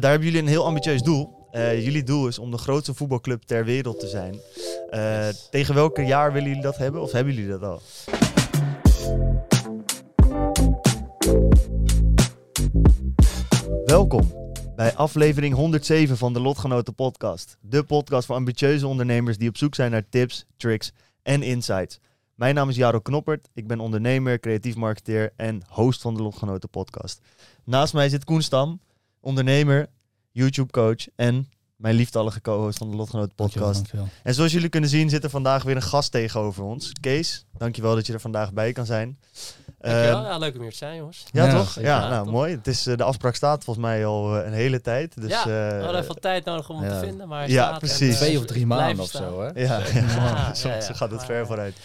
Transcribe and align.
Daar 0.00 0.10
hebben 0.10 0.28
jullie 0.28 0.42
een 0.42 0.52
heel 0.52 0.66
ambitieus 0.66 1.02
doel. 1.02 1.48
Uh, 1.52 1.84
jullie 1.84 2.02
doel 2.02 2.26
is 2.28 2.38
om 2.38 2.50
de 2.50 2.58
grootste 2.58 2.94
voetbalclub 2.94 3.42
ter 3.42 3.64
wereld 3.64 4.00
te 4.00 4.08
zijn. 4.08 4.34
Uh, 4.90 5.28
tegen 5.50 5.74
welke 5.74 6.02
jaar 6.02 6.32
willen 6.32 6.48
jullie 6.48 6.62
dat 6.62 6.76
hebben? 6.76 7.00
Of 7.00 7.12
hebben 7.12 7.34
jullie 7.34 7.50
dat 7.50 7.62
al? 7.62 7.80
Welkom 13.84 14.32
bij 14.76 14.94
aflevering 14.94 15.54
107 15.54 16.16
van 16.16 16.32
de 16.32 16.40
Lotgenoten 16.40 16.94
Podcast. 16.94 17.56
De 17.60 17.82
podcast 17.82 18.26
voor 18.26 18.36
ambitieuze 18.36 18.86
ondernemers 18.86 19.38
die 19.38 19.48
op 19.48 19.56
zoek 19.56 19.74
zijn 19.74 19.90
naar 19.90 20.08
tips, 20.08 20.46
tricks 20.56 20.92
en 21.22 21.42
insights. 21.42 22.00
Mijn 22.34 22.54
naam 22.54 22.68
is 22.68 22.76
Jaro 22.76 23.00
Knoppert. 23.00 23.48
Ik 23.54 23.66
ben 23.66 23.80
ondernemer, 23.80 24.40
creatief 24.40 24.76
marketeer 24.76 25.32
en 25.36 25.62
host 25.68 26.00
van 26.00 26.14
de 26.14 26.22
Lotgenoten 26.22 26.68
Podcast. 26.68 27.20
Naast 27.64 27.92
mij 27.92 28.08
zit 28.08 28.24
Koen 28.24 28.42
Stam, 28.42 28.80
ondernemer, 29.20 29.86
YouTube-coach 30.30 31.08
en 31.16 31.48
mijn 31.80 31.94
lieftallige 31.94 32.40
co-host 32.40 32.78
van 32.78 32.90
de 32.90 32.96
Lotgenoten 32.96 33.34
podcast. 33.34 33.90
En 34.22 34.34
zoals 34.34 34.52
jullie 34.52 34.68
kunnen 34.68 34.90
zien 34.90 35.10
zit 35.10 35.24
er 35.24 35.30
vandaag 35.30 35.62
weer 35.62 35.76
een 35.76 35.82
gast 35.82 36.12
tegenover 36.12 36.62
ons. 36.64 36.92
Kees, 37.00 37.44
dankjewel 37.58 37.94
dat 37.94 38.06
je 38.06 38.12
er 38.12 38.20
vandaag 38.20 38.52
bij 38.52 38.72
kan 38.72 38.86
zijn. 38.86 39.18
Dankjewel. 39.78 40.22
Uh, 40.22 40.28
ja, 40.28 40.38
leuk 40.38 40.54
om 40.54 40.60
hier 40.60 40.70
te 40.70 40.76
zijn, 40.76 40.96
jongens. 40.96 41.24
Ja, 41.32 41.58
toch? 41.58 41.80
Ja, 41.80 42.08
nou 42.08 42.30
mooi. 42.30 42.54
Het 42.54 42.66
is, 42.66 42.86
uh, 42.86 42.96
de 42.96 43.02
afspraak 43.02 43.34
staat 43.34 43.64
volgens 43.64 43.86
mij 43.86 44.06
al 44.06 44.36
uh, 44.36 44.46
een 44.46 44.52
hele 44.52 44.80
tijd. 44.80 45.20
Dus, 45.20 45.30
ja, 45.30 45.44
we 45.46 45.80
hadden 45.82 46.02
even 46.02 46.20
tijd 46.20 46.44
nodig 46.44 46.68
om 46.68 46.82
hem 46.82 47.00
te 47.00 47.06
vinden. 47.06 47.28
Maar 47.28 47.50
ja, 47.50 47.78
precies. 47.78 48.16
Twee 48.16 48.38
of 48.38 48.44
drie 48.44 48.66
maanden 48.66 49.04
of 49.04 49.10
zo, 49.10 49.40
hè? 49.40 49.60
Ja, 49.60 49.82
ja. 49.94 50.54
soms 50.54 50.88
gaat 50.98 51.10
het 51.10 51.24
ver 51.24 51.46
vooruit. 51.46 51.76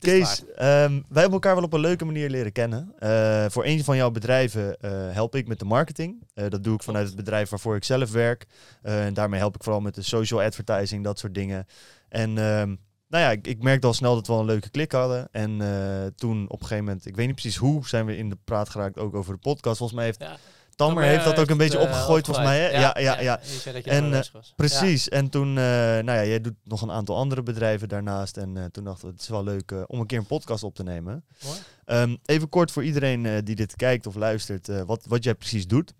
Kees, 0.00 0.40
um, 0.40 0.46
wij 0.56 1.20
hebben 1.20 1.32
elkaar 1.32 1.54
wel 1.54 1.64
op 1.64 1.72
een 1.72 1.80
leuke 1.80 2.04
manier 2.04 2.30
leren 2.30 2.52
kennen. 2.52 2.94
Uh, 2.98 3.44
voor 3.48 3.64
een 3.64 3.84
van 3.84 3.96
jouw 3.96 4.10
bedrijven 4.10 4.76
uh, 4.84 4.90
help 5.12 5.34
ik 5.34 5.48
met 5.48 5.58
de 5.58 5.64
marketing. 5.64 6.26
Uh, 6.34 6.48
dat 6.48 6.64
doe 6.64 6.74
ik 6.74 6.82
vanuit 6.82 7.06
het 7.06 7.16
bedrijf 7.16 7.50
waarvoor 7.50 7.76
ik 7.76 7.84
zelf 7.84 8.12
werk. 8.12 8.46
en 8.82 9.14
daarmee 9.14 9.40
help 9.40 9.54
ik 9.54 9.62
vooral 9.62 9.80
met 9.80 9.94
de 9.94 10.02
social 10.02 10.42
advertising, 10.42 11.04
dat 11.04 11.18
soort 11.18 11.34
dingen. 11.34 11.66
En 12.08 12.30
um, 12.38 12.78
nou 13.08 13.24
ja, 13.24 13.30
ik, 13.30 13.46
ik, 13.46 13.62
merkte 13.62 13.86
al 13.86 13.94
snel 13.94 14.14
dat 14.14 14.26
we 14.26 14.32
een 14.32 14.44
leuke 14.44 14.70
klik 14.70 14.92
hadden. 14.92 15.28
En 15.32 15.58
toen 16.16 16.44
op 16.44 16.60
een 16.60 16.66
gegeven 16.66 16.84
moment, 16.84 17.06
ik 17.06 17.16
weet 17.16 17.26
niet 17.26 17.34
precies 17.34 17.56
hoe, 17.56 17.88
zijn 17.88 18.06
we 18.06 18.16
in 18.16 18.28
de 18.28 18.38
praat 18.44 18.68
geraakt 18.68 18.98
ook 18.98 19.14
over 19.14 19.32
de 19.34 19.40
podcast. 19.40 19.76
Volgens 19.76 19.98
mij 19.98 20.04
heeft... 20.04 20.20
Ja 20.20 20.36
Tammer 20.86 21.04
heeft 21.04 21.24
dat 21.24 21.38
ook 21.38 21.50
een 21.50 21.56
beetje 21.56 21.78
opgegooid, 21.78 22.24
volgens 22.24 22.46
mij. 22.46 22.58
Hè? 22.60 22.68
Ja, 22.68 22.96
ja, 22.98 23.20
ja. 23.20 23.40
En, 23.84 24.12
uh, 24.12 24.20
precies. 24.56 25.08
En 25.08 25.28
toen, 25.28 25.48
uh, 25.48 25.54
nou 25.54 26.12
ja, 26.12 26.24
jij 26.24 26.40
doet 26.40 26.54
nog 26.64 26.82
een 26.82 26.90
aantal 26.90 27.16
andere 27.16 27.42
bedrijven 27.42 27.88
daarnaast. 27.88 28.36
En 28.36 28.68
toen 28.72 28.84
dachten 28.84 29.06
we, 29.06 29.12
het 29.12 29.22
is 29.22 29.28
wel 29.28 29.44
leuk 29.44 29.74
om 29.86 30.00
een 30.00 30.06
keer 30.06 30.18
een 30.18 30.26
podcast 30.26 30.62
op 30.62 30.74
te 30.74 30.82
nemen. 30.82 31.24
Um, 31.86 32.18
even 32.24 32.48
kort 32.48 32.70
voor 32.70 32.84
iedereen 32.84 33.44
die 33.44 33.54
dit 33.54 33.76
kijkt 33.76 34.06
of 34.06 34.14
luistert, 34.14 34.84
wat, 34.86 35.04
wat 35.08 35.24
jij 35.24 35.34
precies 35.34 35.66
doet. 35.66 35.94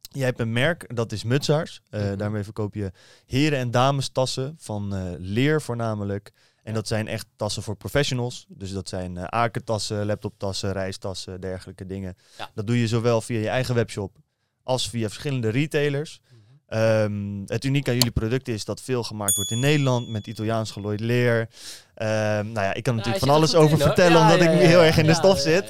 Jij 0.00 0.26
hebt 0.26 0.40
een 0.40 0.52
merk, 0.52 0.96
dat 0.96 1.12
is 1.12 1.24
Mutsaars. 1.24 1.80
Mm 1.90 2.00
-hmm. 2.00 2.16
Daarmee 2.16 2.44
verkoop 2.44 2.74
je 2.74 2.92
heren- 3.26 3.58
en 3.58 3.70
dames 3.70 4.08
tassen 4.08 4.54
van 4.58 5.16
leer 5.18 5.62
voornamelijk. 5.62 6.32
En 6.66 6.74
dat 6.74 6.88
zijn 6.88 7.08
echt 7.08 7.26
tassen 7.36 7.62
voor 7.62 7.76
professionals. 7.76 8.46
Dus 8.48 8.72
dat 8.72 8.88
zijn 8.88 9.16
uh, 9.16 9.24
akertassen, 9.24 10.06
laptoptassen, 10.06 10.72
reistassen, 10.72 11.40
dergelijke 11.40 11.86
dingen. 11.86 12.16
Dat 12.54 12.66
doe 12.66 12.80
je 12.80 12.88
zowel 12.88 13.20
via 13.20 13.38
je 13.38 13.48
eigen 13.48 13.74
webshop 13.74 14.16
als 14.62 14.88
via 14.88 15.08
verschillende 15.08 15.48
retailers. 15.48 16.20
Um, 16.68 17.42
het 17.46 17.64
unieke 17.64 17.90
aan 17.90 17.96
jullie 17.96 18.10
product 18.10 18.48
is 18.48 18.64
dat 18.64 18.80
veel 18.80 19.02
gemaakt 19.02 19.36
wordt 19.36 19.50
in 19.50 19.60
Nederland 19.60 20.08
met 20.08 20.26
Italiaans 20.26 20.70
gelooid 20.70 21.00
leer. 21.00 21.40
Um, 21.40 21.46
nou 22.52 22.52
ja, 22.52 22.74
ik 22.74 22.82
kan 22.82 22.94
natuurlijk 22.94 23.24
van 23.24 23.34
alles 23.34 23.54
over 23.54 23.78
vertellen 23.78 24.20
omdat 24.20 24.40
ik 24.40 24.48
heel 24.48 24.82
erg 24.82 24.98
in 24.98 25.06
de 25.06 25.14
stof 25.14 25.38
zit. 25.38 25.66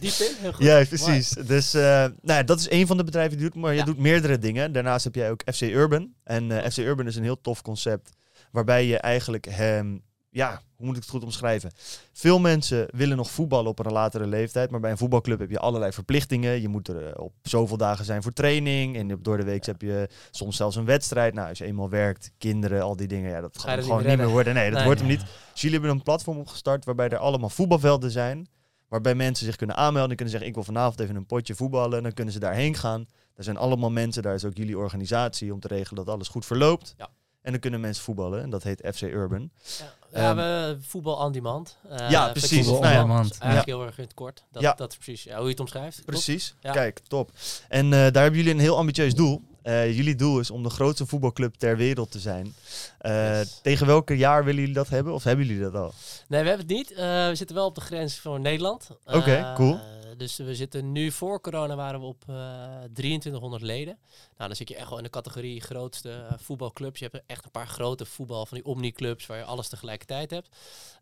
Diep 0.00 0.12
in, 0.12 0.34
heel 0.40 0.52
goed. 0.52 0.64
Ja, 0.66 0.84
precies. 0.84 1.28
Dus 1.28 1.74
uh, 1.74 1.82
nou 1.82 2.12
ja, 2.22 2.42
dat 2.42 2.58
is 2.58 2.70
een 2.70 2.86
van 2.86 2.96
de 2.96 3.04
bedrijven 3.04 3.38
die 3.38 3.46
doet, 3.50 3.62
maar 3.62 3.74
je 3.74 3.84
doet 3.84 3.98
meerdere 3.98 4.38
dingen. 4.38 4.72
Daarnaast 4.72 5.04
heb 5.04 5.14
jij 5.14 5.30
ook 5.30 5.42
FC 5.52 5.60
Urban. 5.60 6.12
En 6.24 6.50
uh, 6.50 6.64
FC 6.64 6.76
Urban 6.76 7.06
is 7.06 7.16
een 7.16 7.22
heel 7.22 7.40
tof 7.40 7.62
concept 7.62 8.10
waarbij 8.50 8.86
je 8.86 8.98
eigenlijk 8.98 9.44
hem 9.44 10.02
ja, 10.36 10.62
hoe 10.76 10.86
moet 10.86 10.96
ik 10.96 11.02
het 11.02 11.10
goed 11.10 11.22
omschrijven? 11.22 11.70
Veel 12.12 12.38
mensen 12.38 12.88
willen 12.90 13.16
nog 13.16 13.30
voetballen 13.30 13.70
op 13.70 13.78
een 13.78 13.92
latere 13.92 14.26
leeftijd. 14.26 14.70
Maar 14.70 14.80
bij 14.80 14.90
een 14.90 14.96
voetbalclub 14.96 15.38
heb 15.38 15.50
je 15.50 15.58
allerlei 15.58 15.92
verplichtingen. 15.92 16.60
Je 16.60 16.68
moet 16.68 16.88
er 16.88 17.06
eh, 17.06 17.22
op 17.22 17.32
zoveel 17.42 17.76
dagen 17.76 18.04
zijn 18.04 18.22
voor 18.22 18.32
training. 18.32 18.96
En 18.96 19.18
door 19.22 19.36
de 19.36 19.44
week 19.44 19.66
heb 19.66 19.82
je 19.82 20.08
soms 20.30 20.56
zelfs 20.56 20.76
een 20.76 20.84
wedstrijd. 20.84 21.34
Nou, 21.34 21.48
als 21.48 21.58
je 21.58 21.64
eenmaal 21.64 21.88
werkt, 21.88 22.30
kinderen, 22.38 22.82
al 22.82 22.96
die 22.96 23.06
dingen. 23.06 23.30
Ja, 23.30 23.40
dat 23.40 23.58
gaat 23.58 23.82
gewoon 23.82 24.06
niet, 24.06 24.16
meer 24.16 24.28
worden. 24.28 24.54
Nee, 24.54 24.70
dat 24.70 24.82
wordt 24.84 25.00
hem 25.00 25.08
niet. 25.08 25.20
Dus 25.52 25.60
jullie 25.60 25.78
hebben 25.78 25.96
een 25.96 26.02
platform 26.02 26.38
opgestart 26.38 26.84
waarbij 26.84 27.08
er 27.08 27.18
allemaal 27.18 27.50
voetbalvelden 27.50 28.10
zijn. 28.10 28.48
Waarbij 28.88 29.14
mensen 29.14 29.46
zich 29.46 29.56
kunnen 29.56 29.76
aanmelden. 29.76 30.10
En 30.10 30.16
kunnen 30.16 30.32
zeggen, 30.32 30.48
ik 30.48 30.54
wil 30.54 30.64
vanavond 30.64 31.00
even 31.00 31.16
een 31.16 31.26
potje 31.26 31.54
voetballen. 31.54 32.02
Dan 32.02 32.12
kunnen 32.12 32.32
ze 32.32 32.40
daarheen 32.40 32.74
gaan. 32.74 33.06
Er 33.34 33.44
zijn 33.44 33.56
allemaal 33.56 33.90
mensen. 33.90 34.22
Daar 34.22 34.34
is 34.34 34.44
ook 34.44 34.56
jullie 34.56 34.78
organisatie 34.78 35.52
om 35.52 35.60
te 35.60 35.68
regelen 35.68 36.04
dat 36.04 36.14
alles 36.14 36.28
goed 36.28 36.46
verloopt. 36.46 36.94
Ja. 36.96 37.08
En 37.46 37.52
dan 37.52 37.60
kunnen 37.60 37.80
mensen 37.80 38.04
voetballen. 38.04 38.42
En 38.42 38.50
dat 38.50 38.62
heet 38.62 38.88
FC 38.94 39.02
Urban. 39.02 39.50
Ja. 39.78 39.94
Ja, 40.16 40.30
um, 40.30 40.36
we 40.36 40.76
voetbal 40.80 41.16
on 41.16 41.32
demand. 41.32 41.76
Uh, 41.90 42.10
ja, 42.10 42.28
precies. 42.28 42.66
Voetbal 42.66 42.90
nou, 42.90 43.06
demand. 43.06 43.38
Eigenlijk 43.38 43.66
heel 43.66 43.86
erg 43.86 43.98
in 43.98 44.04
het 44.04 44.14
kort. 44.14 44.44
Dat, 44.52 44.62
ja. 44.62 44.74
dat 44.74 44.90
is 44.90 44.96
precies 44.96 45.24
ja, 45.24 45.34
hoe 45.34 45.44
je 45.44 45.50
het 45.50 45.60
omschrijft. 45.60 46.04
Precies. 46.04 46.54
Ja. 46.60 46.72
Kijk, 46.72 47.00
top. 47.08 47.30
En 47.68 47.84
uh, 47.84 47.90
daar 47.90 48.22
hebben 48.22 48.36
jullie 48.36 48.52
een 48.52 48.60
heel 48.60 48.76
ambitieus 48.76 49.14
doel. 49.14 49.42
Uh, 49.62 49.96
jullie 49.96 50.14
doel 50.14 50.38
is 50.38 50.50
om 50.50 50.62
de 50.62 50.70
grootste 50.70 51.06
voetbalclub 51.06 51.54
ter 51.54 51.76
wereld 51.76 52.10
te 52.10 52.18
zijn. 52.18 52.54
Yes. 53.00 53.60
Tegen 53.62 53.86
welke 53.86 54.16
jaar 54.16 54.44
willen 54.44 54.60
jullie 54.60 54.74
dat 54.74 54.88
hebben? 54.88 55.12
Of 55.12 55.24
hebben 55.24 55.46
jullie 55.46 55.62
dat 55.62 55.74
al? 55.74 55.92
Nee, 56.28 56.42
we 56.42 56.48
hebben 56.48 56.66
het 56.66 56.76
niet. 56.76 56.88
we 56.96 57.32
zitten 57.32 57.56
wel 57.56 57.66
op 57.66 57.74
de 57.74 57.80
grens 57.80 58.14
van 58.14 58.40
Nederland. 58.40 58.88
Oké, 59.04 59.16
okay, 59.16 59.54
cool 59.54 59.80
dus 60.16 60.36
we 60.36 60.54
zitten 60.54 60.92
nu 60.92 61.10
voor 61.10 61.40
corona 61.40 61.76
waren 61.76 62.00
we 62.00 62.06
op 62.06 62.24
uh, 62.30 62.36
2300 62.92 63.62
leden. 63.62 63.98
Nou, 64.36 64.48
dan 64.48 64.56
zit 64.56 64.68
je 64.68 64.76
echt 64.76 64.88
wel 64.88 64.98
in 64.98 65.04
de 65.04 65.10
categorie 65.10 65.60
grootste 65.60 66.26
voetbalclubs. 66.36 66.98
Je 66.98 67.08
hebt 67.10 67.24
echt 67.26 67.44
een 67.44 67.50
paar 67.50 67.66
grote 67.66 68.04
voetbal 68.04 68.46
van 68.46 68.56
die 68.56 68.66
omniclubs 68.66 69.26
waar 69.26 69.38
je 69.38 69.44
alles 69.44 69.68
tegelijkertijd 70.06 70.30
hebt. 70.30 70.48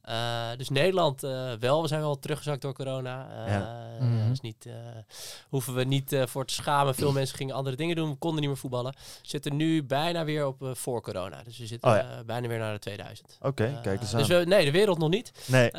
Uh, 0.08 0.58
dus 0.58 0.68
Nederland 0.68 1.20
wel. 1.60 1.82
We 1.82 1.88
zijn 1.88 2.00
wel 2.00 2.18
teruggezakt 2.18 2.62
door 2.62 2.72
corona. 2.72 3.26
Ja. 3.46 3.82
Mm 4.00 4.22
dus 4.28 4.40
niet, 4.40 4.68
hoeven 5.48 5.74
we 5.74 5.84
niet 5.84 6.16
voor 6.24 6.46
te 6.46 6.54
schamen. 6.54 6.94
Veel 6.94 7.12
mensen 7.12 7.36
gingen 7.36 7.54
andere 7.54 7.76
dingen 7.76 7.96
doen. 7.96 8.10
We 8.10 8.16
konden 8.16 8.40
niet 8.40 8.48
meer 8.48 8.58
voetballen. 8.58 8.92
We 8.92 9.28
zitten 9.28 9.56
nu 9.56 9.82
bijna 9.82 10.24
weer 10.24 10.46
op 10.46 10.70
voor 10.72 11.02
corona. 11.02 11.42
Dus 11.42 11.58
we 11.58 11.66
zitten 11.66 11.90
oh, 11.90 11.96
ja. 11.96 12.24
bijna 12.26 12.48
weer 12.48 12.58
naar 12.58 12.72
de 12.72 12.78
2000. 12.78 13.36
Oké, 13.38 13.48
okay, 13.48 13.80
kijk 13.82 14.00
eens 14.00 14.12
aan. 14.12 14.18
Dus 14.18 14.28
we, 14.28 14.44
nee, 14.46 14.64
de 14.64 14.70
wereld 14.70 14.98
nog 14.98 15.10
niet. 15.10 15.32
Nee. 15.46 15.72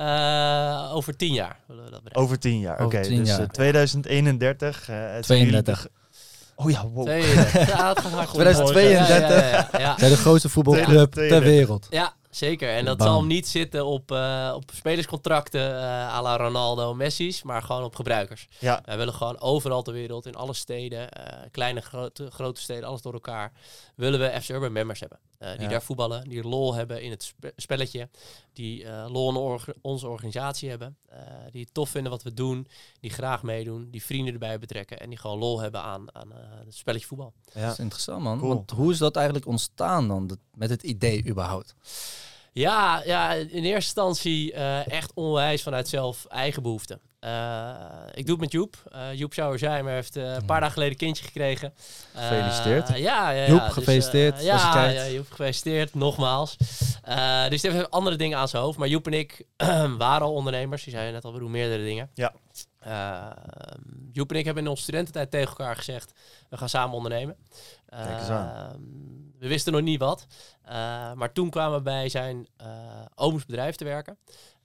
over 0.91 1.15
tien 1.15 1.33
jaar 1.33 1.59
willen 1.67 1.83
we 1.83 1.91
dat 1.91 2.03
bereiken. 2.03 2.21
Over 2.21 2.39
tien 2.39 2.59
jaar, 2.59 2.75
oké. 2.75 2.85
Okay, 2.85 3.07
dus 3.07 3.39
uh, 3.39 3.45
2031. 3.45 4.89
Uh, 4.89 5.17
32. 5.17 5.87
Oh 6.55 6.71
ja, 6.71 6.87
wow. 6.87 7.07
Ja, 7.07 7.93
2032 7.93 9.07
ja, 9.29 9.29
ja, 9.29 9.79
ja, 9.79 9.97
zijn 9.97 10.11
de 10.11 10.17
grootste 10.17 10.49
voetbalclub 10.49 11.13
ter 11.13 11.41
wereld. 11.41 11.87
Ja, 11.89 12.13
Zeker, 12.35 12.69
en 12.69 12.85
dat 12.85 12.97
Bam. 12.97 13.07
zal 13.07 13.23
niet 13.23 13.47
zitten 13.47 13.85
op, 13.85 14.11
uh, 14.11 14.51
op 14.55 14.71
spelerscontracten 14.73 15.69
uh, 15.69 16.15
à 16.15 16.21
la 16.21 16.37
Ronaldo 16.37 16.93
Messi's, 16.93 17.43
maar 17.43 17.61
gewoon 17.61 17.83
op 17.83 17.95
gebruikers. 17.95 18.47
Ja. 18.59 18.81
Wij 18.85 18.97
willen 18.97 19.13
gewoon 19.13 19.39
overal 19.39 19.81
ter 19.81 19.93
wereld, 19.93 20.25
in 20.25 20.35
alle 20.35 20.53
steden, 20.53 20.99
uh, 20.99 21.25
kleine, 21.51 21.81
grote, 21.81 22.31
grote 22.31 22.61
steden, 22.61 22.83
alles 22.83 23.01
door 23.01 23.13
elkaar, 23.13 23.51
willen 23.95 24.19
we 24.19 24.41
FC 24.41 24.49
Urban 24.49 24.71
members 24.71 24.99
hebben. 24.99 25.19
Die 25.53 25.61
ja. 25.61 25.67
daar 25.67 25.81
voetballen, 25.81 26.29
die 26.29 26.43
lol 26.43 26.73
hebben 26.73 27.01
in 27.01 27.09
het 27.09 27.23
spe 27.23 27.53
spelletje, 27.55 28.09
die 28.53 28.85
lol 29.07 29.29
in 29.29 29.35
or 29.35 29.65
onze 29.81 30.07
organisatie 30.07 30.69
hebben, 30.69 30.97
die 31.51 31.61
het 31.63 31.73
tof 31.73 31.89
vinden 31.89 32.11
wat 32.11 32.23
we 32.23 32.33
doen, 32.33 32.67
die 32.99 33.09
graag 33.09 33.43
meedoen, 33.43 33.87
die 33.91 34.03
vrienden 34.03 34.33
erbij 34.33 34.59
betrekken 34.59 34.99
en 34.99 35.09
die 35.09 35.17
gewoon 35.17 35.37
lol 35.37 35.59
hebben 35.59 35.81
aan, 35.81 36.15
aan 36.15 36.31
het 36.65 36.75
spelletje 36.75 37.07
voetbal. 37.07 37.33
Ja. 37.53 37.61
Dat 37.61 37.71
is 37.71 37.79
interessant 37.79 38.23
man, 38.23 38.39
cool. 38.39 38.53
want 38.53 38.71
hoe 38.71 38.91
is 38.91 38.97
dat 38.97 39.15
eigenlijk 39.15 39.47
ontstaan 39.47 40.07
dan, 40.07 40.27
dat, 40.27 40.39
met 40.53 40.69
het 40.69 40.83
idee 40.83 41.25
überhaupt? 41.27 41.75
Ja, 42.51 43.03
ja, 43.05 43.33
in 43.33 43.63
eerste 43.63 43.73
instantie 43.73 44.53
uh, 44.53 44.87
echt 44.87 45.11
onwijs 45.13 45.63
vanuit 45.63 45.87
zelf 45.87 46.25
eigen 46.25 46.61
behoeften. 46.61 46.99
Uh, 47.25 47.69
ik 48.13 48.25
doe 48.25 48.35
het 48.35 48.39
met 48.39 48.51
Joep. 48.51 48.75
Uh, 48.95 49.13
Joep 49.13 49.33
Schouwer-Zijmer 49.33 49.93
heeft 49.93 50.15
een 50.15 50.45
paar 50.45 50.59
dagen 50.59 50.73
geleden 50.73 50.93
een 50.93 50.99
kindje 50.99 51.23
gekregen. 51.23 51.73
Gefeliciteerd. 52.13 52.87
ja, 52.87 52.95
ja, 52.95 53.29
ja, 53.29 53.47
Joep, 53.47 53.59
dus, 53.59 53.73
gefeliciteerd. 53.73 54.43
ja, 54.43 54.89
ja, 54.89 55.07
Joep, 55.07 55.29
gefeliciteerd. 55.29 55.93
Nogmaals. 55.93 56.57
dus 57.49 57.61
hij 57.61 57.71
heeft 57.71 57.91
andere 57.91 58.15
dingen 58.15 58.37
aan 58.37 58.47
zijn 58.47 58.63
hoofd. 58.63 58.77
Maar 58.77 58.87
Joep 58.87 59.07
en 59.07 59.13
ik 59.13 59.45
waren 59.97 60.27
al 60.27 60.33
ondernemers. 60.33 60.83
Die 60.83 60.93
zeiden 60.93 61.13
net 61.13 61.23
al, 61.23 61.33
we 61.33 61.39
doen 61.39 61.51
meerdere 61.51 61.83
dingen. 61.83 62.09
Ja. 62.13 62.33
Joep 64.11 64.31
en 64.31 64.37
ik 64.37 64.45
hebben 64.45 64.63
in 64.63 64.69
onze 64.69 64.83
studententijd 64.83 65.31
tegen 65.31 65.49
elkaar 65.49 65.75
gezegd, 65.75 66.13
we 66.49 66.57
gaan 66.57 66.69
samen 66.69 66.95
ondernemen. 66.95 67.37
Ehm, 67.85 68.77
we 69.39 69.47
wisten 69.47 69.73
nog 69.73 69.81
niet 69.81 69.99
wat. 69.99 70.25
Uh, 70.65 70.71
maar 71.13 71.31
toen 71.33 71.49
kwamen 71.49 71.77
we 71.77 71.83
bij 71.83 72.09
zijn 72.09 72.47
ooms 73.15 73.45
bedrijf 73.45 73.75
te 73.75 73.83
werken. 73.83 74.17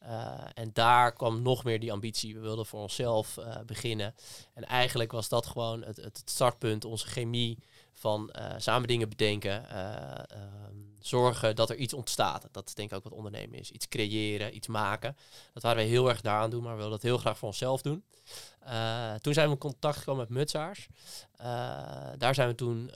Uh, 0.03 0.35
en 0.55 0.71
daar 0.73 1.13
kwam 1.13 1.43
nog 1.43 1.65
meer 1.65 1.81
die 1.81 1.93
ambitie. 1.93 2.35
We 2.35 2.41
wilden 2.41 2.67
voor 2.67 2.81
onszelf 2.81 3.39
beginnen. 3.67 4.15
En 4.55 4.65
eigenlijk 4.65 5.13
was 5.13 5.29
dat 5.29 5.47
gewoon 5.47 5.83
het, 5.83 5.97
het 5.97 6.23
startpunt, 6.25 6.85
onze 6.85 7.07
chemie 7.07 7.59
van 7.93 8.31
samen 8.57 8.89
dingen 8.89 9.09
bedenken, 9.09 9.69
ehm, 9.69 10.77
zorgen 11.01 11.57
dat 11.57 11.71
er 11.71 11.77
iets 11.77 11.95
ontstaat. 11.95 12.49
Dat 12.51 12.69
is 12.69 12.75
denk 12.75 12.91
ik 12.91 12.97
ook 12.97 13.05
wat 13.05 13.13
ondernemen 13.13 13.59
is. 13.59 13.71
Iets 13.71 13.89
creëren, 13.89 14.57
iets 14.57 14.67
maken. 14.67 15.17
Dat 15.53 15.63
waren 15.63 15.83
we 15.83 15.89
heel 15.89 16.09
erg 16.09 16.21
daaraan 16.21 16.51
doen, 16.51 16.63
maar 16.63 16.73
we 16.73 16.81
wilden 16.81 16.99
dat 16.99 17.09
heel 17.09 17.19
graag 17.19 17.39
voor 17.39 17.49
onszelf 17.49 17.83
doen. 17.83 18.05
toen 19.21 19.35
zijn 19.35 19.47
we 19.47 19.53
in 19.53 19.59
contact 19.59 19.97
gekomen 19.97 20.21
met 20.21 20.37
Mutsaars. 20.37 20.89
daar 22.19 22.35
zijn 22.35 22.49
we 22.49 22.55
toen 22.55 22.91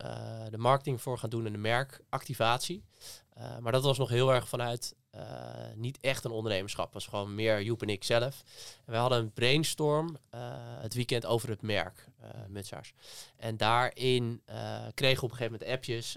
de 0.51 0.59
marketing 0.59 1.03
voor 1.03 1.19
gaan 1.19 1.31
doen 1.31 1.47
en 1.47 1.53
de 1.53 1.59
merkactivatie. 1.59 2.85
maar 3.61 3.73
dat 3.73 3.85
was 3.85 3.99
nog 3.99 4.09
heel 4.09 4.33
erg 4.33 4.49
vanuit 4.49 4.95
niet 5.75 5.99
echt 6.01 6.25
een 6.25 6.31
ondernemerschap. 6.31 6.85
Het 6.85 6.95
was 6.95 7.07
gewoon 7.07 7.35
meer 7.35 7.63
Joep 7.63 7.83
en 7.83 7.89
ik 7.89 8.05
zelf. 8.05 8.43
En 8.85 8.93
we 8.93 8.97
hadden 8.97 9.19
een 9.19 9.33
brainstorm 9.33 10.09
uh, 10.09 10.41
het 10.81 10.95
weekend 10.95 11.27
over 11.27 11.49
het 11.49 11.63
merk 11.63 12.09
uh, 12.23 12.29
Mutsaars. 12.49 12.93
En 13.37 13.57
daarin 13.57 14.43
kregen 14.95 15.19
we 15.19 15.25
op 15.25 15.31
een 15.31 15.37
gegeven 15.37 15.53
moment 15.53 15.71
appjes 15.71 16.17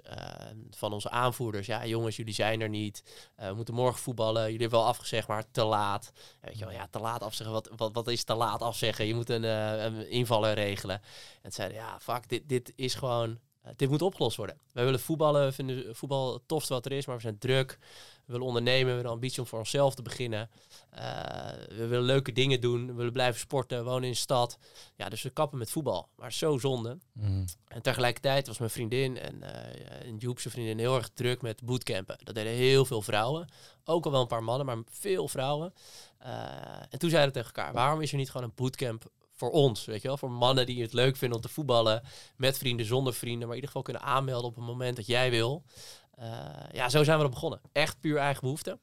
van 0.69 0.93
onze 0.93 1.09
aanvoerders. 1.09 1.67
Ja, 1.67 1.85
jongens, 1.85 2.15
jullie 2.15 2.33
zijn 2.33 2.61
er 2.61 2.69
niet. 2.69 3.03
we 3.35 3.53
moeten 3.53 3.73
morgen 3.73 4.01
voetballen. 4.01 4.43
Jullie 4.43 4.59
hebben 4.59 4.79
wel 4.79 4.87
afgezegd, 4.87 5.27
maar 5.27 5.51
te 5.51 5.63
laat. 5.63 6.11
Weet 6.41 6.57
je 6.57 6.65
wel, 6.65 6.73
ja, 6.73 6.87
te 6.91 6.99
laat 6.99 7.21
afzeggen. 7.21 7.55
Wat, 7.55 7.69
wat, 7.75 7.93
wat 7.93 8.07
is 8.07 8.23
te 8.23 8.35
laat 8.35 8.61
afzeggen? 8.61 9.05
Je 9.05 9.15
moet 9.15 9.29
een, 9.29 9.43
een 9.43 10.09
invaller 10.09 10.53
regelen. 10.53 11.01
En 11.41 11.51
zeiden, 11.51 11.77
ja, 11.77 11.99
fuck, 11.99 12.29
dit, 12.29 12.49
dit 12.49 12.73
is 12.75 12.95
gewoon... 12.95 13.39
dit 13.75 13.89
moet 13.89 14.01
opgelost 14.01 14.37
worden. 14.37 14.57
Wij 14.71 14.83
willen 14.83 14.99
voetballen, 14.99 15.45
we 15.45 15.51
vinden 15.51 15.95
voetbal 15.95 16.33
het 16.33 16.47
tofste 16.47 16.73
wat 16.73 16.85
er 16.85 16.91
is, 16.91 17.05
maar 17.05 17.15
we 17.15 17.21
zijn 17.21 17.37
druk. 17.37 17.77
We 18.25 18.33
willen 18.33 18.47
ondernemen, 18.47 18.83
we 18.83 18.91
hebben 18.91 19.05
de 19.05 19.13
ambitie 19.13 19.41
om 19.41 19.47
voor 19.47 19.59
onszelf 19.59 19.95
te 19.95 20.01
beginnen. 20.01 20.49
Uh, 20.93 20.99
we 21.69 21.87
willen 21.87 22.05
leuke 22.05 22.31
dingen 22.31 22.61
doen, 22.61 22.87
we 22.87 22.93
willen 22.93 23.13
blijven 23.13 23.39
sporten, 23.39 23.83
wonen 23.83 24.03
in 24.03 24.11
de 24.11 24.17
stad. 24.17 24.57
Ja, 24.95 25.09
dus 25.09 25.21
we 25.21 25.29
kappen 25.29 25.57
met 25.57 25.71
voetbal. 25.71 26.09
Maar 26.15 26.33
zo 26.33 26.57
zonde. 26.57 26.97
Mm. 27.13 27.45
En 27.67 27.81
tegelijkertijd 27.81 28.47
was 28.47 28.57
mijn 28.57 28.71
vriendin 28.71 29.17
en, 29.17 29.35
uh, 29.41 30.07
en 30.07 30.17
Joep, 30.17 30.39
zijn 30.39 30.53
vriendin, 30.53 30.79
heel 30.79 30.95
erg 30.95 31.09
druk 31.13 31.41
met 31.41 31.63
bootcampen. 31.63 32.17
Dat 32.23 32.35
deden 32.35 32.53
heel 32.53 32.85
veel 32.85 33.01
vrouwen. 33.01 33.47
Ook 33.83 34.05
al 34.05 34.11
wel 34.11 34.21
een 34.21 34.27
paar 34.27 34.43
mannen, 34.43 34.65
maar 34.65 34.77
veel 34.89 35.27
vrouwen. 35.27 35.73
Uh, 36.21 36.27
en 36.89 36.99
toen 36.99 37.09
zeiden 37.09 37.33
we 37.33 37.39
tegen 37.39 37.55
elkaar, 37.55 37.73
waarom 37.73 38.01
is 38.01 38.11
er 38.11 38.17
niet 38.17 38.31
gewoon 38.31 38.47
een 38.47 38.55
bootcamp 38.55 39.05
voor 39.37 39.51
ons, 39.51 39.85
weet 39.85 40.01
je 40.01 40.07
wel, 40.07 40.17
voor 40.17 40.31
mannen 40.31 40.65
die 40.65 40.81
het 40.81 40.93
leuk 40.93 41.15
vinden 41.15 41.37
om 41.37 41.43
te 41.43 41.49
voetballen, 41.49 42.03
met 42.37 42.57
vrienden, 42.57 42.85
zonder 42.85 43.13
vrienden, 43.13 43.47
maar 43.47 43.57
in 43.57 43.63
ieder 43.63 43.67
geval 43.67 43.81
kunnen 43.81 44.01
aanmelden 44.01 44.49
op 44.49 44.55
het 44.55 44.65
moment 44.65 44.95
dat 44.95 45.05
jij 45.05 45.29
wil. 45.29 45.63
Uh, 46.19 46.25
ja, 46.71 46.89
zo 46.89 47.03
zijn 47.03 47.17
we 47.17 47.23
er 47.23 47.29
begonnen. 47.29 47.61
Echt 47.71 47.99
puur 47.99 48.17
eigen 48.17 48.41
behoefte. 48.41 48.79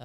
Uh, 0.00 0.04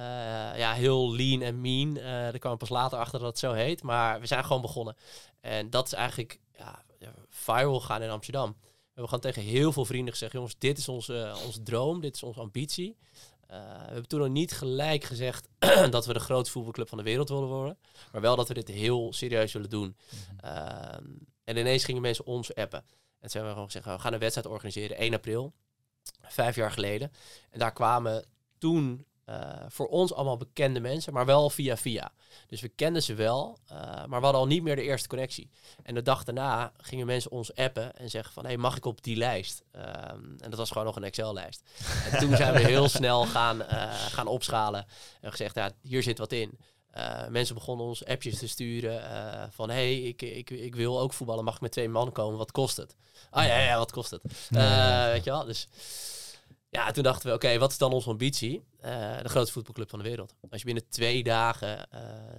ja, 0.58 0.72
heel 0.72 1.14
lean 1.14 1.42
en 1.42 1.60
mean. 1.60 1.96
Uh, 1.96 2.02
daar 2.04 2.38
kwam 2.38 2.56
pas 2.56 2.68
later 2.68 2.98
achter 2.98 3.18
dat 3.18 3.28
het 3.28 3.38
zo 3.38 3.52
heet. 3.52 3.82
Maar 3.82 4.20
we 4.20 4.26
zijn 4.26 4.44
gewoon 4.44 4.62
begonnen. 4.62 4.96
En 5.40 5.70
dat 5.70 5.86
is 5.86 5.92
eigenlijk 5.92 6.40
ja, 6.58 6.82
viral 7.28 7.80
gaan 7.80 8.02
in 8.02 8.10
Amsterdam. 8.10 8.56
We 8.94 9.00
hebben 9.00 9.20
tegen 9.20 9.42
heel 9.42 9.72
veel 9.72 9.84
vrienden 9.84 10.12
gezegd... 10.12 10.32
jongens, 10.32 10.54
dit 10.58 10.78
is 10.78 10.88
onze, 10.88 11.34
onze 11.46 11.62
droom, 11.62 12.00
dit 12.00 12.14
is 12.14 12.22
onze 12.22 12.40
ambitie. 12.40 12.96
We 13.50 13.86
hebben 13.86 14.08
toen 14.08 14.20
nog 14.20 14.28
niet 14.28 14.52
gelijk 14.52 15.04
gezegd 15.04 15.48
dat 15.90 16.06
we 16.06 16.12
de 16.12 16.20
grootste 16.20 16.52
voetbalclub 16.52 16.88
van 16.88 16.98
de 16.98 17.04
wereld 17.04 17.28
willen 17.28 17.48
worden. 17.48 17.78
Maar 18.12 18.20
wel 18.20 18.36
dat 18.36 18.48
we 18.48 18.54
dit 18.54 18.68
heel 18.68 19.12
serieus 19.12 19.52
willen 19.52 19.70
doen. 19.70 19.96
Mm 20.42 21.28
en 21.50 21.56
ineens 21.56 21.84
gingen 21.84 22.02
mensen 22.02 22.26
ons 22.26 22.54
appen. 22.54 22.78
En 22.78 23.28
toen 23.28 23.30
hebben 23.30 23.42
we 23.42 23.50
gewoon 23.50 23.66
gezegd, 23.66 23.84
we 23.84 23.98
gaan 23.98 24.12
een 24.12 24.18
wedstrijd 24.18 24.46
organiseren, 24.46 24.96
1 24.96 25.14
april 25.14 25.54
vijf 26.22 26.56
jaar 26.56 26.70
geleden. 26.70 27.12
En 27.50 27.58
daar 27.58 27.72
kwamen 27.72 28.24
toen 28.58 29.06
uh, 29.30 29.36
voor 29.68 29.86
ons 29.86 30.12
allemaal 30.12 30.36
bekende 30.36 30.80
mensen, 30.80 31.12
maar 31.12 31.26
wel 31.26 31.50
via 31.50 31.76
via. 31.76 32.12
Dus 32.46 32.60
we 32.60 32.68
kenden 32.68 33.02
ze 33.02 33.14
wel, 33.14 33.58
uh, 33.72 33.76
maar 33.78 34.18
we 34.18 34.24
hadden 34.24 34.40
al 34.40 34.46
niet 34.46 34.62
meer 34.62 34.76
de 34.76 34.82
eerste 34.82 35.08
connectie. 35.08 35.50
En 35.82 35.94
de 35.94 36.02
dag 36.02 36.24
daarna 36.24 36.72
gingen 36.76 37.06
mensen 37.06 37.30
ons 37.30 37.54
appen 37.54 37.96
en 37.96 38.10
zeggen 38.10 38.32
van... 38.32 38.44
hey, 38.44 38.56
mag 38.56 38.76
ik 38.76 38.84
op 38.84 39.02
die 39.02 39.16
lijst? 39.16 39.62
Um, 39.76 40.36
en 40.38 40.50
dat 40.50 40.54
was 40.54 40.70
gewoon 40.70 40.86
nog 40.86 40.96
een 40.96 41.04
Excel-lijst. 41.04 41.62
en 42.10 42.18
toen 42.18 42.36
zijn 42.36 42.52
we 42.54 42.60
heel 42.66 42.88
snel 42.88 43.26
gaan, 43.26 43.62
uh, 43.62 43.92
gaan 43.92 44.26
opschalen 44.26 44.86
en 45.20 45.30
gezegd, 45.30 45.54
ja, 45.54 45.70
hier 45.82 46.02
zit 46.02 46.18
wat 46.18 46.32
in. 46.32 46.58
Mensen 47.28 47.54
begonnen 47.54 47.86
ons 47.86 48.04
appjes 48.04 48.38
te 48.38 48.48
sturen 48.48 49.02
van 49.52 49.70
hey, 49.70 50.00
ik, 50.00 50.22
ik, 50.22 50.50
ik 50.50 50.74
wil 50.74 51.00
ook 51.00 51.12
voetballen, 51.12 51.44
mag 51.44 51.54
ik 51.54 51.60
met 51.60 51.72
twee 51.72 51.88
man 51.88 52.12
komen, 52.12 52.38
wat 52.38 52.52
kost 52.52 52.76
het? 52.76 52.96
Ah 53.30 53.46
ja, 53.46 53.58
ja, 53.58 53.78
wat 53.78 53.92
kost 53.92 54.10
het? 54.10 54.22
Weet 55.12 55.24
je 55.24 55.30
wel, 55.30 55.44
dus 55.44 55.68
ja, 56.70 56.90
toen 56.90 57.02
dachten 57.02 57.28
we, 57.28 57.34
oké, 57.34 57.58
wat 57.58 57.70
is 57.70 57.78
dan 57.78 57.92
onze 57.92 58.08
ambitie? 58.08 58.68
de 59.22 59.28
grootste 59.28 59.52
voetbalclub 59.52 59.90
van 59.90 59.98
de 59.98 60.04
wereld. 60.04 60.34
Als 60.50 60.60
je 60.60 60.66
binnen 60.66 60.88
twee 60.88 61.22
dagen 61.22 61.88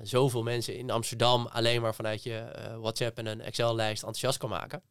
zoveel 0.04 0.44
mensen 0.44 0.78
in 0.78 0.92
Amsterdam 0.92 1.48
alleen 1.48 1.82
maar 1.82 1.96
vanuit 1.96 2.24
je 2.24 2.46
WhatsApp 2.80 3.18
en 3.18 3.26
een 3.26 3.42
Excel-lijst 3.42 4.04
enthousiast 4.04 4.38
kan 4.38 4.50
maken, 4.50 4.82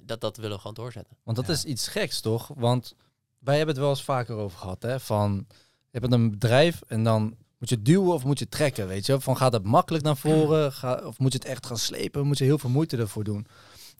dat, 0.00 0.20
dat 0.20 0.36
willen 0.36 0.52
we 0.52 0.58
gewoon 0.58 0.74
doorzetten. 0.74 1.16
Want 1.22 1.36
dat 1.36 1.48
is 1.48 1.64
iets 1.64 1.88
geks, 1.88 2.20
toch? 2.20 2.50
Want 2.54 2.94
wij 3.38 3.56
hebben 3.56 3.74
het 3.74 3.84
wel 3.84 3.92
eens 3.92 4.02
vaker 4.04 4.36
over 4.36 4.58
gehad, 4.58 4.82
hè? 4.82 5.00
Van, 5.00 5.46
je 5.90 5.98
hebt 5.98 6.12
een 6.12 6.30
bedrijf 6.30 6.82
en 6.86 7.04
dan 7.04 7.36
moet 7.58 7.68
je 7.68 7.82
duwen 7.82 8.12
of 8.12 8.24
moet 8.24 8.38
je 8.38 8.48
trekken, 8.48 8.88
weet 8.88 9.06
je? 9.06 9.20
Van 9.20 9.36
gaat 9.36 9.52
het 9.52 9.64
makkelijk 9.64 10.04
naar 10.04 10.16
voren? 10.16 10.72
Ga, 10.80 11.00
of 11.04 11.18
moet 11.18 11.32
je 11.32 11.38
het 11.38 11.46
echt 11.46 11.66
gaan 11.66 11.78
slepen? 11.78 12.26
Moet 12.26 12.38
je 12.38 12.44
heel 12.44 12.58
veel 12.58 12.70
moeite 12.70 12.96
ervoor 12.96 13.24
doen? 13.24 13.46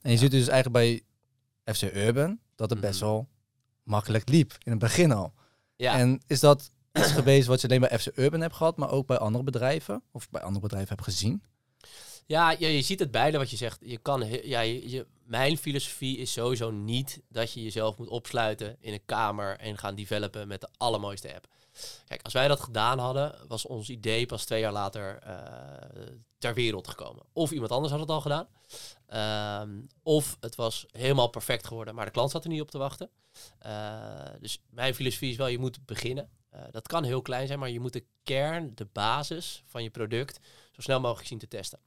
En 0.01 0.11
je 0.11 0.17
ziet 0.17 0.31
dus 0.31 0.47
eigenlijk 0.47 1.03
bij 1.65 1.73
FC 1.73 1.81
Urban 1.81 2.39
dat 2.55 2.69
het 2.69 2.79
best 2.79 3.01
mhm. 3.01 3.09
wel 3.09 3.27
makkelijk 3.83 4.29
liep 4.29 4.57
in 4.63 4.71
het 4.71 4.79
begin 4.79 5.11
al. 5.11 5.33
Ja. 5.75 5.97
En 5.97 6.21
is 6.27 6.39
dat 6.39 6.71
iets 6.93 7.11
geweest 7.19 7.47
wat 7.47 7.61
je 7.61 7.67
alleen 7.67 7.79
bij 7.79 7.99
FC 7.99 8.17
Urban 8.17 8.41
hebt 8.41 8.55
gehad, 8.55 8.77
maar 8.77 8.91
ook 8.91 9.07
bij 9.07 9.17
andere 9.17 9.43
bedrijven 9.43 10.03
of 10.11 10.29
bij 10.29 10.41
andere 10.41 10.61
bedrijven 10.61 10.89
hebt 10.89 11.03
gezien? 11.03 11.43
Ja, 12.25 12.51
ja, 12.51 12.67
je 12.67 12.81
ziet 12.81 12.99
het 12.99 13.11
beide 13.11 13.37
wat 13.37 13.49
je 13.49 13.57
zegt. 13.57 13.79
Je 13.81 13.97
kan, 13.97 14.27
ja, 14.43 14.59
je, 14.59 15.05
mijn 15.25 15.57
filosofie 15.57 16.17
is 16.17 16.31
sowieso 16.31 16.71
niet 16.71 17.21
dat 17.29 17.53
je 17.53 17.63
jezelf 17.63 17.97
moet 17.97 18.07
opsluiten 18.07 18.77
in 18.79 18.93
een 18.93 19.05
kamer 19.05 19.57
en 19.57 19.77
gaan 19.77 19.95
developen 19.95 20.47
met 20.47 20.61
de 20.61 20.69
allermooiste 20.77 21.35
app. 21.35 21.47
Kijk, 22.05 22.21
als 22.21 22.33
wij 22.33 22.47
dat 22.47 22.59
gedaan 22.59 22.99
hadden, 22.99 23.35
was 23.47 23.65
ons 23.65 23.89
idee 23.89 24.25
pas 24.25 24.45
twee 24.45 24.59
jaar 24.59 24.71
later 24.71 25.19
uh, 25.27 26.07
ter 26.41 26.53
wereld 26.53 26.87
gekomen. 26.87 27.25
Of 27.33 27.51
iemand 27.51 27.71
anders 27.71 27.91
had 27.91 28.01
het 28.01 28.09
al 28.09 28.21
gedaan. 28.21 28.47
Ehm, 29.07 29.81
of 30.03 30.37
het 30.39 30.55
was 30.55 30.85
helemaal 30.91 31.27
perfect 31.27 31.67
geworden, 31.67 31.95
maar 31.95 32.05
de 32.05 32.11
klant 32.11 32.31
zat 32.31 32.43
er 32.43 32.49
niet 32.49 32.61
op 32.61 32.71
te 32.71 32.77
wachten. 32.77 33.09
Uh, 33.65 34.25
dus 34.39 34.61
mijn 34.69 34.95
filosofie 34.95 35.31
is 35.31 35.37
wel, 35.37 35.47
je 35.47 35.59
moet 35.59 35.85
beginnen. 35.85 36.29
Uh, 36.53 36.61
dat 36.71 36.87
kan 36.87 37.03
heel 37.03 37.21
klein 37.21 37.47
zijn, 37.47 37.59
maar 37.59 37.69
je 37.69 37.79
moet 37.79 37.93
de 37.93 38.05
kern, 38.23 38.71
de 38.75 38.87
basis 38.91 39.63
van 39.65 39.83
je 39.83 39.89
product, 39.89 40.39
zo 40.71 40.81
snel 40.81 40.99
mogelijk 40.99 41.27
zien 41.27 41.39
te 41.39 41.47
testen. 41.47 41.79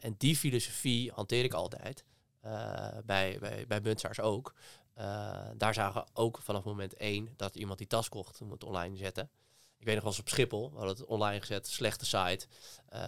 en 0.00 0.14
die 0.18 0.36
filosofie 0.36 1.12
hanteer 1.12 1.44
ik 1.44 1.52
altijd. 1.52 2.04
bij, 3.04 3.38
bij, 3.40 3.82
bij 3.82 3.96
ook. 4.20 4.54
Daar 5.56 5.74
zagen 5.74 6.02
we 6.02 6.08
ook 6.12 6.38
vanaf 6.42 6.64
moment 6.64 6.94
één 6.94 7.28
dat 7.36 7.56
iemand 7.56 7.78
die 7.78 7.86
tas 7.86 8.08
kocht, 8.08 8.40
moet 8.40 8.64
online 8.64 8.96
zetten. 8.96 9.30
Ik 9.80 9.86
weet 9.86 9.94
nog 9.94 10.04
wel 10.04 10.12
eens 10.12 10.20
op 10.20 10.28
Schiphol, 10.28 10.70
we 10.70 10.76
hadden 10.76 10.96
het 10.96 11.04
online 11.06 11.40
gezet, 11.40 11.68
slechte 11.68 12.06
site. 12.06 12.46
Uh, 12.92 12.98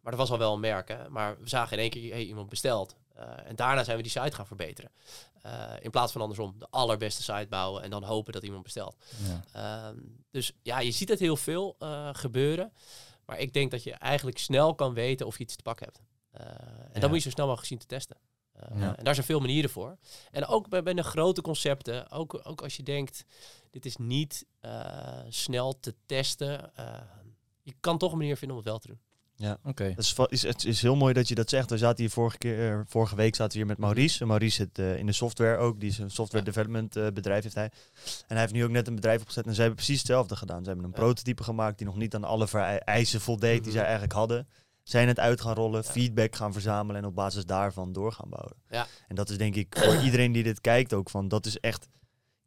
maar 0.00 0.12
dat 0.12 0.16
was 0.16 0.30
al 0.30 0.38
wel 0.38 0.54
een 0.54 0.60
merk. 0.60 0.88
Hè? 0.88 1.08
Maar 1.08 1.40
we 1.40 1.48
zagen 1.48 1.72
in 1.76 1.82
één 1.82 1.90
keer 1.90 2.12
hey, 2.12 2.24
iemand 2.24 2.48
besteld. 2.48 2.96
Uh, 3.18 3.24
en 3.44 3.56
daarna 3.56 3.84
zijn 3.84 3.96
we 3.96 4.02
die 4.02 4.12
site 4.12 4.36
gaan 4.36 4.46
verbeteren. 4.46 4.90
Uh, 5.46 5.72
in 5.80 5.90
plaats 5.90 6.12
van 6.12 6.20
andersom, 6.20 6.54
de 6.58 6.66
allerbeste 6.70 7.22
site 7.22 7.46
bouwen 7.48 7.82
en 7.82 7.90
dan 7.90 8.02
hopen 8.02 8.32
dat 8.32 8.42
iemand 8.42 8.62
bestelt. 8.62 8.96
Ja. 9.22 9.44
Ehm, 9.52 9.96
dus 10.30 10.52
ja, 10.62 10.78
je 10.78 10.90
ziet 10.90 11.08
het 11.08 11.18
heel 11.18 11.36
veel 11.36 11.76
gebeuren. 12.12 12.72
Maar 13.24 13.38
ik 13.38 13.52
denk 13.52 13.70
dat 13.70 13.82
je 13.82 13.92
eigenlijk 13.92 14.38
snel 14.38 14.74
kan 14.74 14.94
weten 14.94 15.26
of 15.26 15.38
je 15.38 15.44
iets 15.44 15.56
te 15.56 15.62
pakken 15.62 15.86
hebt. 15.86 16.00
en 16.30 16.90
ja. 16.92 17.00
dan 17.00 17.08
moet 17.08 17.18
je 17.18 17.24
zo 17.24 17.30
snel 17.30 17.46
mogelijk 17.46 17.68
zien 17.68 17.78
te 17.78 17.86
testen. 17.86 18.16
Uh, 18.76 18.82
En 18.82 19.04
daar 19.04 19.14
zijn 19.14 19.26
veel 19.26 19.40
manieren 19.40 19.70
voor. 19.70 19.96
En 20.30 20.46
ook 20.46 20.68
bij, 20.68 20.82
bij 20.82 20.94
de 20.94 21.02
grote 21.02 21.40
concepten, 21.40 22.10
ook, 22.10 22.40
ook 22.44 22.62
als 22.62 22.76
je 22.76 22.82
denkt, 22.82 23.24
dit 23.70 23.86
is 23.86 23.96
niet 23.96 24.46
uh, 24.64 25.18
snel 25.28 25.80
te 25.80 25.94
testen, 26.06 26.72
uh, 26.78 26.94
je 27.62 27.74
kan 27.80 27.98
toch 27.98 28.12
een 28.12 28.18
manier 28.18 28.36
vinden 28.36 28.56
om 28.56 28.62
het 28.62 28.72
wel 28.72 28.80
te 28.80 28.88
doen. 28.88 29.00
Ja, 29.34 29.58
oké. 29.64 29.68
Okay. 29.68 30.26
Is, 30.28 30.42
het 30.42 30.64
is 30.64 30.82
heel 30.82 30.96
mooi 30.96 31.14
dat 31.14 31.28
je 31.28 31.34
dat 31.34 31.50
zegt. 31.50 31.70
We 31.70 31.78
zaten 31.78 31.98
hier 32.00 32.10
vorige, 32.10 32.38
keer, 32.38 32.84
vorige 32.88 33.16
week 33.16 33.34
zaten 33.34 33.52
we 33.52 33.58
hier 33.58 33.66
met 33.66 33.78
Maurice. 33.78 34.20
En 34.20 34.26
Maurice 34.26 34.56
zit 34.56 34.78
in 34.98 35.06
de 35.06 35.12
software 35.12 35.56
ook. 35.56 35.80
Die 35.80 35.88
is 35.88 35.98
een 35.98 36.10
software 36.10 36.44
development 36.44 36.92
bedrijf 36.92 37.42
heeft 37.42 37.54
hij. 37.54 37.64
En 37.64 37.72
hij 38.26 38.40
heeft 38.40 38.52
nu 38.52 38.64
ook 38.64 38.70
net 38.70 38.88
een 38.88 38.94
bedrijf 38.94 39.20
opgezet. 39.20 39.46
En 39.46 39.54
zij 39.54 39.64
hebben 39.64 39.84
precies 39.84 39.98
hetzelfde 39.98 40.36
gedaan. 40.36 40.62
Ze 40.62 40.68
hebben 40.68 40.86
een 40.86 40.92
prototype 40.92 41.42
gemaakt 41.42 41.78
die 41.78 41.86
nog 41.86 41.96
niet 41.96 42.14
aan 42.14 42.24
alle 42.24 42.48
vereisen 42.48 43.20
voldeed 43.20 43.58
die 43.58 43.62
mhm. 43.62 43.72
zij 43.72 43.82
eigenlijk 43.82 44.12
hadden 44.12 44.48
zijn 44.82 45.08
het 45.08 45.18
uit 45.18 45.40
gaan 45.40 45.54
rollen, 45.54 45.84
feedback 45.84 46.36
gaan 46.36 46.52
verzamelen 46.52 47.02
en 47.02 47.08
op 47.08 47.14
basis 47.14 47.44
daarvan 47.44 47.92
door 47.92 48.12
gaan 48.12 48.28
bouwen. 48.28 48.56
Ja. 48.68 48.86
En 49.08 49.14
dat 49.14 49.30
is 49.30 49.38
denk 49.38 49.54
ik 49.54 49.76
voor 49.78 49.96
iedereen 50.06 50.32
die 50.32 50.42
dit 50.42 50.60
kijkt 50.60 50.92
ook 50.92 51.10
van, 51.10 51.28
dat 51.28 51.46
is 51.46 51.60
echt 51.60 51.88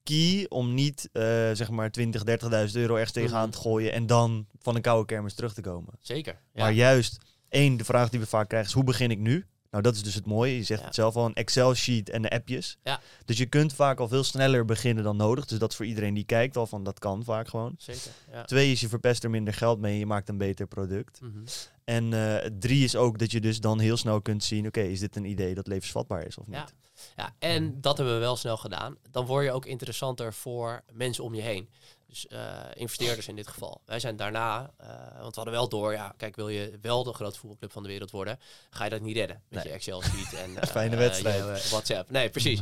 key 0.03 0.45
om 0.49 0.73
niet 0.73 1.09
uh, 1.13 1.23
zeg 1.53 1.69
maar 1.69 1.91
20, 1.91 2.23
30.000 2.67 2.71
euro 2.73 2.93
ergens 2.93 3.11
tegenaan 3.11 3.49
te 3.49 3.57
gooien 3.57 3.93
en 3.93 4.05
dan 4.05 4.47
van 4.59 4.75
een 4.75 4.81
koude 4.81 5.05
kermis 5.05 5.33
terug 5.33 5.53
te 5.53 5.61
komen. 5.61 5.93
Zeker. 5.99 6.41
Ja. 6.53 6.63
Maar 6.63 6.73
juist, 6.73 7.17
één, 7.49 7.77
de 7.77 7.85
vraag 7.85 8.09
die 8.09 8.19
we 8.19 8.25
vaak 8.25 8.47
krijgen 8.47 8.69
is 8.69 8.75
hoe 8.75 8.83
begin 8.83 9.11
ik 9.11 9.19
nu? 9.19 9.45
Nou, 9.73 9.85
dat 9.85 9.95
is 9.95 10.03
dus 10.03 10.15
het 10.15 10.25
mooie. 10.25 10.55
Je 10.55 10.63
zegt 10.63 10.83
het 10.83 10.95
zelf 10.95 11.15
al, 11.15 11.25
een 11.25 11.33
Excel-sheet 11.33 12.09
en 12.09 12.21
de 12.21 12.29
appjes. 12.29 12.77
Ja. 12.83 12.99
Dus 13.25 13.37
je 13.37 13.45
kunt 13.45 13.73
vaak 13.73 13.99
al 13.99 14.07
veel 14.07 14.23
sneller 14.23 14.65
beginnen 14.65 15.03
dan 15.03 15.17
nodig. 15.17 15.45
Dus 15.45 15.59
dat 15.59 15.69
is 15.69 15.75
voor 15.75 15.85
iedereen 15.85 16.13
die 16.13 16.23
kijkt 16.23 16.57
al 16.57 16.67
van, 16.67 16.83
dat 16.83 16.99
kan 16.99 17.23
vaak 17.23 17.47
gewoon. 17.47 17.75
Zeker, 17.77 18.11
ja. 18.31 18.43
Twee 18.43 18.71
is, 18.71 18.81
je 18.81 18.89
verpest 18.89 19.23
er 19.23 19.29
minder 19.29 19.53
geld 19.53 19.79
mee 19.79 19.99
je 19.99 20.05
maakt 20.05 20.29
een 20.29 20.37
beter 20.37 20.67
product. 20.67 21.21
Mm 21.21 21.31
-hmm. 21.31 21.43
En 21.83 22.11
uh, 22.11 22.35
drie 22.59 22.83
is 22.83 22.95
ook 22.95 23.19
dat 23.19 23.31
je 23.31 23.41
dus 23.41 23.59
dan 23.59 23.79
heel 23.79 23.97
snel 23.97 24.21
kunt 24.21 24.43
zien, 24.43 24.67
oké, 24.67 24.81
is 24.81 24.99
dit 24.99 25.15
een 25.15 25.25
idee 25.25 25.53
dat 25.53 25.67
levensvatbaar 25.67 26.25
is 26.25 26.37
of 26.37 26.47
niet? 26.47 26.55
Ja. 26.55 26.67
Ja, 27.15 27.35
en 27.39 27.81
dat 27.81 27.97
hebben 27.97 28.15
we 28.15 28.21
wel 28.21 28.35
snel 28.35 28.57
gedaan. 28.57 28.97
Dan 29.11 29.25
word 29.25 29.45
je 29.45 29.51
ook 29.51 29.65
interessanter 29.65 30.33
voor 30.33 30.83
mensen 30.91 31.23
om 31.23 31.33
je 31.33 31.41
heen. 31.41 31.69
Dus 32.13 32.25
uh, 32.29 32.59
investeerders 32.73 33.27
in 33.27 33.35
dit 33.35 33.47
geval. 33.47 33.81
Wij 33.85 33.99
zijn 33.99 34.15
daarna, 34.15 34.73
uh, 34.81 34.87
want 35.19 35.35
we 35.35 35.41
hadden 35.41 35.53
wel 35.53 35.69
door, 35.69 35.91
ja, 35.91 36.13
kijk, 36.17 36.35
wil 36.35 36.49
je 36.49 36.77
wel 36.81 37.03
de 37.03 37.13
grootste 37.13 37.39
voetbalclub 37.39 37.71
van 37.71 37.83
de 37.83 37.89
wereld 37.89 38.11
worden, 38.11 38.39
ga 38.69 38.83
je 38.83 38.89
dat 38.89 39.01
niet 39.01 39.15
redden 39.15 39.41
met 39.47 39.63
je 39.63 39.69
Excel-sheet 39.69 40.33
en 40.33 40.51
uh, 40.51 40.63
fijne 40.77 40.95
wedstrijd, 40.95 41.69
WhatsApp. 41.69 42.09
Nee, 42.09 42.29
precies. 42.29 42.61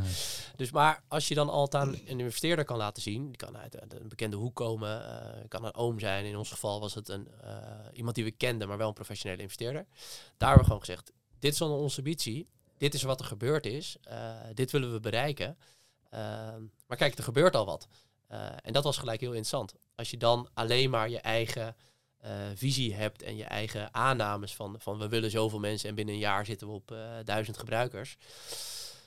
Dus 0.55 0.72
maar 0.72 1.03
als 1.08 1.27
je 1.27 1.36
dan 1.36 1.50
altijd 1.50 1.88
een 1.88 2.20
investeerder 2.20 2.65
kan 2.65 2.77
laten 2.77 3.01
zien, 3.01 3.27
die 3.27 3.36
kan 3.36 3.58
uit 3.58 3.81
een 3.81 4.08
bekende 4.08 4.36
hoek 4.36 4.55
komen, 4.55 5.03
kan 5.48 5.65
een 5.65 5.75
oom 5.75 6.00
zijn. 6.00 6.25
In 6.25 6.38
ons 6.38 6.51
geval 6.51 6.79
was 6.79 6.93
het 6.93 7.10
een 7.10 7.27
iemand 7.93 8.15
die 8.15 8.24
we 8.24 8.31
kenden, 8.31 8.67
maar 8.67 8.77
wel 8.77 8.88
een 8.88 8.93
professionele 8.93 9.41
investeerder. 9.41 9.86
Daar 10.38 10.50
hebben 10.50 10.58
we 10.58 10.63
gewoon 10.63 10.86
gezegd, 10.86 11.12
dit 11.39 11.51
is 11.51 11.58
dan 11.58 11.72
onze 11.72 11.98
ambitie, 11.98 12.48
dit 12.77 12.93
is 12.93 13.03
wat 13.03 13.20
er 13.20 13.25
gebeurd 13.25 13.65
is, 13.65 13.98
dit 14.53 14.72
willen 14.72 14.91
we 14.91 15.00
bereiken. 15.00 15.58
Ehm, 16.10 16.62
maar 16.88 16.98
kijk, 16.98 17.17
er 17.17 17.24
gebeurt 17.24 17.55
al 17.55 17.65
wat. 17.65 17.88
Uh, 18.31 18.45
en 18.61 18.73
dat 18.73 18.83
was 18.83 18.97
gelijk 18.97 19.19
heel 19.19 19.29
interessant. 19.29 19.73
Als 19.95 20.11
je 20.11 20.17
dan 20.17 20.50
alleen 20.53 20.89
maar 20.89 21.09
je 21.09 21.19
eigen 21.19 21.75
uh, 22.25 22.31
visie 22.55 22.93
hebt 22.93 23.21
en 23.21 23.35
je 23.35 23.43
eigen 23.43 23.93
aannames 23.93 24.55
van, 24.55 24.75
van 24.79 24.97
we 24.97 25.07
willen 25.07 25.31
zoveel 25.31 25.59
mensen 25.59 25.89
en 25.89 25.95
binnen 25.95 26.13
een 26.13 26.19
jaar 26.19 26.45
zitten 26.45 26.67
we 26.67 26.73
op 26.73 26.91
uh, 26.91 27.00
duizend 27.23 27.57
gebruikers. 27.57 28.17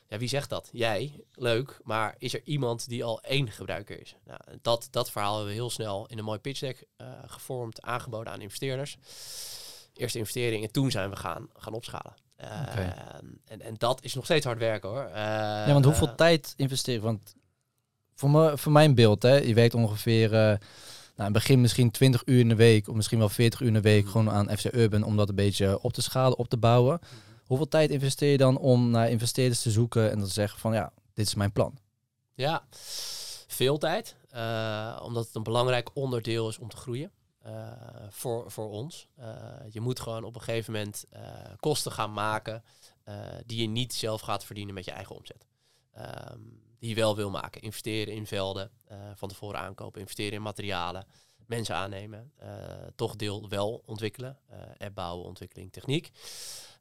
Ja, 0.09 0.19
wie 0.19 0.29
zegt 0.29 0.51
dat? 0.51 0.69
Jij, 0.73 1.25
leuk, 1.33 1.79
maar 1.83 2.15
is 2.19 2.35
er 2.35 2.41
iemand 2.45 2.89
die 2.89 3.05
al 3.05 3.21
één 3.21 3.51
gebruiker 3.51 4.01
is? 4.01 4.15
Nou, 4.25 4.41
dat, 4.63 4.89
dat 4.91 5.11
verhaal 5.11 5.35
hebben 5.35 5.53
we 5.53 5.59
heel 5.59 5.71
snel 5.71 6.07
in 6.07 6.19
een 6.19 6.25
mooi 6.25 6.39
pitch 6.39 6.61
deck 6.61 6.85
gevormd, 7.27 7.83
aangeboden 7.83 8.33
aan 8.33 8.41
investeerders. 8.41 8.97
Eerste 9.95 10.19
investering 10.19 10.65
en 10.65 10.73
toen 10.73 10.91
zijn 10.91 11.11
we 11.11 11.17
gaan, 11.17 11.49
gaan 11.55 11.73
opschalen. 11.73 12.15
Okay. 12.39 12.95
en, 13.45 13.61
en 13.61 13.75
dat 13.79 14.03
is 14.03 14.15
nog 14.15 14.25
steeds 14.25 14.45
hard 14.45 14.59
werken 14.59 14.89
hoor. 14.89 15.09
ja, 15.09 15.73
want 15.73 15.85
hoeveel 15.85 16.15
tijd 16.15 16.55
investeren? 16.57 17.03
Want 17.03 17.35
voor, 18.15 18.31
me, 18.31 18.59
voor 18.59 18.73
mijn 18.73 18.95
beeld, 18.95 19.23
hè, 19.23 19.37
je 19.37 19.55
werkt 19.55 19.75
ongeveer 19.75 20.33
uh, 20.33 20.55
nou, 21.17 21.29
in 21.29 21.35
het 21.35 21.43
begin 21.43 21.61
misschien 21.61 21.91
20 21.91 22.23
uur 22.25 22.39
in 22.39 22.49
de 22.49 22.55
week, 22.55 22.89
of 22.89 22.95
misschien 22.95 23.19
wel 23.19 23.29
40 23.29 23.61
uur 23.61 23.67
in 23.67 23.73
de 23.73 23.81
week, 23.81 24.03
mhm. 24.03 24.11
gewoon 24.11 24.31
aan 24.31 24.57
FC 24.57 24.65
Urban 24.65 25.03
om 25.03 25.17
dat 25.17 25.29
een 25.29 25.35
beetje 25.35 25.81
op 25.81 25.93
te 25.93 26.03
schalen, 26.03 26.39
op 26.39 26.49
te 26.49 26.57
bouwen. 26.57 26.99
Mhm. 27.01 27.15
Hoeveel 27.45 27.69
tijd 27.69 27.91
investeer 27.91 28.31
je 28.31 28.37
dan 28.37 28.59
om 28.59 28.91
naar 28.91 29.11
investeerders 29.11 29.63
te 29.63 29.71
zoeken 29.71 30.11
en 30.11 30.19
dan 30.19 30.27
te 30.27 30.33
zeggen 30.33 30.59
van 30.59 30.73
ja, 30.73 30.93
dit 31.15 31.27
is 31.27 31.35
mijn 31.35 31.53
plan? 31.53 31.79
Ja, 32.35 32.65
veel 33.47 33.79
tijd. 33.79 34.17
Uh, 34.35 35.01
omdat 35.03 35.27
het 35.27 35.35
een 35.35 35.43
belangrijk 35.43 35.91
onderdeel 35.93 36.49
is 36.49 36.59
om 36.59 36.69
te 36.69 36.77
groeien. 36.77 37.11
Uh, 37.47 37.53
voor, 38.11 38.51
voor 38.51 38.71
ons. 38.71 39.09
Uh, 39.19 39.27
je 39.71 39.81
moet 39.81 40.01
gewoon 40.01 40.25
op 40.25 40.35
een 40.35 40.41
gegeven 40.41 40.73
moment 40.73 41.05
kosten 41.61 41.93
gaan 41.93 42.13
maken 42.13 42.65
die 43.47 43.61
je 43.61 43.69
niet 43.69 43.95
zelf 43.95 44.21
gaat 44.21 44.45
verdienen 44.45 44.75
met 44.75 44.85
je 44.85 44.91
eigen 44.91 45.17
omzet. 45.17 45.47
Um, 45.99 46.64
die 46.85 46.95
wel 46.95 47.17
wil 47.17 47.31
maken. 47.31 47.61
Investeren 47.61 48.15
in 48.15 48.27
velden, 48.27 48.71
uh, 48.93 48.99
van 49.15 49.29
tevoren 49.29 49.61
aankopen, 49.61 50.01
investeren 50.01 50.33
in 50.33 50.43
materialen, 50.43 51.07
mensen 51.47 51.75
aannemen, 51.75 52.33
uh, 52.43 52.49
toch 52.95 53.17
deel 53.17 53.49
wel 53.49 53.83
ontwikkelen, 53.87 54.39
uh, 54.51 54.57
app 54.79 54.95
bouwen, 54.95 55.27
ontwikkeling, 55.27 55.73
techniek. 55.73 56.11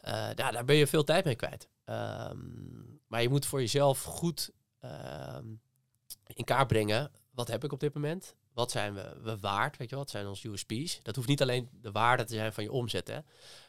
daar, 0.01 0.51
daar 0.51 0.65
ben 0.65 0.75
je 0.75 0.87
veel 0.87 1.03
tijd 1.03 1.25
mee 1.25 1.35
kwijt. 1.35 1.67
Um, 1.85 3.01
maar 3.07 3.21
je 3.21 3.29
moet 3.29 3.45
voor 3.45 3.59
jezelf 3.59 4.03
goed 4.03 4.51
uh, 4.81 5.37
in 6.27 6.43
kaart 6.43 6.67
brengen, 6.67 7.11
wat 7.31 7.47
heb 7.47 7.63
ik 7.63 7.71
op 7.71 7.79
dit 7.79 7.93
moment? 7.93 8.35
Wat 8.53 8.71
zijn 8.71 8.93
we, 8.93 9.15
we 9.23 9.39
waard? 9.39 9.77
Weet 9.77 9.89
je 9.89 9.95
wat 9.95 10.09
zijn 10.09 10.27
onze 10.27 10.49
USP's? 10.49 10.99
Dat 11.03 11.15
hoeft 11.15 11.27
niet 11.27 11.41
alleen 11.41 11.69
de 11.81 11.91
waarde 11.91 12.23
te 12.23 12.33
zijn 12.33 12.53
van 12.53 12.63
je 12.63 12.71
omzet, 12.71 13.07
hè? 13.07 13.19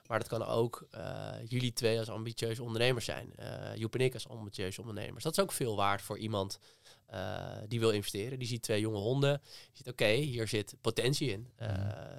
Maar 0.06 0.18
dat 0.18 0.28
kan 0.28 0.44
ook 0.44 0.86
uh, 0.94 1.30
jullie 1.48 1.72
twee 1.72 1.98
als 1.98 2.08
ambitieuze 2.08 2.62
ondernemers 2.62 3.04
zijn. 3.04 3.32
Uh, 3.38 3.76
Joep 3.76 3.94
en 3.94 4.00
ik 4.00 4.14
als 4.14 4.28
ambitieuze 4.28 4.80
ondernemers. 4.80 5.24
Dat 5.24 5.36
is 5.36 5.42
ook 5.42 5.52
veel 5.52 5.76
waard 5.76 6.02
voor 6.02 6.18
iemand 6.18 6.58
uh, 7.12 7.38
die 7.68 7.80
wil 7.80 7.90
investeren. 7.90 8.38
Die 8.38 8.48
ziet 8.48 8.62
twee 8.62 8.80
jonge 8.80 8.98
honden. 8.98 9.40
Die 9.42 9.76
ziet, 9.76 9.88
oké, 9.88 10.06
hier 10.06 10.48
zit 10.48 10.74
potentie 10.80 11.30
in. 11.30 11.48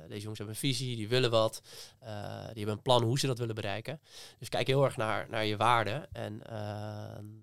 Deze 0.08 0.22
jongens 0.22 0.38
hebben 0.38 0.48
een 0.48 0.56
visie, 0.56 0.96
die 0.96 1.08
willen 1.08 1.32
wat. 1.32 1.62
die 2.00 2.08
hebben 2.46 2.68
een 2.68 2.82
plan 2.82 3.04
hoe 3.04 3.20
ze 3.20 3.28
dat 3.28 3.40
willen 3.40 3.56
bereiken. 3.56 4.02
Dus 4.40 4.50
kijk 4.50 4.68
heel 4.68 4.84
erg 4.84 4.98
naar, 4.98 5.28
naar 5.30 5.46
je 5.46 5.58
waarde. 5.58 6.08
En 6.12 6.42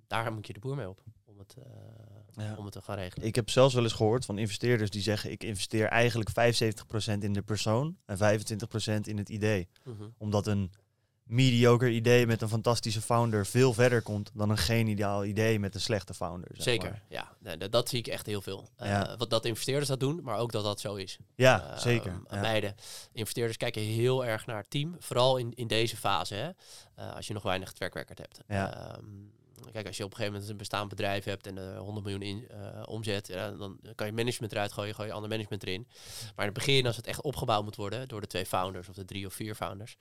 daar 0.07 0.33
moet 0.33 0.47
je 0.47 0.53
de 0.53 0.61
boer 0.61 0.77
mee 0.77 0.89
op. 0.89 1.03
Om 1.43 2.43
het, 2.43 2.49
ja. 2.49 2.57
om 2.57 2.65
het 2.65 2.73
te 2.73 2.83
gaan 2.83 2.97
regelen. 2.97 3.27
Ik 3.27 3.35
heb 3.35 3.51
zelfs 3.51 3.75
wel 3.75 3.83
eens 3.83 3.93
gehoord 3.93 4.25
van 4.25 4.39
investeerders 4.39 4.91
die 4.91 5.03
zeggen: 5.03 5.31
ik 5.31 5.45
investeer 5.45 5.87
eigenlijk 5.87 6.31
75% 6.31 7.19
in 7.19 7.33
de 7.33 7.43
persoon 7.43 7.97
en 8.07 8.17
25% 8.17 9.01
in 9.03 9.19
het 9.19 9.29
idee. 9.29 9.69
Mhm. 9.85 10.09
Omdat 10.19 10.47
een 10.47 10.73
mediocre 11.33 11.91
idee 11.91 12.27
met 12.27 12.43
een 12.43 12.49
fantastische 12.49 13.01
founder 13.01 13.47
veel 13.47 13.73
verder 13.73 14.03
komt 14.03 14.31
dan 14.35 14.51
een 14.51 14.59
geen 14.59 14.87
ideaal 14.87 15.25
idee 15.25 15.59
met 15.59 15.75
een 15.75 15.81
slechte 15.81 16.15
founder. 16.15 16.51
zeker, 16.53 17.03
ja. 17.09 17.37
dat 17.69 17.89
zie 17.89 17.99
ik 17.99 18.07
echt 18.07 18.27
heel 18.27 18.41
veel. 18.41 18.69
Uh, 18.83 19.17
wat 19.17 19.31
dat 19.31 19.45
investeerders 19.45 19.89
dat 19.89 20.01
doen, 20.01 20.21
maar 20.23 20.39
ook 20.39 20.53
dat 20.53 20.65
dat 20.65 20.81
zo 20.81 20.95
is. 20.95 21.19
Ja, 21.35 21.71
uh, 21.71 21.79
zeker. 21.79 22.21
Ja. 22.31 22.41
Beide 22.41 22.75
investeerders 23.13 23.57
kijken 23.57 23.83
heel 23.83 24.25
erg 24.25 24.47
naar 24.47 24.57
het 24.57 24.71
team, 24.71 24.97
vooral 24.99 25.37
in, 25.37 25.55
in 25.55 25.67
deze 25.67 25.97
fase, 25.97 26.35
hè, 26.35 26.49
uh, 26.99 27.15
als 27.15 27.27
je 27.27 27.33
nog 27.33 27.43
weinig 27.43 27.73
track 27.73 27.95
hebt. 27.95 28.41
Ja. 28.49 28.95
Ehm, 28.95 29.05
Kijk, 29.73 29.87
als 29.87 29.97
je 29.97 30.05
op 30.05 30.11
een 30.11 30.17
gegeven 30.17 30.33
moment 30.33 30.51
een 30.51 30.57
bestaand 30.57 30.89
bedrijf 30.89 31.25
hebt 31.25 31.47
en 31.47 31.57
uh, 31.57 31.79
100 31.79 32.05
miljoen 32.05 32.23
in, 32.23 32.49
uh, 32.51 32.83
omzet, 32.85 33.27
ja, 33.27 33.51
dan 33.51 33.79
kan 33.95 34.07
je 34.07 34.13
management 34.13 34.53
eruit 34.53 34.73
gooien, 34.73 34.95
gooi 34.95 35.09
je 35.09 35.15
ander 35.15 35.31
management 35.31 35.63
erin. 35.63 35.87
Maar 36.21 36.47
in 36.47 36.53
het 36.53 36.65
begin, 36.65 36.87
als 36.87 36.97
het 36.97 37.07
echt 37.07 37.21
opgebouwd 37.21 37.65
moet 37.65 37.77
worden 37.77 38.09
door 38.09 38.21
de 38.21 38.27
twee 38.27 38.47
founders 38.47 38.89
of 38.89 38.95
de 38.95 39.05
drie 39.05 39.27
of 39.27 39.35
vier 39.35 39.55
founders, 39.55 39.97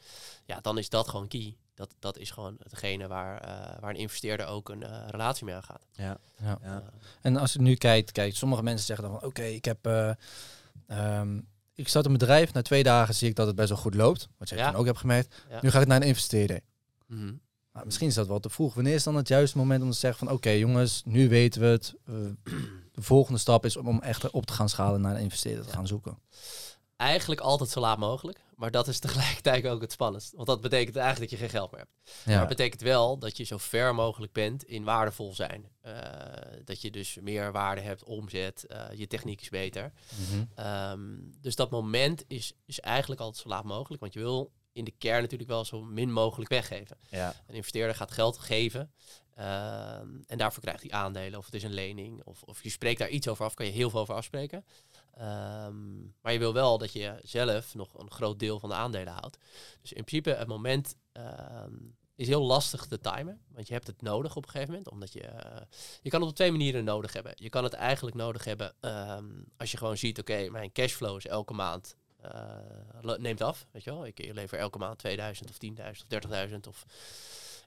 ja, 0.46 0.60
dan 0.62 0.77
is 0.77 0.89
dat 0.89 1.08
gewoon 1.08 1.27
key. 1.27 1.56
Dat, 1.75 1.96
dat 2.00 2.18
is 2.18 2.32
gewoon 2.32 2.56
hetgene 2.63 3.08
waar, 3.08 3.48
uh, 3.48 3.80
waar 3.80 3.89
een 3.89 3.96
investeerder 3.96 4.46
ook 4.46 4.70
een 4.70 4.82
uh, 4.82 5.03
relatie 5.08 5.46
mee 5.46 5.56
aangaat. 5.56 5.86
Ja. 5.91 6.18
ja. 6.38 6.60
ja. 6.63 6.84
En 7.22 7.38
als 7.38 7.53
je 7.53 7.62
nu 7.62 7.75
kijkt, 7.75 8.12
kijk, 8.12 8.36
sommige 8.36 8.63
mensen 8.63 8.86
zeggen 8.86 9.10
dan 9.10 9.20
van 9.20 9.30
oké, 9.30 9.44
ik 9.44 9.65
heb. 9.65 9.86
Um, 10.88 11.50
ik 11.75 11.88
start 11.88 12.06
een 12.06 12.12
bedrijf, 12.12 12.53
na 12.53 12.62
twee 12.62 12.84
dagen 12.84 13.15
zie 13.15 13.30
ik 13.30 13.36
dat 13.36 13.48
het 13.48 13.56
best 13.56 13.70
wel 13.70 13.77
goed 13.77 13.96
loopt. 13.96 14.27
Wat 14.38 14.50
jij 14.50 14.58
ja. 14.58 14.74
ook 14.74 14.86
hebt 14.86 14.98
gemerkt. 14.98 15.46
Nu 15.62 15.72
ga 15.72 15.82
ik 15.82 15.88
naar 15.88 16.01
een 16.01 16.08
investeerder. 16.08 16.60
Mm 17.08 17.41
maar 17.72 17.86
misschien 17.86 18.08
is 18.08 18.13
dat 18.13 18.28
wel 18.28 18.40
te 18.40 18.50
vroeg. 18.50 18.74
Wanneer 18.74 18.94
is 18.94 19.04
dan 19.04 19.16
het 19.16 19.28
juiste 19.28 19.58
moment 19.58 19.84
om 19.84 19.92
te 19.92 19.98
zeggen 19.98 20.28
van 20.28 20.36
oké 20.36 20.50
jongens, 20.50 21.01
nu 21.06 21.30
weten 21.30 21.62
we 21.62 21.68
het. 21.68 21.96
de 22.94 23.01
volgende 23.01 23.40
stap 23.40 23.66
is 23.66 23.78
om 23.78 24.01
echt 24.01 24.32
op 24.32 24.46
te 24.46 24.54
gaan 24.54 24.70
schalen 24.70 25.01
naar 25.01 25.16
een 25.16 25.22
investeerder 25.22 25.66
te 25.66 25.72
gaan 25.72 25.88
zoeken. 25.88 26.18
Eigenlijk 26.96 27.42
altijd 27.42 27.70
zo 27.70 27.80
laat 27.80 27.98
mogelijk. 27.98 28.42
Maar 28.62 28.72
dat 28.72 28.88
is 28.88 29.00
tegelijkertijd 29.10 29.68
ook 29.68 29.82
het 29.82 29.92
spannendst. 29.92 30.32
Want 30.36 30.48
dat 30.48 30.62
betekent 30.62 30.96
eigenlijk 30.96 31.32
dat 31.32 31.40
je 31.40 31.46
geen 31.46 31.56
geld 31.56 31.72
meer 31.72 31.80
hebt. 31.80 31.92
Ja. 32.04 32.32
Maar 32.32 32.40
het 32.40 32.58
betekent 32.58 32.82
wel 32.82 33.18
dat 33.18 33.38
je 33.38 33.44
zo 33.44 33.58
ver 33.58 33.96
mogelijk 33.96 34.34
bent 34.34 34.63
in 34.63 34.84
waardevol 34.84 35.34
zijn. 35.34 35.70
Uh, 35.86 35.94
dat 36.63 36.82
je 36.82 36.92
dus 36.92 37.18
meer 37.22 37.51
waarde 37.51 37.82
hebt, 37.82 38.04
omzet, 38.04 38.66
uh, 38.68 38.84
je 38.96 39.08
techniek 39.08 39.42
is 39.42 39.50
beter. 39.50 39.92
Mm 40.16 40.48
-hmm. 40.56 41.32
dus 41.42 41.56
dat 41.56 41.70
moment 41.70 42.24
is, 42.28 42.54
is 42.66 42.80
eigenlijk 42.80 43.22
altijd 43.22 43.44
zo 43.44 43.50
laat 43.50 43.63
mogelijk. 43.63 44.01
Want 44.01 44.13
je 44.13 44.20
wil 44.20 44.51
in 44.74 44.84
de 44.84 44.94
kern 44.98 45.22
natuurlijk 45.22 45.50
wel 45.50 45.66
zo 45.66 45.82
min 45.82 46.12
mogelijk 46.12 46.50
weggeven. 46.50 46.98
Ja. 47.10 47.34
Een 47.48 47.56
investeerder 47.56 47.96
gaat 47.96 48.12
geld 48.12 48.38
geven 48.38 48.92
ehm, 49.36 50.08
en 50.28 50.38
daarvoor 50.38 50.63
krijgt 50.63 50.82
hij 50.82 50.92
aandelen 50.92 51.40
of 51.40 51.46
het 51.46 51.54
is 51.54 51.63
een 51.63 51.74
lening 51.74 52.24
of, 52.24 52.44
of 52.44 52.63
je 52.63 52.70
spreekt 52.70 53.00
daar 53.00 53.10
iets 53.10 53.28
over 53.28 53.46
af, 53.46 53.54
kan 53.54 53.66
je 53.66 53.72
heel 53.72 53.90
veel 53.90 54.00
over 54.00 54.16
afspreken. 54.16 54.66
Ehm, 55.13 56.00
maar 56.22 56.34
je 56.34 56.40
wil 56.40 56.54
wel 56.54 56.78
dat 56.78 56.94
je 56.94 57.20
zelf 57.24 57.75
nog 57.75 58.00
een 58.00 58.12
groot 58.12 58.40
deel 58.40 58.60
van 58.60 58.70
de 58.70 58.75
aandelen 58.75 59.13
houdt. 59.13 59.38
Dus 59.82 59.94
in 59.94 60.04
principe 60.04 60.40
het 60.40 60.48
moment 60.48 60.96
ehm, 61.12 61.75
is 62.16 62.28
heel 62.28 62.44
lastig 62.44 62.86
te 62.86 63.00
timen, 63.00 63.42
want 63.48 63.68
je 63.68 63.74
hebt 63.74 63.88
het 63.88 64.01
nodig 64.01 64.36
op 64.36 64.44
een 64.44 64.50
gegeven 64.50 64.72
moment, 64.72 64.90
omdat 64.90 65.13
je 65.13 65.22
uh, 65.22 65.62
je 66.01 66.10
kan 66.10 66.22
het 66.22 66.30
op 66.30 66.36
twee 66.36 66.51
manieren 66.51 66.84
nodig 66.84 67.13
hebben. 67.13 67.34
Je 67.36 67.50
kan 67.50 67.63
het 67.63 67.74
eigenlijk 67.74 68.16
nodig 68.16 68.44
hebben 68.44 68.75
als 69.58 69.72
je 69.72 69.78
gewoon 69.78 69.98
ziet, 69.98 70.20
oké, 70.20 70.50
mijn 70.50 70.72
cashflow 70.72 71.18
is 71.18 71.28
elke 71.28 71.54
maand 71.54 71.96
neemt 73.01 73.42
af. 73.42 73.68
Weet 73.72 73.84
je 73.84 73.92
wel? 73.92 74.06
Ik, 74.06 74.34
lever 74.34 74.58
elke 74.58 74.78
maand 74.78 74.98
2000 74.98 75.50
of 75.50 75.56
10.000 75.56 75.84
of 75.90 76.50
30.000. 76.50 76.56
Of... 76.68 76.86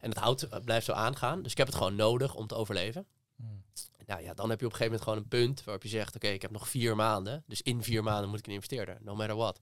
En 0.00 0.10
het 0.10 0.18
houdt, 0.18 0.44
uh, 0.44 0.50
blijft 0.64 0.86
zo 0.86 0.92
aangaan. 0.92 1.42
Dus 1.42 1.52
ik 1.52 1.58
heb 1.58 1.66
het 1.66 1.76
gewoon 1.76 1.94
nodig 1.94 2.34
om 2.34 2.46
te 2.46 2.54
overleven. 2.54 3.06
Hmm. 3.36 3.64
Nou 4.06 4.22
ja, 4.22 4.34
dan 4.34 4.50
heb 4.50 4.60
je 4.60 4.66
op 4.66 4.72
een 4.72 4.78
gegeven 4.78 4.84
moment 4.84 5.02
gewoon 5.02 5.18
een 5.18 5.28
punt 5.28 5.64
waarop 5.64 5.82
je 5.82 5.88
zegt: 5.88 6.14
Oké, 6.16 6.28
ik 6.28 6.42
heb 6.42 6.50
nog 6.50 6.68
vier 6.68 6.96
maanden. 6.96 7.44
Dus 7.46 7.62
in 7.62 7.82
vier 7.82 8.02
maanden 8.02 8.28
moet 8.30 8.38
ik 8.38 8.46
een 8.46 8.52
investeerder, 8.52 8.98
no 9.00 9.14
matter 9.14 9.36
what. 9.36 9.60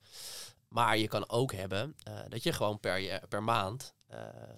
Maar 0.69 0.99
je 0.99 1.09
kan 1.09 1.29
ook 1.29 1.53
hebben 1.53 1.97
uh, 2.09 2.21
dat 2.29 2.43
je 2.43 2.53
gewoon 2.53 2.81
per, 2.81 3.23
per 3.29 3.43
maand, 3.43 3.95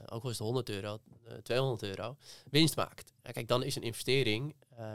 ook 0.07 0.23
al 0.23 0.31
is 0.31 0.39
het 0.39 0.47
100 0.47 0.69
euro, 0.69 0.99
200 1.43 1.83
euro, 1.83 2.17
winst 2.51 2.77
maakt. 2.77 3.13
Kijk, 3.23 3.49
dan 3.49 3.63
is 3.63 3.77
een 3.77 3.83
investering 3.83 4.55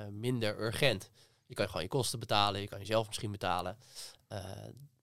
minder 0.10 0.60
urgent. 0.60 1.10
Je 1.46 1.54
kan 1.54 1.66
gewoon 1.66 1.82
je 1.82 1.88
kosten 1.88 2.20
betalen, 2.20 2.62
je 2.62 2.68
kan 2.68 2.80
jezelf 2.80 3.08
misschien 3.08 3.32
betalen. 3.32 3.78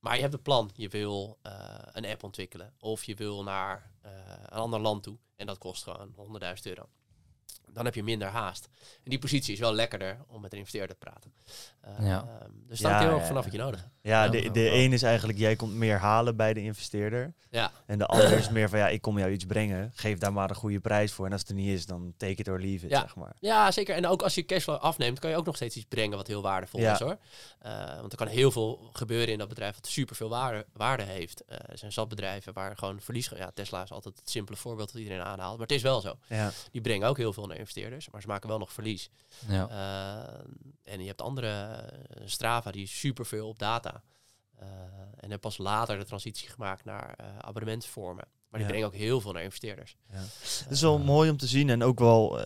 Maar 0.06 0.14
je 0.14 0.20
hebt 0.22 0.34
een 0.34 0.42
plan. 0.42 0.70
Je 0.74 0.88
wil 0.88 1.38
uh, 1.42 1.52
een 1.92 2.06
app 2.06 2.22
ontwikkelen. 2.22 2.74
Of 2.78 3.04
je 3.04 3.14
wil 3.14 3.42
naar 3.42 3.90
uh, 4.04 4.10
een 4.42 4.58
ander 4.58 4.80
land 4.80 5.02
toe. 5.02 5.18
En 5.36 5.46
dat 5.46 5.58
kost 5.58 5.82
gewoon 5.82 6.14
100.000 6.42 6.52
euro. 6.62 6.88
Dan 7.76 7.84
heb 7.84 7.94
je 7.94 8.02
minder 8.02 8.28
haast. 8.28 8.68
En 8.80 9.10
die 9.10 9.18
positie 9.18 9.52
is 9.52 9.60
wel 9.60 9.72
lekkerder 9.72 10.18
om 10.26 10.40
met 10.40 10.52
een 10.52 10.58
investeerder 10.58 10.96
te 10.96 11.04
praten. 11.04 11.32
Uh, 12.00 12.06
ja. 12.08 12.38
Ehm, 12.40 12.50
dus 12.68 12.78
staat 12.78 13.02
heel 13.02 13.10
erg 13.10 13.26
vanaf 13.26 13.44
wat 13.44 13.52
je 13.52 13.58
nodig 13.58 13.80
hebt. 13.80 13.92
Ja, 14.02 14.28
de, 14.28 14.50
de 14.50 14.70
een 14.70 14.92
is 14.92 15.02
eigenlijk, 15.02 15.38
jij 15.38 15.56
komt 15.56 15.74
meer 15.74 15.98
halen 15.98 16.36
bij 16.36 16.54
de 16.54 16.60
investeerder. 16.60 17.34
Ja. 17.50 17.72
En 17.86 17.98
de 17.98 18.06
ander 18.06 18.32
is 18.32 18.50
meer 18.50 18.68
van, 18.68 18.78
ja, 18.78 18.88
ik 18.88 19.00
kom 19.00 19.18
jou 19.18 19.30
iets 19.30 19.44
brengen. 19.44 19.92
Geef 19.94 20.18
daar 20.18 20.32
maar 20.32 20.50
een 20.50 20.56
goede 20.56 20.80
prijs 20.80 21.12
voor. 21.12 21.26
En 21.26 21.32
als 21.32 21.40
het 21.40 21.50
er 21.50 21.56
niet 21.56 21.68
is, 21.68 21.86
dan 21.86 22.14
take 22.16 22.32
it 22.32 22.48
or 22.48 22.60
leave 22.60 22.84
it, 22.84 22.90
ja. 22.90 23.00
zeg 23.00 23.16
maar. 23.16 23.36
Ja, 23.40 23.70
zeker. 23.70 23.94
En 23.94 24.06
ook 24.06 24.22
als 24.22 24.34
je 24.34 24.44
cashflow 24.44 24.78
afneemt, 24.78 25.18
kan 25.18 25.30
je 25.30 25.36
ook 25.36 25.46
nog 25.46 25.56
steeds 25.56 25.76
iets 25.76 25.86
brengen 25.88 26.16
wat 26.16 26.26
heel 26.26 26.42
waardevol 26.42 26.80
is, 26.80 26.98
hoor. 26.98 27.18
Uh, 27.66 28.00
want 28.00 28.12
er 28.12 28.18
kan 28.18 28.26
heel 28.26 28.50
veel 28.50 28.90
gebeuren 28.92 29.32
in 29.32 29.38
dat 29.38 29.48
bedrijf 29.48 29.74
wat 29.74 29.86
super 29.86 30.16
veel 30.16 30.28
waarde, 30.28 30.66
waarde 30.72 31.02
heeft. 31.02 31.42
Uh, 31.48 31.56
er 31.56 31.78
zijn 31.78 31.92
zat 31.92 32.08
bedrijven 32.08 32.52
waar 32.52 32.76
gewoon 32.76 33.00
verlies... 33.00 33.30
Ja, 33.36 33.50
Tesla 33.54 33.82
is 33.82 33.92
altijd 33.92 34.18
het 34.18 34.30
simpele 34.30 34.56
voorbeeld 34.56 34.92
dat 34.92 35.02
iedereen 35.02 35.24
aanhaalt. 35.24 35.58
Maar 35.58 35.66
het 35.66 35.76
is 35.76 35.82
wel 35.82 36.00
zo. 36.00 36.18
Ja. 36.28 36.52
Die 36.70 36.80
brengen 36.80 37.08
ook 37.08 37.16
heel 37.16 37.32
veel 37.32 37.46
naar 37.46 37.56
investeerders, 37.66 38.10
maar 38.10 38.20
ze 38.20 38.26
maken 38.26 38.48
wel 38.48 38.58
nog 38.58 38.72
verlies. 38.72 39.10
Ja. 39.48 39.68
Uh, 39.70 40.92
en 40.92 41.00
je 41.00 41.06
hebt 41.06 41.22
andere, 41.22 41.84
Strava, 42.24 42.70
die 42.70 42.86
super 42.86 43.26
veel 43.26 43.48
op 43.48 43.58
data. 43.58 44.02
Uh, 44.60 44.66
en 45.16 45.30
heb 45.30 45.40
pas 45.40 45.58
later 45.58 45.98
de 45.98 46.04
transitie 46.04 46.48
gemaakt 46.48 46.84
naar 46.84 47.18
uh, 47.20 47.26
abonnementsvormen. 47.38 48.24
Maar 48.48 48.60
die 48.60 48.68
brengen 48.68 48.86
ook 48.86 48.94
heel 48.94 49.20
veel 49.20 49.32
naar 49.32 49.42
investeerders. 49.42 49.96
Ja. 50.10 50.18
Het 50.18 50.66
is 50.70 50.80
wel 50.80 50.98
mooi 50.98 51.30
om 51.30 51.36
te 51.36 51.46
zien 51.46 51.70
en 51.70 51.82
ook 51.82 51.98
wel, 51.98 52.40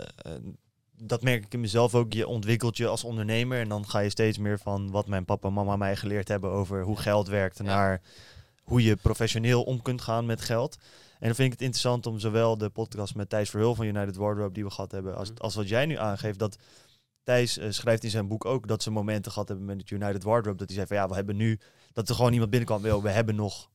dat 0.97 1.23
merk 1.23 1.45
ik 1.45 1.53
in 1.53 1.61
mezelf 1.61 1.95
ook, 1.95 2.13
je 2.13 2.27
ontwikkelt 2.27 2.77
je 2.77 2.87
als 2.87 3.05
ondernemer 3.05 3.61
en 3.61 3.69
dan 3.69 3.89
ga 3.89 3.99
je 3.99 4.11
steeds 4.11 4.39
meer 4.39 4.59
van 4.59 4.91
wat 4.91 5.07
mijn 5.07 5.25
papa 5.25 5.49
en 5.49 5.55
mama 5.55 5.77
mij 5.77 5.97
geleerd 5.97 6.29
hebben 6.29 6.51
over 6.51 6.83
hoe 6.83 6.99
geld 6.99 7.29
werkt 7.29 7.63
naar 7.63 8.03
hoe 8.63 8.83
je 8.83 8.97
professioneel 8.97 9.63
om 9.63 9.83
kunt 9.83 10.01
gaan 10.01 10.27
met 10.27 10.41
geld. 10.41 10.77
En 11.21 11.27
dan 11.27 11.35
vind 11.35 11.53
ik 11.53 11.53
het 11.53 11.63
interessant 11.63 12.07
om 12.07 12.19
zowel 12.19 12.59
de 12.59 12.71
podcast 12.71 13.15
met 13.15 13.29
Thijs 13.29 13.51
Verhul 13.51 13.75
van 13.75 13.87
United 13.87 14.17
Wardrobe 14.17 14.53
die 14.53 14.65
we 14.65 14.71
gehad 14.71 14.93
hebben, 14.93 15.17
als, 15.17 15.31
mhm. 15.31 15.41
als 15.41 15.55
wat 15.55 15.69
jij 15.69 15.87
nu 15.87 15.97
aangeeft, 15.97 16.39
dat 16.39 16.57
Thijs 17.23 17.59
uh, 17.59 17.71
schrijft 17.71 18.05
in 18.05 18.11
zijn 18.11 18.29
boek 18.29 18.45
ook 18.45 18.69
dat 18.69 18.83
ze 18.83 18.91
momenten 18.91 19.33
gehad 19.33 19.49
hebben 19.49 19.67
met 19.67 19.81
het 19.81 19.91
United 19.91 20.23
Wardrobe, 20.23 20.57
dat 20.57 20.67
hij 20.67 20.77
zei 20.77 20.87
van 20.87 20.97
ja, 20.97 21.09
we 21.09 21.15
hebben 21.15 21.37
nu, 21.37 21.61
dat 21.93 22.09
er 22.09 22.15
gewoon 22.15 22.33
iemand 22.33 22.51
binnenkwam, 22.51 23.03
we 23.03 23.11
hebben 23.11 23.35
nog 23.35 23.71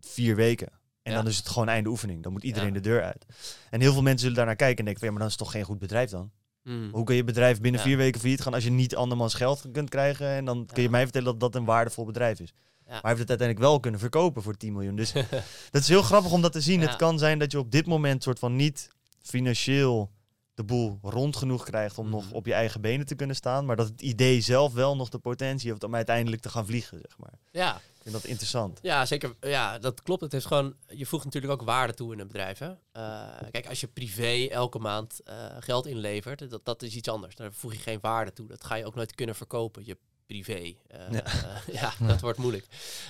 vier 0.00 0.36
weken. 0.36 0.68
En 1.02 1.14
dan 1.14 1.26
is 1.26 1.36
het 1.36 1.48
gewoon 1.48 1.68
einde 1.68 1.88
oefening. 1.88 2.22
Dan 2.22 2.32
moet 2.32 2.42
iedereen 2.42 2.72
de 2.72 2.80
deur 2.80 3.02
uit. 3.02 3.26
En 3.70 3.80
heel 3.80 3.92
veel 3.92 4.02
mensen 4.02 4.20
zullen 4.20 4.36
daarnaar 4.36 4.56
kijken 4.56 4.78
en 4.78 4.84
denken 4.84 4.98
van 5.00 5.08
ja, 5.08 5.10
maar 5.10 5.22
dan 5.22 5.32
is 5.32 5.38
het 5.38 5.44
toch 5.44 5.52
geen 5.52 5.64
goed 5.64 5.78
bedrijf 5.78 6.10
dan? 6.10 6.30
Mm. 6.62 6.88
Hoe 6.92 7.04
kun 7.04 7.16
je 7.16 7.24
bedrijf 7.24 7.60
binnen 7.60 7.80
vier 7.80 7.96
weken 7.96 8.20
failliet 8.20 8.40
gaan 8.40 8.54
als 8.54 8.64
je 8.64 8.70
niet 8.70 8.96
andermans 8.96 9.34
geld 9.34 9.64
kunt 9.72 9.88
krijgen? 9.88 10.28
En 10.28 10.44
dan 10.44 10.66
kun 10.72 10.82
je 10.82 10.90
mij 10.90 11.02
vertellen 11.02 11.26
dat 11.26 11.40
dat 11.40 11.54
een 11.54 11.64
waardevol 11.64 12.04
bedrijf 12.04 12.40
is. 12.40 12.54
Maar 12.88 13.00
hij 13.00 13.10
heeft 13.10 13.20
het 13.20 13.28
uiteindelijk 13.28 13.68
wel 13.68 13.80
kunnen 13.80 14.00
verkopen 14.00 14.42
voor 14.42 14.56
10 14.56 14.72
miljoen. 14.72 14.96
Dus 14.96 15.12
dat 15.70 15.82
is 15.82 15.88
heel 15.88 16.02
grappig 16.02 16.32
om 16.32 16.42
dat 16.42 16.52
te 16.52 16.60
zien. 16.60 16.80
Het 16.80 16.96
kan 16.96 17.18
zijn 17.18 17.38
dat 17.38 17.52
je 17.52 17.58
op 17.58 17.70
dit 17.70 17.86
moment 17.86 18.22
soort 18.22 18.38
van 18.38 18.56
niet 18.56 18.88
financieel 19.22 20.10
de 20.58 20.64
boel 20.64 20.98
rond 21.02 21.36
genoeg 21.36 21.64
krijgt 21.64 21.98
om 21.98 22.10
nog 22.10 22.24
mhm. 22.24 22.34
op 22.34 22.46
je 22.46 22.52
eigen 22.52 22.80
benen 22.80 23.06
te 23.06 23.14
kunnen 23.14 23.36
staan. 23.36 23.64
Maar 23.64 23.76
dat 23.76 23.88
het 23.88 24.00
idee 24.00 24.40
zelf 24.40 24.72
wel 24.72 24.96
nog 24.96 25.08
de 25.08 25.18
potentie 25.18 25.70
heeft 25.70 25.84
om 25.84 25.94
uiteindelijk 25.94 26.42
te 26.42 26.48
gaan 26.48 26.66
vliegen, 26.66 26.98
zeg 26.98 27.18
maar. 27.18 27.38
Ja. 27.50 27.76
Ik 27.76 28.02
vind 28.02 28.14
dat 28.14 28.24
interessant. 28.24 28.78
Ja, 28.82 29.06
zeker. 29.06 29.34
Ja, 29.40 29.78
dat 29.78 30.02
klopt. 30.02 30.20
Het 30.20 30.34
is 30.34 30.44
gewoon, 30.44 30.74
je 30.86 31.06
voegt 31.06 31.24
natuurlijk 31.24 31.52
ook 31.52 31.62
waarde 31.62 31.94
toe 31.94 32.12
in 32.12 32.18
een 32.18 32.26
bedrijf. 32.26 32.58
Hè? 32.58 32.68
Uh, 32.68 33.22
kijk, 33.50 33.68
als 33.68 33.80
je 33.80 33.86
privé 33.86 34.46
elke 34.50 34.78
maand 34.78 35.20
uh, 35.24 35.34
geld 35.58 35.86
inlevert, 35.86 36.50
dat, 36.50 36.64
dat 36.64 36.82
is 36.82 36.94
iets 36.94 37.08
anders. 37.08 37.34
Daar 37.34 37.52
voeg 37.52 37.72
je 37.72 37.78
geen 37.78 37.98
waarde 38.00 38.32
toe. 38.32 38.48
Dat 38.48 38.64
ga 38.64 38.74
je 38.74 38.86
ook 38.86 38.94
nooit 38.94 39.14
kunnen 39.14 39.34
verkopen. 39.34 39.86
Je 39.86 39.96
privé. 40.28 40.60
Uh, 40.60 41.10
ja. 41.12 41.24
ja. 41.72 42.06
dat 42.06 42.20
wordt 42.20 42.38
moeilijk. 42.38 42.66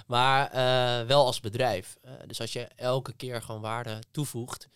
Maar 0.07 0.51
wel 1.07 1.27
als 1.27 1.41
bedrijf. 1.41 1.97
dus 2.27 2.41
als 2.41 2.53
je 2.53 2.69
elke 2.77 3.13
keer 3.13 3.43
gewoon 3.43 3.61
waarde 3.61 3.99
toevoegt, 4.11 4.69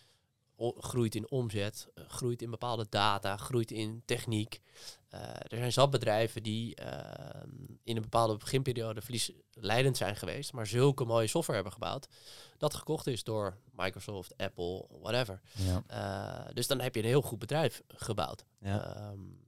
groeit 0.71 1.15
in 1.15 1.31
omzet, 1.31 1.87
eh, 1.95 2.03
groeit 2.07 2.41
in 2.41 2.49
bepaalde 2.49 2.85
data, 2.89 3.37
groeit 3.37 3.71
in 3.71 4.01
techniek. 4.05 4.61
Uh, 5.13 5.19
er 5.29 5.57
zijn 5.57 5.71
zat 5.71 5.89
bedrijven 5.89 6.43
die 6.43 6.81
uh, 6.81 6.87
in 7.83 7.95
een 7.95 8.01
bepaalde 8.01 8.37
beginperiode 8.37 9.01
verliesleidend 9.01 9.97
zijn 9.97 10.15
geweest, 10.15 10.53
maar 10.53 10.67
zulke 10.67 11.05
mooie 11.05 11.27
software 11.27 11.61
hebben 11.61 11.73
gebouwd, 11.73 12.07
dat 12.57 12.73
gekocht 12.73 13.07
is 13.07 13.23
door 13.23 13.57
Microsoft, 13.71 14.37
Apple, 14.37 14.85
whatever. 15.01 15.41
Ja. 15.51 15.83
Uh, 15.91 16.53
dus 16.53 16.67
dan 16.67 16.81
heb 16.81 16.95
je 16.95 17.01
een 17.01 17.07
heel 17.07 17.21
goed 17.21 17.39
bedrijf 17.39 17.81
gebouwd. 17.87 18.45
Ja. 18.59 19.09
Um, 19.11 19.41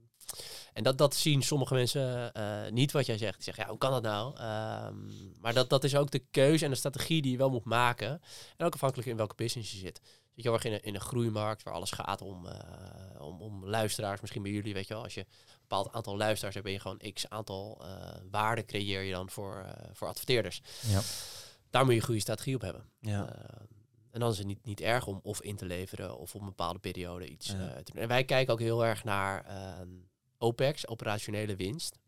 en 0.76 0.82
dat, 0.82 0.98
dat 0.98 1.14
zien 1.14 1.42
sommige 1.42 1.74
mensen 1.74 2.32
niet 2.74 2.92
wat 2.92 3.06
jij 3.06 3.18
zegt. 3.18 3.34
Die 3.34 3.44
zeggen, 3.44 3.64
ja, 3.64 3.70
hoe 3.70 3.78
kan 3.78 3.90
dat 3.90 4.02
nou? 4.02 4.28
Um, 4.28 5.34
maar 5.40 5.54
dat, 5.54 5.68
dat 5.68 5.84
is 5.84 5.96
ook 5.96 6.10
de 6.10 6.24
keuze 6.30 6.64
en 6.64 6.70
de 6.70 6.76
strategie 6.76 7.22
die 7.22 7.30
je 7.30 7.38
wel 7.38 7.50
moet 7.50 7.64
maken. 7.64 8.20
En 8.56 8.66
ook 8.66 8.74
afhankelijk 8.74 9.08
in 9.08 9.16
welke 9.16 9.34
business 9.34 9.72
je 9.72 9.78
zit 9.78 9.86
zit 9.86 10.00
je 10.36 10.42
heel 10.42 10.52
erg 10.52 10.64
in 10.64 10.72
een, 10.72 10.82
in 10.82 10.94
een 10.94 11.00
groeimarkt 11.00 11.62
waar 11.62 11.74
alles 11.74 11.90
gaat 11.90 12.20
om, 12.20 12.46
uh, 12.46 12.52
om, 13.18 13.40
om 13.40 13.66
luisteraars. 13.66 14.20
Misschien 14.20 14.42
bij 14.42 14.50
jullie, 14.50 14.74
weet 14.74 14.88
je 14.88 14.94
wel, 14.94 15.02
als 15.02 15.14
je 15.14 15.20
een 15.20 15.60
bepaald 15.60 15.92
aantal 15.92 16.16
luisteraars 16.16 16.54
hebt, 16.54 16.66
ben 16.66 16.74
je 16.74 16.80
gewoon 16.80 17.12
x 17.12 17.28
aantal 17.28 17.82
uh, 17.82 17.88
waarde 18.30 18.64
creëer 18.64 19.02
je 19.02 19.12
dan 19.12 19.30
voor, 19.30 19.66
voor 19.92 20.08
adverteerders. 20.08 20.62
Ja. 20.80 21.00
Daar 21.70 21.84
moet 21.84 21.92
je 21.92 21.98
een 21.98 22.06
goede 22.06 22.20
strategie 22.20 22.54
op 22.54 22.60
hebben. 22.60 22.90
Ja. 23.00 23.28
en 24.10 24.20
dan 24.20 24.30
is 24.30 24.38
het 24.38 24.46
niet, 24.46 24.64
niet 24.64 24.80
erg 24.80 25.06
om 25.06 25.20
of 25.22 25.42
in 25.42 25.56
te 25.56 25.64
leveren 25.64 26.18
of 26.18 26.34
op 26.34 26.40
een 26.40 26.46
bepaalde 26.46 26.78
periode 26.78 27.28
iets 27.28 27.46
ja. 27.46 27.82
te 27.82 27.92
doen. 27.92 28.02
En 28.02 28.08
wij 28.08 28.24
kijken 28.24 28.52
ook 28.52 28.60
heel 28.60 28.84
erg 28.84 29.04
naar 29.04 29.44
ehm, 29.44 29.88
OPEX, 30.38 30.86
operationele 30.86 31.56
winst. 31.56 31.98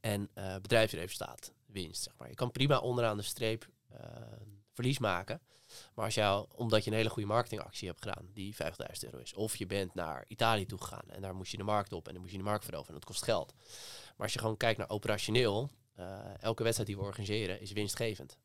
En 0.00 0.30
bedrijfsresultaat, 0.62 1.52
winst. 1.66 2.02
Zeg 2.02 2.14
maar. 2.16 2.28
Je 2.28 2.34
kan 2.34 2.50
prima 2.50 2.78
onderaan 2.78 3.16
de 3.16 3.22
streep 3.22 3.68
verlies 4.72 4.98
maken. 4.98 5.40
Maar 5.94 6.04
als 6.04 6.14
jou, 6.14 6.46
omdat 6.54 6.84
je 6.84 6.90
een 6.90 6.96
hele 6.96 7.10
goede 7.10 7.28
marketingactie 7.28 7.88
hebt 7.88 8.02
gedaan, 8.02 8.28
die 8.32 8.54
50.000 8.54 8.60
euro 9.00 9.18
is, 9.18 9.34
of 9.34 9.56
je 9.56 9.66
bent 9.66 9.94
naar 9.94 10.24
Italië 10.28 10.66
toe 10.66 10.78
gegaan 10.78 11.10
en 11.10 11.22
daar 11.22 11.34
moest 11.34 11.50
je 11.50 11.56
de 11.56 11.62
markt 11.62 11.92
op 11.92 12.06
en 12.06 12.12
dan 12.12 12.20
moest 12.20 12.32
je 12.32 12.38
de 12.38 12.44
markt 12.44 12.64
veroveren 12.64 12.94
en 12.94 13.00
dat 13.00 13.10
kost 13.10 13.24
geld. 13.24 13.54
Maar 14.16 14.26
als 14.26 14.32
je 14.32 14.38
gewoon 14.38 14.56
kijkt 14.56 14.78
naar 14.78 14.88
operationeel, 14.88 15.70
uh, 15.98 16.42
elke 16.42 16.62
wedstrijd 16.62 16.88
die 16.88 16.98
we 16.98 17.04
organiseren 17.04 17.60
is 17.60 17.72
winstgevend. 17.72 18.38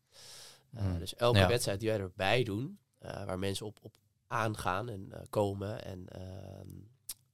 Uh, 0.73 0.81
mm. 0.81 0.99
Dus 0.99 1.15
elke 1.15 1.47
wedstrijd 1.47 1.79
die 1.79 1.89
wij 1.89 1.99
erbij 1.99 2.43
doen, 2.43 2.79
uh, 3.01 3.23
waar 3.25 3.39
mensen 3.39 3.65
op, 3.65 3.77
op 3.81 3.95
aangaan 4.27 4.89
en 4.89 5.11
komen 5.29 5.83
en 5.83 6.07
ehm, 6.07 6.67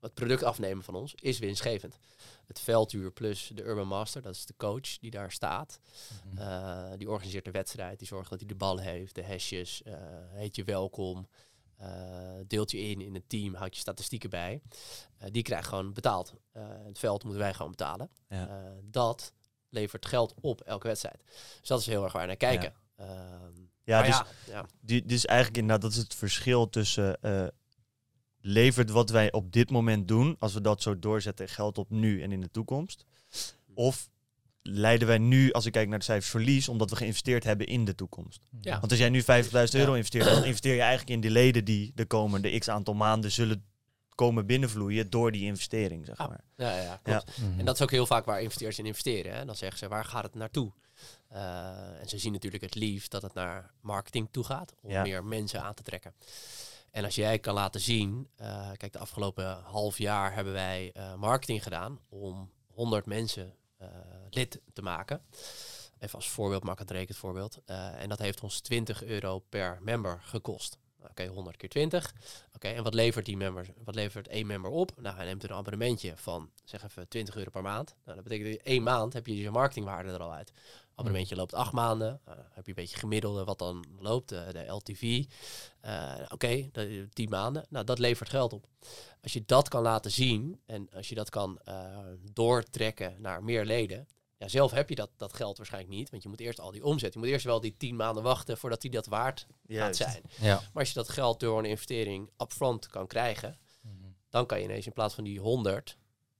het 0.03 0.13
product 0.13 0.43
afnemen 0.43 0.83
van 0.83 0.95
ons, 0.95 1.15
is 1.15 1.39
winstgevend 1.39 1.99
het 2.47 2.59
veldhuur 2.59 3.11
plus 3.11 3.51
de 3.53 3.63
Urban 3.63 3.87
Master, 3.87 4.21
dat 4.21 4.35
is 4.35 4.45
de 4.45 4.53
coach 4.57 4.97
die 4.99 5.11
daar 5.11 5.31
staat. 5.31 5.79
Mhm. 6.25 6.37
Eh, 6.37 6.91
die 6.97 7.09
organiseert 7.09 7.45
de 7.45 7.51
wedstrijd, 7.51 7.99
die 7.99 8.07
zorgt 8.07 8.29
dat 8.29 8.39
hij 8.39 8.47
de 8.47 8.55
bal 8.55 8.77
heeft, 8.77 9.15
de 9.15 9.23
hesjes, 9.23 9.81
uh, 9.87 9.93
heet 10.29 10.55
je 10.55 10.63
welkom, 10.63 11.27
uh, 11.81 11.87
deelt 12.47 12.71
je 12.71 12.77
in 12.77 13.01
in 13.01 13.13
het 13.13 13.29
team, 13.29 13.53
houdt 13.53 13.75
je 13.75 13.81
statistieken 13.81 14.29
bij. 14.29 14.61
die 15.31 15.43
krijgt 15.43 15.67
gewoon 15.67 15.93
betaald. 15.93 16.33
het 16.83 16.99
veld 16.99 17.23
moeten 17.23 17.41
wij 17.41 17.53
gewoon 17.53 17.71
betalen. 17.71 18.09
dat 18.83 19.33
levert 19.69 20.05
geld 20.05 20.33
op 20.41 20.61
elke 20.61 20.87
wedstrijd. 20.87 21.23
Dus 21.59 21.67
dat 21.67 21.79
is 21.79 21.85
heel 21.85 22.03
erg 22.03 22.13
waar 22.13 22.27
naar 22.27 22.35
kijken. 22.35 22.73
Ja. 22.97 23.05
Ehm, 23.05 23.61
ja, 23.83 24.01
dus, 24.01 24.21
ja, 24.45 24.65
dus 24.81 25.25
eigenlijk 25.25 25.57
inderdaad, 25.57 25.81
dat 25.81 25.91
is 25.91 25.97
het 25.97 26.15
verschil 26.15 26.69
tussen 26.69 27.19
levert 28.45 28.89
wat 28.89 29.09
wij 29.09 29.31
op 29.31 29.51
dit 29.51 29.69
moment 29.69 30.07
doen, 30.07 30.35
als 30.39 30.53
we 30.53 30.61
dat 30.61 30.81
zo 30.81 30.99
doorzetten, 30.99 31.49
geld 31.49 31.77
op 31.77 31.89
nu 31.89 32.21
en 32.21 32.31
in 32.31 32.41
de 32.41 32.51
toekomst? 32.51 33.05
Of 33.73 34.09
leiden 34.61 35.07
wij 35.07 35.17
nu, 35.17 35.51
als 35.51 35.65
ik 35.65 35.71
kijk 35.71 35.87
naar 35.87 35.99
de 35.99 36.05
cijfers, 36.05 36.29
verlies 36.29 36.69
omdat 36.69 36.89
we 36.89 36.95
geïnvesteerd 36.95 37.43
hebben 37.43 37.67
in 37.67 37.85
de 37.85 37.95
toekomst? 37.95 38.41
Ja. 38.61 38.79
Want 38.79 38.91
als 38.91 38.99
jij 38.99 39.09
nu 39.09 39.21
50.000 39.21 39.27
euro 39.71 39.93
investeert, 39.93 40.25
dan 40.25 40.43
investeer 40.43 40.73
je 40.73 40.81
eigenlijk 40.81 41.09
in 41.09 41.21
de 41.21 41.29
leden 41.29 41.65
die 41.65 41.91
de 41.95 42.05
komende 42.05 42.57
x 42.57 42.69
aantal 42.69 42.93
maanden 42.93 43.31
zullen 43.31 43.63
komen 44.15 44.45
binnenvloeien 44.45 45.09
door 45.09 45.31
die 45.31 45.45
investering, 45.45 46.05
zeg 46.05 46.17
maar. 46.17 46.43
Ja, 46.55 46.81
ja, 46.81 46.99
klopt. 47.03 47.35
Ja. 47.35 47.57
En 47.57 47.65
dat 47.65 47.75
is 47.75 47.81
ook 47.81 47.91
heel 47.91 48.05
vaak 48.05 48.25
waar 48.25 48.41
investeerders 48.41 48.79
in 48.79 48.85
investeren. 48.85 49.33
Hè? 49.33 49.45
Dan 49.45 49.55
zeggen 49.55 49.77
ze, 49.77 49.87
waar 49.87 50.05
gaat 50.05 50.23
het 50.23 50.35
naartoe? 50.35 50.71
Uh, 51.31 51.99
en 52.01 52.09
ze 52.09 52.17
zien 52.17 52.31
natuurlijk 52.31 52.63
het 52.63 52.75
liefst 52.75 53.11
dat 53.11 53.21
het 53.21 53.33
naar 53.33 53.71
marketing 53.81 54.27
toe 54.31 54.43
gaat, 54.43 54.73
om 54.81 55.01
meer 55.01 55.23
mensen 55.23 55.63
aan 55.63 55.73
te 55.73 55.83
trekken. 55.83 56.13
En 56.93 57.03
als 57.03 57.15
jij 57.15 57.39
kan 57.39 57.53
laten 57.53 57.81
zien, 57.81 58.27
uh, 58.41 58.71
kijk, 58.77 58.93
de 58.93 58.99
afgelopen 58.99 59.61
half 59.61 59.97
jaar 59.97 60.33
hebben 60.33 60.53
wij 60.53 60.93
uh, 60.97 61.15
marketing 61.15 61.63
gedaan 61.63 61.99
om 62.09 62.51
100 62.73 63.05
mensen 63.05 63.55
uh, 63.81 63.87
lid 64.29 64.61
te 64.73 64.81
maken. 64.81 65.21
Even 65.99 66.15
als 66.15 66.29
voorbeeld, 66.29 66.63
maak 66.63 66.79
het 66.79 66.91
rekent 66.91 67.17
voorbeeld. 67.17 67.61
en 67.65 68.09
dat 68.09 68.19
heeft 68.19 68.41
ons 68.41 68.59
20 68.59 69.03
euro 69.03 69.39
per 69.39 69.79
member 69.81 70.19
gekost. 70.23 70.77
Oké, 71.09 71.27
100 71.27 71.57
keer 71.57 71.69
20. 71.69 72.13
Oké, 72.55 72.67
en 72.67 72.83
wat 72.83 72.93
levert 72.93 73.25
die 73.25 73.37
member, 73.37 73.67
wat 73.83 73.95
levert 73.95 74.27
één 74.27 74.47
member 74.47 74.71
op? 74.71 74.91
Nou, 75.01 75.15
hij 75.15 75.25
neemt 75.25 75.43
een 75.43 75.53
abonnementje 75.53 76.17
van, 76.17 76.49
zeg 76.63 76.83
even, 76.83 77.07
20 77.07 77.35
euro 77.35 77.49
per 77.49 77.61
maand. 77.61 77.95
Nou, 78.03 78.15
dat 78.15 78.27
betekent 78.27 78.57
dat 78.57 78.65
één 78.65 78.83
maand 78.83 79.13
heb 79.13 79.27
je 79.27 79.37
je 79.37 79.51
marketingwaarde 79.51 80.11
er 80.11 80.21
al 80.21 80.33
uit. 80.33 80.51
Abonnementje 80.95 81.35
loopt 81.35 81.53
acht 81.53 81.71
maanden. 81.71 82.21
Uh, 82.27 82.33
heb 82.51 82.65
je 82.65 82.69
een 82.69 82.83
beetje 82.83 82.97
gemiddelde 82.97 83.43
wat 83.43 83.59
dan 83.59 83.85
loopt, 83.99 84.31
uh, 84.31 84.49
de 84.49 84.65
LTV. 84.65 85.01
Uh, 85.01 86.13
Oké, 86.23 86.33
okay, 86.33 87.07
tien 87.13 87.29
maanden. 87.29 87.65
Nou, 87.69 87.85
dat 87.85 87.99
levert 87.99 88.29
geld 88.29 88.53
op. 88.53 88.67
Als 89.21 89.33
je 89.33 89.43
dat 89.45 89.69
kan 89.69 89.81
laten 89.81 90.11
zien 90.11 90.59
en 90.65 90.89
als 90.93 91.09
je 91.09 91.15
dat 91.15 91.29
kan 91.29 91.59
doortrekken 92.33 93.15
naar 93.21 93.43
meer 93.43 93.65
leden. 93.65 94.07
Ja, 94.37 94.47
zelf 94.47 94.71
heb 94.71 94.89
je 94.89 94.95
dat, 94.95 95.09
dat 95.17 95.33
geld 95.33 95.57
waarschijnlijk 95.57 95.93
niet, 95.93 96.09
want 96.09 96.23
je 96.23 96.29
moet 96.29 96.39
eerst 96.39 96.59
al 96.59 96.71
die 96.71 96.83
omzet. 96.83 97.13
Je 97.13 97.19
moet 97.19 97.27
eerst 97.27 97.45
wel 97.45 97.59
die 97.59 97.77
tien 97.77 97.95
maanden 97.95 98.23
wachten 98.23 98.57
voordat 98.57 98.81
die 98.81 98.91
dat 98.91 99.05
waard 99.05 99.47
gaat 99.67 99.95
zijn. 99.95 100.21
Ja. 100.41 100.55
Maar 100.55 100.83
als 100.83 100.87
je 100.87 100.93
dat 100.93 101.09
geld 101.09 101.39
door 101.39 101.59
een 101.59 101.65
investering 101.65 102.29
upfront 102.37 102.87
kan 102.87 103.07
krijgen, 103.07 103.57
Dan 104.33 104.45
kan 104.45 104.57
je 104.57 104.63
ineens 104.63 104.85
in 104.85 104.93
plaats 104.93 105.13
van 105.13 105.23
die 105.23 105.39
100, 105.39 105.97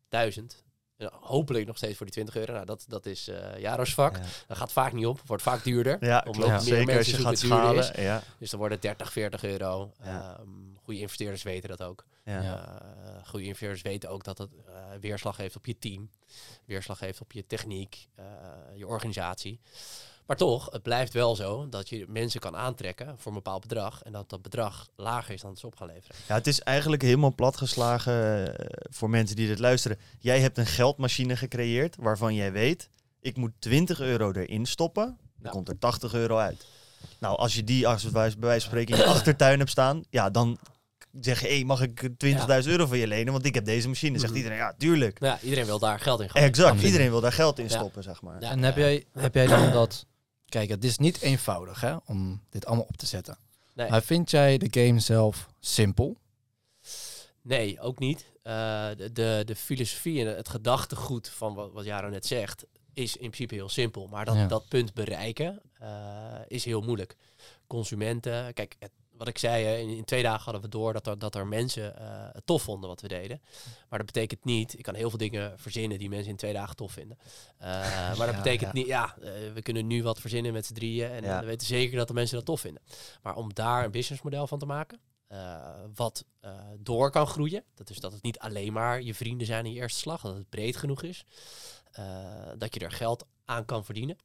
1000, 0.10 0.64
hopelijk 1.12 1.66
nog 1.66 1.78
steeds 1.78 1.98
voor 1.98 2.06
die 2.06 2.16
20 2.16 2.36
euro. 2.36 2.54
Nou, 2.54 2.66
dat, 2.66 2.86
dat 2.88 3.06
is 3.06 3.30
uh, 3.30 3.60
Jaro's 3.60 3.94
vak. 3.94 4.20
Dat 4.48 4.58
gaat 4.58 4.72
vaak 4.72 4.94
niet 4.94 5.06
op. 5.06 5.22
Wordt 5.26 5.44
vaak 5.44 5.64
duurder. 5.64 6.06
Ja, 6.06 6.26
Omdat 6.28 6.50
meer 6.50 6.60
Zeker 6.60 6.98
als 6.98 7.08
je 7.08 7.18
gaat 7.18 7.40
schalen. 7.40 8.02
Ja. 8.02 8.24
Dus 8.38 8.50
dan 8.50 8.60
worden 8.60 8.80
30, 8.80 9.12
40 9.12 9.44
euro. 9.44 9.92
Um, 10.40 10.78
goede 10.84 11.00
investeerders 11.00 11.44
weten 11.44 11.70
dat 11.70 11.82
ook. 11.82 12.06
Ja. 12.26 12.42
Uh, 12.42 13.28
goede 13.28 13.46
investeerders 13.46 13.82
weten 13.82 14.10
ook 14.10 14.24
dat 14.24 14.38
het 14.38 14.50
uh, 14.54 14.76
weerslag 15.00 15.38
heeft 15.38 15.56
op 15.56 15.66
je 15.66 15.80
team. 15.80 16.10
Weerslag 16.66 17.00
heeft 17.00 17.22
op 17.22 17.32
je 17.32 17.46
techniek, 17.46 18.08
je 18.74 18.88
organisatie. 18.88 19.60
Maar 20.26 20.38
toch, 20.38 20.70
het 20.72 20.84
blijft 20.84 21.14
wel 21.14 21.36
zo 21.36 21.70
dat 21.70 21.90
je 21.90 22.06
mensen 22.08 22.40
kan 22.40 22.56
aantrekken 22.56 23.16
voor 23.18 23.28
een 23.28 23.38
bepaald 23.44 23.62
bedrag. 23.62 24.04
En 24.04 24.12
dat 24.12 24.30
dat 24.30 24.42
bedrag 24.42 24.88
lager 24.96 25.34
is 25.34 25.42
dan 25.42 25.50
het 25.50 25.60
ze 25.60 25.66
op 25.66 25.76
gaan 25.76 25.88
leveren. 25.88 26.16
Ja, 26.28 26.34
het 26.34 26.48
is 26.48 26.62
eigenlijk 26.62 27.02
helemaal 27.02 27.36
platgeslagen 27.36 28.48
uh, 28.50 28.66
voor 28.90 29.10
mensen 29.10 29.36
die 29.36 29.48
dit 29.48 29.60
luisteren. 29.60 29.98
Jij 30.20 30.40
hebt 30.40 30.58
een 30.58 30.66
geldmachine 30.66 31.36
gecreëerd 31.36 31.96
waarvan 32.00 32.36
jij 32.36 32.52
weet, 32.52 32.90
ik 33.22 33.38
moet 33.38 33.52
20 33.60 34.00
euro 34.00 34.32
erin 34.32 34.66
stoppen. 34.66 35.18
Dan 35.36 35.52
komt 35.52 35.70
er 35.70 35.80
80 35.80 36.14
euro 36.14 36.38
uit. 36.38 36.66
Nou, 37.20 37.38
als 37.38 37.56
je 37.56 37.64
die 37.64 37.88
als 37.88 38.04
bij 38.04 38.12
wijze 38.12 38.38
van 38.40 38.60
spreken 38.60 38.96
in 38.98 39.02
je 39.02 39.10
achtertuin 39.10 39.60
hebt 39.60 39.72
staan, 39.72 40.04
ja, 40.10 40.30
dan 40.30 40.58
zeg 41.22 41.42
je, 41.42 41.48
hey, 41.48 41.64
mag 41.64 41.82
ik 41.82 42.02
20.000 42.02 42.10
euro 42.66 42.86
van 42.86 42.98
je 42.98 43.08
lenen? 43.08 43.34
Want 43.34 43.46
ik 43.46 43.56
heb 43.56 43.66
deze 43.66 43.88
machine. 43.88 44.20
Zegt 44.20 44.32
mhm. 44.32 44.38
iedereen, 44.38 44.58
ja, 44.58 44.74
tuurlijk. 44.78 45.20
Ja, 45.20 45.40
iedereen 45.42 45.66
wil 45.66 45.80
daar 45.80 46.00
geld 46.00 46.22
in 46.22 46.30
gooien. 46.30 46.48
Exact, 46.48 46.82
iedereen 46.82 47.10
wil 47.10 47.22
daar 47.22 47.32
geld 47.32 47.60
in 47.60 47.70
stoppen, 47.70 48.04
zeg 48.04 48.22
maar. 48.22 48.42
en 48.42 48.64
heb 48.64 48.78
jij, 48.78 49.06
heb 49.12 49.34
jij 49.34 49.48
dan 49.48 49.72
dat 49.82 50.06
Kijk, 50.54 50.70
het 50.70 50.84
is 50.84 50.98
niet 50.98 51.22
eenvoudig 51.22 51.82
hè, 51.82 51.96
om 52.06 52.42
dit 52.50 52.66
allemaal 52.66 52.86
op 52.86 52.98
te 52.98 53.06
zetten. 53.06 53.38
Nee. 53.76 53.90
Maar 53.90 54.04
vind 54.04 54.32
jij 54.32 54.58
de 54.58 54.82
game 54.82 55.00
zelf 55.00 55.50
simpel? 55.60 56.18
Nee, 57.42 57.80
ook 57.80 58.00
niet. 58.00 58.26
Uh, 58.44 58.90
de, 58.96 59.42
de, 59.46 59.56
filosofie 59.56 60.26
en 60.26 60.36
het 60.36 60.50
gedachtegoed 60.50 61.30
van 61.30 61.54
wat, 61.54 61.72
wat 61.72 61.86
Jaro 61.86 62.10
net 62.10 62.26
zegt, 62.26 62.66
is 62.94 63.14
in 63.14 63.30
principe 63.30 63.56
heel 63.56 63.70
simpel. 63.70 64.08
Maar 64.08 64.26
dat, 64.26 64.50
dat 64.50 64.68
punt 64.68 64.94
bereiken 64.94 65.62
uh, 65.82 65.88
is 66.48 66.66
heel 66.66 66.82
moeilijk. 66.82 67.16
Consumenten, 67.68 68.54
kijk, 68.54 68.76
het, 68.80 68.92
wat 69.18 69.28
ik 69.28 69.38
zei, 69.38 69.82
in, 69.82 69.90
in, 69.90 70.06
twee 70.06 70.24
dagen 70.24 70.44
hadden 70.44 70.62
we 70.62 70.68
door 70.68 70.94
dat 70.94 71.08
er, 71.08 71.20
dat 71.20 71.36
er 71.36 71.48
mensen 71.48 71.96
uh, 72.00 72.28
het 72.32 72.46
tof 72.46 72.62
vonden 72.62 72.90
wat 72.90 73.02
we 73.02 73.08
deden. 73.08 73.42
Maar 73.90 73.98
dat 74.00 74.08
betekent 74.08 74.46
niet, 74.46 74.78
ik 74.78 74.84
kan 74.84 74.96
heel 74.96 75.10
veel 75.10 75.20
dingen 75.20 75.60
verzinnen 75.60 75.98
die 75.98 76.10
mensen 76.10 76.30
in 76.30 76.38
twee 76.38 76.54
dagen 76.54 76.76
tof 76.76 76.92
vinden. 76.92 77.18
Uh, 77.62 77.68
maar 78.18 78.28
dat 78.28 78.36
betekent 78.36 78.74
niet, 78.74 78.88
ja, 78.88 79.16
uh, 79.20 79.30
we 79.54 79.62
kunnen 79.62 79.88
nu 79.88 80.04
wat 80.04 80.20
verzinnen 80.20 80.54
met 80.54 80.66
z'n 80.66 80.74
drieën 80.74 81.10
en 81.10 81.40
we 81.40 81.46
weten 81.46 81.68
zeker 81.68 81.98
dat 81.98 82.08
de 82.08 82.14
mensen 82.14 82.36
dat 82.36 82.46
tof 82.46 82.62
vinden. 82.62 82.82
Maar 83.22 83.36
om 83.36 83.54
daar 83.54 83.86
een 83.86 83.92
businessmodel 83.92 84.48
van 84.48 84.60
te 84.60 84.66
maken, 84.66 85.00
wat 85.96 86.26
door 86.80 87.12
kan 87.12 87.28
groeien, 87.28 87.64
dat 87.76 87.90
is 87.90 88.00
dat 88.00 88.12
het 88.12 88.24
niet 88.24 88.40
alleen 88.40 88.74
maar 88.74 89.02
je 89.02 89.14
vrienden 89.14 89.48
zijn 89.48 89.66
in 89.66 89.74
je 89.74 89.80
eerste 89.80 90.00
slag, 90.00 90.22
dat 90.22 90.36
het 90.36 90.50
breed 90.50 90.76
genoeg 90.76 91.04
is, 91.04 91.26
dat 92.58 92.74
je 92.74 92.80
er 92.80 92.92
geld 92.92 93.26
aan 93.46 93.66
kan 93.66 93.86
verdienen 93.86 94.18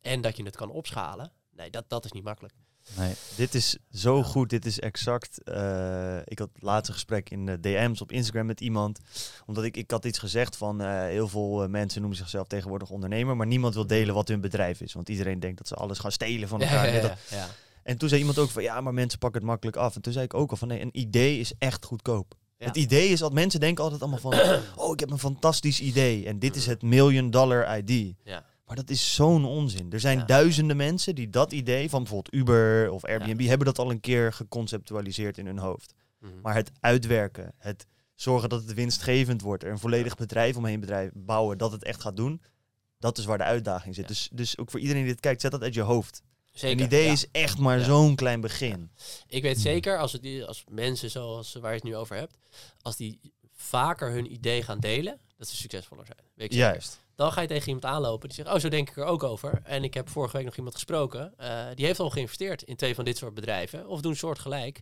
en 0.00 0.20
dat 0.20 0.36
je 0.36 0.42
het 0.42 0.56
kan 0.56 0.70
opschalen. 0.70 1.32
Nee, 1.50 1.70
dat, 1.70 1.84
dat 1.88 2.04
is 2.04 2.12
niet 2.12 2.24
makkelijk. 2.24 2.54
Nee. 2.96 3.14
Dit 3.36 3.54
is 3.54 3.76
zo 3.92 4.22
goed. 4.22 4.50
Dit 4.50 4.66
is 4.66 4.80
exact. 4.80 5.40
Uh, 5.44 6.16
ik 6.24 6.38
had 6.38 6.48
het 6.52 6.62
laatste 6.62 6.92
gesprek 6.92 7.30
in 7.30 7.46
de 7.46 7.60
DM's 7.60 8.00
op 8.00 8.12
Instagram 8.12 8.46
met 8.46 8.60
iemand. 8.60 8.98
Omdat 9.46 9.64
ik, 9.64 9.76
ik 9.76 9.90
had 9.90 10.04
iets 10.04 10.18
gezegd 10.18 10.56
van 10.56 10.82
uh, 10.82 11.00
heel 11.00 11.28
veel 11.28 11.62
uh, 11.62 11.68
mensen 11.68 12.00
noemen 12.00 12.18
zichzelf 12.18 12.46
tegenwoordig 12.46 12.90
ondernemer. 12.90 13.36
Maar 13.36 13.46
niemand 13.46 13.74
wil 13.74 13.86
delen 13.86 14.14
wat 14.14 14.28
hun 14.28 14.40
bedrijf 14.40 14.80
is. 14.80 14.92
Want 14.92 15.08
iedereen 15.08 15.40
denkt 15.40 15.58
dat 15.58 15.68
ze 15.68 15.74
alles 15.74 15.98
gaan 15.98 16.12
stelen 16.12 16.48
van 16.48 16.60
elkaar. 16.60 16.86
Ja, 16.86 16.94
ja, 16.94 17.16
ja, 17.30 17.48
en 17.82 17.98
toen 17.98 18.08
zei 18.08 18.20
iemand 18.20 18.38
ook 18.38 18.50
van 18.50 18.62
ja, 18.62 18.80
maar 18.80 18.94
mensen 18.94 19.18
pakken 19.18 19.40
het 19.40 19.50
makkelijk 19.50 19.76
af. 19.76 19.94
En 19.94 20.02
toen 20.02 20.12
zei 20.12 20.24
ik 20.24 20.34
ook 20.34 20.50
al 20.50 20.56
van 20.56 20.68
nee, 20.68 20.80
een 20.80 20.98
idee 20.98 21.38
is 21.38 21.52
echt 21.58 21.84
goedkoop. 21.84 22.34
Het 22.58 22.76
idee 22.76 23.08
is 23.08 23.18
dat 23.18 23.32
mensen 23.32 23.60
denken 23.60 23.84
altijd 23.84 24.02
allemaal 24.02 24.18
van 24.18 24.32
oh, 24.84 24.92
ik 24.92 25.00
heb 25.00 25.10
een 25.10 25.18
fantastisch 25.18 25.80
idee. 25.80 26.26
En 26.26 26.38
dit 26.38 26.56
is 26.56 26.66
het 26.66 26.82
million 26.82 27.30
dollar 27.30 27.78
ID. 27.78 28.14
Ja. 28.24 28.44
Maar 28.66 28.76
dat 28.76 28.90
is 28.90 29.14
zo'n 29.14 29.44
onzin. 29.44 29.92
Er 29.92 30.00
zijn 30.00 30.26
duizenden 30.26 30.76
mensen 30.76 31.14
die 31.14 31.30
dat 31.30 31.52
idee 31.52 31.90
van 31.90 32.02
bijvoorbeeld 32.02 32.34
Uber 32.34 32.90
of 32.90 33.04
Airbnb 33.04 33.46
hebben 33.46 33.66
dat 33.66 33.78
al 33.78 33.90
een 33.90 34.00
keer 34.00 34.32
geconceptualiseerd 34.32 35.38
in 35.38 35.46
hun 35.46 35.58
hoofd. 35.58 35.94
Mhm. 36.18 36.40
Maar 36.42 36.54
het 36.54 36.70
uitwerken, 36.80 37.54
het 37.58 37.86
zorgen 38.14 38.48
dat 38.48 38.62
het 38.62 38.74
winstgevend 38.74 39.40
wordt, 39.40 39.62
er 39.62 39.70
een 39.70 39.78
volledig 39.78 40.16
bedrijf 40.16 40.56
omheen 40.56 40.80
bedrijf 40.80 41.10
bouwen 41.14 41.58
dat 41.58 41.72
het 41.72 41.84
echt 41.84 42.00
gaat 42.00 42.16
doen, 42.16 42.42
dat 42.98 43.18
is 43.18 43.24
waar 43.24 43.38
de 43.38 43.44
uitdaging 43.44 43.94
zit. 43.94 44.08
Dus, 44.08 44.28
dus 44.32 44.58
ook 44.58 44.70
voor 44.70 44.80
iedereen 44.80 45.02
die 45.02 45.12
dit 45.12 45.20
kijkt, 45.20 45.40
zet 45.40 45.50
dat 45.50 45.62
uit 45.62 45.74
je 45.74 45.80
hoofd. 45.80 46.22
Zeker, 46.52 46.78
een 46.78 46.84
idee 46.84 47.10
is 47.10 47.30
echt 47.30 47.58
maar 47.58 47.80
zo'n 47.80 48.14
klein 48.14 48.40
begin. 48.40 48.90
Ik 49.28 49.42
weet 49.42 49.58
zeker, 49.58 49.98
als, 49.98 50.12
het, 50.12 50.46
als 50.46 50.64
mensen 50.68 51.10
zoals 51.10 51.52
waar 51.52 51.70
je 51.70 51.76
het 51.76 51.84
nu 51.84 51.96
over 51.96 52.16
hebt, 52.16 52.38
als 52.80 52.96
die 52.96 53.20
vaker 53.52 54.10
hun 54.10 54.32
idee 54.32 54.62
gaan 54.62 54.80
delen, 54.80 55.20
dat 55.36 55.48
ze 55.48 55.56
succesvoller 55.56 56.06
zijn. 56.06 56.18
Weet 56.34 56.54
Juist. 56.54 57.04
Dan 57.16 57.32
ga 57.32 57.40
je 57.40 57.46
tegen 57.46 57.66
iemand 57.66 57.84
aanlopen 57.84 58.28
die 58.28 58.36
zegt, 58.36 58.54
oh, 58.54 58.60
zo 58.60 58.68
denk 58.68 58.88
ik 58.88 58.96
er 58.96 59.04
ook 59.04 59.22
over. 59.22 59.60
En 59.64 59.84
ik 59.84 59.94
heb 59.94 60.08
vorige 60.08 60.36
week 60.36 60.46
nog 60.46 60.56
iemand 60.56 60.74
gesproken, 60.74 61.34
uh, 61.40 61.66
die 61.74 61.86
heeft 61.86 62.00
al 62.00 62.10
geïnvesteerd 62.10 62.62
in 62.62 62.76
twee 62.76 62.94
van 62.94 63.04
dit 63.04 63.16
soort 63.16 63.34
bedrijven. 63.34 63.86
Of 63.88 64.00
doen 64.00 64.16
soortgelijk. 64.16 64.80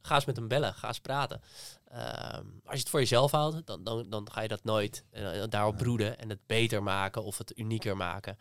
Ga 0.00 0.14
eens 0.14 0.24
met 0.24 0.36
hem 0.36 0.48
bellen, 0.48 0.74
ga 0.74 0.88
eens 0.88 1.00
praten. 1.00 1.40
Ehm, 1.88 2.46
als 2.64 2.72
je 2.72 2.78
het 2.78 2.88
voor 2.88 3.00
jezelf 3.00 3.30
houdt, 3.30 3.66
dan, 3.66 3.84
dan, 3.84 4.10
dan 4.10 4.28
ga 4.32 4.40
je 4.40 4.48
dat 4.48 4.64
nooit 4.64 5.04
uh, 5.12 5.42
daarop 5.48 5.76
broeden 5.76 6.18
en 6.18 6.28
het 6.28 6.46
beter 6.46 6.82
maken 6.82 7.24
of 7.24 7.38
het 7.38 7.58
unieker 7.58 7.96
maken. 7.96 8.36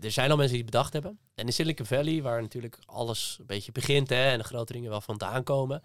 Er 0.00 0.10
zijn 0.10 0.30
al 0.30 0.36
mensen 0.36 0.54
die 0.54 0.62
het 0.62 0.72
bedacht 0.72 0.92
hebben. 0.92 1.18
En 1.34 1.46
in 1.46 1.52
Silicon 1.52 1.86
Valley, 1.86 2.22
waar 2.22 2.42
natuurlijk 2.42 2.78
alles 2.86 3.36
een 3.40 3.46
beetje 3.46 3.72
begint 3.72 4.08
hè, 4.08 4.30
en 4.30 4.38
de 4.38 4.44
grote 4.44 4.72
dingen 4.72 4.90
wel 4.90 5.00
vandaan 5.00 5.42
komen, 5.42 5.82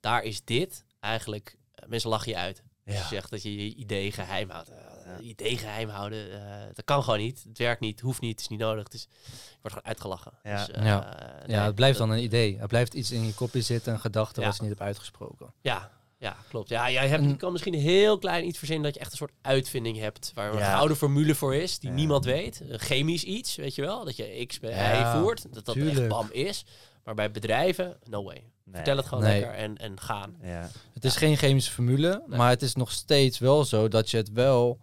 daar 0.00 0.22
is 0.22 0.44
dit 0.44 0.84
eigenlijk, 1.00 1.56
uh, 1.82 1.88
mensen 1.88 2.10
lachen 2.10 2.30
je 2.30 2.38
uit. 2.38 2.62
Ja. 2.84 2.92
Je 2.92 3.04
zegt 3.04 3.30
dat 3.30 3.42
je 3.42 3.54
je 3.54 3.74
idee 3.74 4.12
geheim 4.12 4.50
houdt 4.50 4.70
uh, 4.70 4.76
idee 5.20 5.56
geheim 5.56 5.88
houden. 5.88 6.30
Uh, 6.30 6.40
dat 6.74 6.84
kan 6.84 7.02
gewoon 7.02 7.18
niet. 7.18 7.44
Het 7.48 7.58
werkt 7.58 7.80
niet, 7.80 8.00
hoeft 8.00 8.20
niet, 8.20 8.30
het 8.30 8.40
is 8.40 8.48
niet 8.48 8.58
nodig. 8.58 8.84
Het 8.84 8.94
is, 8.94 9.08
je 9.22 9.58
wordt 9.60 9.76
gewoon 9.76 9.84
uitgelachen. 9.84 10.32
Ja, 10.42 10.66
dus, 10.66 10.76
uh, 10.76 10.84
ja. 10.84 11.16
ja 11.46 11.64
het 11.64 11.74
blijft 11.74 11.98
dan 11.98 12.10
een 12.10 12.22
idee. 12.22 12.58
Het 12.58 12.68
blijft 12.68 12.94
iets 12.94 13.10
in 13.10 13.26
je 13.26 13.34
kopje 13.34 13.60
zitten, 13.60 13.92
een 13.92 14.00
gedachte 14.00 14.40
wat 14.40 14.56
je 14.56 14.60
niet 14.60 14.70
hebt 14.70 14.82
uitgesproken. 14.82 15.52
Ja, 15.60 15.90
ja, 16.18 16.36
klopt. 16.48 16.68
Ja, 16.68 16.90
jij 16.90 17.08
hebt, 17.08 17.24
je 17.24 17.36
kan 17.36 17.52
misschien 17.52 17.74
heel 17.74 18.18
klein 18.18 18.46
iets 18.46 18.58
verzinnen 18.58 18.84
dat 18.84 18.94
je 18.94 19.00
echt 19.00 19.10
een 19.10 19.16
soort 19.16 19.32
uitvinding 19.42 19.98
hebt. 19.98 20.32
Waar 20.34 20.54
een 20.54 20.62
gouden 20.62 20.96
formule 20.96 21.34
voor 21.34 21.54
is, 21.54 21.78
die 21.78 21.90
niemand 21.90 22.24
weet. 22.24 22.62
chemisch 22.68 23.24
iets, 23.24 23.56
weet 23.56 23.74
je 23.74 23.82
wel. 23.82 24.04
Dat 24.04 24.16
je 24.16 24.46
X 24.46 24.60
bij 24.60 25.00
Y 25.00 25.18
voert. 25.18 25.54
Dat 25.54 25.64
dat 25.64 25.76
echt 25.76 26.08
bam 26.08 26.28
is. 26.30 26.64
Maar 27.04 27.14
bij 27.14 27.30
bedrijven, 27.30 27.98
no 28.04 28.22
way. 28.22 28.44
Vertel 28.72 28.96
het 28.96 29.06
gewoon 29.06 29.24
lekker 29.24 29.50
en, 29.50 29.76
en 29.76 30.00
gaan. 30.00 30.36
Ja. 30.42 30.70
Het 30.94 31.04
is 31.04 31.16
geen 31.16 31.36
chemische 31.36 31.72
formule, 31.72 32.22
maar 32.26 32.50
het 32.50 32.62
is 32.62 32.74
nog 32.74 32.92
steeds 32.92 33.38
wel 33.38 33.64
zo 33.64 33.88
dat 33.88 34.10
je 34.10 34.16
het 34.16 34.32
wel 34.32 34.78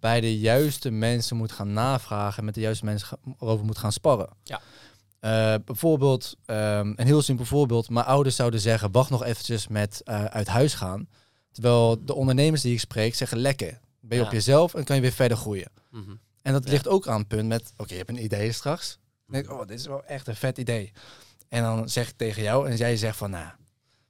bij 0.00 0.20
de 0.20 0.38
juiste 0.38 0.90
mensen 0.90 1.36
moet 1.36 1.52
gaan 1.52 1.72
navragen, 1.72 2.44
met 2.44 2.54
de 2.54 2.60
juiste 2.60 2.84
mensen 2.84 3.18
erover 3.38 3.64
moet 3.64 3.78
gaan 3.78 3.92
sparren. 3.92 4.28
Ja. 4.42 4.60
Uh, 5.20 5.54
bijvoorbeeld, 5.64 6.36
um, 6.46 6.92
een 6.96 7.06
heel 7.06 7.22
simpel 7.22 7.44
voorbeeld. 7.44 7.90
Mijn 7.90 8.06
ouders 8.06 8.36
zouden 8.36 8.60
zeggen, 8.60 8.90
wacht 8.90 9.10
nog 9.10 9.24
eventjes 9.24 9.68
met 9.68 10.00
uh, 10.04 10.24
uit 10.24 10.48
huis 10.48 10.74
gaan. 10.74 11.08
Terwijl 11.52 12.04
de 12.04 12.14
ondernemers 12.14 12.62
die 12.62 12.72
ik 12.72 12.80
spreek 12.80 13.14
zeggen, 13.14 13.38
lekker. 13.38 13.80
Ben 14.00 14.18
je 14.18 14.24
op 14.24 14.32
jezelf 14.32 14.74
en 14.74 14.84
kan 14.84 14.96
je 14.96 15.02
weer 15.02 15.12
verder 15.12 15.36
groeien. 15.36 15.70
Mm 15.90 16.04
-hmm. 16.04 16.20
En 16.42 16.52
dat 16.52 16.68
ligt 16.68 16.88
ook 16.88 17.08
aan 17.08 17.18
het 17.18 17.28
punt 17.28 17.48
met, 17.48 17.72
oké, 17.76 17.92
je 17.92 17.98
hebt 17.98 18.08
een 18.08 18.24
idee 18.24 18.52
straks. 18.52 18.98
Dan 19.26 19.34
denk 19.34 19.44
ik, 19.44 19.60
oh, 19.60 19.66
dit 19.66 19.78
is 19.78 19.86
wel 19.86 20.04
echt 20.04 20.28
een 20.28 20.36
vet 20.36 20.58
idee. 20.58 20.92
En 21.50 21.62
dan 21.62 21.88
zeg 21.88 22.08
ik 22.08 22.16
tegen 22.16 22.42
jou 22.42 22.68
en 22.68 22.76
jij 22.76 22.96
zegt 22.96 23.16
van, 23.16 23.30
nou, 23.30 23.44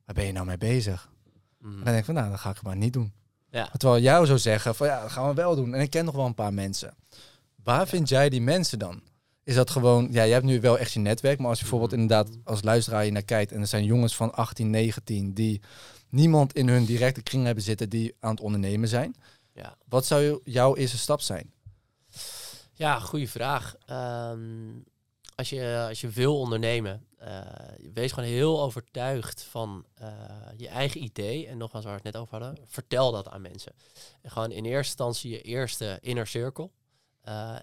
waar 0.05 0.15
ben 0.15 0.27
je 0.27 0.33
nou 0.33 0.47
mee 0.47 0.59
bezig? 0.59 1.11
Mm. 1.59 1.75
dan 1.75 1.85
denk 1.85 1.99
ik 1.99 2.05
van, 2.05 2.15
nou, 2.15 2.29
dan 2.29 2.39
ga 2.39 2.49
ik 2.51 2.57
het 2.57 2.65
maar 2.65 2.77
niet 2.77 2.93
doen. 2.93 3.13
Ja. 3.51 3.71
Terwijl 3.77 4.03
jou 4.03 4.27
zou 4.27 4.39
zeggen 4.39 4.75
van, 4.75 4.87
ja, 4.87 5.01
dat 5.01 5.11
gaan 5.11 5.29
we 5.29 5.35
wel 5.35 5.57
doen. 5.57 5.75
En 5.75 5.81
ik 5.81 5.91
ken 5.91 6.05
nog 6.05 6.15
wel 6.15 6.27
een 6.27 6.35
paar 6.35 6.55
mensen. 6.55 6.95
Waar 7.63 7.87
vind 7.87 8.09
jij 8.09 8.29
die 8.29 8.41
mensen 8.41 8.79
dan? 8.79 9.03
Is 9.45 9.55
dat 9.55 9.71
gewoon, 9.71 10.09
ja, 10.11 10.23
je 10.23 10.33
hebt 10.33 10.45
nu 10.45 10.61
wel 10.61 10.79
echt 10.79 10.93
je 10.93 11.01
netwerk, 11.01 11.39
maar 11.39 11.49
als 11.49 11.59
je 11.59 11.63
bijvoorbeeld 11.63 11.93
mm. 11.93 12.01
inderdaad 12.01 12.37
als 12.45 12.63
luisteraar 12.63 13.05
je 13.05 13.13
naar 13.13 13.23
kijkt 13.23 13.53
en 13.53 13.61
er 13.61 13.67
zijn 13.67 13.85
jongens 13.85 14.17
van 14.17 14.35
18, 14.35 14.71
19 14.71 15.35
die 15.35 15.61
niemand 16.09 16.53
in 16.53 16.69
hun 16.69 16.85
directe 16.85 17.23
kring 17.23 17.45
hebben 17.45 17.65
zitten 17.65 17.89
die 17.89 18.15
aan 18.21 18.31
het 18.31 18.41
ondernemen 18.41 18.89
zijn. 18.89 19.17
Ja. 19.53 19.77
Wat 19.89 20.07
zou 20.07 20.41
jouw 20.45 20.77
eerste 20.77 20.99
stap 20.99 21.21
zijn? 21.21 21.53
Ja, 22.73 22.99
goede 22.99 23.29
vraag. 23.29 23.75
Ehm, 23.87 24.39
als, 25.41 25.51
je, 25.51 25.87
als 25.89 26.01
je 26.01 26.09
wil 26.09 26.39
ondernemen, 26.39 27.07
uh, 27.23 27.41
wees 27.93 28.13
gewoon 28.13 28.29
heel 28.29 28.63
overtuigd 28.63 29.43
van 29.43 29.85
uh, 30.03 30.09
je 30.57 30.69
eigen 30.69 31.03
idee. 31.03 31.47
En 31.47 31.59
nogmaals, 31.59 31.85
waar 31.85 31.95
we 31.97 32.01
het 32.03 32.13
net 32.13 32.23
over 32.23 32.43
hadden, 32.43 32.65
vertel 32.67 33.13
dat 33.13 33.29
aan 33.29 33.41
mensen. 33.41 33.73
En 34.23 34.31
gewoon 34.31 34.51
in 34.51 34.65
eerste 34.65 34.87
instantie 34.87 35.31
je 35.31 35.41
eerste 35.41 35.99
inner 36.01 36.27
circle. 36.27 36.71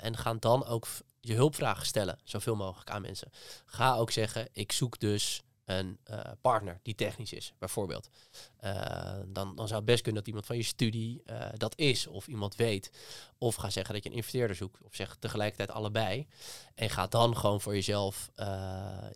En 0.02 0.18
ga 0.18 0.34
dan 0.34 0.66
ook 0.66 0.88
je 1.20 1.34
hulpvragen 1.34 1.86
stellen, 1.86 2.20
zoveel 2.24 2.56
mogelijk 2.56 2.90
aan 2.90 3.02
mensen. 3.02 3.32
Ga 3.66 3.96
ook 3.96 4.12
zeggen, 4.12 4.48
ik 4.52 4.72
zoek 4.72 5.00
dus 5.00 5.42
een 5.68 5.98
uh, 6.12 6.20
partner 6.42 6.80
die 6.84 6.96
technisch 6.96 7.34
is, 7.34 7.54
bijvoorbeeld. 7.60 8.10
Uh, 8.64 9.16
dan, 9.28 9.56
dan 9.56 9.68
zou 9.68 9.80
het 9.80 9.86
best 9.86 10.02
kunnen 10.02 10.20
dat 10.20 10.28
iemand 10.28 10.46
van 10.46 10.58
je 10.58 10.64
studie 10.64 11.22
uh, 11.26 11.46
dat 11.58 11.78
is, 11.78 12.08
of 12.08 12.28
iemand 12.28 12.56
weet. 12.56 12.92
Of 13.38 13.56
ga 13.56 13.70
zeggen 13.70 13.94
dat 13.94 14.04
je 14.04 14.10
een 14.10 14.16
investeerder 14.16 14.56
zoekt, 14.56 14.82
of 14.84 14.96
zeg 14.96 15.16
tegelijkertijd 15.20 15.72
allebei. 15.72 16.28
En 16.76 16.90
ga 16.90 17.08
dan 17.08 17.38
gewoon 17.38 17.62
voor 17.62 17.74
jezelf 17.74 18.32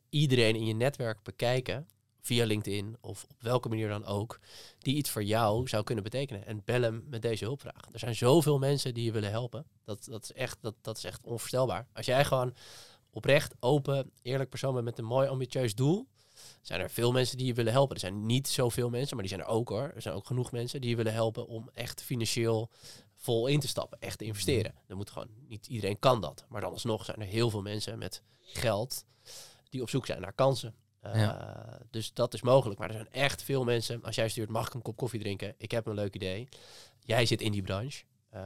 iedereen 0.09 0.55
in 0.55 0.65
je 0.65 0.73
netwerk 0.73 1.23
bekijken 1.23 1.87
via 2.21 2.45
LinkedIn 2.45 2.97
of 3.01 3.25
op 3.29 3.41
welke 3.41 3.69
manier 3.69 3.87
dan 3.87 4.05
ook, 4.05 4.39
die 4.79 4.95
iets 4.95 5.09
voor 5.09 5.23
jou 5.23 5.67
zou 5.67 5.83
kunnen 5.83 6.03
betekenen. 6.03 6.45
En 6.45 6.61
bel 6.65 6.81
hem 6.81 7.05
met 7.09 7.21
deze 7.21 7.45
hulpvraag. 7.45 7.87
Er 7.91 7.99
zijn 7.99 8.15
zoveel 8.15 8.59
mensen 8.59 8.93
die 8.93 9.03
je 9.03 9.11
willen 9.11 9.31
helpen. 9.31 9.65
Dat, 9.83 10.05
dat, 10.05 10.23
is, 10.23 10.33
echt, 10.33 10.57
dat, 10.61 10.75
dat 10.81 10.97
is 10.97 11.03
echt 11.03 11.23
onvoorstelbaar. 11.23 11.87
Als 11.93 12.05
jij 12.05 12.25
gewoon 12.25 12.53
oprecht, 13.09 13.53
open, 13.59 14.11
eerlijk 14.21 14.49
persoon 14.49 14.73
bent 14.73 14.85
met 14.85 14.97
een 14.97 15.05
mooi 15.05 15.27
ambitieus 15.27 15.75
doel, 15.75 16.07
zijn 16.61 16.81
er 16.81 16.89
veel 16.89 17.11
mensen 17.11 17.37
die 17.37 17.47
je 17.47 17.53
willen 17.53 17.71
helpen. 17.71 17.95
Er 17.95 18.01
zijn 18.01 18.25
niet 18.25 18.47
zoveel 18.47 18.89
mensen, 18.89 19.15
maar 19.15 19.25
die 19.25 19.35
zijn 19.35 19.47
er 19.47 19.53
ook 19.53 19.69
hoor. 19.69 19.91
Er 19.95 20.01
zijn 20.01 20.15
ook 20.15 20.27
genoeg 20.27 20.51
mensen 20.51 20.81
die 20.81 20.89
je 20.89 20.95
willen 20.95 21.13
helpen 21.13 21.47
om 21.47 21.69
echt 21.73 22.01
financieel 22.01 22.69
vol 23.15 23.47
in 23.47 23.59
te 23.59 23.67
stappen, 23.67 23.99
echt 23.99 24.17
te 24.17 24.25
investeren. 24.25 24.75
Dan 24.87 24.97
moet 24.97 25.09
gewoon 25.09 25.29
niet 25.47 25.67
iedereen 25.67 25.99
kan 25.99 26.21
dat, 26.21 26.45
maar 26.49 26.61
dan 26.61 26.71
alsnog 26.71 27.05
zijn 27.05 27.19
er 27.19 27.27
heel 27.27 27.49
veel 27.49 27.61
mensen 27.61 27.97
met 27.97 28.21
geld 28.39 29.05
die 29.69 29.81
op 29.81 29.89
zoek 29.89 30.05
zijn 30.05 30.21
naar 30.21 30.33
kansen. 30.33 30.75
Uh, 31.05 31.43
Dus 31.89 32.13
dat 32.13 32.33
is 32.33 32.41
mogelijk. 32.41 32.79
Maar 32.79 32.89
er 32.89 32.95
zijn 32.95 33.11
echt 33.11 33.43
veel 33.43 33.63
mensen. 33.63 34.03
Als 34.03 34.15
jij 34.15 34.29
stuurt, 34.29 34.49
mag 34.49 34.67
ik 34.67 34.73
een 34.73 34.81
kop 34.81 34.97
koffie 34.97 35.19
drinken? 35.19 35.55
Ik 35.57 35.71
heb 35.71 35.85
een 35.85 35.93
leuk 35.93 36.15
idee. 36.15 36.47
Jij 36.99 37.25
zit 37.25 37.41
in 37.41 37.51
die 37.51 37.61
branche. 37.61 38.03
Uh, 38.33 38.41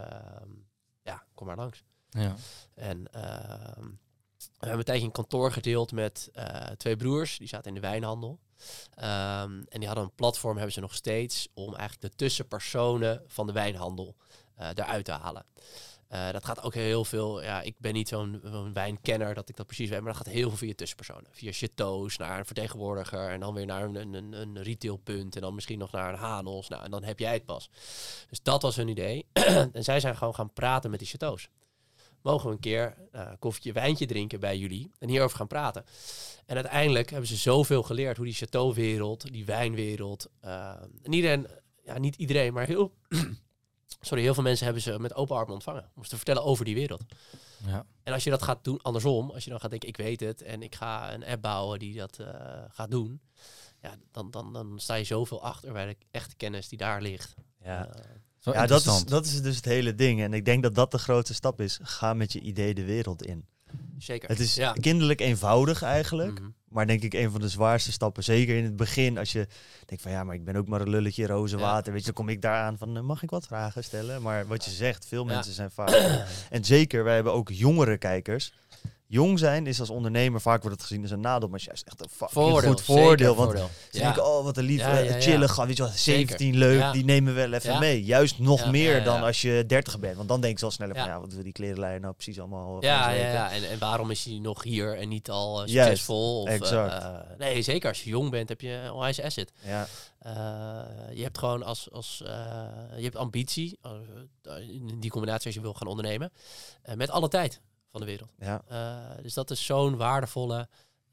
ja, 1.04 1.26
kom 1.34 1.48
maar 1.48 1.56
langs. 1.56 1.84
Ja. 2.10 2.36
En 2.74 3.08
uh, 3.16 3.86
we 4.60 4.68
hebben 4.68 4.86
tijdje 4.86 5.06
een 5.06 5.12
kantoor 5.12 5.52
gedeeld 5.52 5.92
met 5.92 6.30
uh, 6.36 6.46
twee 6.78 6.96
broers. 6.96 7.38
Die 7.38 7.48
zaten 7.48 7.68
in 7.68 7.74
de 7.74 7.88
wijnhandel. 7.88 8.40
Um, 8.98 9.66
en 9.70 9.80
die 9.80 9.86
hadden 9.86 10.04
een 10.04 10.16
platform, 10.16 10.56
hebben 10.56 10.74
ze 10.74 10.80
nog 10.80 10.96
steeds, 10.96 11.48
om 11.54 11.76
eigenlijk 11.76 12.02
de 12.02 12.18
tussenpersonen 12.18 13.24
van 13.28 13.48
de 13.48 13.54
wijnhandel 13.54 14.16
uh, 14.60 14.68
eruit 14.76 15.06
te 15.06 15.12
halen. 15.12 15.46
Uh, 16.10 16.32
dat 16.32 16.46
gaat 16.46 16.64
ook 16.64 16.74
heel 16.74 17.06
veel. 17.06 17.44
Ja, 17.44 17.62
ik 17.62 17.76
ben 17.78 17.94
niet 17.94 18.08
zo'n 18.08 18.42
wijnkenner 18.74 19.34
dat 19.34 19.50
ik 19.50 19.56
dat 19.56 19.66
precies 19.66 19.90
weet, 19.90 20.02
maar 20.02 20.14
dat 20.14 20.22
gaat 20.26 20.34
heel 20.34 20.50
veel 20.50 20.58
via 20.58 20.74
tussenpersonen. 20.76 21.28
Via 21.32 21.52
chateaus 21.52 22.18
naar 22.18 22.40
een 22.40 22.46
vertegenwoordiger 22.46 23.30
en 23.30 23.40
dan 23.40 23.54
weer 23.54 23.66
naar 23.66 23.84
een, 23.84 24.14
een, 24.14 24.34
een 24.34 24.64
retailpunt 24.64 25.36
en 25.36 25.42
dan 25.42 25.56
misschien 25.56 25.80
nog 25.80 25.92
naar 25.92 26.14
een 26.14 26.20
Hanos. 26.20 26.68
Nou, 26.68 26.84
en 26.84 26.92
dan 26.92 27.04
heb 27.04 27.20
jij 27.20 27.34
het 27.34 27.46
pas. 27.46 27.70
Dus 28.30 28.42
dat 28.42 28.62
was 28.62 28.76
hun 28.76 28.88
idee. 28.88 29.26
en 29.74 29.84
zij 29.84 30.00
zijn 30.00 30.18
gewoon 30.18 30.36
gaan 30.36 30.54
praten 30.54 30.90
met 30.90 31.00
die 31.00 31.08
chateaus. 31.08 31.50
Mogen 32.26 32.48
we 32.48 32.54
een 32.54 32.62
keer 32.62 32.98
uh, 33.16 33.32
koffietje, 33.40 33.72
wijntje 33.72 34.06
drinken 34.06 34.40
bij 34.40 34.58
jullie 34.58 34.92
en 35.00 35.10
hierover 35.10 35.38
gaan 35.38 35.48
praten? 35.48 35.86
En 36.46 36.56
uiteindelijk 36.56 37.10
hebben 37.10 37.28
ze 37.28 37.36
zoveel 37.36 37.84
geleerd 37.84 38.18
hoe 38.18 38.26
die 38.26 38.36
chateauwereld, 38.36 39.32
die 39.32 39.46
wijnwereld, 39.46 40.30
uh, 40.46 40.70
en 41.04 41.14
iedereen, 41.14 41.48
ja, 41.84 41.98
niet 41.98 42.16
iedereen, 42.16 42.54
maar 42.54 42.68
heel 42.68 42.94
sorry, 44.02 44.24
heel 44.24 44.34
veel 44.34 44.44
mensen 44.44 44.66
hebben 44.66 44.84
ze 44.84 45.00
met 45.00 45.14
open 45.14 45.36
armen 45.36 45.54
ontvangen. 45.54 45.92
Om 45.96 46.04
te 46.04 46.16
vertellen 46.16 46.44
over 46.44 46.66
die 46.66 46.76
wereld. 46.76 47.04
Ja. 47.66 47.86
En 48.04 48.14
als 48.14 48.24
je 48.24 48.30
dat 48.30 48.44
gaat 48.44 48.64
doen, 48.64 48.82
andersom, 48.82 49.32
als 49.32 49.44
je 49.44 49.50
dan 49.50 49.60
gaat 49.60 49.70
denken, 49.70 49.90
ik 49.90 49.98
weet 49.98 50.20
het 50.20 50.42
en 50.42 50.62
ik 50.62 50.76
ga 50.76 51.14
een 51.14 51.26
app 51.26 51.42
bouwen 51.42 51.80
die 51.80 51.96
dat 51.96 52.20
uh, 52.20 52.28
gaat 52.68 52.92
doen, 52.92 53.22
ja, 53.82 53.96
dan, 54.12 54.32
dan, 54.32 54.54
dan 54.54 54.80
sta 54.80 54.94
je 54.94 55.04
zoveel 55.04 55.44
achter 55.44 55.74
bij 55.74 55.86
de 55.86 55.98
echte 56.12 56.36
kennis 56.36 56.70
die 56.70 56.78
daar 56.78 57.02
ligt. 57.02 57.36
Ja. 57.64 57.90
Ja, 58.54 58.66
dat 58.66 58.86
is, 58.86 59.04
dat 59.06 59.26
is 59.26 59.42
dus 59.42 59.56
het 59.56 59.66
hele 59.66 59.96
ding. 59.96 60.22
En 60.22 60.34
ik 60.34 60.46
denk 60.46 60.64
dat 60.64 60.76
dat 60.76 60.92
de 60.92 60.98
grootste 60.98 61.34
stap 61.34 61.62
is. 61.62 61.80
Ga 61.82 62.14
met 62.14 62.34
je 62.34 62.40
idee 62.40 62.74
de 62.74 62.86
wereld 62.86 63.26
in. 63.26 63.46
Zeker. 63.98 64.30
Het 64.30 64.40
is 64.40 64.60
kinderlijk 64.80 65.22
eenvoudig 65.22 65.82
eigenlijk. 65.82 66.32
Mm 66.32 66.38
-hmm. 66.38 66.54
Maar 66.70 66.88
denk 66.88 67.04
ik 67.04 67.14
een 67.14 67.32
van 67.32 67.42
de 67.42 67.50
zwaarste 67.50 67.92
stappen. 67.92 68.24
Zeker 68.24 68.58
in 68.58 68.64
het 68.64 68.76
begin. 68.76 69.18
Als 69.18 69.32
je 69.32 69.48
denkt 69.86 70.04
van 70.04 70.12
ja, 70.12 70.24
maar 70.24 70.36
ik 70.36 70.44
ben 70.44 70.56
ook 70.56 70.68
maar 70.68 70.82
een 70.82 70.90
lulletje 70.90 71.28
roze 71.28 71.58
water. 71.58 71.86
Ja. 71.86 71.92
Weet 71.92 72.00
je, 72.00 72.06
dan 72.06 72.14
kom 72.14 72.30
ik 72.30 72.42
daar 72.42 72.62
aan 72.62 72.78
van 72.78 73.06
mag 73.06 73.24
ik 73.24 73.30
wat 73.30 73.48
vragen 73.48 73.84
stellen? 73.84 74.22
Maar 74.22 74.48
wat 74.48 74.66
je 74.66 74.72
zegt, 74.72 75.06
veel 75.06 75.26
mensen 75.26 75.54
zijn 75.54 75.72
vaak. 75.72 75.90
en 76.50 76.66
zeker, 76.66 77.04
wij 77.04 77.16
hebben 77.16 77.34
ook 77.34 77.50
jongere 77.50 77.98
kijkers 77.98 78.54
jong 79.08 79.40
zijn 79.40 79.68
is 79.68 79.80
als 79.80 79.90
ondernemer 79.90 80.42
vaak 80.42 80.62
wordt 80.62 80.78
het 80.78 80.86
gezien 80.86 81.02
als 81.02 81.12
een 81.12 81.20
nadeel, 81.20 81.48
maar 81.50 81.60
is 81.60 81.66
juist 81.66 81.88
echt 81.88 82.02
een 82.02 82.08
voordeel, 82.10 82.72
goed 82.72 82.82
voordeel. 82.82 83.36
Want 83.36 83.50
voordeel. 83.50 83.70
ze 83.92 83.98
ja. 83.98 84.04
denken, 84.04 84.26
oh 84.26 84.44
wat 84.44 84.58
een 84.58 84.64
lief, 84.64 84.80
ja, 84.80 84.98
ja, 84.98 85.20
chillen 85.22 85.50
gaan, 85.50 85.68
weet 85.68 85.78
je 85.78 85.84
wat, 85.84 85.92
17 85.92 86.58
leuk, 86.58 86.94
die 86.94 87.04
nemen 87.04 87.36
we 87.36 87.42
wel 87.42 87.54
even 87.54 87.80
mee. 87.80 88.04
Juist 88.04 88.40
nog 88.40 88.72
meer 88.72 89.04
dan 89.04 89.24
als 89.24 89.42
je 89.42 89.64
30 89.68 90.00
bent, 90.00 90.16
want 90.16 90.28
dan 90.28 90.42
denk 90.42 90.60
je 90.60 90.66
al 90.66 90.72
sneller 90.72 90.96
van, 90.96 91.06
ja, 91.06 91.20
wat 91.20 91.34
wil 91.34 91.44
die 91.44 91.52
klerenlijn 91.52 92.02
nou 92.02 92.14
precies 92.14 92.40
allemaal 92.40 92.84
Ja, 92.84 93.10
ja, 93.10 93.32
ja. 93.32 93.52
En, 93.52 93.70
en 93.70 93.80
waarom 93.80 94.12
is 94.12 94.26
hij 94.26 94.40
nog 94.40 94.64
hier 94.64 94.98
en 94.98 95.10
niet 95.10 95.30
al 95.30 95.62
uh, 95.62 95.68
succesvol? 95.68 96.42
Of. 96.42 96.72
Uh, 96.72 97.20
nee, 97.38 97.62
zeker 97.62 97.90
als 97.90 98.04
je 98.04 98.10
jong 98.10 98.30
bent 98.30 98.50
heb 98.50 98.62
je 98.62 98.72
een 98.72 98.92
onwijs 98.92 99.22
asset. 99.22 99.52
Ja. 99.64 99.88
Uh, 100.26 100.32
je 101.16 101.24
hebt 101.24 101.38
gewoon 101.38 101.64
als, 101.64 101.92
als 101.92 102.18
je 102.96 103.04
hebt 103.04 103.16
ambitie, 103.16 103.80
in 104.68 105.00
die 105.00 105.10
combinatie 105.10 105.46
als 105.46 105.56
je 105.56 105.62
wil 105.62 105.74
gaan 105.74 105.88
ondernemen, 105.88 106.32
met 106.96 107.10
alle 107.10 107.28
tijd 107.28 107.62
van 107.96 108.06
de 108.06 108.12
wereld. 108.12 108.34
Ja. 108.40 108.62
Uh, 108.72 109.24
dus 109.24 109.34
dat 109.34 109.52
is 109.52 109.66
zo'n 109.66 109.98
waardevolle 109.98 110.68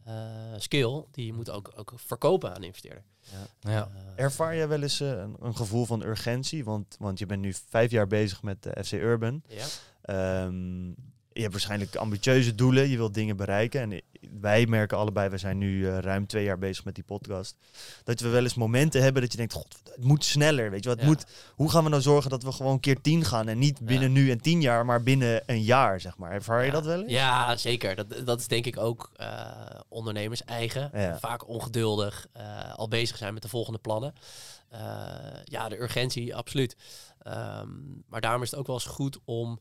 uh, 0.08 0.14
skill 0.56 1.04
die 1.10 1.26
je 1.26 1.32
moet 1.32 1.50
ook, 1.50 1.72
ook 1.76 1.92
verkopen 1.96 2.54
aan 2.54 2.62
investeerder. 2.62 3.04
Ja. 3.20 3.70
ja. 3.70 3.88
Uh, 3.94 4.24
Ervaar 4.24 4.54
je 4.54 4.66
wel 4.66 4.82
eens 4.82 5.00
een, 5.00 5.36
een, 5.40 5.56
gevoel 5.56 5.84
van 5.86 6.02
urgentie? 6.02 6.64
Want, 6.64 6.96
want 6.98 7.18
je 7.18 7.26
bent 7.26 7.40
nu 7.40 7.54
vijf 7.68 7.90
jaar 7.90 8.06
bezig 8.06 8.42
met 8.42 8.62
de 8.62 8.84
FC 8.84 8.92
Urban. 8.92 9.42
Ja. 9.48 10.44
Um, 10.44 10.96
je 11.32 11.40
hebt 11.40 11.52
waarschijnlijk 11.52 11.96
ambitieuze 11.96 12.54
doelen, 12.54 12.88
je 12.88 12.96
wilt 12.96 13.14
dingen 13.14 13.36
bereiken. 13.36 13.80
En 13.80 14.00
wij 14.40 14.66
merken 14.66 14.98
allebei, 14.98 15.28
we 15.28 15.38
zijn 15.38 15.58
nu 15.58 15.78
uh, 15.78 15.98
ruim 15.98 16.26
twee 16.26 16.44
jaar 16.44 16.58
bezig 16.58 16.84
met 16.84 16.94
die 16.94 17.04
podcast. 17.04 17.56
Dat 18.04 18.20
we 18.20 18.28
wel 18.28 18.42
eens 18.42 18.54
momenten 18.54 19.02
hebben 19.02 19.22
dat 19.22 19.30
je 19.30 19.38
denkt, 19.38 19.52
god, 19.52 19.80
het 19.84 20.04
moet 20.04 20.24
sneller. 20.24 20.70
Weet 20.70 20.82
je 20.82 20.88
wat? 20.88 21.00
Ja. 21.00 21.04
Moet, 21.04 21.26
hoe 21.54 21.70
gaan 21.70 21.84
we 21.84 21.90
nou 21.90 22.02
zorgen 22.02 22.30
dat 22.30 22.42
we 22.42 22.52
gewoon 22.52 22.80
keer 22.80 23.00
tien 23.00 23.24
gaan? 23.24 23.48
En 23.48 23.58
niet 23.58 23.80
binnen 23.80 24.08
ja. 24.08 24.14
nu 24.14 24.30
en 24.30 24.40
tien 24.40 24.60
jaar, 24.60 24.84
maar 24.84 25.02
binnen 25.02 25.42
een 25.46 25.62
jaar, 25.62 26.00
zeg 26.00 26.16
maar. 26.16 26.32
Ervaar 26.32 26.64
je 26.64 26.70
dat 26.70 26.84
wel 26.84 27.00
eens? 27.00 27.10
Ja, 27.10 27.56
zeker. 27.56 27.94
Dat, 27.94 28.26
dat 28.26 28.40
is 28.40 28.48
denk 28.48 28.66
ik 28.66 28.78
ook 28.78 29.10
uh, 29.20 29.50
ondernemers 29.88 30.44
eigen. 30.44 30.90
Vaak 31.20 31.48
ongeduldig, 31.48 32.26
uh, 32.36 32.74
al 32.74 32.88
bezig 32.88 33.16
zijn 33.16 33.34
met 33.34 33.42
de 33.42 33.48
volgende 33.48 33.78
plannen. 33.78 34.14
ja, 35.44 35.68
de 35.68 35.80
urgentie, 35.80 36.36
absoluut. 36.36 36.76
Um, 37.26 38.04
maar 38.08 38.20
daarom 38.20 38.42
is 38.42 38.50
het 38.50 38.58
ook 38.58 38.66
wel 38.66 38.76
eens 38.76 38.84
goed 38.84 39.18
om 39.24 39.60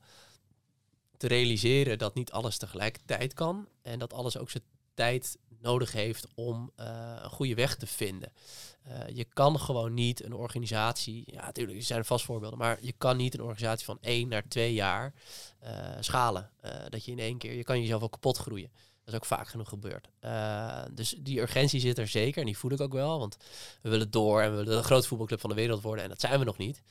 te 1.21 1.27
realiseren 1.27 1.97
dat 1.97 2.13
niet 2.13 2.31
alles 2.31 2.57
tegelijkertijd 2.57 3.33
kan. 3.33 3.67
En 3.81 3.99
dat 3.99 4.13
alles 4.13 4.37
ook 4.37 4.49
zijn 4.49 4.63
tijd 4.93 5.37
nodig 5.59 5.91
heeft 5.91 6.27
om 6.35 6.71
uh, 6.79 6.85
een 7.21 7.29
goede 7.29 7.55
weg 7.55 7.75
te 7.75 7.87
vinden. 7.87 8.31
Uh, 8.87 9.15
je 9.15 9.23
kan 9.23 9.59
gewoon 9.59 9.93
niet 9.93 10.23
een 10.23 10.33
organisatie, 10.33 11.23
ja 11.25 11.45
natuurlijk, 11.45 11.77
er 11.77 11.83
zijn 11.83 12.05
vast 12.05 12.25
voorbeelden, 12.25 12.59
maar 12.59 12.77
je 12.81 12.93
kan 12.97 13.17
niet 13.17 13.33
een 13.33 13.41
organisatie 13.41 13.85
van 13.85 13.97
één 14.01 14.27
naar 14.27 14.47
twee 14.47 14.73
jaar 14.73 15.13
uh, 15.63 15.69
schalen. 15.99 16.49
dat 16.89 17.05
je 17.05 17.11
in 17.11 17.19
één 17.19 17.37
keer, 17.37 17.53
je 17.53 17.63
kan 17.63 17.81
jezelf 17.81 18.03
ook 18.03 18.11
kapot 18.11 18.37
groeien. 18.37 18.71
Dat 19.03 19.13
is 19.13 19.15
ook 19.15 19.37
vaak 19.37 19.47
genoeg 19.47 19.69
gebeurd. 19.69 20.09
Dus 20.95 21.15
die 21.19 21.39
urgentie 21.39 21.79
zit 21.79 21.97
er 21.97 22.07
zeker. 22.07 22.39
En 22.39 22.45
die 22.45 22.57
voel 22.57 22.71
ik 22.71 22.81
ook 22.81 22.93
wel. 22.93 23.19
Want 23.19 23.37
we 23.81 23.89
willen 23.89 24.11
door 24.11 24.41
en 24.41 24.51
we 24.51 24.57
willen 24.57 24.77
de 24.77 24.83
grootste 24.83 25.07
voetbalclub 25.07 25.39
van 25.39 25.49
de 25.49 25.55
wereld 25.55 25.81
worden. 25.81 26.03
En 26.03 26.09
dat 26.09 26.19
zijn 26.19 26.39
we 26.39 26.45
nog 26.45 26.57
niet. 26.57 26.81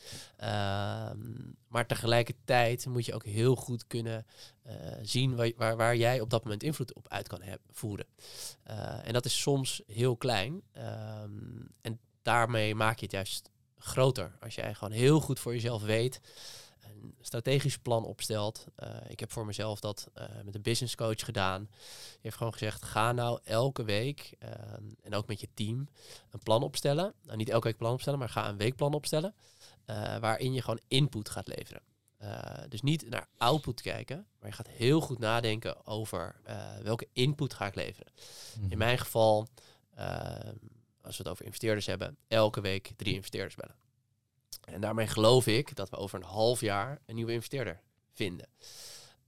Maar 1.70 1.86
tegelijkertijd 1.86 2.86
moet 2.86 3.06
je 3.06 3.14
ook 3.14 3.24
heel 3.24 3.56
goed 3.56 3.86
kunnen 3.86 4.26
uh, 4.66 4.72
zien 5.02 5.36
waar, 5.36 5.52
waar, 5.56 5.76
waar, 5.76 5.96
jij 5.96 6.20
op 6.20 6.30
dat 6.30 6.42
moment 6.44 6.62
invloed 6.62 6.94
op 6.94 7.08
uit 7.08 7.28
kan 7.28 7.42
voeren. 7.70 8.06
en 9.02 9.12
dat 9.12 9.24
is 9.24 9.40
soms 9.40 9.82
heel 9.86 10.16
klein. 10.16 10.62
en 11.80 12.00
daarmee 12.22 12.74
maak 12.74 12.98
je 12.98 13.04
het 13.04 13.14
juist 13.14 13.50
groter. 13.78 14.36
Als 14.40 14.54
jij 14.54 14.74
gewoon 14.74 14.92
heel 14.92 15.20
goed 15.20 15.40
voor 15.40 15.52
jezelf 15.52 15.82
weet 15.82 16.20
een 17.02 17.14
strategisch 17.20 17.78
plan 17.78 18.04
opstelt. 18.04 18.66
Uh, 18.82 18.88
ik 19.08 19.20
heb 19.20 19.32
voor 19.32 19.46
mezelf 19.46 19.80
dat 19.80 20.08
met 20.44 20.54
een 20.54 20.62
business 20.62 20.94
coach 20.94 21.24
gedaan. 21.24 21.68
Die 21.70 22.18
heeft 22.20 22.36
gewoon 22.36 22.52
gezegd, 22.52 22.82
ga 22.82 23.12
nou 23.12 23.40
elke 23.44 23.84
week 23.84 24.36
uh, 24.42 24.50
en 25.02 25.14
ook 25.14 25.26
met 25.26 25.40
je 25.40 25.48
team 25.54 25.88
een 26.30 26.42
plan 26.42 26.62
opstellen. 26.62 27.14
Nou, 27.24 27.36
niet 27.36 27.48
elke 27.48 27.66
week 27.66 27.76
plan 27.76 27.92
opstellen, 27.92 28.18
maar 28.18 28.28
ga 28.28 28.48
een 28.48 28.56
weekplan 28.56 28.94
opstellen. 28.94 29.34
Waarin 30.20 30.52
je 30.52 30.62
gewoon 30.62 30.80
input 30.88 31.28
gaat 31.28 31.48
leveren. 31.48 31.82
dus 32.68 32.82
niet 32.82 33.08
naar 33.08 33.28
output 33.36 33.80
kijken, 33.80 34.26
maar 34.38 34.48
je 34.48 34.54
gaat 34.54 34.68
heel 34.68 35.00
goed 35.00 35.18
nadenken 35.18 35.86
over 35.86 36.40
welke 36.82 37.08
input 37.12 37.54
ga 37.54 37.66
ik 37.66 37.74
leveren. 37.74 38.12
In 38.68 38.78
mijn 38.78 38.98
geval, 38.98 39.48
als 41.02 41.16
we 41.16 41.22
het 41.22 41.28
over 41.28 41.44
investeerders 41.44 41.86
hebben, 41.86 42.16
elke 42.28 42.60
week 42.60 42.92
drie 42.96 43.14
investeerders 43.14 43.54
bellen. 43.54 43.76
En 44.64 44.80
daarmee 44.80 45.06
geloof 45.06 45.46
ik 45.46 45.76
dat 45.76 45.90
we 45.90 45.96
over 45.96 46.18
een 46.18 46.26
half 46.26 46.60
jaar 46.60 46.98
een 47.06 47.14
nieuwe 47.14 47.32
investeerder 47.32 47.80
vinden. 48.12 48.48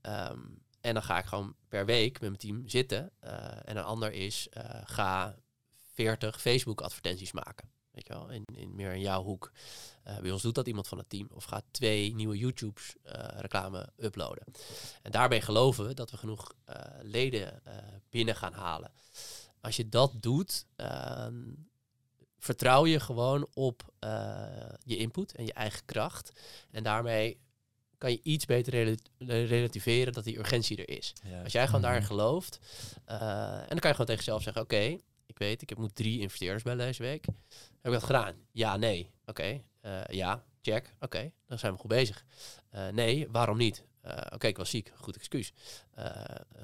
Um, 0.01 0.63
en 0.83 0.93
dan 0.93 1.03
ga 1.03 1.17
ik 1.17 1.25
gewoon 1.25 1.55
per 1.67 1.85
week 1.85 2.11
met 2.11 2.29
mijn 2.29 2.37
team 2.37 2.67
zitten. 2.69 3.11
En 3.65 3.77
een 3.77 3.83
ander 3.83 4.11
is, 4.11 4.47
ga 4.83 5.35
40 5.93 6.41
Facebook 6.41 6.81
advertenties 6.81 7.31
maken. 7.31 7.71
Weet 7.93 8.07
je 8.07 8.13
wel, 8.13 8.29
in, 8.29 8.43
in 8.55 8.75
meer 8.75 8.93
in 8.93 9.01
jouw 9.01 9.23
hoek. 9.23 9.51
Uh, 10.07 10.19
bij 10.19 10.31
ons 10.31 10.41
doet 10.41 10.55
dat 10.55 10.67
iemand 10.67 10.87
van 10.87 10.97
het 10.97 11.09
team. 11.09 11.27
Of 11.31 11.43
ga 11.43 11.61
twee 11.71 12.15
nieuwe 12.15 12.37
YouTube 12.37 12.81
reclame 13.37 13.89
uploaden. 13.97 14.43
En 15.01 15.11
daarbij 15.11 15.41
geloven 15.41 15.87
we 15.87 15.93
dat 15.93 16.11
we 16.11 16.17
genoeg 16.17 16.53
leden 17.01 17.61
binnen 18.09 18.35
gaan 18.35 18.53
halen. 18.53 18.91
Als 19.61 19.75
je 19.75 19.89
dat 19.89 20.11
doet, 20.15 20.65
ehm, 20.75 21.41
vertrouw 22.37 22.85
je 22.85 22.99
gewoon 22.99 23.47
op 23.53 23.93
je 24.83 24.97
input 24.97 25.35
en 25.35 25.45
je 25.45 25.53
eigen 25.53 25.85
kracht. 25.85 26.31
En 26.71 26.83
daarmee 26.83 27.37
kan 28.03 28.11
je 28.11 28.19
iets 28.23 28.45
beter 28.45 28.73
rel 28.73 28.95
relativeren 29.47 30.13
dat 30.13 30.23
die 30.23 30.37
urgentie 30.37 30.77
er 30.77 30.97
is. 30.97 31.13
Ja. 31.23 31.43
Als 31.43 31.51
jij 31.51 31.65
gewoon 31.65 31.81
daarin 31.81 32.03
gelooft, 32.03 32.59
uh, 33.07 33.61
en 33.61 33.67
dan 33.67 33.79
kan 33.79 33.89
je 33.89 33.95
gewoon 33.95 34.05
tegen 34.05 34.23
jezelf 34.23 34.41
zeggen, 34.41 34.61
oké, 34.61 34.75
okay, 34.75 35.01
ik 35.33 35.39
weet, 35.39 35.61
ik 35.61 35.69
heb, 35.69 35.77
moet 35.77 35.95
drie 35.95 36.19
investeerders 36.19 36.63
bellen 36.63 36.85
deze 36.85 37.03
week. 37.03 37.25
Heb 37.81 37.93
ik 37.93 37.99
dat 37.99 38.03
gedaan? 38.03 38.35
Ja, 38.51 38.77
nee. 38.77 39.11
Oké, 39.25 39.61
ja, 40.07 40.43
check. 40.61 40.95
Oké, 40.99 41.31
dan 41.47 41.59
zijn 41.59 41.73
we 41.73 41.79
goed 41.79 41.89
bezig. 41.89 42.25
nee, 42.91 43.27
waarom 43.31 43.57
niet? 43.57 43.83
Oké, 44.33 44.47
ik 44.47 44.57
was 44.57 44.69
ziek. 44.69 44.91
Goed 44.95 45.15
excuus. 45.15 45.53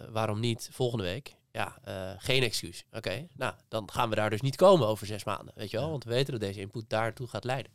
waarom 0.10 0.40
niet 0.40 0.70
volgende 0.72 1.04
week? 1.04 1.36
Ja, 1.52 1.78
geen 2.18 2.44
excuus. 2.44 2.86
Oké, 2.92 3.28
nou, 3.36 3.54
dan 3.68 3.92
gaan 3.92 4.10
we 4.10 4.16
daar 4.16 4.30
dus 4.30 4.42
niet 4.42 4.56
komen 4.56 4.88
over 4.88 5.08
zes 5.08 5.24
maanden. 5.24 5.54
Weet 5.56 5.72
je 5.72 5.78
wel? 5.78 5.90
Want 5.90 6.04
we 6.04 6.10
weten 6.10 6.32
dat 6.32 6.42
deze 6.42 6.60
input 6.60 6.90
daartoe 6.90 7.28
gaat 7.28 7.44
leiden. 7.44 7.72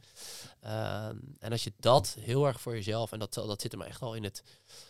Ehm, 0.61 1.17
en 1.39 1.51
als 1.51 1.65
je 1.65 1.73
dat 1.77 2.17
heel 2.21 2.47
erg 2.47 2.61
voor 2.61 2.75
jezelf, 2.75 3.13
en 3.13 3.19
dat, 3.19 3.35
dat 3.35 3.61
zit 3.61 3.77
maar 3.77 3.87
echt 3.87 4.03
al 4.03 4.15
in 4.15 4.25
het 4.25 4.43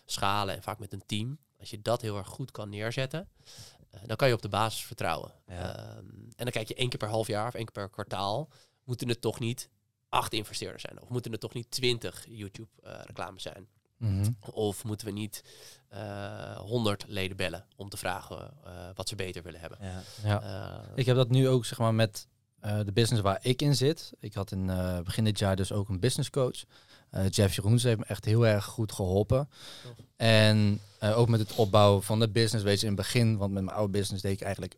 schalen 0.06 0.54
en 0.54 0.62
vaak 0.62 0.78
met 0.78 0.92
een 0.92 1.06
team. 1.06 1.38
Als 1.64 1.72
je 1.72 1.82
dat 1.82 2.00
heel 2.00 2.16
erg 2.16 2.28
goed 2.28 2.50
kan 2.50 2.68
neerzetten, 2.68 3.28
dan 4.06 4.16
kan 4.16 4.28
je 4.28 4.34
op 4.34 4.42
de 4.42 4.48
basis 4.48 4.84
vertrouwen. 4.84 5.32
Ehm, 5.46 5.98
en 6.36 6.44
dan 6.44 6.50
kijk 6.50 6.68
je 6.68 6.74
één 6.74 6.88
keer 6.88 6.98
per 6.98 7.08
half 7.08 7.26
jaar 7.26 7.46
of 7.46 7.54
één 7.54 7.64
keer 7.64 7.72
per 7.72 7.90
kwartaal, 7.90 8.50
moeten 8.84 9.08
het 9.08 9.20
toch 9.20 9.38
niet 9.38 9.68
acht 10.08 10.32
investeerders 10.32 10.82
zijn? 10.82 11.02
Of 11.02 11.08
moeten 11.08 11.32
het 11.32 11.40
toch 11.40 11.54
niet 11.54 11.70
twintig 11.70 12.24
YouTube-reclames 12.28 13.44
eh, 13.44 13.52
zijn? 13.52 13.68
Mhm. 13.96 14.30
Of 14.50 14.84
moeten 14.84 15.06
we 15.06 15.12
niet 15.12 15.44
uh, 15.92 16.56
100 16.56 17.04
leden 17.06 17.36
bellen 17.36 17.66
om 17.76 17.88
te 17.88 17.96
vragen 17.96 18.54
wat 18.94 19.08
ze 19.08 19.14
beter 19.14 19.42
willen 19.42 19.60
hebben? 19.60 19.78
Ja. 19.80 20.02
ja. 20.22 20.84
ik 20.94 21.06
heb 21.06 21.16
dat 21.16 21.28
nu 21.28 21.48
ook 21.48 21.64
zeg 21.64 21.78
maar 21.78 21.94
met 21.94 22.28
de 22.60 22.92
business 22.92 23.22
waar 23.22 23.38
ik 23.42 23.62
in 23.62 23.74
zit. 23.74 24.12
Ik 24.18 24.34
had 24.34 24.52
in 24.52 24.66
begin 25.04 25.24
dit 25.24 25.38
jaar 25.38 25.56
dus 25.56 25.72
ook 25.72 25.88
een 25.88 26.00
business 26.00 26.30
coach. 26.30 26.64
Uh, 27.16 27.28
Jeff 27.30 27.54
Jeroens 27.54 27.82
heeft 27.82 27.98
me 27.98 28.04
echt 28.04 28.24
heel 28.24 28.46
erg 28.46 28.64
goed 28.64 28.92
geholpen. 28.92 29.48
En 30.16 30.80
uh, 31.02 31.18
ook 31.18 31.28
met 31.28 31.40
het 31.40 31.54
opbouwen 31.54 32.02
van 32.02 32.20
de 32.20 32.28
business, 32.28 32.64
weet 32.64 32.80
je, 32.80 32.86
in 32.86 32.92
het 32.92 33.00
begin, 33.00 33.36
want 33.36 33.52
met 33.52 33.64
mijn 33.64 33.76
oude 33.76 33.92
business 33.92 34.22
deed 34.22 34.32
ik 34.32 34.40
eigenlijk 34.40 34.76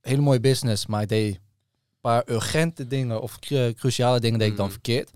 hele 0.00 0.22
mooie 0.22 0.40
business, 0.40 0.86
maar 0.86 1.02
ik 1.02 1.08
deed 1.08 1.34
een 1.34 1.40
paar 2.00 2.22
urgente 2.26 2.86
dingen 2.86 3.22
of 3.22 3.38
cruciale 3.74 4.20
dingen 4.20 4.38
deed 4.38 4.50
ik 4.50 4.56
dan 4.56 4.66
mm. 4.66 4.72
verkeerd. 4.72 5.10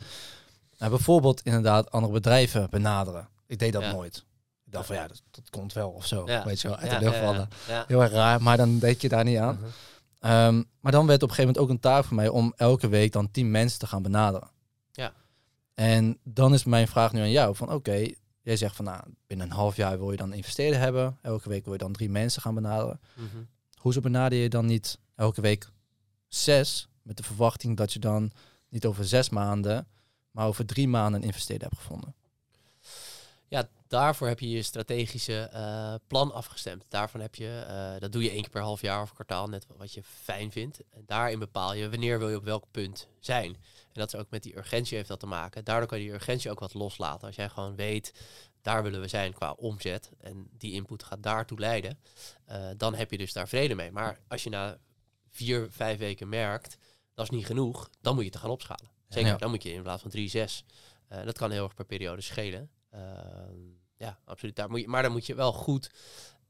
Nou, 0.79 0.91
bijvoorbeeld 0.91 1.43
inderdaad 1.43 1.91
andere 1.91 2.13
bedrijven 2.13 2.71
benaderen. 2.71 3.29
Ik 3.47 3.59
deed 3.59 3.73
dat 3.73 3.93
nooit. 3.93 4.17
Ik 4.65 4.73
dacht 4.73 4.87
van 4.87 4.97
ja, 4.97 5.07
dat, 5.07 5.23
dat 5.31 5.51
komt 5.51 5.73
wel 5.73 5.91
of 5.91 6.07
zo. 6.07 6.25
Weet 6.45 6.61
je 6.61 6.69
wel, 6.69 6.77
uit 6.77 6.91
de 6.91 6.99
lucht 6.99 7.17
vallen. 7.17 7.49
Heel 7.87 8.03
erg 8.03 8.13
raar, 8.13 8.43
maar 8.43 8.57
dan 8.57 8.79
deed 8.79 9.01
je 9.01 9.09
daar 9.09 9.25
niet 9.25 9.39
aan. 9.39 9.59
Mhm. 9.61 9.67
Ehm, 10.21 10.63
maar 10.81 10.93
dan 10.93 11.07
werd 11.07 11.23
op 11.23 11.29
een 11.29 11.35
gegeven 11.35 11.55
moment 11.55 11.59
ook 11.59 11.69
een 11.69 11.81
taak 11.81 12.05
voor 12.05 12.17
mij 12.17 12.29
om 12.29 12.53
elke 12.57 12.89
week 12.89 13.13
dan 13.13 13.31
tien 13.31 13.51
mensen 13.51 13.79
te 13.79 13.87
gaan 13.87 14.03
benaderen. 14.03 14.49
En 15.79 16.19
dan 16.25 16.55
is 16.55 16.65
mijn 16.65 16.89
vraag 16.89 17.13
nu 17.13 17.21
aan 17.21 17.31
jou 17.31 17.57
van 17.57 17.73
oké, 17.73 18.09
jij 18.43 18.57
zegt 18.57 18.77
van 18.77 18.85
nou, 18.85 19.03
binnen 19.27 19.47
een 19.47 19.53
half 19.53 19.77
jaar 19.77 19.99
wil 19.99 20.11
je 20.11 20.17
dan 20.17 20.33
investeren 20.33 20.79
hebben. 20.81 21.19
Elke 21.23 21.49
week 21.49 21.65
wil 21.65 21.73
je 21.73 21.79
dan 21.79 21.93
drie 21.93 22.11
mensen 22.11 22.43
gaan 22.43 22.55
benaderen. 22.55 23.01
Mm 23.15 23.29
-hmm. 23.33 23.49
Hoezo 23.75 24.01
benader 24.01 24.39
je 24.39 24.49
dan 24.49 24.67
niet 24.67 24.99
elke 25.15 25.41
week 25.41 25.69
zes 26.29 26.89
met 27.03 27.17
de 27.17 27.23
verwachting 27.23 27.77
dat 27.77 27.93
je 27.93 27.99
dan 27.99 28.33
niet 28.69 28.87
over 28.87 29.05
zes 29.05 29.29
maanden, 29.29 29.89
maar 30.31 30.47
over 30.47 30.67
drie 30.67 30.89
maanden 30.89 31.21
een 31.21 31.27
investeerder 31.27 31.69
hebt 31.69 31.81
gevonden? 31.81 32.15
Ja, 33.49 33.69
daarvoor 33.87 34.29
heb 34.29 34.41
je 34.41 34.51
je 34.51 34.63
strategische 34.63 35.51
uh, 35.55 35.95
plan 36.07 36.33
afgestemd. 36.33 36.85
Daarvan 36.89 37.21
heb 37.21 37.35
je, 37.35 37.67
uh, 37.69 38.01
dat 38.01 38.13
doe 38.13 38.23
je 38.23 38.31
één 38.31 38.43
keer 38.43 38.51
per 38.51 38.63
half 38.63 38.81
jaar 38.81 39.03
of 39.03 39.13
kwartaal, 39.13 39.47
net 39.47 39.67
wat 39.77 39.93
je 39.93 40.03
fijn 40.03 40.53
vindt. 40.53 40.81
En 40.91 41.03
daarin 41.07 41.39
bepaal 41.39 41.75
je 41.75 41.91
wanneer 41.91 42.19
wil 42.19 42.29
je 42.29 42.37
op 42.37 42.45
welk 42.45 42.65
punt 42.71 43.09
zijn. 43.21 43.57
En 43.99 44.05
dat 44.05 44.15
is 44.15 44.21
ook 44.21 44.31
met 44.31 44.43
die 44.43 44.57
urgentie 44.57 44.97
heeft 44.97 45.09
dat 45.09 45.21
te 45.21 45.27
maken. 45.27 45.65
Daardoor 45.65 45.89
kan 45.89 45.99
je 45.99 46.05
die 46.05 46.15
urgentie 46.15 46.51
ook 46.51 46.61
wat 46.61 46.75
loslaten. 46.75 47.27
Als 47.27 47.37
jij 47.37 47.49
gewoon 47.49 47.77
weet, 47.77 48.13
daar 48.63 48.83
willen 48.83 49.01
we 49.01 49.09
zijn 49.09 49.33
qua 49.33 49.53
omzet 49.53 50.11
en 50.19 50.49
die 50.53 50.73
input 50.73 51.03
gaat 51.03 51.23
daartoe 51.23 51.59
leiden, 51.59 51.99
uh, 52.49 52.69
dan 52.77 52.95
heb 52.95 53.11
je 53.11 53.19
dus 53.19 53.33
daar 53.33 53.49
vrede 53.49 53.75
mee. 53.75 53.93
Maar 53.93 54.21
als 54.29 54.43
je 54.43 54.51
na 54.51 54.79
vier, 55.31 55.69
vijf 55.71 55.99
weken 55.99 56.29
merkt, 56.29 56.77
dat 57.15 57.25
is 57.25 57.31
niet 57.31 57.47
genoeg, 57.47 57.91
dan 58.01 58.15
moet 58.15 58.25
je 58.25 58.31
te 58.31 58.39
gaan 58.39 58.51
opschalen. 58.51 58.91
Zeker, 59.09 59.39
dan 59.39 59.51
moet 59.51 59.63
je 59.63 59.73
in 59.73 59.83
plaats 59.83 60.03
van 60.03 60.11
drie, 60.11 60.29
zes. 60.29 60.65
dat 61.09 61.39
kan 61.39 61.51
heel 61.51 61.65
erg 61.65 61.75
per 61.75 61.85
periode 61.85 62.23
schelen. 62.23 62.71
Ehm, 62.91 63.57
ja, 63.97 64.19
absoluut. 64.25 64.57
Daar 64.57 64.71
moet 64.71 64.81
je, 64.81 64.89
maar 64.89 65.03
dan 65.03 65.13
moet 65.13 65.27
je 65.27 65.35
wel 65.35 65.53
goed 65.53 65.91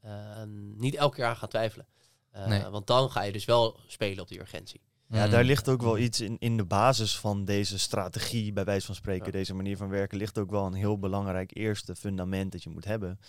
ehm, 0.01 0.77
niet 0.77 0.95
elke 0.95 1.15
keer 1.15 1.25
aan 1.25 1.37
gaan 1.37 1.49
twijfelen. 1.49 1.87
Uh, 2.35 2.67
Want 2.67 2.87
dan 2.87 3.11
ga 3.11 3.21
je 3.21 3.31
dus 3.31 3.45
wel 3.45 3.79
spelen 3.87 4.21
op 4.21 4.27
die 4.27 4.39
urgentie. 4.39 4.81
Ja, 5.11 5.27
daar 5.27 5.43
ligt 5.43 5.69
ook 5.69 5.81
wel 5.81 5.97
iets 5.97 6.21
in, 6.21 6.35
in 6.39 6.57
de 6.57 6.65
basis 6.65 7.17
van 7.17 7.45
deze 7.45 7.79
strategie, 7.79 8.53
bij 8.53 8.63
wijze 8.63 8.85
van 8.85 8.95
spreken, 8.95 9.31
deze 9.31 9.53
manier 9.53 9.77
van 9.77 9.89
werken, 9.89 10.17
ligt 10.17 10.37
ook 10.37 10.51
wel 10.51 10.65
een 10.65 10.73
heel 10.73 10.99
belangrijk 10.99 11.57
eerste 11.57 11.95
fundament 11.95 12.51
dat 12.51 12.63
je 12.63 12.69
moet 12.69 12.85
hebben. 12.85 13.19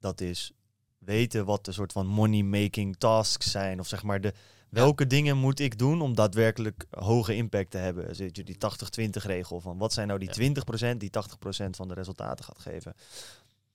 Dat 0.00 0.20
is 0.20 0.52
weten 0.98 1.44
wat 1.44 1.64
de 1.64 1.72
soort 1.72 1.92
van 1.92 2.06
money-making 2.06 2.96
tasks 2.98 3.50
zijn, 3.50 3.80
of 3.80 3.86
zeg 3.86 4.02
maar 4.02 4.20
de, 4.20 4.32
Welke 4.74 5.06
dingen 5.06 5.36
moet 5.36 5.60
ik 5.60 5.78
doen 5.78 6.00
om 6.00 6.14
daadwerkelijk 6.14 6.86
hoge 6.90 7.34
impact 7.34 7.70
te 7.70 7.78
hebben? 7.78 8.16
Zit 8.16 8.36
je 8.36 8.44
die 8.44 8.56
80-20 9.06 9.08
regel 9.10 9.60
van 9.60 9.78
wat 9.78 9.92
zijn 9.92 10.08
nou 10.08 10.18
die 10.18 10.52
20% 10.94 10.96
die 10.96 11.10
80% 11.66 11.70
van 11.70 11.88
de 11.88 11.94
resultaten 11.94 12.44
gaat 12.44 12.58
geven? 12.58 12.94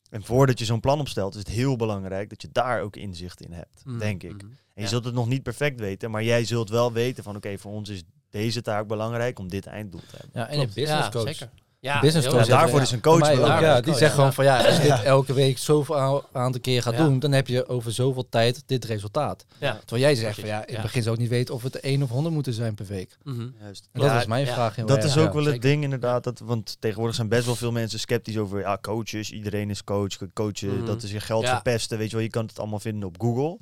En 0.10 0.24
voordat 0.24 0.60
je 0.60 0.66
zo'n 0.66 0.80
plan 0.80 1.00
opstelt, 1.00 1.34
is 1.34 1.40
het 1.40 1.50
heel 1.50 1.76
belangrijk 1.76 2.30
dat 2.30 2.42
je 2.42 2.50
daar 2.52 2.82
ook 2.82 2.96
inzicht 2.96 3.42
in 3.42 3.52
hebt, 3.52 3.82
mm, 3.86 4.00
denk 4.00 4.24
ik. 4.24 4.44
Mm, 4.44 4.58
en 4.74 4.84
je 4.84 4.88
zult 4.88 5.06
het 5.06 5.14
nog 5.14 5.28
niet 5.28 5.44
perfect 5.44 5.80
weten, 5.80 6.12
maar 6.12 6.24
jij 6.24 6.46
zult 6.46 6.70
wel 6.70 6.92
weten 6.92 7.24
van 7.24 7.36
oké, 7.36 7.58
voor 7.58 7.72
ons 7.72 7.90
is 7.90 8.04
deze 8.30 8.62
taak 8.62 8.88
belangrijk 8.88 9.40
om 9.40 9.50
dit 9.50 9.66
einddoel 9.66 10.02
te 10.10 10.16
hebben. 10.18 10.42
Ja, 10.42 10.48
en 10.48 10.60
een 10.60 10.72
business 10.74 11.10
coach. 11.10 11.28
Zeker. 11.28 11.50
Ja, 11.82 12.00
business 12.00 12.48
daarvoor 12.48 12.82
is 12.82 12.92
een 12.92 13.02
coach 13.02 13.20
belangrijk. 13.20 13.62
Ja, 13.62 13.82
die 13.82 13.94
zegt 13.94 14.14
gewoon 14.14 14.34
van 14.34 14.46
ja, 14.46 14.66
als 14.66 14.76
je 14.76 14.82
dit 14.82 15.04
elke 15.04 15.34
week 15.34 15.58
zoveel 15.58 16.26
aantal 16.32 16.62
keer 16.62 16.82
gaat 16.82 16.98
doen, 16.98 17.20
dan 17.20 17.32
heb 17.32 17.48
je 17.48 17.68
over 17.68 17.92
zoveel 17.92 18.30
tijd 18.30 18.64
dit 18.66 18.86
resultaat. 18.86 19.46
Ja. 19.60 19.78
Terwijl 19.80 20.02
jij 20.02 20.16
zegt 20.16 20.40
van 20.40 20.50
ja, 20.50 20.66
in 20.66 20.74
het 20.74 20.82
begin 20.82 21.02
zou 21.02 21.16
ook 21.16 21.22
niet 21.22 21.30
weten 21.30 21.54
of 21.54 21.64
het 21.64 21.80
1 21.80 22.04
of 22.04 22.10
100 22.10 22.34
moeten 22.34 22.54
zijn 22.54 22.76
per 22.76 22.86
week. 22.86 23.18
Mm 23.24 23.56
Juist. 23.60 23.90
En 23.92 24.02
dat 24.02 24.16
is 24.16 24.26
mijn 24.26 24.48
vraag. 24.48 24.76
Dat 24.76 25.04
is 25.04 25.18
ook 25.18 25.34
wel 25.34 25.46
het 25.46 25.62
ding 25.62 25.84
inderdaad, 25.84 26.24
dat, 26.24 26.40
want 26.40 26.78
tegenwoordig 26.80 27.16
zijn 27.16 27.28
best 27.30 27.46
wel 27.46 27.56
veel 27.56 27.72
mensen 27.72 28.00
sceptisch 28.00 28.38
over 28.38 28.60
ja, 28.60 28.78
coaches. 28.82 29.32
Iedereen 29.32 29.70
is 29.70 29.84
coach, 29.84 30.18
coachen, 30.34 30.76
mhm. 30.76 30.86
dat 30.86 31.04
is 31.04 31.12
je 31.12 31.20
geld 31.20 31.48
verpesten. 31.48 31.98
Weet 31.98 32.10
je 32.10 32.16
wel, 32.16 32.26
je 32.26 32.32
kan 32.32 32.46
het 32.46 32.60
allemaal 32.60 32.80
vinden 32.80 33.08
op 33.08 33.22
Google. 33.22 33.60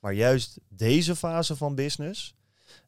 Maar 0.00 0.12
juist 0.12 0.58
deze 0.68 1.16
fase 1.16 1.56
van 1.56 1.74
business, 1.74 2.34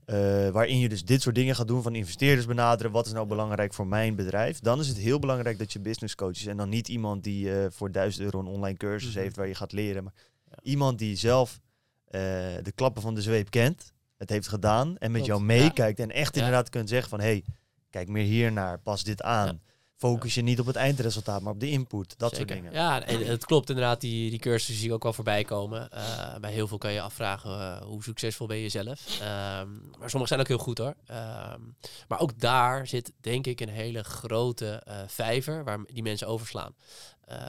uh, 0.07 0.49
waarin 0.49 0.79
je 0.79 0.88
dus 0.88 1.05
dit 1.05 1.23
soort 1.23 1.35
dingen 1.35 1.55
gaat 1.55 1.69
doen 1.69 1.83
van 1.83 1.95
investeerders 1.95 2.47
benaderen. 2.47 2.93
Wat 2.93 3.07
is 3.07 3.12
nou 3.12 3.27
belangrijk 3.27 3.75
voor 3.75 3.87
mijn 3.87 4.15
bedrijf? 4.15 4.61
Dan 4.61 4.81
is 4.81 4.88
het 4.88 4.97
heel 4.97 5.19
belangrijk 5.19 5.59
dat 5.59 5.73
je 5.73 5.81
business 5.81 6.15
coach 6.15 6.37
is. 6.37 6.47
En 6.47 6.57
dan 6.57 6.69
niet 6.69 6.88
iemand 6.88 7.25
die 7.25 7.47
uh, 7.47 7.67
voor 7.71 7.93
1000 7.93 8.25
euro 8.25 8.38
een 8.38 8.47
online 8.47 8.77
cursus 8.77 9.15
mhm. 9.15 9.21
heeft 9.21 9.37
waar 9.37 9.49
je 9.49 9.55
gaat 9.55 9.73
leren. 9.73 10.05
Maar 10.05 10.15
iemand 10.62 10.99
die 10.99 11.17
zelf 11.17 11.61
uh, 12.07 12.21
de 12.62 12.73
klappen 12.75 13.03
van 13.03 13.15
de 13.15 13.23
zweep 13.23 13.51
kent. 13.51 13.93
Het 14.17 14.31
heeft 14.31 14.49
gedaan 14.49 14.99
en 14.99 15.11
met 15.11 15.25
jou 15.25 15.43
meekijkt. 15.43 16.01
En 16.01 16.11
echt 16.11 16.37
inderdaad 16.37 16.69
kunt 16.69 16.88
zeggen 16.88 17.09
van... 17.09 17.21
hey, 17.21 17.45
kijk 17.91 18.09
meer 18.09 18.25
hier 18.25 18.53
naar, 18.53 18.79
pas 18.79 19.05
dit 19.05 19.23
aan 19.23 19.61
focus 20.03 20.35
je 20.35 20.43
niet 20.43 20.61
op 20.61 20.67
het 20.67 20.77
eindresultaat, 20.77 21.43
maar 21.43 21.53
op 21.53 21.61
de 21.61 21.71
input. 21.71 22.15
Dat 22.19 22.37
soort 22.37 22.49
dingen. 22.49 22.73
Ja, 22.73 23.05
en 23.05 23.27
het 23.27 23.45
klopt 23.45 23.69
inderdaad. 23.69 24.01
Die, 24.01 24.31
die 24.31 24.38
cursussen 24.38 24.75
zie 24.75 24.87
ik 24.88 24.95
ook 24.95 25.03
wel 25.03 25.12
voorbij 25.12 25.45
komen. 25.45 25.88
Uh, 25.95 26.37
bij 26.37 26.53
heel 26.53 26.69
veel 26.69 26.79
kan 26.79 26.93
je 26.93 27.01
afvragen 27.01 27.51
uh, 27.51 27.83
hoe 27.83 28.03
succesvol 28.03 28.47
ben 28.47 28.57
je 28.57 28.69
zelf. 28.69 29.21
Ehm, 29.21 29.69
maar 29.99 30.11
sommige 30.11 30.27
zijn 30.27 30.41
ook 30.41 30.49
heel 30.49 30.59
goed 30.59 30.79
hoor. 30.79 30.95
Ehm, 31.07 31.61
maar 32.09 32.21
ook 32.21 32.41
daar 32.41 32.87
zit 32.87 33.12
denk 33.21 33.47
ik 33.47 33.61
een 33.61 33.69
hele 33.69 34.05
grote 34.05 34.83
uh, 34.88 34.95
vijver 35.07 35.65
waar 35.65 35.85
die 35.93 36.03
mensen 36.03 36.27
overslaan. 36.27 36.75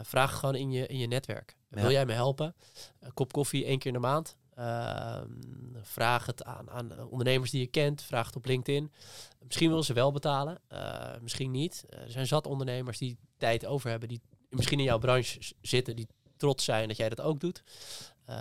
vraag 0.04 0.40
gewoon 0.40 0.56
in 0.56 0.72
je, 0.72 0.88
in 0.88 0.98
je 0.98 1.08
netwerk. 1.08 1.56
Wil 1.70 1.92
jij 1.92 2.06
me 2.06 2.14
helpen? 2.14 2.56
Een 3.00 3.14
kop 3.14 3.32
koffie 3.32 3.66
één 3.66 3.80
keer 3.80 3.94
in 3.94 4.02
de 4.02 4.08
maand. 4.08 4.36
Ehm, 4.56 5.28
vraag 5.82 6.26
het 6.26 6.44
aan, 6.44 6.70
aan 6.70 7.08
ondernemers 7.10 7.52
die 7.52 7.60
je 7.60 7.68
kent. 7.68 8.02
Vraag 8.02 8.26
het 8.26 8.36
op 8.36 8.46
LinkedIn. 8.46 8.92
Misschien 9.46 9.70
willen 9.70 9.84
ze 9.84 9.94
wel 9.94 10.12
betalen, 10.12 10.62
uh, 10.72 11.14
misschien 11.22 11.52
niet. 11.52 11.86
Uh, 11.90 12.00
er 12.00 12.12
zijn 12.12 12.28
zat 12.28 12.48
ondernemers 12.48 12.98
die 12.98 13.18
tijd 13.38 13.66
over 13.66 13.90
hebben, 13.90 14.10
die 14.10 14.22
misschien 14.50 14.80
in 14.80 14.86
jouw 14.86 15.00
branche 15.00 15.40
zitten, 15.62 15.96
die 15.96 16.08
trots 16.38 16.64
zijn 16.64 16.88
dat 16.88 16.98
jij 16.98 17.10
dat 17.10 17.22
ook 17.22 17.40
doet. 17.40 17.64
Uh, 18.30 18.36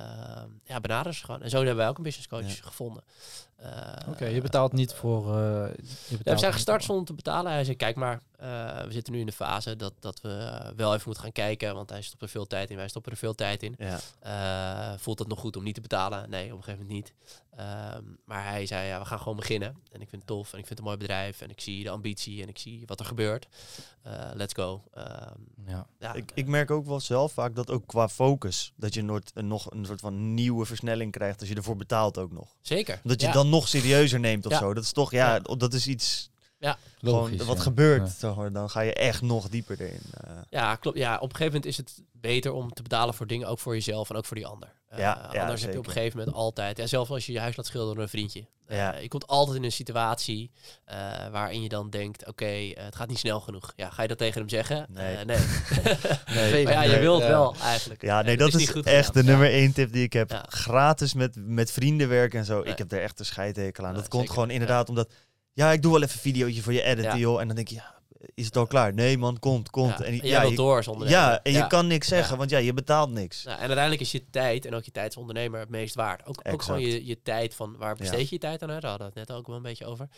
ja, 0.65 0.81
benaderen 0.81 1.15
ze 1.15 1.25
gewoon. 1.25 1.43
En 1.43 1.51
zo 1.51 1.57
hebben 1.57 1.77
wij 1.77 1.89
ook 1.89 1.97
een 1.97 2.03
business 2.03 2.29
coach 2.29 2.63
gevonden. 2.63 3.05
Oké, 4.09 4.27
je 4.27 4.41
betaalt 4.41 4.73
niet 4.73 4.93
voor. 4.93 5.37
je 5.37 5.73
betaalt 6.09 6.25
ja, 6.25 6.33
we 6.33 6.39
zijn 6.39 6.53
gestart 6.53 6.85
zonder 6.85 7.05
te 7.05 7.15
betalen. 7.15 7.53
Hij 7.53 7.65
zei: 7.65 7.77
Kijk 7.77 7.97
maar, 7.97 8.21
we 8.87 8.89
zitten 8.89 9.13
nu 9.13 9.21
in 9.21 9.27
de 9.27 9.33
fase 9.33 9.77
dat, 9.77 9.93
dat 10.01 10.21
we 10.21 10.61
wel 10.77 10.93
even 10.93 11.03
moeten 11.05 11.23
gaan 11.23 11.33
kijken. 11.33 11.75
Want 11.75 11.91
hij 11.91 12.03
stopt 12.03 12.23
er 12.23 12.29
veel 12.29 12.47
tijd 12.47 12.71
in, 12.71 12.77
wij 12.77 12.89
stoppen 12.89 13.13
er 13.13 13.19
veel 13.19 13.35
tijd 13.35 13.63
in. 13.63 13.77
Ja. 13.79 14.99
voelt 14.99 15.19
het 15.19 15.29
nog 15.29 15.39
goed 15.39 15.57
om 15.57 15.63
niet 15.63 15.75
te 15.75 15.81
betalen? 15.81 16.31
Nee, 16.31 16.53
op 16.53 16.57
een 16.57 16.65
gegeven 16.65 16.87
moment 16.87 17.05
niet. 17.05 17.13
Ehm, 17.57 18.03
maar 18.25 18.45
hij 18.45 18.67
zei, 18.67 18.87
ja, 18.87 18.99
we 18.99 19.05
gaan 19.05 19.19
gewoon 19.19 19.37
beginnen. 19.37 19.77
En 19.93 20.01
ik 20.01 20.09
vind 20.09 20.23
het 20.23 20.27
tof 20.27 20.53
en 20.53 20.59
ik 20.59 20.67
vind 20.67 20.69
het 20.69 20.79
een 20.79 20.85
mooi 20.85 20.97
bedrijf. 20.97 21.41
En 21.41 21.51
ik 21.51 21.61
zie 21.61 21.83
de 21.83 21.91
ambitie 21.91 22.43
en 22.43 22.49
ik 22.49 22.59
zie 22.59 22.83
wat 22.87 23.01
er 23.01 23.07
gebeurt. 23.07 23.49
Uh, 24.07 24.13
let's 24.35 24.55
go. 24.55 24.83
Ehm, 24.95 25.39
ja. 25.67 25.87
ja. 25.99 26.15
ik, 26.15 26.31
ik 26.35 26.47
merk 26.47 26.71
ook 26.71 26.87
wel 26.87 27.01
zelf 27.01 27.33
vaak 27.33 27.55
dat 27.55 27.71
ook 27.71 27.87
qua 27.87 28.09
focus... 28.09 28.73
dat 28.77 28.95
je 28.95 29.03
nooit 29.03 29.31
een, 29.35 29.47
nog 29.47 29.71
een 29.71 29.87
soort 29.87 30.01
van 30.01 30.35
nieuwe 30.35 30.65
versnelling 30.65 31.13
krijgt... 31.13 31.41
als 31.41 31.49
je 31.49 31.55
ervoor 31.55 31.77
betaalt 31.77 32.19
ook 32.19 32.33
nog. 32.33 32.57
Zeker. 32.61 33.01
Dat 33.05 33.21
je 33.21 33.31
dan 33.31 33.49
nog 33.53 33.69
serieuzer 33.69 34.21
neemt 34.21 34.47
of 34.47 34.53
zo. 34.53 34.75
Dat 34.75 34.83
is 34.85 34.93
toch, 34.93 35.11
ja, 35.11 35.39
dat 35.39 35.75
is 35.75 35.87
iets... 35.87 36.31
Ja, 36.59 36.79
Logisch, 36.99 37.45
wat 37.45 37.61
gebeurt, 37.61 38.21
dan 38.53 38.71
ga 38.71 38.81
je 38.81 38.95
echt 38.95 39.23
nog 39.23 39.49
dieper 39.49 39.81
erin. 39.81 40.01
Uh. 40.25 40.31
Ja, 40.51 40.77
klopt. 40.77 40.99
Ja, 40.99 41.15
op 41.15 41.23
een 41.23 41.37
gegeven 41.37 41.45
moment 41.45 41.67
is 41.67 41.77
het 41.77 42.03
beter 42.13 42.53
om 42.53 42.73
te 42.73 42.83
betalen 42.83 43.15
voor 43.15 43.27
dingen, 43.27 43.49
ook 43.49 43.59
voor 43.59 43.75
jezelf 43.75 44.11
en 44.11 44.17
ook 44.17 44.25
voor 44.25 44.37
die 44.37 44.47
ander. 44.47 44.73
Ja, 44.97 45.31
anders 45.33 45.63
heb 45.63 45.73
je 45.73 45.79
op 45.79 45.87
een 45.87 45.93
gegeven 45.93 46.19
moment 46.19 46.37
altijd, 46.37 46.77
ja, 46.77 46.87
zelfs 46.87 47.11
als 47.11 47.27
je 47.27 47.33
je 47.33 47.39
huis 47.39 47.57
laat 47.57 47.67
schilderen 47.67 47.95
door 47.95 48.05
een 48.05 48.11
vriendje. 48.11 48.47
Ja. 48.69 48.97
je 48.97 49.09
komt 49.09 49.27
altijd 49.27 49.57
in 49.57 49.65
een 49.65 49.73
situatie 49.73 50.51
waarin 51.31 51.63
je 51.63 51.69
dan 51.69 51.91
denkt, 51.91 52.27
oké, 52.27 52.73
het 52.75 52.97
gaat 52.97 53.09
niet 53.09 53.19
snel 53.19 53.41
genoeg. 53.41 53.73
Ja, 53.77 53.91
ga 53.91 54.03
je 54.03 54.09
dat 54.09 54.19
tegen 54.19 54.41
hem 54.41 54.49
zeggen? 54.49 54.87
Nee. 54.91 55.25
nee. 55.25 55.37
nee. 56.35 56.65
maar 56.65 56.73
ja, 56.73 56.83
je 56.83 56.99
wilt 56.99 57.23
wel 57.23 57.55
eigenlijk. 57.63 58.03
Ja, 58.03 58.23
nee, 58.23 58.37
dat 58.37 58.55
is, 58.55 58.73
echt 58.73 59.15
de 59.15 59.25
nummer 59.25 59.51
één 59.51 59.73
tip 59.73 59.93
die 59.93 60.03
ik 60.03 60.13
heb. 60.13 60.43
Gratis 60.49 61.15
met, 61.15 61.35
met 61.37 61.71
vrienden 61.71 62.09
werken 62.09 62.39
en 62.39 62.45
zo. 62.45 62.61
Ik 62.61 62.79
heb 62.79 62.93
er 62.93 63.03
echt 63.03 63.19
een 63.19 63.25
scheidhekel 63.25 63.87
aan. 63.87 63.95
dat 63.95 64.09
komt 64.09 64.31
gewoon 64.31 64.51
inderdaad 64.51 64.89
omdat 64.89 65.13
ja, 65.53 65.73
ik 65.73 65.83
doe 65.83 65.93
wel 65.93 66.03
even 66.03 66.15
een 66.15 66.21
videootje 66.21 66.63
voor 66.63 66.73
je 66.73 66.83
editen, 66.83 67.19
joh. 67.19 67.41
En 67.41 67.47
dan 67.47 67.57
denk 67.57 67.69
je, 67.69 67.75
ja, 67.75 67.95
is 68.35 68.45
het 68.45 68.57
al 68.57 68.67
klaar? 68.67 68.95
Nee 68.95 69.19
man, 69.19 69.39
komt, 69.39 69.71
komt. 69.71 70.01
en, 70.01 70.15
ja, 70.15 70.23
jij 70.23 70.55
door 70.55 70.83
zonder 70.83 71.09
Ja, 71.09 71.43
en 71.43 71.53
je 71.53 71.67
kan 71.67 71.87
niks 71.87 72.09
zeggen, 72.09 72.37
want 72.37 72.51
ja, 72.51 72.59
je 72.59 72.75
betaalt 72.75 73.11
niks. 73.11 73.45
en 73.45 73.57
uiteindelijk 73.57 74.01
is 74.01 74.13
je 74.13 74.31
tijd 74.31 74.65
en 74.65 74.75
ook 74.75 74.85
je 74.85 74.91
tijd 74.91 75.07
als 75.07 75.17
ondernemer 75.17 75.61
het 75.61 75.69
meest 75.69 75.95
waard. 75.95 76.27
Ook, 76.27 76.41
ook 76.53 76.63
gewoon 76.63 76.81
je, 76.81 77.07
je 77.07 77.23
tijd 77.23 77.55
van, 77.55 77.77
waar 77.77 77.97
besteed 77.97 78.29
je 78.29 78.35
je 78.35 78.41
tijd 78.41 78.63
aan? 78.63 78.69
Daar 78.69 78.85
hadden 78.85 79.13
we 79.13 79.19
het 79.19 79.29
net 79.29 79.37
ook 79.37 79.47
wel 79.47 79.57
een 79.57 79.63
beetje 79.63 79.87
over. 79.87 80.09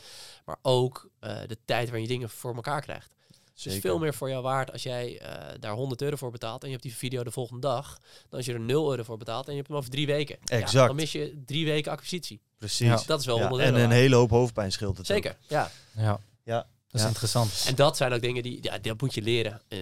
Maar 0.45 0.57
ook 0.63 1.09
uh, 1.21 1.37
de 1.47 1.59
tijd 1.65 1.91
waar 1.91 2.01
je 2.01 2.07
dingen 2.07 2.31
voor 2.31 2.55
elkaar 2.55 2.81
krijgt. 2.81 3.13
Dus 3.55 3.65
het 3.65 3.73
is 3.73 3.81
veel 3.81 3.99
meer 3.99 4.15
voor 4.15 4.29
jou 4.29 4.43
waard 4.43 4.73
als 4.73 4.83
jij 4.83 5.23
uh, 5.23 5.29
daar 5.61 5.73
100 5.73 6.03
euro 6.03 6.17
voor 6.17 6.31
betaalt 6.31 6.61
en 6.61 6.67
je 6.67 6.73
hebt 6.73 6.87
die 6.87 6.97
video 6.97 7.25
de 7.25 7.31
volgende 7.31 7.61
dag. 7.61 7.99
Dan 8.29 8.39
als 8.39 8.47
je 8.47 8.53
er 8.53 8.61
0 8.61 8.91
euro 8.91 9.03
voor 9.03 9.17
betaalt 9.17 9.45
en 9.47 9.51
je 9.51 9.57
hebt 9.57 9.69
hem 9.69 9.77
over 9.77 9.91
drie 9.91 10.07
weken. 10.07 10.39
Exact. 10.45 10.73
Ja, 10.73 10.87
dan 10.87 10.97
mis 10.97 11.13
je 11.13 11.43
drie 11.47 11.65
weken 11.65 11.93
acquisitie. 11.93 12.41
Precies. 12.59 13.05
Dat 13.05 13.21
is 13.21 13.27
wel 13.27 13.41
100 13.41 13.63
euro. 13.63 13.77
En 13.77 13.85
een 13.85 13.91
hele 13.91 14.15
hoop 14.17 14.31
hoofdpijn 14.31 14.73
scheelt 14.73 14.97
het 14.97 15.07
Zeker, 15.07 15.37
ja. 15.47 15.71
ja. 15.97 16.21
Ja, 16.43 16.67
dat 16.95 17.03
is 17.03 17.09
interessant. 17.09 17.65
En 17.67 17.75
dat 17.75 17.97
zijn 17.97 18.13
ook 18.13 18.21
dingen 18.21 18.43
die, 18.43 18.59
ja, 18.61 18.79
dat 18.79 19.01
moet 19.01 19.15
je 19.15 19.23
leren 19.23 19.61
uh, 19.69 19.79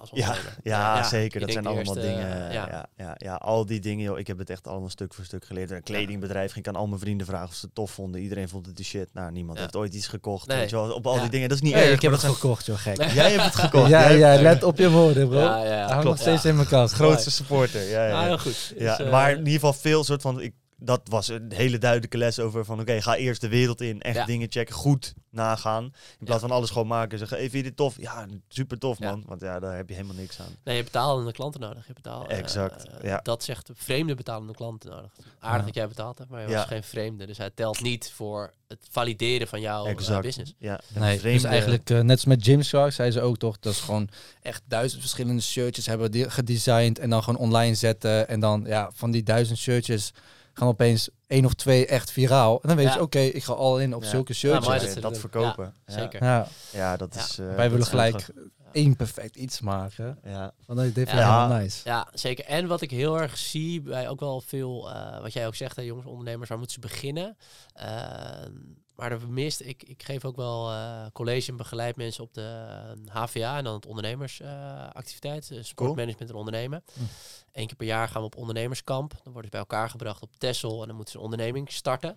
als 0.00 0.10
ondernemer. 0.10 0.56
Ja, 0.62 0.96
ja, 0.96 1.02
zeker. 1.02 1.40
Dat 1.40 1.52
zijn 1.52 1.66
allemaal 1.66 1.94
dingen. 1.94 2.52
ja. 2.52 2.88
Ja, 2.96 3.14
ja, 3.18 3.34
al 3.34 3.66
die 3.66 3.80
dingen. 3.80 4.04
Joh, 4.04 4.18
ik 4.18 4.26
heb 4.26 4.38
het 4.38 4.50
echt 4.50 4.66
allemaal 4.66 4.88
stuk 4.88 5.14
voor 5.14 5.24
stuk 5.24 5.44
geleerd. 5.44 5.70
Een 5.70 5.82
kledingbedrijf 5.82 6.52
ging 6.52 6.66
ik 6.66 6.74
aan 6.74 6.80
al 6.80 6.86
mijn 6.86 7.00
vrienden 7.00 7.26
vragen 7.26 7.48
of 7.48 7.54
ze 7.54 7.66
het 7.66 7.74
tof 7.74 7.90
vonden. 7.90 8.20
Iedereen 8.20 8.48
vond 8.48 8.66
het 8.66 8.76
de 8.76 8.84
shit. 8.84 9.08
Nou, 9.12 9.32
niemand 9.32 9.58
heeft 9.58 9.76
ooit 9.76 9.94
iets 9.94 10.06
gekocht. 10.06 10.46
Weet 10.46 10.70
je 10.70 10.76
wel, 10.76 10.92
op 10.92 11.06
al 11.06 11.20
die 11.20 11.30
dingen. 11.30 11.48
Dat 11.48 11.56
is 11.56 11.62
niet 11.62 11.74
erg. 11.74 11.92
Ik 11.92 12.02
heb 12.02 12.12
het 12.12 12.22
gekocht, 12.22 12.66
joh, 12.66 12.78
gek. 12.78 13.02
Jij 13.12 13.30
hebt 13.30 13.44
het 13.44 13.54
gekocht. 13.54 13.88
Ja, 13.88 14.08
ja, 14.08 14.42
let 14.42 14.62
op 14.62 14.78
je 14.78 14.90
woorden, 14.90 15.28
bro. 15.28 15.38
Ja, 15.38 15.64
ja. 15.64 15.94
Hij 15.94 16.04
nog 16.04 16.18
steeds 16.18 16.44
in 16.44 16.56
mijn 16.56 16.68
kast. 16.68 16.94
Grootste 16.94 17.30
supporter. 17.30 17.82
Ja, 17.82 18.06
ja. 18.06 18.22
heel 18.22 18.38
goed. 18.38 18.74
Ja, 18.78 18.96
dus, 18.96 19.10
maar 19.10 19.30
in 19.30 19.38
ieder 19.38 19.52
geval 19.52 19.72
veel 19.72 20.04
soort 20.04 20.22
van... 20.22 20.40
Ik 20.40 20.52
dat 20.76 21.00
was 21.04 21.28
een 21.28 21.52
hele 21.52 21.78
duidelijke 21.78 22.18
les 22.18 22.38
over 22.38 22.64
van 22.64 22.80
oké, 22.80 23.02
ga 23.02 23.16
eerst 23.16 23.40
de 23.40 23.48
wereld 23.48 23.80
in, 23.80 24.00
echt 24.00 24.26
dingen 24.26 24.50
checken, 24.50 24.74
goed 24.74 25.14
nagaan. 25.30 25.84
In 26.18 26.26
plaats 26.26 26.40
van 26.40 26.50
alles 26.50 26.70
gewoon 26.70 26.86
maken 26.86 27.10
en 27.10 27.18
zeggen, 27.18 27.36
hey, 27.36 27.50
vind 27.50 27.62
je 27.64 27.68
dit 27.68 27.76
tof? 27.76 27.96
Ja, 27.98 28.26
super 28.48 28.78
tof 28.78 28.98
man, 28.98 29.22
want 29.26 29.40
ja, 29.40 29.58
daar 29.58 29.76
heb 29.76 29.88
je 29.88 29.94
helemaal 29.94 30.16
niks 30.16 30.40
aan. 30.40 30.56
Nee, 30.64 30.76
je 30.76 30.84
betalende 30.84 31.32
klanten 31.32 31.60
nodig. 31.60 31.86
Je 31.86 31.92
betaalt, 31.92 32.28
eh, 32.28 32.38
exact, 32.38 32.86
ja. 33.02 33.20
Dat 33.22 33.42
zegt 33.42 33.70
vreemde 33.74 34.14
betalende 34.14 34.54
klanten 34.54 34.90
nodig. 34.90 35.10
Aardig 35.38 35.66
dat 35.66 35.74
jij 35.74 35.88
betaald 35.88 36.18
hebt, 36.18 36.30
maar 36.30 36.48
je 36.48 36.54
was 36.54 36.64
geen 36.64 36.82
vreemde. 36.82 37.26
Dus 37.26 37.38
hij 37.38 37.50
telt 37.54 37.82
niet 37.82 38.12
voor 38.14 38.52
het 38.68 38.86
valideren 38.90 39.48
van 39.48 39.60
jouw 39.60 39.86
uh, 39.88 40.20
business. 40.20 40.54
Ja, 40.58 40.80
nee, 40.94 41.18
vreemde... 41.18 41.40
dus 41.40 41.50
eigenlijk 41.50 41.90
uh, 41.90 42.00
net 42.00 42.16
als 42.16 42.24
met 42.24 42.44
Gymshark 42.44 42.92
zei 42.92 43.10
ze 43.10 43.20
ook 43.20 43.38
toch, 43.38 43.58
dat 43.58 43.72
is 43.72 43.80
gewoon 43.80 44.08
echt 44.42 44.62
duizend 44.64 45.00
verschillende 45.00 45.42
shirtjes 45.42 45.86
hebben 45.86 46.10
die 46.10 46.30
gedesigned 46.30 46.98
en 46.98 47.10
dan 47.10 47.22
gewoon 47.22 47.40
online 47.40 47.74
zetten 47.74 48.28
en 48.28 48.40
dan 48.40 48.64
ja, 48.66 48.90
van 48.94 49.10
die 49.10 49.22
duizend 49.22 49.58
shirtjes 49.58 50.12
gaan 50.58 50.68
opeens 50.68 51.08
één 51.26 51.44
of 51.44 51.54
twee 51.54 51.86
echt 51.86 52.10
viraal. 52.10 52.62
En 52.62 52.68
dan 52.68 52.76
weet 52.76 52.92
je, 52.92 53.00
oké, 53.00 53.18
ik 53.18 53.44
ga 53.44 53.52
al 53.52 53.80
in 53.80 53.94
op 53.94 54.04
zulke 54.04 54.34
shirts. 54.34 54.66
Ja, 54.66 54.78
dat, 54.78 55.00
dat 55.00 55.18
verkopen. 55.18 55.74
zeker. 55.86 56.24
Ja, 56.24 56.48
ja 56.72 56.96
dat 56.96 57.14
is... 57.14 57.38
Uh, 57.38 57.54
Wij 57.54 57.70
willen 57.70 57.86
gelijk 57.86 58.26
één 58.72 58.96
perfect 58.96 59.36
iets 59.36 59.60
maken. 59.60 60.18
Ja. 60.24 60.52
Want 60.66 60.94
dat 60.94 61.06
is 61.06 61.12
ja. 61.12 61.48
nice. 61.48 61.80
Ja, 61.84 62.08
zeker. 62.12 62.44
En 62.44 62.66
wat 62.66 62.80
ik 62.80 62.90
heel 62.90 63.20
erg 63.20 63.38
zie 63.38 63.80
bij 63.80 64.08
ook 64.08 64.20
wel 64.20 64.40
veel, 64.40 64.90
uh, 64.90 65.20
wat 65.20 65.32
jij 65.32 65.46
ook 65.46 65.54
zegt, 65.54 65.76
hè, 65.76 65.82
jongens, 65.82 66.06
ondernemers, 66.06 66.48
waar 66.48 66.58
moeten 66.58 66.82
ze 66.82 66.88
beginnen? 66.88 67.36
Uh, 67.76 67.84
maar 68.96 69.12
er 69.12 69.28
mist, 69.28 69.60
ik, 69.60 69.82
ik 69.82 70.02
geef 70.02 70.24
ook 70.24 70.36
wel 70.36 70.72
uh, 70.72 71.06
college 71.12 71.50
en 71.50 71.56
begeleid 71.56 71.96
mensen 71.96 72.24
op 72.24 72.34
de 72.34 72.66
HVA 73.06 73.56
en 73.56 73.64
dan 73.64 73.74
het 73.74 73.86
ondernemersactiviteit, 73.86 75.50
uh, 75.50 75.62
sportmanagement 75.62 76.30
en 76.30 76.36
ondernemen. 76.36 76.84
Hm. 76.92 77.00
Eén 77.52 77.66
keer 77.66 77.76
per 77.76 77.86
jaar 77.86 78.08
gaan 78.08 78.20
we 78.20 78.26
op 78.26 78.36
ondernemerskamp. 78.36 79.10
Dan 79.10 79.32
worden 79.32 79.44
ze 79.44 79.50
bij 79.50 79.60
elkaar 79.60 79.90
gebracht 79.90 80.22
op 80.22 80.36
Tessel 80.38 80.80
en 80.80 80.86
dan 80.86 80.96
moeten 80.96 81.12
ze 81.12 81.18
een 81.18 81.24
onderneming 81.24 81.72
starten. 81.72 82.16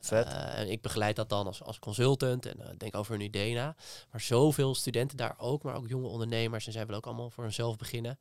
Vet. 0.00 0.26
En 0.26 0.70
ik 0.70 0.80
begeleid 0.80 1.16
dat 1.16 1.28
dan 1.28 1.46
als, 1.46 1.62
als 1.62 1.78
consultant 1.78 2.46
en 2.46 2.74
denk 2.78 2.96
over 2.96 3.12
hun 3.12 3.20
idee 3.20 3.54
na. 3.54 3.74
Maar 4.10 4.20
zoveel 4.20 4.74
studenten 4.74 5.16
daar 5.16 5.34
ook, 5.38 5.62
maar 5.62 5.74
ook 5.74 5.88
jonge 5.88 6.08
ondernemers, 6.08 6.66
en 6.66 6.72
zij 6.72 6.82
willen 6.82 6.96
ook 6.96 7.06
allemaal 7.06 7.30
voor 7.30 7.44
hunzelf 7.44 7.76
beginnen, 7.76 8.18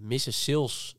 missen 0.00 0.32
sales 0.32 0.94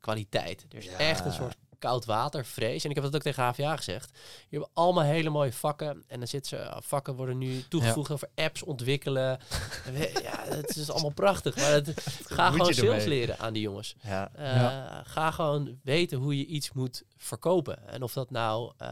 kwaliteit. 0.00 0.66
Er 0.68 0.78
is 0.78 0.86
echt 0.86 1.24
een 1.24 1.32
soort 1.32 1.56
koud 1.78 2.04
water, 2.04 2.44
vrees. 2.44 2.84
En 2.84 2.90
ik 2.90 2.96
heb 2.96 3.04
dat 3.04 3.14
ook 3.14 3.22
tegen 3.22 3.42
HVA 3.42 3.76
gezegd. 3.76 4.18
Je 4.48 4.58
hebt 4.58 4.70
allemaal 4.74 5.04
hele 5.04 5.30
mooie 5.30 5.52
vakken. 5.52 6.04
En 6.06 6.18
dan 6.18 6.28
zitten 6.28 6.58
ze, 6.58 6.80
vakken 6.82 7.14
worden 7.14 7.38
nu 7.38 7.62
toegevoegd 7.68 8.10
over 8.10 8.28
apps 8.34 8.62
ontwikkelen. 8.62 9.38
ja, 10.22 10.44
het 10.44 10.76
is 10.76 10.90
allemaal 10.90 11.12
prachtig. 11.12 11.56
Maar 11.56 11.72
het, 11.72 11.92
ga 12.36 12.50
gewoon 12.50 12.74
sales 12.74 13.04
leren 13.04 13.38
aan 13.38 13.52
die 13.52 13.62
jongens. 13.62 13.94
Ja. 14.02 14.30
Uh, 14.38 14.98
Ga 15.04 15.30
gewoon 15.30 15.78
weten 15.82 16.18
hoe 16.18 16.38
je 16.38 16.46
iets 16.46 16.72
moet 16.72 17.02
verkopen. 17.16 17.88
En 17.88 18.02
of 18.02 18.12
dat 18.12 18.30
nou 18.30 18.72
uh, 18.82 18.88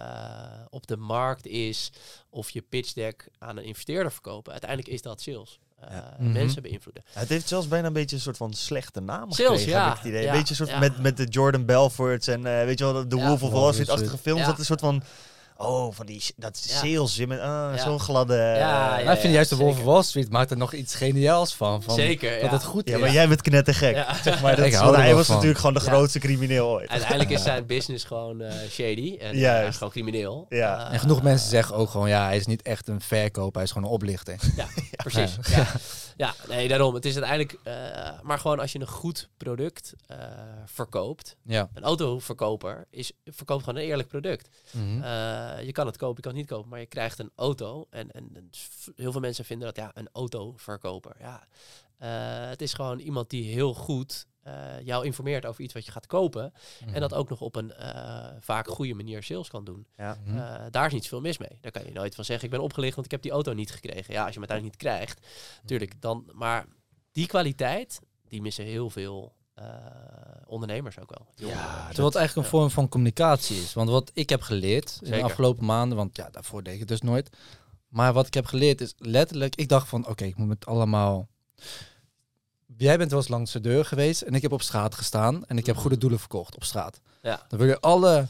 op 0.68 0.86
de 0.86 0.96
markt 0.96 1.46
is, 1.46 1.92
of 2.30 2.50
je 2.50 2.62
pitch 2.62 2.92
deck 2.92 3.28
aan 3.38 3.56
een 3.56 3.64
investeerder 3.64 4.12
verkopen. 4.12 4.52
Uiteindelijk 4.52 4.90
is 4.90 5.02
dat 5.02 5.20
sales. 5.20 5.58
Uh, 5.82 5.98
mensen 6.18 6.62
beïnvloeden. 6.62 7.02
het 7.12 7.28
heeft 7.28 7.48
zelfs 7.48 7.68
bijna 7.68 7.86
een 7.86 7.92
beetje 7.92 8.16
een 8.16 8.22
soort 8.22 8.36
van 8.36 8.52
slechte 8.52 9.00
naam 9.00 9.32
Sales, 9.32 9.48
gekregen, 9.48 9.70
ja. 9.70 9.84
heb 9.84 9.96
ik 9.96 9.98
het 9.98 10.08
idee. 10.08 10.26
een 10.26 10.32
beetje 10.32 10.54
soort 10.54 10.78
met, 10.78 10.98
met 10.98 11.16
de 11.16 11.24
Jordan 11.24 11.64
Belforts 11.64 12.26
en 12.26 12.38
uh, 12.38 12.64
weet 12.64 12.78
je 12.78 12.84
wel, 12.84 13.08
de 13.08 13.16
Wolf 13.16 13.42
of 13.42 13.50
Wall 13.50 13.72
Street-achtige 13.72 14.18
films. 14.18 14.46
Dat 14.46 14.58
een 14.58 14.64
soort 14.64 14.80
van 14.80 15.02
Oh, 15.58 15.92
van 15.92 16.06
die 16.06 16.22
dat 16.36 16.56
sales, 16.56 17.26
met 17.26 17.40
ah, 17.40 17.78
zo'n 17.78 18.00
gladde. 18.00 18.34
Ja, 18.34 18.98
ja, 18.98 19.12
ik 19.12 19.18
vind 19.18 19.32
juist 19.32 19.50
de 19.50 19.56
Wolf 19.56 19.78
of 19.78 19.84
Wall 19.84 20.02
Street 20.02 20.30
maakt 20.30 20.50
er 20.50 20.56
nog 20.56 20.72
iets 20.72 20.94
geniaals 20.94 21.54
van. 21.54 21.82
van 21.82 21.94
zeker. 21.94 22.40
Dat 22.40 22.50
het 22.50 22.64
goed 22.64 22.86
is. 22.86 22.92
Ja, 22.92 22.98
maar 22.98 23.12
jij 23.12 23.28
bent 23.28 23.42
knettergek. 23.42 24.06
Zeg 24.22 24.42
maar, 24.42 24.56
dat 24.60 24.96
hij 24.96 25.14
was 25.14 25.28
natuurlijk 25.28 25.58
gewoon 25.58 25.74
de 25.74 25.80
grootste 25.80 26.18
crimineel 26.18 26.68
ooit. 26.68 26.88
Uiteindelijk 26.88 27.30
is 27.30 27.42
zijn 27.52 27.66
business 27.66 28.04
gewoon 28.04 28.42
uh, 28.42 28.52
shady 28.70 29.16
en 29.20 29.36
ja, 29.36 29.64
uh, 29.66 29.72
gewoon 29.72 29.90
crimineel. 29.90 30.46
Ja. 30.48 30.86
Uh, 30.86 30.92
en 30.92 31.00
genoeg 31.00 31.22
mensen 31.22 31.48
zeggen 31.48 31.74
ook 31.74 31.90
gewoon, 31.90 32.08
ja, 32.08 32.24
hij 32.24 32.36
is 32.36 32.46
niet 32.46 32.62
echt 32.62 32.88
een 32.88 33.00
verkoper, 33.00 33.54
hij 33.54 33.62
is 33.62 33.70
gewoon 33.70 33.88
een 33.88 33.94
oplichter. 33.94 34.36
Ja, 34.56 34.66
precies. 35.10 35.36
Ja. 36.16 36.34
Nee, 36.48 36.68
daarom. 36.68 36.94
Het 36.94 37.04
is 37.04 37.16
uiteindelijk, 37.16 37.58
uh, 37.64 38.20
maar 38.22 38.38
gewoon 38.38 38.60
als 38.60 38.72
je 38.72 38.80
een 38.80 38.86
goed 38.86 39.28
product 39.36 39.94
uh, 40.10 40.18
verkoopt, 40.64 41.36
ja. 41.42 41.70
een 41.74 41.82
autoverkoper 41.82 42.86
is, 42.90 43.12
verkoopt 43.24 43.64
gewoon 43.64 43.80
een 43.80 43.86
eerlijk 43.86 44.08
product. 44.08 44.48
Mm 44.70 44.82
-hmm. 44.82 45.02
uh, 45.02 45.62
je 45.62 45.72
kan 45.72 45.86
het 45.86 45.96
kopen, 45.96 46.16
je 46.16 46.22
kan 46.22 46.30
het 46.30 46.40
niet 46.40 46.50
kopen, 46.50 46.68
maar 46.68 46.80
je 46.80 46.86
krijgt 46.86 47.18
een 47.18 47.30
auto. 47.34 47.86
En, 47.90 48.10
en 48.10 48.50
heel 48.96 49.12
veel 49.12 49.20
mensen 49.20 49.44
vinden 49.44 49.66
dat 49.66 49.76
ja, 49.76 49.90
een 49.94 50.08
autoverkoper. 50.12 51.16
Ja, 51.18 51.46
het 52.48 52.62
is 52.62 52.72
gewoon 52.72 52.98
iemand 52.98 53.30
die 53.30 53.52
heel 53.52 53.74
goed 53.74 54.26
uh, 54.46 54.52
jou 54.84 55.04
informeert 55.04 55.46
over 55.46 55.62
iets 55.62 55.74
wat 55.74 55.84
je 55.84 55.92
gaat 55.92 56.06
kopen. 56.06 56.52
En 56.80 56.88
mhm. 56.88 57.00
dat 57.00 57.14
ook 57.14 57.28
nog 57.28 57.40
op 57.40 57.56
een 57.56 57.72
uh, 57.80 58.26
vaak 58.40 58.68
goede 58.68 58.94
manier 58.94 59.22
sales 59.22 59.48
kan 59.48 59.64
doen. 59.64 59.86
Ja. 59.96 60.18
Uh, 60.26 60.64
daar 60.70 60.86
is 60.86 60.92
niet 60.92 61.08
veel 61.08 61.20
mis 61.20 61.38
mee. 61.38 61.58
Daar 61.60 61.72
kan 61.72 61.84
je 61.84 61.92
nooit 61.92 62.14
van 62.14 62.24
zeggen, 62.24 62.44
ik 62.44 62.50
ben 62.50 62.62
opgelicht, 62.62 62.94
want 62.94 63.06
ik 63.06 63.12
heb 63.12 63.22
die 63.22 63.30
auto 63.30 63.52
niet 63.52 63.70
gekregen. 63.70 64.14
Ja, 64.14 64.24
als 64.24 64.34
je 64.34 64.40
hem 64.40 64.48
uiteindelijk 64.48 64.62
niet 64.62 64.76
krijgt, 64.76 65.26
natuurlijk. 65.60 66.00
Dan, 66.00 66.30
maar 66.32 66.66
die 67.12 67.26
kwaliteit, 67.26 68.00
die 68.28 68.42
missen 68.42 68.64
heel 68.64 68.90
veel 68.90 69.34
ondernemers 70.46 70.98
ook 70.98 71.10
wel. 71.10 71.48
Ja, 71.48 71.86
terwijl 71.86 72.06
het 72.06 72.16
eigenlijk 72.16 72.46
een 72.46 72.58
vorm 72.58 72.70
van 72.70 72.88
communicatie 72.88 73.56
is. 73.56 73.72
Want 73.72 73.88
wat 73.88 74.10
ik 74.14 74.28
heb 74.28 74.42
geleerd 74.42 74.98
in 75.02 75.10
de 75.10 75.22
afgelopen 75.22 75.64
maanden, 75.64 75.96
want 75.96 76.16
ja, 76.16 76.28
daarvoor 76.30 76.62
deed 76.62 76.72
ik 76.74 76.78
het 76.78 76.88
dus 76.88 77.00
nooit. 77.00 77.36
Maar 77.88 78.12
wat 78.12 78.26
ik 78.26 78.34
heb 78.34 78.46
geleerd 78.46 78.80
is 78.80 78.94
letterlijk, 78.98 79.54
ik 79.54 79.68
dacht 79.68 79.88
van 79.88 80.08
oké, 80.08 80.24
ik 80.24 80.36
moet 80.36 80.48
het 80.48 80.66
allemaal 80.66 81.28
jij 82.76 82.98
bent 82.98 83.10
wel 83.10 83.20
eens 83.20 83.28
langs 83.28 83.52
de 83.52 83.60
deur 83.60 83.84
geweest 83.84 84.22
en 84.22 84.34
ik 84.34 84.42
heb 84.42 84.52
op 84.52 84.62
straat 84.62 84.94
gestaan 84.94 85.46
en 85.46 85.58
ik 85.58 85.66
heb 85.66 85.74
mhm. 85.74 85.82
goede 85.82 85.98
doelen 85.98 86.18
verkocht 86.18 86.54
op 86.54 86.64
straat. 86.64 87.00
Ja. 87.22 87.42
Dan 87.48 87.58
wil 87.58 87.68
je 87.68 87.80
alle 87.80 88.26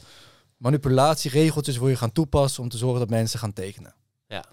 manipulatieregeltjes 0.56 1.78
wil 1.78 1.88
je 1.88 1.96
gaan 1.96 2.12
toepassen 2.12 2.62
om 2.62 2.68
te 2.68 2.76
zorgen 2.76 2.98
dat 2.98 3.10
mensen 3.10 3.38
gaan 3.38 3.52
tekenen. 3.52 3.94
Ja. 4.26 4.44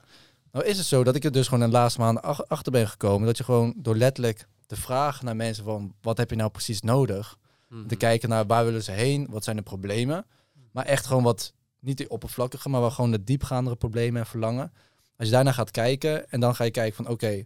Nou 0.52 0.66
is 0.66 0.78
het 0.78 0.86
zo 0.86 1.04
dat 1.04 1.16
ik 1.16 1.24
er 1.24 1.32
dus 1.32 1.48
gewoon 1.48 1.64
in 1.64 1.70
de 1.70 1.78
laatste 1.78 2.00
maanden 2.00 2.48
achter 2.48 2.72
ben 2.72 2.88
gekomen 2.88 3.28
dat 3.28 3.38
je 3.38 3.44
gewoon 3.44 3.74
door 3.78 3.96
letterlijk 3.96 4.48
de 4.68 4.76
vraag 4.76 5.22
naar 5.22 5.36
mensen 5.36 5.64
van 5.64 5.94
wat 6.02 6.18
heb 6.18 6.30
je 6.30 6.36
nou 6.36 6.50
precies 6.50 6.82
nodig, 6.82 7.38
mm 7.68 7.88
te 7.88 7.96
kijken 7.96 8.30
naar 8.30 8.46
waar 8.46 8.66
willen 8.66 8.84
ze 8.84 8.92
heen, 8.92 9.28
wat 9.30 9.44
zijn 9.44 9.56
de 9.56 9.62
problemen, 9.62 10.26
maar 10.72 10.86
echt 10.86 11.06
gewoon 11.06 11.24
wat 11.24 11.54
niet 11.80 11.98
die 11.98 12.10
oppervlakkige, 12.10 12.70
maar 12.70 12.82
wel 12.82 12.92
gewoon 12.92 13.12
de 13.12 13.24
diepgaandere 13.24 13.76
problemen 13.76 14.22
en 14.22 14.28
verlangen. 14.28 14.74
Als 15.18 15.28
je 15.28 15.34
daarna 15.34 15.52
gaat 15.52 15.72
kijken 15.72 16.30
en 16.30 16.40
dan 16.40 16.56
ga 16.56 16.64
je 16.64 16.72
kijken 16.72 16.96
van 16.96 17.08
oké, 17.08 17.46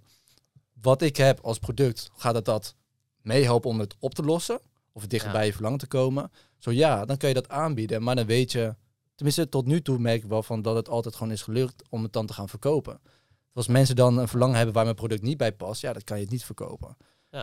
wat 0.82 1.02
ik 1.02 1.18
heb 1.18 1.40
als 1.40 1.60
product, 1.60 2.10
gaat 2.16 2.36
het 2.36 2.46
dat 2.46 2.76
meehelpen 3.22 3.70
om 3.70 3.80
het 3.80 3.96
op 4.00 4.14
te 4.14 4.24
lossen? 4.24 4.60
Of 4.92 5.08
dichter 5.08 5.32
bij 5.32 5.46
je 5.46 5.54
verlangen 5.54 5.80
te 5.80 5.88
komen? 5.88 6.32
Zo 6.58 6.72
ja, 6.72 7.06
dan 7.06 7.18
kun 7.18 7.28
je 7.28 7.34
dat 7.34 7.50
aanbieden. 7.50 8.04
Maar 8.04 8.16
dan 8.16 8.26
weet 8.26 8.52
je, 8.52 8.76
tenminste 9.16 9.50
tot 9.50 9.66
nu 9.66 9.82
toe 9.82 10.00
merk 10.00 10.24
ik 10.24 10.30
wel 10.30 10.44
van 10.44 10.62
dat 10.62 10.76
het 10.76 10.90
altijd 10.90 11.16
gewoon 11.16 11.34
is 11.34 11.42
gelukt 11.42 11.84
om 11.90 12.04
het 12.04 12.14
dan 12.14 12.26
te 12.26 12.34
gaan 12.34 12.50
verkopen. 12.50 13.00
Als 13.54 13.68
mensen 13.68 13.96
dan 13.96 14.18
een 14.18 14.28
verlangen 14.28 14.56
hebben 14.56 14.74
waar 14.74 14.84
mijn 14.84 14.96
product 14.96 15.22
niet 15.22 15.38
bij 15.38 15.52
past, 15.52 15.82
ja, 15.82 15.94
dan 15.94 16.04
kan 16.04 16.18
je 16.18 16.24
het 16.24 16.32
niet 16.32 16.46
verkopen. 16.46 16.98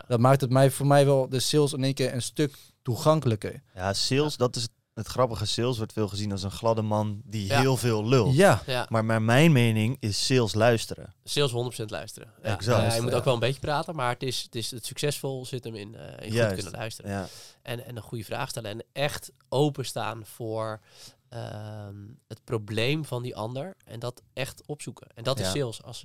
Dat 0.09 0.21
maakt 0.21 0.41
het 0.41 0.51
mij, 0.51 0.71
voor 0.71 0.87
mij 0.87 1.05
wel 1.05 1.29
de 1.29 1.41
sales 1.41 1.73
in 1.73 1.85
één 1.85 1.95
keer 1.95 2.15
een 2.15 2.23
stuk 2.23 2.57
toegankelijker. 2.83 3.63
Ja, 3.75 3.93
sales, 3.93 4.37
dat 4.37 4.57
is 4.57 4.69
het 4.95 5.07
grappige. 5.07 5.47
Sales 5.47 5.77
wordt 5.77 5.93
veel 5.93 6.09
gezien 6.09 6.33
als 6.33 6.43
een 6.43 6.51
gladde 6.51 6.83
man 6.83 7.23
die 7.25 7.55
heel 7.55 7.77
veel 7.77 8.09
lult. 8.09 8.35
Ja. 8.35 8.63
ja. 8.67 8.87
Maar 8.89 9.05
naar 9.05 9.23
mijn 9.23 9.53
mening 9.53 9.97
is 10.01 10.27
sales 10.27 10.55
luisteren. 10.55 11.15
Sales 11.25 11.81
100% 11.81 11.85
luisteren. 11.85 12.33
Ja. 12.43 12.55
Exact. 12.55 12.95
je 12.95 13.03
moet 13.03 13.15
ook 13.15 13.25
wel 13.25 13.35
een 13.35 13.41
beetje 13.41 13.61
praten, 13.61 13.95
maar 13.95 14.13
het 14.13 14.23
is, 14.23 14.43
het 14.43 14.55
is 14.55 14.71
het 14.71 14.87
succesvol 14.87 15.47
zit 15.47 15.65
hem 15.65 15.75
in, 15.75 15.95
uh, 15.95 16.27
in 16.27 16.47
goed 16.47 16.55
kunnen 16.55 16.73
luisteren. 16.73 17.11
Ja. 17.11 17.29
En, 17.63 17.87
en 17.87 17.97
een 17.97 18.03
goede 18.03 18.25
vraag 18.25 18.49
stellen 18.49 18.71
en 18.71 18.85
echt 18.93 19.33
openstaan 19.49 20.27
voor 20.27 20.81
Ehm, 21.35 21.97
het 22.29 22.45
probleem 22.45 23.05
van 23.05 23.23
die 23.23 23.37
ander 23.37 23.77
en 23.85 24.01
dat 24.01 24.23
echt 24.33 24.63
opzoeken. 24.67 25.07
En 25.15 25.25
dat 25.25 25.41
is 25.41 25.51
sales. 25.51 25.83
Als 25.83 26.05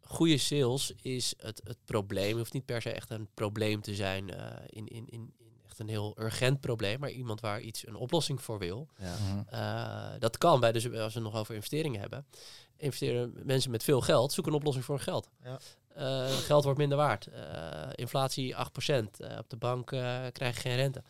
goede 0.00 0.38
sales 0.38 0.92
is 1.02 1.34
het, 1.36 1.60
het 1.64 1.78
probleem, 1.84 2.36
hoeft 2.36 2.52
niet 2.52 2.64
per 2.64 2.82
se 2.82 2.90
echt 2.90 3.10
een 3.10 3.28
probleem 3.34 3.80
te 3.80 3.94
zijn 3.94 4.28
uh, 4.28 4.46
in, 4.66 4.86
in, 4.86 5.08
in, 5.08 5.34
echt 5.74 5.88
een 5.88 5.94
heel 5.94 6.14
urgent 6.18 6.60
probleem, 6.60 7.00
maar 7.00 7.10
iemand 7.10 7.40
waar 7.40 7.60
iets 7.60 7.86
een 7.86 7.94
oplossing 7.94 8.42
voor 8.42 8.58
wil. 8.58 8.88
Ja. 8.98 9.16
Mhm. 9.16 9.54
Uh, 9.54 10.20
dat 10.20 10.38
kan 10.38 10.60
bij, 10.60 10.72
dus 10.72 10.84
als 10.84 10.92
we 10.92 11.20
het 11.20 11.22
nog 11.22 11.36
over 11.36 11.54
investeringen 11.54 12.00
hebben. 12.00 12.26
Investeren 12.76 13.32
mensen 13.42 13.70
met 13.70 13.84
veel 13.84 14.00
geld, 14.00 14.32
zoeken 14.32 14.52
een 14.52 14.58
oplossing 14.58 14.84
voor 14.84 14.94
hun 14.94 15.04
geld. 15.04 15.28
Ja. 15.42 15.58
Uh, 15.98 16.32
geld 16.32 16.64
wordt 16.64 16.78
minder 16.78 16.98
waard. 16.98 17.28
inflatie 17.94 18.54
8%. 18.54 18.58
op 19.38 19.50
de 19.50 19.56
bank 19.58 19.86
krijg 20.32 20.54
je 20.54 20.60
geen 20.60 20.76
rente. 20.76 21.02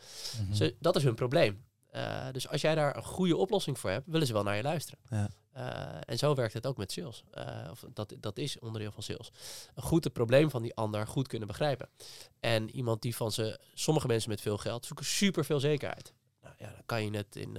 Mm 0.49 0.71
dat 0.79 0.95
is 0.95 1.03
hun 1.03 1.15
probleem. 1.15 1.63
Eh, 1.95 2.27
dus 2.31 2.47
als 2.49 2.61
jij 2.61 2.75
daar 2.75 2.95
een 2.95 3.03
goede 3.03 3.37
oplossing 3.37 3.79
voor 3.79 3.89
hebt, 3.89 4.07
willen 4.07 4.27
ze 4.27 4.33
wel 4.33 4.43
naar 4.43 4.55
je 4.55 4.63
luisteren. 4.63 4.99
Ja. 5.09 5.29
Uh, 5.57 6.01
en 6.05 6.17
zo 6.17 6.35
werkt 6.35 6.53
het 6.53 6.67
ook 6.67 6.77
met 6.77 6.91
sales. 6.91 7.23
Uh, 7.37 7.67
of 7.71 7.85
dat, 7.93 8.15
dat 8.19 8.37
is 8.37 8.59
onderdeel 8.59 8.91
van 8.91 9.03
sales. 9.03 9.31
Een 9.75 9.83
goed 9.83 10.03
het 10.03 10.13
probleem 10.13 10.49
van 10.49 10.61
die 10.61 10.75
ander 10.75 11.07
goed 11.07 11.27
kunnen 11.27 11.47
begrijpen. 11.47 11.89
En 12.39 12.69
iemand 12.69 13.01
die 13.01 13.15
van 13.15 13.31
ze, 13.31 13.59
sommige 13.73 14.07
mensen 14.07 14.29
met 14.29 14.41
veel 14.41 14.57
geld, 14.57 14.85
zoeken 14.85 15.05
super 15.05 15.45
veel 15.45 15.59
zekerheid. 15.59 16.13
Nou, 16.41 16.55
ja, 16.57 16.69
dan 16.69 16.85
kan 16.85 17.03
je 17.05 17.17
het 17.17 17.35
in 17.35 17.57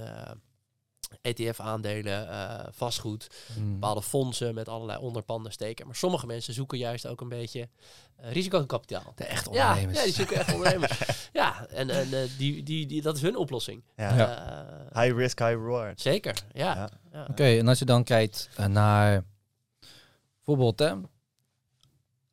ETF-aandelen, 1.21 2.27
uh, 2.27 2.59
vastgoed, 2.71 3.27
hmm. 3.53 3.71
bepaalde 3.71 4.01
fondsen 4.01 4.55
met 4.55 4.69
allerlei 4.69 4.99
onderpanden 4.99 5.51
steken. 5.51 5.85
Maar 5.85 5.95
sommige 5.95 6.25
mensen 6.25 6.53
zoeken 6.53 6.77
juist 6.77 7.07
ook 7.07 7.21
een 7.21 7.29
beetje 7.29 7.69
uh, 8.21 8.31
risicokapitaal. 8.31 9.13
De 9.15 9.23
echt 9.23 9.47
ondernemers. 9.47 9.97
Ja, 9.97 10.03
die 10.03 10.13
zoeken 10.13 10.37
echt 10.37 10.53
ondernemers. 10.53 10.99
ja, 11.33 11.67
en, 11.67 11.89
en 11.89 12.07
uh, 12.07 12.19
die, 12.37 12.63
die, 12.63 12.85
die, 12.85 13.01
dat 13.01 13.15
is 13.15 13.21
hun 13.21 13.37
oplossing. 13.37 13.83
Ja. 13.95 14.69
high 14.93 15.15
risk, 15.15 15.39
high 15.39 15.51
reward. 15.51 16.01
Zeker, 16.01 16.43
ja. 16.53 16.89
ja. 17.11 17.27
Oké, 17.29 17.57
en 17.57 17.67
als 17.67 17.79
je 17.79 17.85
dan 17.85 18.03
kijkt 18.03 18.49
naar 18.67 19.23
bijvoorbeeld, 20.35 20.79
hè, 20.79 20.93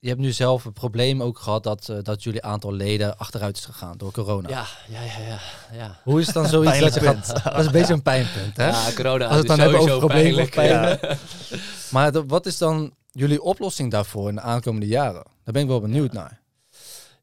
je 0.05 0.11
hebt 0.11 0.23
nu 0.23 0.33
zelf 0.33 0.65
een 0.65 0.73
probleem 0.73 1.23
ook 1.23 1.39
gehad 1.39 1.63
dat, 1.63 1.89
uh, 1.91 1.97
dat 2.03 2.23
jullie 2.23 2.43
aantal 2.43 2.73
leden 2.73 3.19
achteruit 3.19 3.57
is 3.57 3.65
gegaan 3.65 3.99
door 3.99 4.13
corona. 4.13 4.49
Ja, 4.49 4.67
ja, 4.89 5.03
ja, 5.03 5.27
ja. 5.27 5.39
ja. 5.73 6.01
Hoe 6.03 6.21
is 6.21 6.27
het 6.27 6.35
dan 6.35 6.47
zoiets 6.47 6.79
dat 6.79 6.95
je 6.95 7.01
gaat... 7.01 7.43
Dat 7.45 7.59
is 7.59 7.67
een 7.67 7.73
beetje 7.73 7.93
een 7.93 8.03
pijnpunt, 8.03 8.57
hè? 8.57 8.69
Ja, 8.69 8.93
corona 8.95 9.25
Als 9.25 9.33
we 9.33 9.39
het 9.39 9.47
dan 9.47 9.59
hebben 9.59 9.81
over 9.81 9.99
problemen 9.99 10.49
pijn. 10.49 10.99
maar 11.93 12.27
wat 12.27 12.47
is 12.47 12.59
dan 12.59 12.95
jullie 13.11 13.43
oplossing 13.43 13.91
daarvoor 13.91 14.29
in 14.29 14.35
de 14.35 14.41
aankomende 14.41 14.87
jaren? 14.87 15.25
Daar 15.45 15.55
ben 15.55 15.63
ik 15.63 15.69
wel 15.69 15.81
benieuwd 15.81 16.13
naar. 16.13 16.43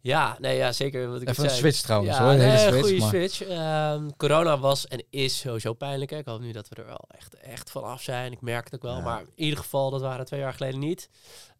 Ja, 0.03 0.37
nee, 0.39 0.57
ja, 0.57 0.71
zeker. 0.71 1.09
Wat 1.09 1.21
ik 1.21 1.29
Even 1.29 1.43
een 1.43 1.49
switch 1.49 1.81
trouwens 1.81 2.17
ja, 2.17 2.23
hoor. 2.23 2.31
Een 2.31 2.39
hele 2.39 2.57
switch, 2.57 2.87
goede 2.87 3.01
switch. 3.01 3.43
Ehm, 3.43 4.09
corona 4.17 4.59
was 4.59 4.87
en 4.87 5.03
is 5.09 5.39
sowieso 5.39 5.73
pijnlijk. 5.73 6.11
Hè. 6.11 6.17
Ik 6.17 6.25
hoop 6.25 6.41
nu 6.41 6.51
dat 6.51 6.69
we 6.69 6.75
er 6.75 6.85
wel 6.85 7.05
echt, 7.17 7.33
echt 7.35 7.71
van 7.71 7.83
af 7.83 8.01
zijn. 8.01 8.31
Ik 8.31 8.41
merk 8.41 8.65
het 8.65 8.75
ook 8.75 8.81
wel. 8.81 9.01
Maar 9.01 9.19
in 9.19 9.43
ieder 9.43 9.59
geval, 9.59 9.89
dat 9.89 10.01
waren 10.01 10.25
twee 10.25 10.39
jaar 10.39 10.53
geleden 10.53 10.79
niet. 10.79 11.09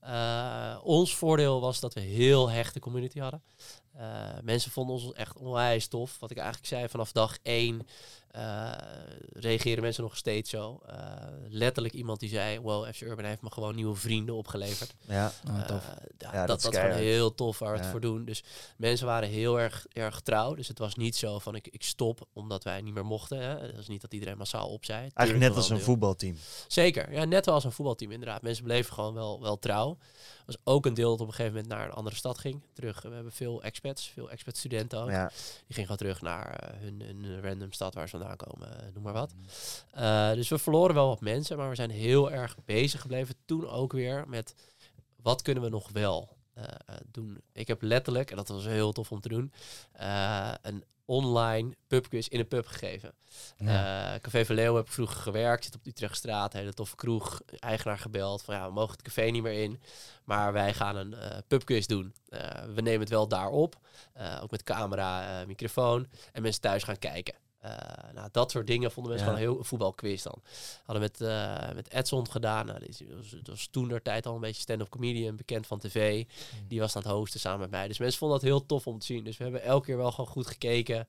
Uh, 0.04 0.78
ons 0.84 1.16
voordeel 1.16 1.62
was 1.62 1.80
dat 1.80 1.94
we 1.94 2.00
heel 2.00 2.50
hechte 2.50 2.80
community 2.80 3.20
hadden. 3.20 3.44
Uh, 3.98 4.30
mensen 4.44 4.72
vonden 4.72 4.96
ons 4.96 5.14
echt 5.14 5.38
onwijs 5.38 5.88
tof. 5.88 6.20
Wat 6.20 6.32
ik 6.32 6.38
eigenlijk 6.38 6.68
zei 6.68 6.90
vanaf 6.90 7.12
dag 7.12 7.38
één 7.42 7.88
uh, 8.36 8.72
reageren 9.34 9.84
mensen 9.84 10.04
nog 10.04 10.18
steeds 10.18 10.50
zo. 10.50 10.82
Uh, 10.90 10.96
letterlijk 11.50 11.94
iemand 11.94 12.20
die 12.20 12.30
zei, 12.30 12.60
wow, 12.60 12.94
FC 12.94 13.02
Urban 13.02 13.26
heeft 13.26 13.42
me 13.42 13.52
gewoon 13.52 13.76
nieuwe 13.76 13.96
vrienden 13.96 14.36
opgeleverd. 14.36 14.94
Ja, 15.08 15.32
oh, 15.48 15.62
tof. 15.62 15.94
Ja, 16.18 16.46
dat, 16.46 16.64
gewoon 16.64 16.92
heel 16.92 17.36
tof 17.36 17.60
waar 17.60 17.72
we 17.74 17.80
het 17.80 17.88
voor 17.88 18.02
doen. 18.02 18.26
Dus 18.26 18.44
mensen 18.78 19.06
waren 19.06 19.30
heel 19.30 19.60
erg, 19.60 19.86
erg 19.94 20.22
trouw. 20.22 20.56
Dus 20.56 20.68
het 20.68 20.80
was 20.80 20.96
niet 20.96 21.16
zo 21.16 21.40
van 21.40 21.56
ik, 21.56 21.68
ik 21.68 21.84
stop 21.84 22.28
omdat 22.34 22.64
wij 22.64 22.82
niet 22.82 22.94
meer 22.94 23.06
mochten. 23.06 23.42
Hè. 23.42 23.60
Dat 23.60 23.80
is 23.80 23.88
niet 23.88 24.02
dat 24.02 24.14
iedereen 24.14 24.38
massaal 24.38 24.70
opzij. 24.70 25.12
Eigenlijk 25.14 25.50
net 25.50 25.56
als 25.56 25.70
een 25.70 25.82
voetbalteam. 25.82 26.36
Zeker, 26.68 27.14
ja, 27.14 27.24
net 27.26 27.48
als 27.48 27.64
een 27.64 27.72
voetbalteam 27.72 28.12
inderdaad. 28.12 28.42
Mensen 28.42 28.64
bleven 28.64 28.94
gewoon 28.94 29.14
wel, 29.14 29.42
wel 29.42 29.60
trouw 29.60 29.98
was 30.46 30.58
ook 30.64 30.86
een 30.86 30.94
deel 30.94 31.10
dat 31.10 31.20
op 31.20 31.28
een 31.28 31.34
gegeven 31.34 31.54
moment 31.54 31.74
naar 31.74 31.86
een 31.86 31.94
andere 31.94 32.16
stad 32.16 32.38
ging. 32.38 32.62
Terug. 32.74 33.02
We 33.02 33.14
hebben 33.14 33.32
veel 33.32 33.64
expats, 33.64 34.10
veel 34.10 34.32
expat 34.32 34.58
studenten 34.58 35.00
ook. 35.00 35.10
Ja. 35.10 35.28
Die 35.28 35.76
gingen 35.76 35.82
gewoon 35.82 35.98
terug 35.98 36.22
naar 36.22 36.64
uh, 36.64 36.82
hun, 36.82 37.02
hun, 37.02 37.42
random 37.42 37.72
stad 37.72 37.94
waar 37.94 38.10
ze 38.10 38.18
vandaan 38.18 38.38
komen, 38.38 38.68
uh, 38.68 38.94
noem 38.94 39.04
maar 39.04 39.14
wat. 39.14 39.34
Mm. 39.34 39.44
Uh, 40.04 40.32
dus 40.32 40.50
we 40.50 40.58
verloren 40.58 40.96
wel 40.96 41.08
wat 41.08 41.22
mensen, 41.22 41.58
maar 41.58 41.70
we 41.70 41.76
zijn 41.76 41.90
heel 41.90 42.32
erg 42.32 42.56
bezig 42.66 43.02
gebleven 43.02 43.36
toen 43.46 43.70
ook 43.70 43.92
weer 43.92 44.24
met 44.28 44.56
wat 45.16 45.42
kunnen 45.42 45.64
we 45.64 45.70
nog 45.70 45.90
wel 45.90 46.40
doen. 47.14 47.42
Ik 47.54 47.68
heb 47.68 47.82
letterlijk, 47.82 48.32
en 48.32 48.38
dat 48.38 48.48
was 48.48 48.66
heel 48.66 48.92
tof 48.92 49.12
om 49.12 49.22
te 49.22 49.30
doen, 49.30 49.54
een 50.62 50.84
online 51.06 51.76
pubquiz 51.88 52.28
in 52.28 52.40
een 52.40 52.48
pub 52.48 52.66
gegeven. 52.66 53.14
Ja. 53.58 54.14
Uh, 54.14 54.20
Café 54.20 54.46
Verleeuw 54.46 54.76
heb 54.76 54.86
ik 54.86 54.92
vroeger 54.92 55.22
gewerkt, 55.22 55.64
zit 55.64 55.76
op 55.76 55.86
Utrechtstraat, 55.86 56.54
hele 56.54 56.74
toffe 56.74 56.96
kroeg, 56.96 57.42
eigenaar 57.60 58.00
gebeld 58.00 58.42
van 58.42 58.56
ja, 58.56 58.68
we 58.68 58.74
mogen 58.74 58.92
het 58.92 59.02
café 59.02 59.22
niet 59.22 59.44
meer 59.44 59.64
in, 59.64 59.82
maar 60.24 60.54
wij 60.54 60.74
gaan 60.74 60.96
een 60.96 61.12
uh, 61.12 61.38
pubquiz 61.48 61.86
doen. 61.86 62.14
We 62.76 62.82
nemen 62.82 63.00
het 63.00 63.10
wel 63.10 63.28
daar 63.28 63.50
op, 63.50 63.76
ook 64.42 64.52
met 64.52 64.64
camera, 64.64 65.44
microfoon 65.46 66.08
en 66.32 66.42
mensen 66.42 66.62
thuis 66.62 66.84
gaan 66.84 67.00
kijken. 67.00 67.36
Uh, 67.66 67.72
nou, 68.14 68.30
dat 68.32 68.52
soort 68.52 68.68
dingen 68.68 68.92
vonden 68.92 69.12
mensen 69.12 69.30
gewoon 69.30 69.44
heel 69.44 69.64
voetbalquiz 69.64 70.24
dan. 70.24 70.42
Hadden 70.84 71.02
met, 71.02 71.22
uh, 71.22 71.72
met 71.76 71.92
Edson 71.92 72.32
gedaan. 72.32 72.66
Nou, 72.66 72.80
die 72.80 73.08
was, 73.16 73.36
was 73.44 73.68
toen 73.72 73.88
der 73.88 74.02
tijd 74.02 74.26
al 74.26 74.36
een 74.36 74.42
beetje 74.42 74.62
stand-up 74.62 74.90
comedian, 74.90 75.36
bekend 75.36 75.68
van 75.68 75.80
tv. 75.80 76.26
Mm. 76.26 76.68
Die 76.68 76.80
was 76.80 76.96
aan 76.96 77.02
het 77.02 77.12
hosten 77.12 77.40
samen 77.40 77.60
met 77.60 77.70
mij. 77.70 77.88
Dus 77.88 77.98
mensen 77.98 78.20
vonden 78.20 78.40
dat 78.40 78.48
heel 78.48 78.66
tof 78.66 78.88
om 78.88 79.00
te 79.00 79.06
zien. 79.06 79.24
Dus 79.24 79.38
we 79.38 79.44
hebben 79.44 79.64
elke 79.64 79.86
keer 79.86 79.98
wel 79.98 80.12
gewoon 80.12 80.30
goed 80.30 80.48
gekeken. 80.48 81.08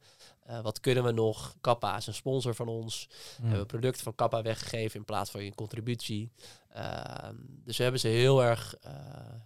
Uh, 0.51 0.61
wat 0.61 0.81
kunnen 0.81 1.05
we 1.05 1.13
nog? 1.13 1.55
Kappa 1.61 1.97
is 1.97 2.07
een 2.07 2.15
sponsor 2.15 2.55
van 2.55 2.69
ons. 2.69 3.09
Mm. 3.11 3.43
We 3.43 3.49
hebben 3.49 3.67
producten 3.67 4.03
van 4.03 4.15
Kappa 4.15 4.43
weggegeven 4.43 4.99
in 4.99 5.05
plaats 5.05 5.31
van 5.31 5.41
een 5.41 5.55
contributie. 5.55 6.31
Ehm, 6.69 7.35
dus 7.39 7.77
we 7.77 7.83
hebben 7.83 8.01
ze 8.01 8.09
heel 8.09 8.43
erg 8.43 8.75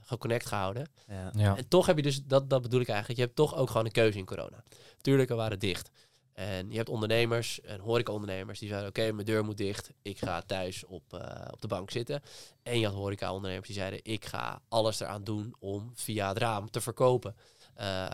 geconnect 0.00 0.46
gehouden. 0.46 0.90
Ja. 1.08 1.30
Ja. 1.34 1.56
En 1.56 1.68
toch 1.68 1.86
heb 1.86 1.96
je 1.96 2.02
dus, 2.02 2.24
dat, 2.24 2.50
dat 2.50 2.62
bedoel 2.62 2.80
ik 2.80 2.88
eigenlijk, 2.88 3.18
je 3.18 3.24
hebt 3.24 3.36
toch 3.36 3.56
ook 3.56 3.68
gewoon 3.70 3.86
een 3.86 3.92
keuze 3.92 4.18
in 4.18 4.24
corona. 4.24 4.64
Tuurlijk, 5.00 5.28
we 5.28 5.34
waren 5.34 5.58
dicht. 5.58 5.90
En 6.36 6.70
je 6.70 6.76
hebt 6.76 6.88
ondernemers 6.88 7.60
en 7.60 7.80
horeca-ondernemers 7.80 8.58
die 8.58 8.68
zeiden: 8.68 8.88
Oké, 8.88 9.12
mijn 9.12 9.26
deur 9.26 9.44
moet 9.44 9.56
dicht. 9.56 9.90
Ik 10.02 10.18
ga 10.18 10.42
thuis 10.46 10.84
op, 10.84 11.02
uh, 11.14 11.20
op 11.50 11.60
de 11.60 11.66
bank 11.66 11.90
zitten. 11.90 12.22
En 12.62 12.78
je 12.78 12.86
had 12.86 12.94
horeca-ondernemers 12.94 13.66
die 13.66 13.76
zeiden: 13.76 14.00
Ik 14.02 14.24
ga 14.24 14.60
alles 14.68 15.00
eraan 15.00 15.24
doen 15.24 15.54
om 15.58 15.92
via 15.94 16.28
het 16.28 16.38
raam 16.38 16.70
te 16.70 16.80
verkopen. 16.80 17.36
Uh, 17.80 18.06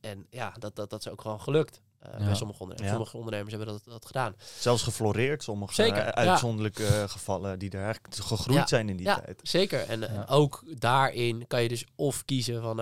en 0.00 0.26
ja, 0.30 0.54
dat, 0.58 0.76
dat, 0.76 0.90
dat 0.90 1.00
is 1.00 1.08
ook 1.08 1.20
gewoon 1.20 1.40
gelukt. 1.40 1.80
Uh, 2.06 2.26
bij 2.26 2.34
sommige 2.34 2.60
ondernemers. 2.60 2.94
Sommige 2.94 3.16
ondernemers 3.16 3.54
hebben 3.54 3.72
dat, 3.72 3.84
dat 3.84 4.06
gedaan. 4.06 4.34
Zelfs 4.58 4.82
gefloreerd, 4.82 5.42
sommige 5.42 5.74
zeker, 5.74 6.12
uitzonderlijke 6.12 7.04
gevallen 7.08 7.58
die 7.58 7.70
er 7.70 7.82
eigenlijk 7.82 8.14
gegroeid 8.14 8.68
zijn 8.68 8.88
in 8.88 8.96
die 8.96 9.06
tijd. 9.06 9.40
Zeker. 9.42 9.80
En 9.80 10.26
ook 10.28 10.62
daarin 10.80 11.46
kan 11.46 11.62
je 11.62 11.68
dus 11.68 11.86
of 11.94 12.24
kiezen 12.24 12.62
van 12.62 12.80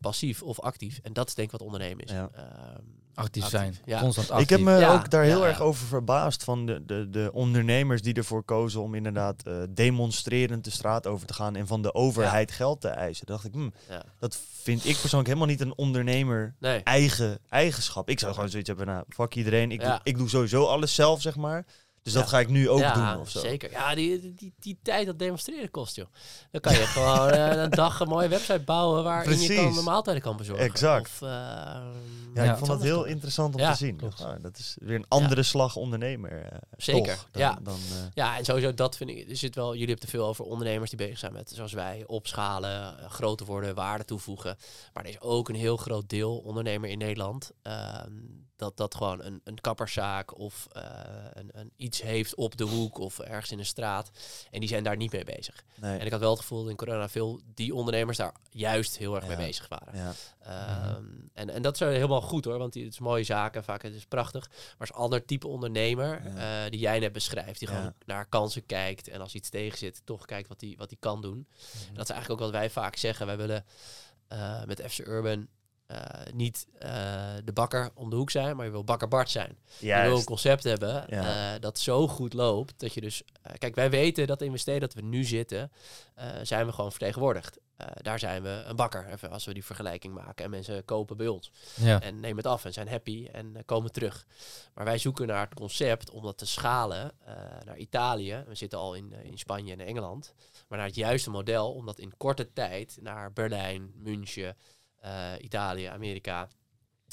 passief 0.00 0.42
of 0.42 0.60
actief. 0.60 1.00
En 1.02 1.12
dat 1.12 1.28
is 1.28 1.34
denk 1.34 1.52
ik 1.52 1.58
wat 1.58 1.66
ondernemen 1.66 2.04
is. 2.04 2.12
Actief, 3.18 3.46
zijn. 3.46 3.76
Ja. 3.84 4.00
Constant 4.00 4.30
actief. 4.30 4.44
Ik 4.44 4.50
heb 4.50 4.60
me 4.60 4.86
ook 4.86 5.10
daar 5.10 5.24
heel 5.24 5.46
erg 5.46 5.60
over 5.60 5.86
verbaasd 5.86 6.44
van 6.44 6.66
de, 6.66 6.84
de, 6.86 7.10
de 7.10 7.30
ondernemers 7.32 8.02
die 8.02 8.14
ervoor 8.14 8.42
kozen 8.42 8.82
om 8.82 8.94
inderdaad 8.94 9.42
uh, 9.46 9.62
demonstrerend 9.70 10.64
de 10.64 10.70
straat 10.70 11.06
over 11.06 11.26
te 11.26 11.34
gaan 11.34 11.56
en 11.56 11.66
van 11.66 11.82
de 11.82 11.94
overheid 11.94 12.52
geld 12.52 12.80
te 12.80 12.88
eisen. 12.88 13.26
dacht 13.26 13.44
ik, 13.44 13.52
hm, 13.52 13.68
dat 14.18 14.38
vind 14.62 14.84
ik 14.84 14.96
persoonlijk 15.00 15.28
helemaal 15.28 15.48
niet 15.48 15.60
een 15.60 15.76
ondernemer 15.76 16.54
eigen 16.84 17.38
eigenschap. 17.48 18.08
Ik 18.08 18.18
zou 18.18 18.34
gewoon 18.34 18.48
zoiets 18.48 18.68
hebben, 18.68 18.86
nou, 18.86 19.04
fuck 19.08 19.34
iedereen. 19.34 19.70
Ik, 19.70 19.80
doe, 19.80 20.00
ik 20.02 20.18
doe 20.18 20.28
sowieso 20.28 20.64
alles 20.64 20.94
zelf, 20.94 21.20
zeg 21.20 21.36
maar. 21.36 21.66
Dus 22.02 22.12
dat 22.12 22.28
ga 22.28 22.40
ik 22.40 22.48
nu 22.48 22.68
ook 22.68 22.94
doen 22.94 23.16
of 23.20 23.30
zo. 23.30 23.40
Zeker. 23.40 23.70
Ja, 23.70 23.94
die, 23.94 24.34
die, 24.34 24.52
die, 24.58 24.78
tijd 24.82 25.06
dat 25.06 25.18
demonstreren 25.18 25.70
kost, 25.70 25.96
joh. 25.96 26.06
Dan 26.50 26.60
kan 26.60 26.72
je 26.72 26.86
gewoon 26.96 27.34
uh, 27.34 27.62
een 27.62 27.70
dag 27.70 28.00
een 28.00 28.08
mooie 28.08 28.28
website 28.28 28.60
bouwen 28.60 29.04
waarin 29.04 29.40
je 29.40 29.54
kan 29.54 29.74
de 29.74 29.82
maaltijden 29.82 30.22
kan 30.22 30.36
bezorgen. 30.36 30.64
Exact. 30.64 31.06
Of, 31.06 31.20
uh, 31.20 31.28
ja, 32.34 32.52
ik 32.52 32.56
vond 32.56 32.70
dat 32.70 32.82
heel 32.82 33.04
interessant 33.04 33.54
om 33.54 33.60
te 33.60 33.74
zien. 33.74 34.00
Dat 34.40 34.58
is 34.58 34.76
weer 34.80 34.96
een 34.96 35.08
andere 35.08 35.42
slag 35.42 35.76
ondernemer. 35.76 36.32
Uh, 36.32 36.58
Zeker. 36.76 37.14
Toch, 37.14 37.28
dan, 37.30 37.42
ja. 37.42 37.58
Dan, 37.62 37.78
ja, 38.14 38.38
en 38.38 38.44
sowieso 38.44 38.74
dat 38.74 38.96
vind 38.96 39.10
ik. 39.10 39.30
Er 39.30 39.36
zit 39.36 39.54
wel. 39.54 39.72
Jullie 39.72 39.88
hebben 39.88 40.04
te 40.04 40.10
veel 40.10 40.26
over 40.26 40.44
ondernemers 40.44 40.90
die 40.90 40.98
bezig 40.98 41.18
zijn 41.18 41.32
met, 41.32 41.52
zoals 41.54 41.72
wij, 41.72 42.04
opschalen, 42.06 42.96
groter 43.10 43.46
worden, 43.46 43.74
waarde 43.74 44.04
toevoegen. 44.04 44.56
Maar 44.92 45.04
er 45.04 45.10
is 45.10 45.20
ook 45.20 45.48
een 45.48 45.54
heel 45.54 45.76
groot 45.76 46.08
deel 46.08 46.38
ondernemer 46.38 46.90
in 46.90 46.98
Nederland. 46.98 47.50
Dat 48.58 48.76
dat 48.76 48.94
gewoon 48.94 49.22
een, 49.22 49.40
een 49.44 49.60
kapperszaak 49.60 50.38
of 50.38 50.66
uh, 50.76 50.82
een, 51.32 51.50
een, 51.52 51.72
iets 51.76 52.02
heeft 52.02 52.34
op 52.34 52.56
de 52.56 52.64
hoek 52.64 52.98
of 52.98 53.18
ergens 53.18 53.50
in 53.50 53.58
een 53.58 53.66
straat. 53.66 54.10
En 54.50 54.60
die 54.60 54.68
zijn 54.68 54.82
daar 54.82 54.96
niet 54.96 55.12
mee 55.12 55.24
bezig. 55.24 55.64
En 55.80 56.00
ik 56.06 56.10
had 56.10 56.20
wel 56.20 56.30
het 56.30 56.40
gevoel 56.40 56.60
dat 56.60 56.70
in 56.70 56.76
corona 56.76 57.08
veel 57.08 57.40
die 57.54 57.74
ondernemers 57.74 58.16
daar 58.16 58.34
juist 58.50 58.96
heel 58.96 59.14
erg 59.16 59.26
mee 59.26 59.36
bezig 59.36 59.68
waren. 59.68 59.96
Ja. 59.96 60.12
Ehm, 60.40 61.04
en, 61.32 61.50
en 61.50 61.62
dat 61.62 61.74
is 61.74 61.80
helemaal 61.80 62.20
goed 62.20 62.44
hoor, 62.44 62.58
want 62.58 62.74
het 62.74 62.84
is 62.84 62.98
mooie 62.98 63.24
zaken, 63.24 63.64
vaak 63.64 63.82
het 63.82 63.94
is 63.94 64.06
prachtig. 64.06 64.48
Maar 64.48 64.88
als 64.88 64.92
ander 64.92 65.24
type 65.24 65.48
ondernemer 65.48 66.22
uh, 66.26 66.70
die 66.70 66.80
jij 66.80 66.98
net 66.98 67.12
beschrijft, 67.12 67.58
die 67.58 67.68
gewoon 67.68 67.94
naar 68.06 68.26
kansen 68.26 68.66
kijkt 68.66 69.08
en 69.08 69.20
als 69.20 69.34
iets 69.34 69.48
tegen 69.48 69.78
zit, 69.78 70.00
toch 70.04 70.24
kijkt 70.24 70.48
wat 70.48 70.60
hij 70.60 70.74
wat 70.78 70.88
die 70.88 70.98
kan 71.00 71.22
doen. 71.22 71.46
Mhm. 71.48 71.94
Dat 71.94 72.08
is 72.08 72.10
eigenlijk 72.10 72.30
ook 72.30 72.50
wat 72.50 72.60
wij 72.60 72.70
vaak 72.70 72.96
zeggen. 72.96 73.26
Wij 73.26 73.36
willen 73.36 73.64
uh, 74.32 74.64
met 74.64 74.82
FC 74.88 74.98
Urban 74.98 75.48
uh, 75.92 75.98
niet 76.32 76.66
uh, 76.74 76.90
de 77.44 77.52
bakker 77.52 77.90
om 77.94 78.10
de 78.10 78.16
hoek 78.16 78.30
zijn, 78.30 78.56
maar 78.56 78.64
je 78.64 78.70
wil 78.70 78.84
bakker 78.84 79.08
Bart 79.08 79.30
zijn. 79.30 79.58
Juist. 79.78 80.02
Je 80.02 80.08
wil 80.08 80.18
een 80.18 80.24
concept 80.24 80.64
hebben 80.64 81.04
ja. 81.08 81.54
uh, 81.54 81.60
dat 81.60 81.78
zo 81.78 82.08
goed 82.08 82.32
loopt 82.32 82.74
dat 82.80 82.94
je 82.94 83.00
dus... 83.00 83.22
kijk, 83.58 83.74
wij 83.74 83.90
weten 83.90 84.26
dat 84.26 84.42
in 84.42 84.52
de 84.52 84.58
steden 84.58 84.80
dat 84.80 84.94
we 84.94 85.02
nu 85.02 85.24
zitten, 85.24 85.72
zijn 86.42 86.66
we 86.66 86.72
gewoon 86.72 86.90
vertegenwoordigd. 86.90 87.58
daar 88.02 88.18
zijn 88.18 88.42
we 88.42 88.62
een 88.66 88.76
bakker, 88.76 89.06
even 89.12 89.30
als 89.30 89.44
we 89.44 89.54
die 89.54 89.64
vergelijking 89.64 90.14
maken. 90.14 90.44
En 90.44 90.50
mensen 90.50 90.84
kopen 90.84 91.16
bij 91.16 91.28
ons. 91.28 91.52
Ja. 91.74 92.00
En 92.00 92.20
nemen 92.20 92.36
het 92.36 92.46
af 92.46 92.64
en 92.64 92.72
zijn 92.72 92.88
happy 92.88 93.28
en 93.32 93.62
komen 93.64 93.92
terug. 93.92 94.26
Maar 94.74 94.84
wij 94.84 94.98
zoeken 94.98 95.26
naar 95.26 95.44
het 95.44 95.54
concept 95.54 96.10
om 96.10 96.22
dat 96.22 96.38
te 96.38 96.46
schalen 96.46 97.12
naar 97.64 97.76
Italië. 97.76 98.44
We 98.46 98.54
zitten 98.54 98.78
al 98.78 98.94
in, 98.94 99.12
in 99.22 99.38
Spanje 99.38 99.72
en 99.72 99.80
Engeland. 99.80 100.34
Maar 100.68 100.78
naar 100.78 100.86
het 100.86 100.96
juiste 100.96 101.30
model 101.30 101.72
om 101.72 101.86
dat 101.86 101.98
in 101.98 102.16
korte 102.16 102.52
tijd 102.52 102.98
naar 103.00 103.32
Berlijn, 103.32 103.92
München... 103.94 104.56
Eh, 105.00 105.32
Italië, 105.40 105.84
Amerika, 105.84 106.48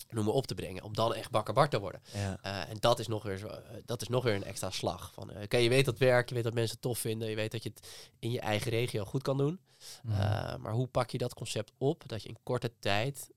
noem 0.10 0.26
maar 0.26 0.34
op 0.34 0.48
te 0.48 0.56
brengen. 0.56 0.84
Om 0.84 0.94
dan 0.94 1.14
echt 1.14 1.32
bakker 1.32 1.70
te 1.70 1.80
worden. 1.80 2.02
Ja. 2.14 2.38
Uh, 2.46 2.70
en 2.70 2.78
dat 2.80 3.00
is, 3.00 3.08
nog 3.08 3.24
weer 3.24 3.38
zo, 3.38 3.48
uh, 3.48 3.54
dat 3.86 4.02
is 4.02 4.08
nog 4.08 4.24
weer 4.24 4.36
een 4.36 4.44
extra 4.44 4.70
slag. 4.70 5.12
Van, 5.14 5.32
uh, 5.32 5.62
je 5.64 5.70
weet 5.70 5.86
dat 5.86 5.98
werk, 5.98 6.30
je 6.30 6.36
weet 6.36 6.44
dat 6.44 6.54
mensen 6.54 6.74
het 6.74 6.82
tof 6.82 7.00
vinden. 7.00 7.30
Je 7.30 7.36
weet 7.36 7.52
dat 7.52 7.64
je 7.64 7.72
het 7.74 7.88
in 8.20 8.32
je 8.32 8.40
eigen 8.40 8.72
regio 8.72 9.06
goed 9.06 9.22
kan 9.22 9.38
doen. 9.38 9.60
Mhm. 10.04 10.62
maar 10.62 10.74
hoe 10.74 10.88
pak 10.88 11.10
je 11.10 11.18
dat 11.18 11.34
concept 11.34 11.72
op 11.78 12.04
dat 12.08 12.24
je 12.24 12.30
in 12.30 12.38
korte 12.44 12.72
tijd 12.80 13.30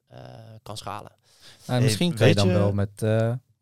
kan 0.62 0.76
schalen? 0.76 1.12
Nou, 1.66 1.82
misschien 1.82 2.14
kun 2.14 2.28
je 2.28 2.34
dan 2.34 2.48
wel 2.48 2.72
met 2.72 3.02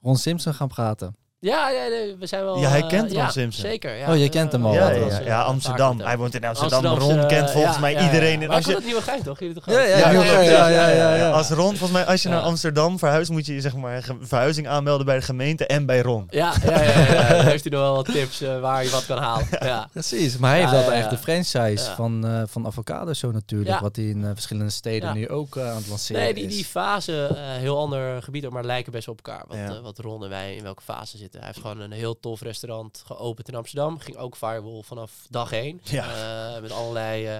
Ron 0.00 0.16
Simpson 0.16 0.54
gaan 0.54 0.68
praten. 0.68 1.16
Ja, 1.38 1.70
ja 1.70 1.88
nee, 1.88 2.16
we 2.18 2.26
zijn 2.26 2.44
wel... 2.44 2.58
Ja, 2.58 2.68
hij 2.68 2.80
eh, 2.80 2.88
kent 2.88 3.12
Ron 3.12 3.20
ja, 3.20 3.30
Simpson. 3.30 3.64
Zeker, 3.64 3.96
ja. 3.96 4.12
Oh, 4.12 4.18
je 4.18 4.28
kent 4.28 4.52
hem 4.52 4.66
al. 4.66 4.72
Ja, 4.72 4.90
ja, 4.90 5.20
ja, 5.20 5.42
Amsterdam. 5.42 6.00
Hij 6.00 6.16
woont 6.16 6.34
in 6.34 6.44
Amsterdam. 6.44 6.84
Ron 6.84 7.26
kent 7.26 7.50
volgens 7.50 7.78
mij 7.78 8.02
iedereen. 8.02 8.38
Maar 8.38 8.48
als 8.48 8.64
je... 8.64 8.74
het 8.74 8.84
Nieuwe 8.84 9.02
Gein, 9.02 9.22
toch? 9.22 9.38
Jullie 9.38 9.54
toch 9.54 9.66
ja, 9.66 9.80
ja, 9.80 10.10
ja, 10.10 10.68
ja, 10.68 11.14
ja, 11.14 11.30
Als 11.30 11.48
Ron, 11.48 11.68
volgens 11.68 11.90
mij, 11.90 12.06
als 12.06 12.22
je 12.22 12.28
naar 12.28 12.40
Amsterdam 12.40 12.98
verhuist, 12.98 13.30
moet 13.30 13.46
je 13.46 13.60
zeg 13.60 13.76
maar 13.76 14.04
verhuizing 14.20 14.68
aanmelden 14.68 15.06
bij 15.06 15.16
de 15.16 15.22
gemeente 15.22 15.66
en 15.66 15.86
bij 15.86 16.00
Ron. 16.00 16.26
Ja, 16.30 16.52
ja, 16.64 16.82
ja. 16.82 17.42
heeft 17.52 17.64
hij 17.64 17.72
nog 17.72 17.80
wel 17.80 17.94
wat 17.94 18.04
tips 18.04 18.42
uh, 18.42 18.60
waar 18.60 18.84
je 18.84 18.90
wat 18.90 19.06
kan 19.06 19.18
halen. 19.18 19.46
Ja. 19.60 19.88
Precies, 19.92 20.36
maar 20.36 20.50
hij 20.50 20.60
heeft 20.60 20.72
dat 20.72 20.88
echt 20.88 21.10
de 21.10 21.18
franchise 21.18 21.90
van, 21.94 22.26
uh, 22.26 22.42
van 22.46 22.66
Avocado 22.66 23.12
zo 23.12 23.30
natuurlijk, 23.30 23.80
wat 23.80 23.96
hij 23.96 24.04
in 24.04 24.18
uh, 24.18 24.30
verschillende 24.32 24.70
steden 24.70 25.14
nu 25.14 25.28
ook 25.28 25.58
aan 25.58 25.76
het 25.76 25.88
lanceren 25.88 26.22
nee, 26.22 26.34
die, 26.34 26.46
die 26.46 26.64
fase, 26.64 27.36
heel 27.36 27.78
ander 27.78 28.22
gebied, 28.22 28.50
maar 28.50 28.64
lijken 28.64 28.92
best 28.92 29.08
op 29.08 29.20
elkaar. 29.24 29.44
Wat, 29.48 29.80
wat 29.80 29.98
Ron 29.98 30.22
en 30.22 30.28
wij 30.28 30.54
in 30.54 30.62
welke 30.62 30.82
fase 30.82 31.18
zitten. 31.18 31.25
Hij 31.32 31.46
heeft 31.46 31.60
gewoon 31.60 31.80
een 31.80 31.92
heel 31.92 32.20
tof 32.20 32.40
restaurant 32.40 33.02
geopend 33.06 33.48
in 33.48 33.54
Amsterdam. 33.54 33.98
Ging 33.98 34.16
ook 34.16 34.36
firewall 34.36 34.82
vanaf 34.82 35.12
dag 35.30 35.52
één. 35.52 35.80
Ja. 35.82 36.54
Uh, 36.54 36.62
met 36.62 36.70
allerlei 36.72 37.36
uh, 37.36 37.38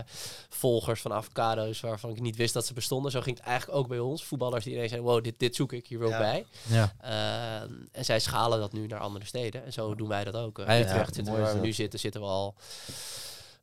volgers 0.49 1.01
van 1.01 1.13
avocado's 1.13 1.81
waarvan 1.81 2.11
ik 2.11 2.21
niet 2.21 2.37
wist 2.37 2.55
dat 2.55 2.67
ze 2.67 2.73
bestonden. 2.73 3.11
Zo 3.11 3.21
ging 3.21 3.37
het 3.37 3.47
eigenlijk 3.47 3.79
ook 3.79 3.89
bij 3.89 3.99
ons. 3.99 4.25
Voetballers 4.25 4.65
die 4.65 4.73
ineens 4.73 4.91
zeiden, 4.91 5.11
wow, 5.11 5.25
dit, 5.25 5.39
dit 5.39 5.55
zoek 5.55 5.73
ik, 5.73 5.87
hier 5.87 5.99
wil 5.99 6.09
bij. 6.09 6.47
Ja. 6.63 6.93
Uh, 7.05 7.71
en 7.93 8.05
zij 8.05 8.21
schalen 8.21 8.59
dat 8.59 8.73
nu 8.73 8.87
naar 8.87 9.01
andere 9.01 9.25
steden. 9.25 9.65
En 9.65 9.73
zo 9.73 9.95
doen 9.95 10.09
wij 10.09 10.25
dat 10.25 10.35
ook. 10.35 10.59
Uh, 10.59 10.81
ja, 10.81 11.05
zitten 11.13 11.41
waar 11.41 11.55
we 11.55 11.61
nu 11.61 11.73
zitten, 11.73 11.99
zitten 11.99 12.21
we 12.21 12.27
al... 12.27 12.55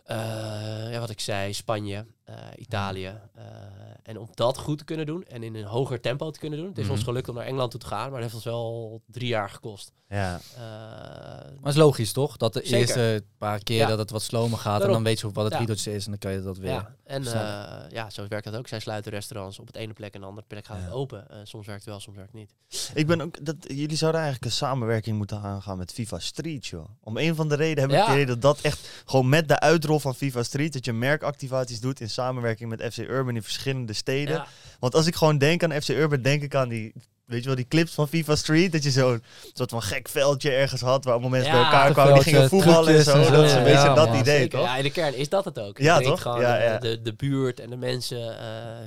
Uh, 0.07 0.91
ja, 0.91 0.99
wat 0.99 1.09
ik 1.09 1.19
zei, 1.19 1.53
Spanje, 1.53 2.05
uh, 2.29 2.35
Italië. 2.55 3.19
Uh, 3.37 3.43
en 4.03 4.17
om 4.17 4.27
dat 4.33 4.57
goed 4.57 4.77
te 4.77 4.83
kunnen 4.83 5.05
doen 5.05 5.23
en 5.23 5.43
in 5.43 5.55
een 5.55 5.65
hoger 5.65 6.01
tempo 6.01 6.29
te 6.29 6.39
kunnen 6.39 6.59
doen. 6.59 6.67
Het 6.67 6.77
is 6.77 6.89
ons 6.89 6.99
mhm. 6.99 7.07
gelukt 7.07 7.29
om 7.29 7.35
naar 7.35 7.45
Engeland 7.45 7.71
toe 7.71 7.79
te 7.79 7.85
gaan, 7.85 8.11
maar 8.11 8.21
dat 8.21 8.21
heeft 8.21 8.33
ons 8.33 8.43
wel 8.43 9.01
drie 9.05 9.27
jaar 9.27 9.49
gekost. 9.49 9.91
Ja. 10.07 10.41
maar 10.57 11.53
het 11.55 11.73
is 11.73 11.75
logisch 11.75 12.11
toch? 12.11 12.37
Dat 12.37 12.53
de 12.53 12.61
eerste 12.61 13.23
paar 13.37 13.63
keer 13.63 13.87
dat 13.87 13.97
het 13.97 14.11
wat 14.11 14.21
slomer 14.21 14.57
gaat 14.57 14.81
en 14.81 14.91
dan 14.91 15.03
weet 15.03 15.19
je 15.19 15.31
wat 15.31 15.45
het 15.45 15.53
riedeltje 15.53 15.93
is 15.93 16.05
en 16.05 16.09
dan 16.09 16.19
kan 16.19 16.31
je 16.31 16.41
dat 16.41 16.57
weer. 16.57 16.71
Ja, 16.71 16.95
en 17.03 17.23
ja, 17.89 18.09
zo 18.09 18.27
werkt 18.27 18.45
dat 18.45 18.55
ook. 18.55 18.67
Zij 18.67 18.79
sluiten 18.79 19.11
restaurants 19.11 19.59
op 19.59 19.67
het 19.67 19.75
ene 19.75 19.93
plek 19.93 20.13
en 20.13 20.19
de 20.19 20.27
andere 20.27 20.47
plek 20.47 20.65
gaat 20.65 20.81
het 20.81 20.91
open. 20.91 21.27
soms 21.43 21.65
werkt 21.65 21.81
het 21.81 21.89
wel, 21.89 21.99
soms 21.99 22.15
werkt 22.15 22.31
het 22.31 22.39
niet. 22.41 22.53
Ik 22.93 23.07
ben 23.07 23.21
ook, 23.21 23.45
dat, 23.45 23.55
jullie 23.67 23.97
zouden 23.97 24.21
eigenlijk 24.21 24.51
een 24.51 24.57
samenwerking 24.57 25.17
moeten 25.17 25.41
aangaan 25.41 25.77
met 25.77 25.91
FIFA 25.91 26.19
Street, 26.19 26.65
joh. 26.65 26.89
Om 27.01 27.17
een 27.17 27.35
van 27.35 27.49
de 27.49 27.55
redenen 27.55 27.89
heb 27.89 27.99
ik 27.99 28.05
het 28.05 28.15
idee 28.15 28.25
dat 28.25 28.41
dat 28.41 28.61
echt 28.61 28.89
gewoon 29.05 29.29
met 29.29 29.47
de 29.47 29.59
uitrol 29.59 29.99
van 29.99 30.15
FIFA 30.15 30.43
Street, 30.43 30.73
dat 30.73 30.85
je 30.85 30.93
merkactivaties 30.93 31.79
doet 31.79 31.99
in 31.99 32.09
samenwerking 32.13 32.69
met 32.69 32.93
FC 32.93 32.97
Urban 32.97 33.35
in 33.35 33.43
verschillende 33.43 33.93
steden. 33.93 34.45
Want 34.79 34.95
als 34.95 35.07
ik 35.07 35.15
gewoon 35.15 35.37
denk 35.37 35.63
aan 35.63 35.81
FC 35.81 35.89
Urban, 35.89 36.21
denk 36.21 36.41
ik 36.41 36.55
aan 36.55 36.69
die 36.69 36.93
weet 37.33 37.41
je 37.41 37.47
wel, 37.47 37.55
die 37.55 37.67
clips 37.67 37.93
van 37.93 38.07
FIFA 38.07 38.35
Street, 38.35 38.71
dat 38.71 38.83
je 38.83 38.91
zo'n 38.91 39.23
soort 39.53 39.69
van 39.69 39.81
gek 39.81 40.09
veldje 40.09 40.51
ergens 40.51 40.81
had, 40.81 41.03
waar 41.03 41.13
allemaal 41.13 41.31
mensen 41.31 41.51
bij 41.51 41.61
elkaar 41.61 41.91
kwamen, 41.91 42.13
die 42.13 42.23
gingen 42.23 42.49
voetballen 42.49 42.95
en 42.95 43.03
zo. 43.03 43.31
Dat 43.31 43.45
is 43.45 43.53
een 43.53 43.63
beetje 43.63 43.93
dat 43.93 44.15
idee, 44.15 44.47
toch? 44.47 44.63
Ja, 44.63 44.75
in 44.75 44.83
de 44.83 44.91
kern 44.91 45.15
is 45.15 45.29
dat 45.29 45.45
het 45.45 45.59
ook. 45.59 45.77
Ja, 45.77 45.99
toch? 45.99 46.21
Gewoon 46.21 46.39
De, 46.39 46.99
de 47.03 47.13
buurt 47.13 47.59
en 47.59 47.69
de 47.69 47.75
mensen, 47.75 48.17
uh, 48.19 48.37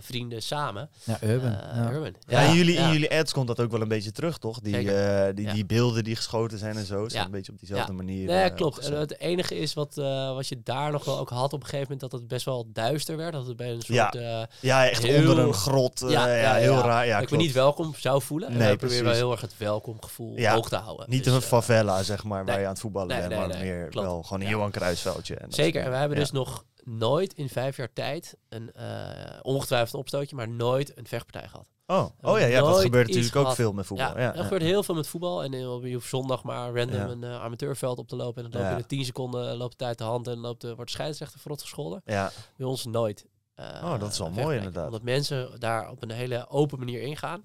vrienden 0.01 0.42
samen. 0.42 0.88
Ja, 1.05 1.18
urban. 1.22 1.57
Uh, 1.74 1.92
urban. 1.92 2.14
Ja, 2.26 2.40
in 2.40 2.55
jullie, 2.55 2.76
in 2.76 2.92
jullie 2.92 3.18
ads 3.18 3.32
komt 3.32 3.47
dat 3.47 3.61
ook 3.61 3.70
wel 3.70 3.80
een 3.80 3.88
beetje 3.88 4.12
terug, 4.12 4.38
toch? 4.38 4.61
Die, 4.61 4.82
uh, 4.82 5.24
die, 5.34 5.53
die 5.53 5.66
beelden 5.66 6.05
die 6.05 6.16
geschoten 6.16 6.59
zijn 6.59 6.76
en 6.76 6.86
zo, 6.86 7.09
zijn 7.09 7.24
een 7.24 7.30
beetje 7.30 7.53
op 7.53 7.59
diezelfde 7.59 7.92
manier. 7.92 8.30
Ja, 8.30 8.49
klopt. 8.49 8.78
En 8.78 8.99
het 8.99 9.18
enige 9.20 9.59
is 9.59 9.74
wat, 9.74 9.94
wat 10.34 10.49
je 10.49 10.61
daar 10.64 10.92
nog 10.92 11.05
wel 11.05 11.18
ook 11.18 11.30
had 11.30 11.53
op 11.53 11.61
een 11.61 11.68
gegeven 11.68 11.92
moment, 11.92 12.01
dat 12.01 12.20
het 12.20 12.28
best 12.28 12.44
wel 12.44 12.66
duister 12.72 13.16
werd. 13.16 13.32
Dat 13.32 13.47
het 13.47 13.57
bij 13.57 13.70
een 13.70 13.82
soort... 13.82 14.18
Ja, 14.61 14.88
echt 14.88 15.05
onder 15.05 15.38
een 15.38 15.55
grot. 15.55 16.05
Ja, 16.09 16.55
heel 16.55 16.78
raar. 16.78 17.07
Ja, 17.07 17.18
ik 17.18 17.28
ben 17.28 17.38
niet 17.38 17.53
welkom 17.53 17.94
zou 17.97 18.22
voelen. 18.22 18.34
Nee, 18.41 18.68
en 18.68 18.76
probeer 18.76 19.05
wel 19.05 19.12
heel 19.12 19.30
erg 19.30 19.41
het 19.41 19.59
welkomgevoel 19.59 20.37
ja, 20.37 20.55
hoog 20.55 20.68
te 20.68 20.76
houden. 20.76 21.11
Niet 21.11 21.24
dus, 21.24 21.34
een 21.34 21.43
favela, 21.43 22.03
zeg 22.03 22.24
maar, 22.24 22.45
waar 22.45 22.59
je 22.59 22.64
aan 22.64 22.72
het 22.72 22.80
voetballen 22.80 23.28
bent, 23.28 23.49
maar 23.49 23.59
meer 23.59 23.89
wel 23.91 24.22
gewoon 24.22 24.41
een 24.41 24.49
Johan 24.49 24.70
Kruisveldje. 24.70 25.34
En 25.34 25.53
Zeker, 25.53 25.82
en 25.82 25.91
we 25.91 25.97
hebben 25.97 26.18
dus 26.18 26.30
nog 26.30 26.64
nooit 26.84 27.32
in 27.32 27.49
vijf 27.49 27.76
jaar 27.76 27.93
tijd 27.93 28.37
een 28.49 28.70
uh, 28.76 28.82
ongetwijfeld 29.43 30.01
opstootje, 30.01 30.37
maar 30.37 30.49
nooit 30.49 30.99
een 30.99 31.07
vechtpartij 31.07 31.49
gehad. 31.49 31.66
Oh, 31.87 32.07
oh 32.20 32.39
ja, 32.39 32.47
ja, 32.47 32.61
dat 32.61 32.80
gebeurt 32.80 33.07
natuurlijk 33.07 33.37
ook 33.37 33.55
veel 33.55 33.72
met 33.72 33.87
voetbal. 33.87 34.18
Ja, 34.18 34.34
er 34.34 34.43
gebeurt 34.43 34.62
heel 34.62 34.82
veel 34.82 34.95
met 34.95 35.07
voetbal. 35.07 35.45
En 35.45 35.53
je 35.53 35.95
hoeft 35.95 36.09
zondag 36.09 36.43
maar 36.43 36.74
random 36.74 37.01
een 37.01 37.22
uh, 37.22 37.43
amateurveld 37.43 37.99
op 37.99 38.09
te 38.09 38.16
lopen. 38.16 38.45
En 38.45 38.51
dan 38.51 38.62
loop 38.62 38.70
je 38.70 38.76
in 38.76 38.87
10 38.87 39.05
seconden 39.05 39.57
loopt 39.57 39.70
de 39.70 39.84
tijd 39.84 39.99
de 39.99 40.05
hand 40.05 40.28
en 40.28 40.39
loopt 40.39 40.61
de, 40.61 40.74
wordt 40.74 40.91
de 40.91 40.97
scheidsrechter 40.97 41.41
verrot 41.41 41.61
gescholden. 41.61 42.03
Ja. 42.05 42.30
Bij 42.57 42.66
ons 42.66 42.84
nooit. 42.84 43.26
Uh, 43.57 43.66
oh, 43.84 44.01
dat 44.01 44.12
is 44.12 44.18
wel 44.18 44.30
mooi 44.30 44.57
inderdaad. 44.57 44.84
Omdat 44.84 45.03
mensen 45.03 45.61
daar 45.61 45.91
op 45.91 46.03
een 46.03 46.11
hele 46.11 46.49
open 46.49 46.78
manier 46.78 47.01
ingaan. 47.01 47.43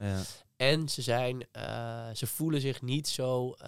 En 0.61 0.89
ze, 0.89 1.01
zijn, 1.01 1.47
uh, 1.57 1.63
ze 2.13 2.27
voelen 2.27 2.61
zich 2.61 2.81
niet 2.81 3.07
zo 3.07 3.55
uh, 3.63 3.67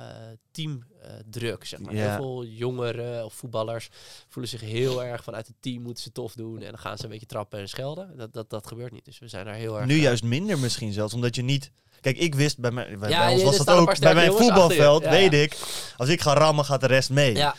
teamdruk. 0.52 1.62
Uh, 1.62 1.68
zeg 1.68 1.80
maar. 1.80 1.94
Heel 1.94 2.16
veel 2.16 2.46
jongeren 2.46 3.26
of 3.26 3.34
voetballers 3.34 3.90
voelen 4.30 4.52
zich 4.52 4.62
heel 4.62 5.04
erg 5.04 5.24
vanuit 5.24 5.48
het 5.48 5.56
team 5.60 5.82
moeten 5.82 6.04
ze 6.04 6.12
tof 6.12 6.34
doen. 6.34 6.62
En 6.62 6.70
dan 6.70 6.80
gaan 6.80 6.98
ze 6.98 7.04
een 7.04 7.10
beetje 7.10 7.26
trappen 7.26 7.60
en 7.60 7.70
schelden. 7.70 8.18
Dat, 8.18 8.34
dat, 8.34 8.50
dat 8.50 8.68
gebeurt 8.68 8.92
niet. 8.92 9.06
Dus 9.06 9.20
we 9.20 9.28
zijn 9.28 9.46
daar 9.46 9.56
heel 9.56 9.78
erg... 9.78 9.86
Nu 9.86 9.96
juist 9.96 10.24
minder 10.24 10.60
misschien 10.60 10.94
zelfs, 10.94 11.14
omdat 11.14 11.36
je 11.36 11.42
niet... 11.42 11.72
Kijk, 12.02 12.18
ik 12.18 12.36
wist 12.36 12.60
bij, 12.60 12.72
mij, 12.72 12.98
bij, 12.98 13.10
ja, 13.10 13.26
bij 13.26 13.34
ons 13.34 13.44
was 13.44 13.58
dat 13.58 13.70
ook. 13.70 14.00
Bij 14.00 14.14
mijn 14.14 14.32
voetbalveld 14.32 15.04
weet 15.04 15.34
ik, 15.34 15.58
als 15.98 16.10
ik 16.10 16.22
ga 16.22 16.34
rammen, 16.34 16.66
gaat 16.66 16.82
de 16.82 16.88
rest 16.88 17.10
mee. 17.10 17.36
Ja. 17.36 17.56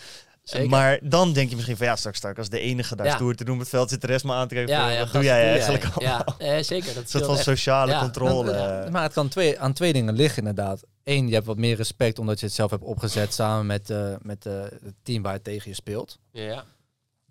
Maar 0.66 0.99
dan 1.03 1.32
denk 1.32 1.49
je 1.49 1.55
misschien 1.55 1.76
van 1.76 1.86
ja, 1.86 1.97
straks, 1.97 2.16
straks 2.16 2.38
als 2.38 2.49
de 2.49 2.61
enige 2.61 2.97
daar 2.97 3.11
stoer 3.11 3.34
te 3.34 3.45
doen 3.45 3.55
op 3.55 3.61
het 3.61 3.68
veld 3.68 3.90
zit, 3.90 4.01
de 4.01 4.07
rest 4.07 4.24
maar 4.24 4.36
aan 4.36 4.49
te 4.49 4.55
kijken. 4.55 4.74
Ja, 4.74 4.99
wat 4.99 5.12
doe 5.12 5.22
jij 5.22 5.51
eigenlijk 5.51 6.01
Ja, 6.01 6.26
eh, 6.38 6.62
zeker. 6.62 6.95
Dat 6.95 7.03
een 7.03 7.09
soort 7.09 7.24
van 7.24 7.36
sociale 7.36 7.99
controle. 7.99 8.88
maar 8.90 9.03
het 9.03 9.12
kan 9.12 9.28
twee, 9.28 9.61
aan 9.61 9.72
twee 9.72 9.92
dingen 9.92 10.14
liggen 10.14 10.38
inderdaad. 10.38 10.82
Eén, 11.05 11.28
je 11.28 11.34
hebt 11.34 11.47
wat 11.47 11.57
meer 11.57 11.76
respect 11.76 12.18
omdat 12.18 12.40
je 12.40 12.47
het 12.47 12.55
zelf 12.55 12.70
hebt 12.70 12.82
opgezet 12.82 13.34
samen 13.40 13.66
met, 13.66 13.90
uh, 13.90 14.14
met 14.22 14.47
uh, 14.47 14.62
het 14.62 14.95
team 15.03 15.22
waar 15.22 15.32
het 15.32 15.45
tegen 15.45 15.70
je 15.70 15.76
speelt. 15.76 16.18
Ja. 16.30 16.64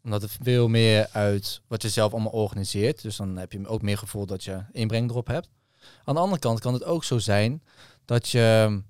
Omdat 0.04 0.22
het 0.22 0.38
veel 0.42 0.68
meer 0.68 1.08
uit 1.12 1.62
wat 1.68 1.82
je 1.82 1.90
zelf 1.90 2.12
allemaal 2.12 2.32
organiseert. 2.32 3.02
Dus 3.02 3.16
dan 3.16 3.38
heb 3.38 3.52
je 3.52 3.68
ook 3.68 3.82
meer 3.82 3.98
gevoel 3.98 4.26
dat 4.26 4.44
je 4.44 4.64
inbreng 4.72 5.10
erop 5.10 5.28
hebt. 5.28 5.50
Aan 6.04 6.14
de 6.14 6.22
andere 6.22 6.40
kant 6.40 6.60
kan 6.60 6.74
het 6.74 6.84
ook 6.84 7.04
zo 7.04 7.18
zijn 7.18 7.64
dat 8.06 8.30
je 8.30 8.82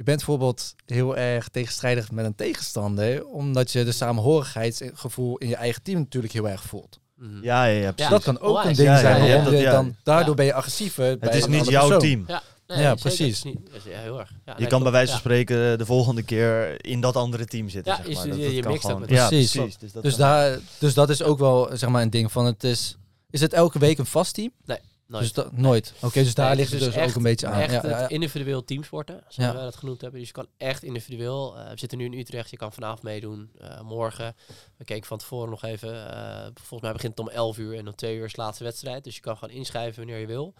je 0.00 0.06
bent 0.06 0.18
bijvoorbeeld 0.18 0.74
heel 0.86 1.16
erg 1.16 1.48
tegenstrijdig 1.48 2.10
met 2.10 2.24
een 2.24 2.34
tegenstander, 2.34 3.26
omdat 3.26 3.72
je 3.72 3.84
de 3.84 3.92
samenhorigheidsgevoel 3.92 5.38
in 5.38 5.48
je 5.48 5.56
eigen 5.56 5.82
team 5.82 5.98
natuurlijk 5.98 6.32
heel 6.32 6.48
erg 6.48 6.62
voelt. 6.62 7.00
Mhm. 7.16 7.42
Ja, 7.42 7.64
ja, 7.64 7.92
ja, 7.96 8.08
Dat 8.08 8.22
kan 8.22 8.40
ook 8.40 8.64
een 8.64 8.74
ding 8.74 8.98
zijn. 8.98 9.24
Ja, 9.24 9.50
je 9.50 9.64
dan, 9.64 9.96
daardoor 10.02 10.34
ben 10.34 10.44
je 10.44 10.54
agressiever. 10.54 11.16
Het 11.20 11.34
is 11.34 11.46
niet 11.46 11.68
jouw 11.68 11.98
team. 11.98 12.24
Ja. 12.26 12.42
ja, 12.66 12.94
precies. 12.94 13.42
Niet, 13.42 13.58
heel 13.88 14.18
erg. 14.18 14.32
Ja, 14.44 14.54
je 14.58 14.66
kan 14.66 14.82
bij 14.82 14.92
wijze 14.92 15.10
van 15.10 15.20
spreken 15.20 15.78
de 15.78 15.86
volgende 15.86 16.22
keer 16.22 16.84
in 16.84 17.00
dat 17.00 17.16
andere 17.16 17.44
team 17.44 17.68
zitten. 17.68 17.92
Ja, 17.92 18.14
zeg 18.14 18.26
maar. 18.26 18.36
je, 18.36 18.54
je 18.54 18.62
mixt 18.62 18.84
gewoon. 18.84 19.04
Ja, 19.06 19.28
precies. 19.28 19.52
Dus, 19.52 19.92
dat, 19.92 20.02
dus, 20.02 20.16
daar, 20.16 20.58
dus 20.78 20.94
dat 20.94 21.10
is 21.10 21.22
ook 21.22 21.38
wel 21.38 21.70
zeg 21.72 21.90
maar, 21.90 22.02
een 22.02 22.10
ding 22.10 22.32
van 22.32 22.44
het 22.44 22.64
is... 22.64 22.96
Is 23.30 23.40
het 23.40 23.52
elke 23.52 23.78
week 23.78 23.98
een 23.98 24.06
vast 24.06 24.34
team? 24.34 24.50
Nee. 24.64 24.78
Dus 25.18 25.32
dat, 25.32 25.52
nooit. 25.52 25.92
Oké, 26.00 26.22
dus 26.22 26.34
daar 26.34 26.56
ligt 26.56 26.70
het 26.70 26.80
dus, 26.80 26.94
dus 26.94 27.08
ook 27.08 27.14
een 27.14 27.22
beetje 27.22 27.46
aan. 27.46 27.60
Echt 27.60 27.82
ja, 27.82 28.08
individueel 28.08 28.64
teamsporten, 28.64 29.24
zoals 29.28 29.54
wij 29.54 29.62
dat 29.62 29.76
genoemd 29.76 30.00
hebben. 30.00 30.18
Dus 30.18 30.28
je 30.28 30.34
kan 30.34 30.46
echt 30.56 30.82
individueel. 30.82 31.58
Uh, 31.58 31.70
we 31.70 31.78
zitten 31.78 31.98
nu 31.98 32.04
in 32.04 32.12
Utrecht, 32.12 32.50
je 32.50 32.56
kan 32.56 32.72
vanavond 32.72 33.02
meedoen. 33.02 33.50
Uh, 33.60 33.80
morgen, 33.80 34.36
we 34.76 34.84
keken 34.84 35.06
van 35.06 35.18
tevoren 35.18 35.50
nog 35.50 35.64
even. 35.64 35.94
Uh, 35.94 36.42
volgens 36.54 36.80
mij 36.80 36.92
begint 36.92 37.18
het 37.18 37.26
om 37.26 37.32
11 37.32 37.58
uur 37.58 37.76
en 37.76 37.86
om 37.86 37.94
2 37.94 38.16
uur 38.16 38.24
is 38.24 38.32
de 38.32 38.40
laatste 38.40 38.64
wedstrijd. 38.64 39.04
Dus 39.04 39.14
je 39.14 39.20
kan 39.20 39.36
gewoon 39.36 39.54
inschrijven 39.54 39.96
wanneer 39.96 40.20
je 40.20 40.26
wil. 40.26 40.54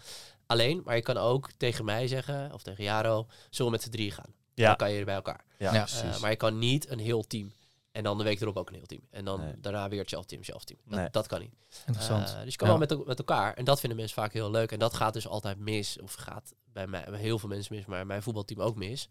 Alleen, 0.47 0.83
maar 0.85 0.97
je 0.97 1.03
kan 1.03 1.17
ook 1.17 1.51
tegen 1.57 1.85
mij 1.85 2.07
zeggen, 2.07 2.53
of 2.53 2.63
tegen 2.63 2.85
Jaro, 2.85 3.27
zullen 3.51 3.73
we 3.73 3.79
met 3.79 3.83
z'n 3.83 3.91
drie 3.91 4.11
gaan. 4.11 4.35
Ja. 4.55 4.67
Dan 4.67 4.77
kan 4.77 4.91
je 4.93 4.99
er 4.99 5.05
bij 5.05 5.15
elkaar. 5.15 5.45
Ja, 5.59 5.87
maar 6.21 6.31
je 6.31 6.37
kan 6.37 6.59
niet 6.59 6.91
een 6.91 6.99
heel 6.99 7.23
team. 7.27 7.53
En 8.01 8.07
dan 8.07 8.19
de 8.19 8.25
week 8.25 8.41
erop 8.41 8.57
ook 8.57 8.69
een 8.69 8.75
heel 8.75 8.87
team. 8.87 9.01
En 9.11 9.25
dan 9.25 9.55
daarna 9.59 9.89
weer 9.89 10.01
hetzelfde 10.01 10.29
team, 10.29 10.41
hetzelfde 10.41 10.75
team. 10.75 11.03
Dat, 11.03 11.13
dat 11.13 11.27
kan 11.27 11.41
niet. 11.41 11.53
Interessant. 11.87 12.29
Uh, 12.29 12.43
dus 12.43 12.51
je 12.51 12.57
kan 12.57 12.69
wel 12.69 12.79
met, 12.79 13.07
met 13.07 13.19
elkaar. 13.19 13.55
En 13.55 13.65
dat 13.65 13.81
vinden 13.81 13.99
mensen 13.99 14.23
vaak 14.23 14.33
heel 14.33 14.51
leuk. 14.51 14.73
En 14.73 14.79
dat 14.79 14.95
gaat 14.95 15.13
dus 15.13 15.29
altijd 15.29 15.59
mis. 15.59 16.01
Of 16.01 16.15
gaat 16.15 16.55
bij, 16.73 16.87
mij, 16.87 17.05
bij 17.11 17.21
heel 17.21 17.39
veel 17.39 17.49
mensen 17.49 17.75
mis, 17.75 17.87
maar 17.87 18.07
mijn 18.07 18.23
voetbalteam 18.23 18.61
ook 18.61 18.77
mis. 18.77 19.09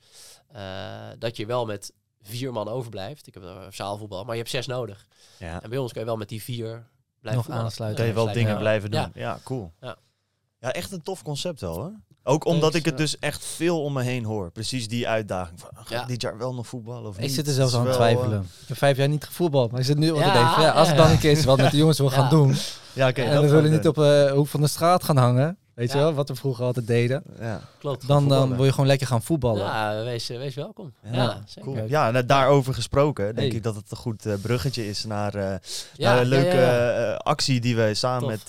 Uh, 0.56 1.08
dat 1.18 1.38
je 1.38 1.46
wel 1.46 1.66
met 1.66 1.94
vier 2.22 2.52
man 2.52 2.68
overblijft. 2.68 3.28
Ik 3.28 3.34
heb 3.34 3.44
een 3.44 3.74
zaalvoetbal, 3.74 4.24
maar 4.24 4.34
je 4.34 4.40
hebt 4.42 4.54
zes 4.54 4.68
nodig. 4.68 5.08
Ja. 5.40 5.62
En 5.62 5.70
bij 5.70 5.80
ons 5.80 5.92
kan 5.92 6.02
je 6.02 6.08
wel 6.08 6.18
met 6.18 6.30
die 6.30 6.44
vier 6.44 6.88
blijven 7.22 7.52
Nog 7.52 7.60
aansluiten. 7.60 8.00
Kan 8.06 8.16
je 8.16 8.26
wel 8.26 8.34
dingen 8.34 8.58
blijven 8.58 8.92
doen. 8.92 9.12
Ja, 9.14 9.40
cool. 9.44 9.74
Ja. 9.80 9.98
ja, 10.60 10.74
echt 10.74 10.92
een 10.92 11.02
tof 11.02 11.24
concept 11.24 11.62
wel, 11.62 11.84
hè? 11.84 11.92
Ook 12.24 12.46
omdat 12.46 12.76
ik 12.76 12.86
het 12.86 12.98
dus 12.98 13.20
echt 13.20 13.46
veel 13.46 13.84
om 13.84 13.94
me 13.94 14.02
heen 14.04 14.24
hoor. 14.24 14.52
Precies 14.52 14.88
die 14.88 15.08
uitdaging. 15.08 15.60
Van, 15.60 15.70
ga 15.74 16.02
ik 16.02 16.08
dit 16.08 16.22
jaar 16.22 16.38
wel 16.38 16.54
nog 16.54 16.68
voetballen 16.68 17.10
of 17.10 17.20
Ik 17.20 17.30
zit 17.30 17.48
er 17.48 17.54
zelfs 17.54 17.76
aan 17.76 17.86
het 17.86 17.94
twijfelen. 17.94 18.42
Ik 18.62 18.68
heb 18.68 18.78
vijf 18.78 18.98
jaar 18.98 19.08
niet 19.08 19.24
gevoetbald. 19.24 19.72
Maar 19.72 19.80
ik 19.80 19.86
zit 19.86 19.98
nu 19.98 20.10
op 20.10 20.18
te 20.18 20.24
denken, 20.24 20.62
ja, 20.62 20.72
als 20.72 20.90
ik 20.90 20.96
dan 20.96 21.10
een 21.10 21.20
keer 21.20 21.46
wat 21.46 21.58
met 21.58 21.72
de 21.72 21.78
jongens 21.78 21.98
wil 21.98 22.10
gaan 22.10 22.30
doen. 22.30 22.56
Ja, 22.94 23.08
okay, 23.08 23.26
en 23.26 23.42
we 23.42 23.50
willen 23.50 23.72
niet 23.72 23.88
op 23.88 23.96
de 23.96 24.26
uh, 24.30 24.36
hoek 24.36 24.48
van 24.48 24.62
de 24.62 24.68
straat 24.68 25.04
gaan 25.04 25.18
hangen. 25.18 25.58
Weet 25.80 25.92
je 25.92 25.98
wel, 25.98 26.14
wat 26.14 26.30
we 26.30 26.36
vroeger 26.36 26.66
altijd 26.66 26.88
deden. 26.88 27.24
Ja, 27.40 27.62
klopt. 27.78 28.08
Dan, 28.08 28.28
dan 28.28 28.56
wil 28.56 28.66
je 28.66 28.72
gewoon 28.72 28.88
lekker 28.88 29.08
gaan 29.08 29.22
voetballen. 29.22 29.66
Ja, 29.66 30.04
wees, 30.04 30.28
wees 30.28 30.56
welkom. 30.56 30.94
Ja, 31.12 31.44
cool. 31.62 31.86
ja 31.88 32.14
en 32.14 32.28
daarover 32.28 32.74
gesproken 32.74 33.36
denk 33.36 33.54
ik 33.54 33.64
dat 33.64 33.76
het 33.76 33.92
een 33.92 33.98
goed 33.98 34.26
uh, 34.26 34.34
bruggetje 34.42 34.88
is 34.88 35.06
naar, 35.06 35.36
uh, 35.36 35.56
naar 35.98 36.20
een 36.20 36.28
leuke 36.28 37.20
actie 37.24 37.60
die 37.60 37.76
wij 37.76 37.94
samen 37.94 38.28
met 38.28 38.44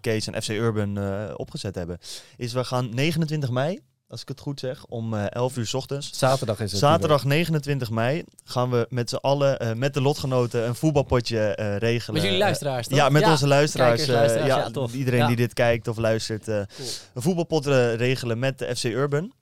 Kees 0.00 0.26
en 0.26 0.42
FC 0.42 0.48
Urban 0.48 0.98
opgezet 1.36 1.74
hebben. 1.74 1.98
Is 2.36 2.52
we 2.52 2.64
gaan 2.64 2.94
29 2.94 3.50
mei 3.50 3.80
als 4.08 4.20
ik 4.22 4.28
het 4.28 4.40
goed 4.40 4.60
zeg, 4.60 4.84
om 4.84 5.14
uh, 5.14 5.24
eh, 5.24 5.30
11 5.30 5.56
uur 5.56 5.66
s 5.66 5.74
ochtends. 5.74 6.10
Zaterdag 6.12 6.60
is 6.60 6.70
het. 6.70 6.80
Zaterdag 6.80 7.24
29 7.24 7.90
mei 7.90 8.24
gaan 8.44 8.70
we 8.70 8.86
met 8.88 9.10
z'n 9.10 9.16
allen, 9.16 9.62
uh, 9.62 9.72
met 9.72 9.94
de 9.94 10.00
lotgenoten, 10.00 10.66
een 10.66 10.74
voetbalpotje 10.74 11.58
uh, 11.60 11.76
regelen. 11.76 12.14
Met 12.14 12.22
jullie 12.22 12.38
luisteraars, 12.38 12.86
toch? 12.86 12.98
Ja, 12.98 13.08
met 13.08 13.26
onze 13.26 13.46
luisteraars. 13.46 14.06
luisteraars 14.06 14.46
ja, 14.46 14.70
ja 14.74 14.88
iedereen 14.92 15.26
die 15.26 15.36
dit 15.36 15.52
kijkt 15.52 15.88
of 15.88 15.96
luistert. 15.96 16.46
Een 16.46 16.66
voetbalpot 17.14 17.66
regelen 17.66 18.38
met 18.38 18.58
de 18.58 18.76
FC 18.76 18.84
Urban. 18.84 19.32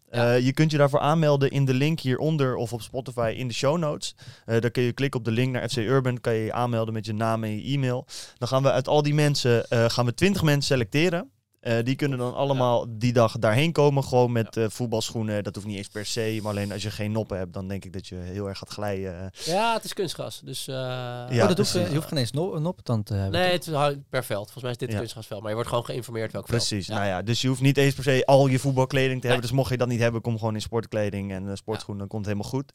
je 0.40 0.52
kunt 0.54 0.70
je 0.70 0.76
daarvoor 0.78 1.00
aanmelden 1.00 1.50
in 1.50 1.64
de 1.64 1.74
link 1.74 2.00
hieronder 2.00 2.56
of 2.56 2.72
op 2.72 2.82
Spotify 2.82 3.34
in 3.36 3.48
de 3.48 3.54
show 3.54 3.78
notes. 3.78 4.14
Uh, 4.46 4.60
dan 4.60 4.70
kun 4.70 4.82
je 4.82 4.92
klikken 4.92 5.18
op 5.20 5.24
de 5.24 5.32
link 5.32 5.52
naar 5.52 5.68
FC 5.68 5.76
Urban, 5.76 6.20
kan 6.20 6.34
je 6.34 6.44
je 6.44 6.52
aanmelden 6.52 6.94
met 6.94 7.06
je 7.06 7.14
naam 7.14 7.44
en 7.44 7.56
je 7.56 7.74
e-mail. 7.74 8.06
Dan 8.38 8.48
gaan 8.48 8.62
we 8.62 8.70
uit 8.70 8.88
al 8.88 9.02
die 9.02 9.14
mensen, 9.14 9.66
gaan 9.68 10.04
we 10.04 10.14
20 10.14 10.42
mensen 10.42 10.62
selecteren. 10.62 11.32
Uh, 11.64 11.74
die 11.84 11.96
kunnen 11.96 12.18
dan 12.18 12.34
allemaal 12.34 12.86
die 12.88 13.12
dag 13.12 13.38
daarheen 13.38 13.72
komen. 13.72 14.04
Gewoon 14.04 14.32
met 14.32 14.56
uh, 14.56 14.64
voetbalschoenen. 14.68 15.44
Dat 15.44 15.54
hoeft 15.54 15.66
niet 15.66 15.76
eens 15.76 15.88
per 15.88 16.06
se. 16.06 16.38
Maar 16.42 16.50
alleen 16.50 16.72
als 16.72 16.82
je 16.82 16.90
geen 16.90 17.12
noppen 17.12 17.38
hebt, 17.38 17.52
dan 17.52 17.68
denk 17.68 17.84
ik 17.84 17.92
dat 17.92 18.06
je 18.06 18.16
heel 18.16 18.48
erg 18.48 18.58
gaat 18.58 18.68
glijden. 18.68 19.30
Ja, 19.44 19.74
het 19.74 19.84
is 19.84 19.92
kunstgras. 19.92 20.40
Dus, 20.44 20.68
uh, 20.68 20.74
ja, 20.74 21.28
oh, 21.30 21.48
dat 21.48 21.56
hoeft, 21.56 21.72
je 21.72 21.94
hoeft 21.94 22.08
geen 22.08 22.18
eens 22.18 22.30
no 22.30 22.58
noppentand 22.58 23.06
te 23.06 23.14
hebben. 23.14 23.40
Nee, 23.40 23.52
het 23.52 23.66
is 23.66 23.74
per 24.10 24.24
veld. 24.24 24.42
Volgens 24.42 24.62
mij 24.62 24.72
is 24.72 24.78
dit 24.78 24.90
ja. 24.90 24.98
kunstgrasveld. 24.98 25.40
Maar 25.40 25.48
je 25.48 25.54
wordt 25.54 25.70
gewoon 25.70 25.84
geïnformeerd 25.84 26.32
welk 26.32 26.46
Precies. 26.46 26.88
Nou 26.88 27.06
ja, 27.06 27.22
dus 27.22 27.40
je 27.40 27.48
hoeft 27.48 27.60
niet 27.60 27.76
eens 27.76 27.94
per 27.94 28.04
se 28.04 28.26
al 28.26 28.46
je 28.46 28.58
voetbalkleding 28.58 29.20
te 29.20 29.26
hebben. 29.26 29.46
Dus 29.46 29.56
mocht 29.56 29.70
je 29.70 29.76
dat 29.76 29.88
niet 29.88 30.00
hebben, 30.00 30.20
kom 30.20 30.38
gewoon 30.38 30.54
in 30.54 30.60
sportkleding 30.60 31.32
en 31.32 31.56
sportschoenen. 31.56 31.98
Dan 31.98 32.08
komt 32.08 32.26
het 32.26 32.36
helemaal 32.36 32.60
goed. 32.60 32.72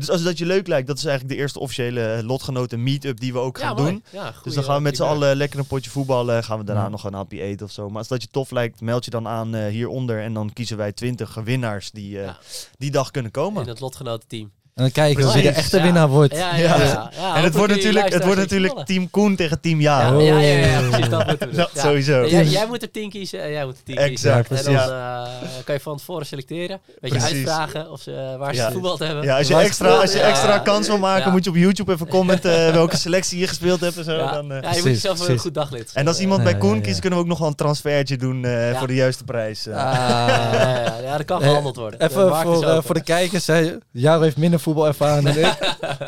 dus 0.00 0.10
als 0.10 0.22
dat 0.22 0.38
je 0.38 0.46
leuk 0.46 0.66
lijkt, 0.66 0.86
dat 0.86 0.98
is 0.98 1.04
eigenlijk 1.04 1.34
de 1.34 1.40
eerste 1.40 1.58
officiële 1.58 2.22
lotgenoten 2.24 2.82
meet-up 2.82 3.20
die 3.20 3.32
we 3.32 3.38
ook 3.38 3.58
gaan 3.58 3.76
doen. 3.76 4.04
dus 4.42 4.54
dan 4.54 4.64
gaan 4.64 4.76
we 4.76 4.82
met 4.82 4.96
z'n 4.96 5.02
allen 5.02 5.36
lekker 5.36 5.58
een 5.58 5.66
potje 5.66 5.90
voetballen. 5.90 6.44
Gaan 6.44 6.58
we 6.58 6.64
daarna 6.64 6.88
nog 6.88 7.04
een 7.04 7.14
hapje 7.14 7.42
eten 7.42 7.66
of 7.66 7.72
zo. 7.72 7.88
Maar 7.88 8.04
als 8.10 8.20
dat 8.20 8.28
je 8.28 8.34
tof 8.34 8.50
lijkt, 8.50 8.80
meld 8.80 9.04
je 9.04 9.10
dan 9.10 9.28
aan 9.28 9.54
uh, 9.54 9.66
hieronder. 9.66 10.22
En 10.22 10.32
dan 10.32 10.52
kiezen 10.52 10.76
wij 10.76 10.92
20 10.92 11.34
winnaars 11.34 11.90
die 11.90 12.18
uh, 12.18 12.34
die 12.78 12.90
dag 12.90 13.10
kunnen 13.10 13.30
komen. 13.30 13.62
In 13.62 13.68
het 13.68 13.80
lotgenotenteam. 13.80 14.52
En 14.76 14.82
dan 14.82 14.92
kijken 14.92 15.32
wie 15.32 15.42
de 15.42 15.48
echte 15.48 15.82
winnaar 15.82 16.08
wordt. 16.08 16.36
Ja, 16.36 16.56
ja, 16.56 17.10
ja. 17.12 17.36
en 17.36 17.42
het 17.42 17.54
wordt 17.54 17.72
natuurlijk, 17.72 18.12
het 18.12 18.24
wordt 18.24 18.40
natuurlijk 18.40 18.84
team 18.84 19.10
Koen 19.10 19.36
tegen 19.36 19.60
team 19.60 19.80
Ja. 19.80 20.10
Ja, 20.10 20.38
ja, 20.38 20.38
ja, 20.38 20.80
precies. 20.88 21.08
Dat 21.08 21.26
moeten 21.26 21.50
we. 21.50 21.68
Sowieso. 21.74 22.26
Jij, 22.26 22.44
jij, 22.44 22.66
moet 22.66 22.82
er 22.82 22.90
tien 22.90 23.10
kiezen 23.10 23.42
en 23.42 23.50
jij 23.50 23.64
moet 23.64 23.76
er 23.76 23.82
tien 23.82 23.96
exact, 23.96 24.48
kiezen. 24.48 24.66
En 24.66 24.74
dan 24.74 24.88
uh, 24.88 25.28
kan 25.64 25.74
je 25.74 25.80
van 25.80 25.96
tevoren 25.96 26.26
selecteren. 26.26 26.80
Weet 27.00 27.12
je, 27.12 27.20
uitvragen 27.20 27.90
of 27.90 28.00
ze, 28.00 28.36
waar 28.38 28.54
ze 28.54 28.60
ja. 28.60 28.72
voetbal 28.72 28.98
hebben. 28.98 29.24
Ja, 29.24 29.36
als 29.36 29.48
je 29.48 29.56
extra, 29.56 29.88
als 29.88 30.12
je 30.12 30.20
extra 30.20 30.58
kans 30.58 30.86
wil 30.86 30.98
maken, 30.98 31.32
moet 31.32 31.44
je 31.44 31.50
op 31.50 31.56
YouTube 31.56 31.92
even 31.92 32.08
commenten 32.08 32.72
welke 32.72 32.96
selectie 32.96 33.38
je 33.38 33.46
gespeeld 33.46 33.80
hebt 33.80 33.96
en 33.96 34.04
zo. 34.04 34.16
Dan, 34.16 34.52
uh, 34.52 34.62
ja, 34.62 34.70
je 34.70 34.76
moet 34.76 34.84
jezelf 34.84 35.18
wel 35.18 35.28
een 35.28 35.38
goed 35.38 35.54
daglid. 35.54 35.90
En 35.94 36.06
als 36.06 36.20
iemand 36.20 36.42
bij 36.42 36.56
Koen 36.56 36.80
kiest, 36.80 37.00
kunnen 37.00 37.18
we 37.18 37.24
ook 37.24 37.30
nog 37.30 37.38
wel 37.38 37.48
een 37.48 37.54
transfertje 37.54 38.16
doen 38.16 38.42
uh, 38.42 38.78
voor 38.78 38.86
de 38.86 38.94
juiste 38.94 39.24
prijs. 39.24 39.64
Ja, 39.64 41.16
dat 41.16 41.24
kan 41.24 41.40
gehandeld 41.40 41.76
worden. 41.76 42.00
Even 42.00 42.82
voor 42.82 42.94
de 42.94 43.02
kijkers. 43.02 43.46
Jaro 43.90 44.22
heeft 44.22 44.36
minder 44.36 44.60
voetbalervaring 44.66 45.34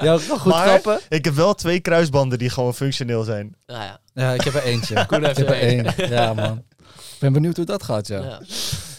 Ja, 0.00 0.18
goed 0.18 0.44
maar 0.44 0.80
ik 1.08 1.24
heb 1.24 1.34
wel 1.34 1.54
twee 1.54 1.80
kruisbanden 1.80 2.38
die 2.38 2.50
gewoon 2.50 2.74
functioneel 2.74 3.22
zijn. 3.22 3.56
Nou 3.66 3.82
ja. 3.82 4.00
ja, 4.14 4.32
ik 4.32 4.40
heb 4.40 4.54
er 4.54 4.62
eentje. 4.62 5.04
Koen 5.06 5.24
heeft 5.24 5.38
er 5.38 5.50
één. 5.50 5.86
Ja, 5.96 6.34
man. 6.34 6.64
Ik 6.88 7.18
ben 7.18 7.32
benieuwd 7.32 7.56
hoe 7.56 7.64
dat 7.64 7.82
gaat, 7.82 8.06
ja. 8.06 8.18
ja. 8.18 8.38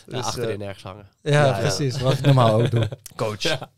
Dus, 0.06 0.24
achterin 0.24 0.62
uh, 0.62 0.68
ergens 0.68 0.84
hangen. 0.84 1.08
Ja, 1.22 1.52
precies. 1.60 2.00
Wat 2.00 2.14
ik 2.14 2.22
normaal 2.22 2.62
ook 2.62 2.72
doe. 2.72 2.90
Coach. 3.16 3.42
Ja. 3.42 3.70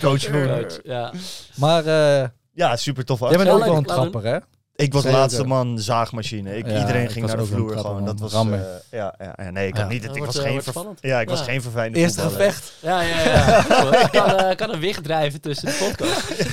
coach. 0.00 0.30
coach. 0.30 0.78
Ja. 0.82 1.12
Maar... 1.54 1.86
Uh, 1.86 2.28
ja, 2.54 2.76
super 2.76 3.04
tof. 3.04 3.20
Jij 3.20 3.36
bent 3.36 3.50
ook 3.50 3.64
wel 3.64 3.76
een 3.76 3.84
trapper, 3.84 4.24
hè? 4.24 4.38
Ik 4.76 4.92
was 4.92 5.02
de 5.02 5.10
laatste 5.10 5.44
man 5.44 5.78
zaagmachine. 5.78 6.56
Ik, 6.56 6.66
iedereen 6.66 7.10
ging 7.10 7.26
naar 7.26 7.36
de 7.36 7.46
vloer 7.46 7.78
gewoon. 7.78 8.04
Dat 8.04 8.20
was 8.20 8.34
uh, 8.34 8.60
ja, 8.90 9.14
ja, 9.36 9.50
nee, 9.50 9.66
ik, 9.68 9.88
niet, 9.88 10.04
ik 10.04 10.24
was 10.24 10.38
geen 10.38 10.60
ja, 11.00 11.20
ik 11.20 11.28
was 11.28 11.40
geen 11.40 11.62
verfijnde 11.62 11.98
Eerste 11.98 12.20
gevecht. 12.20 12.72
Ja, 12.80 13.00
ja, 13.00 13.20
ja. 13.20 13.58
Ik 14.04 14.10
kan, 14.10 14.40
uh, 14.40 14.56
kan 14.56 14.72
een 14.72 14.80
wicht 14.80 15.04
drijven 15.04 15.40
tussen 15.40 15.66
de 15.66 15.76
podcast. 15.88 16.52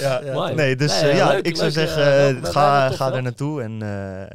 ja, 0.04 0.50
nee, 0.54 0.76
dus 0.76 1.02
uh, 1.02 1.16
ja, 1.16 1.32
ik 1.42 1.56
zou 1.56 1.70
zeggen, 1.70 2.44
ga, 2.44 2.90
ga 2.90 3.12
er 3.12 3.22
naartoe 3.22 3.62
en 3.62 3.78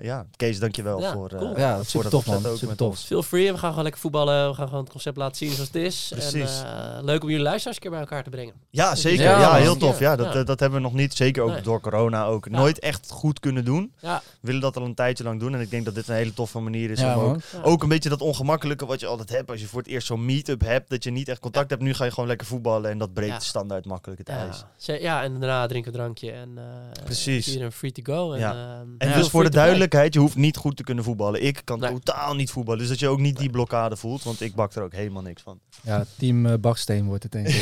ja, 0.02 0.26
Kees, 0.36 0.60
dankjewel 0.60 1.00
ja, 1.00 1.12
voor, 1.12 1.30
cool. 1.30 1.58
ja, 1.58 1.84
voor 1.84 2.02
dat 2.04 2.12
tof, 2.12 2.26
man. 2.26 2.46
Ook 2.46 2.62
met 2.62 2.78
tof. 2.78 3.00
Feel 3.00 3.24
free, 3.24 3.52
we 3.52 3.58
gaan 3.58 3.70
gewoon 3.70 3.84
lekker 3.84 4.02
voetballen. 4.02 4.50
We 4.50 4.56
gaan 4.56 4.68
gewoon 4.68 4.84
het 4.84 4.92
concept 4.92 5.18
laten 5.18 5.38
zien 5.38 5.52
zoals 5.52 5.68
het 5.68 5.82
is. 5.82 6.12
Precies. 6.16 6.62
Leuk 7.02 7.24
om 7.24 7.30
jullie 7.30 7.44
luisteraars 7.44 7.76
een 7.76 7.82
keer 7.82 7.92
bij 7.92 8.00
elkaar 8.00 8.24
te 8.24 8.30
brengen. 8.30 8.54
Ja, 8.70 8.96
zeker. 8.96 9.24
Ja, 9.24 9.54
heel 9.54 9.78
tof. 9.78 10.00
Ja, 10.00 10.16
dat, 10.16 10.48
dat 10.48 10.60
hebben 10.60 10.80
we 10.82 10.86
nog 10.86 10.94
niet. 10.94 11.14
Zeker 11.14 11.44
ook 11.44 11.64
door 11.64 11.82
corona 11.82 12.24
ook 12.34 12.50
nooit 12.50 12.80
echt 12.80 13.12
goed 13.12 13.40
kunnen 13.40 13.66
doen. 13.66 13.94
Ja. 14.00 14.22
We 14.26 14.48
willen 14.48 14.62
dat 14.62 14.78
al 14.78 14.84
een 14.84 14.96
tijdje 14.96 15.24
lang 15.24 15.40
doen. 15.40 15.54
En 15.54 15.62
ik 15.62 15.70
denk 15.70 15.86
dat 15.86 15.96
dit 15.96 16.08
een 16.08 16.16
hele 16.16 16.34
toffe 16.34 16.60
manier 16.60 16.92
is 16.92 17.02
om 17.02 17.10
ook, 17.10 17.40
ook, 17.64 17.84
een 17.84 17.90
beetje 17.90 18.10
dat 18.10 18.22
ongemakkelijke 18.22 18.86
wat 18.86 19.00
je 19.00 19.06
altijd 19.06 19.30
hebt. 19.30 19.50
Als 19.50 19.60
je 19.60 19.68
voor 19.68 19.80
het 19.80 19.90
eerst 19.90 20.08
zo'n 20.08 20.26
meet-up 20.26 20.62
hebt, 20.62 20.90
dat 20.90 21.04
je 21.04 21.12
niet 21.12 21.28
echt 21.28 21.40
contact 21.40 21.70
hebt. 21.70 21.82
Nu 21.82 21.94
ga 21.94 22.04
je 22.04 22.12
gewoon 22.12 22.30
lekker 22.30 22.48
voetballen 22.48 22.90
en 22.90 22.98
dat 22.98 23.14
breekt 23.14 23.44
standaard 23.44 23.86
makkelijk 23.86 24.20
het 24.20 24.30
ijs. 24.30 24.64
Ja, 25.02 25.24
en 25.24 25.40
daarna 25.40 25.68
drinken 25.68 25.92
we 25.92 25.98
drankje 25.98 26.32
en 26.32 26.50
uh, 26.58 26.64
Precies. 27.04 27.48
iedereen 27.48 27.72
free 27.72 27.92
to 27.92 28.14
go. 28.14 28.34
En, 28.34 28.40
ja. 28.40 28.54
Uh, 28.54 29.10
en 29.10 29.18
dus 29.18 29.30
voor 29.30 29.44
de 29.44 29.50
duidelijkheid, 29.50 30.14
je 30.14 30.20
hoeft 30.20 30.36
niet 30.36 30.58
goed 30.58 30.78
te 30.78 30.84
kunnen 30.84 31.04
voetballen. 31.04 31.44
Ik 31.44 31.62
kan 31.64 31.80
totaal 31.80 32.36
niet 32.36 32.52
voetballen. 32.52 32.80
Dus 32.80 32.90
dat 32.90 33.00
je 33.00 33.08
ook 33.08 33.20
niet 33.20 33.38
die 33.38 33.50
blokkade 33.50 33.96
voelt, 33.96 34.24
want 34.24 34.42
ik 34.42 34.56
bak 34.56 34.74
er 34.74 34.84
ook 34.84 34.94
helemaal 34.94 35.22
niks 35.22 35.42
van. 35.42 35.60
Ja, 35.82 36.06
team 36.18 36.46
uh, 36.46 36.54
Baksteen 36.60 37.06
wordt 37.06 37.24
het 37.24 37.32
denk 37.32 37.48
ik. 37.48 37.54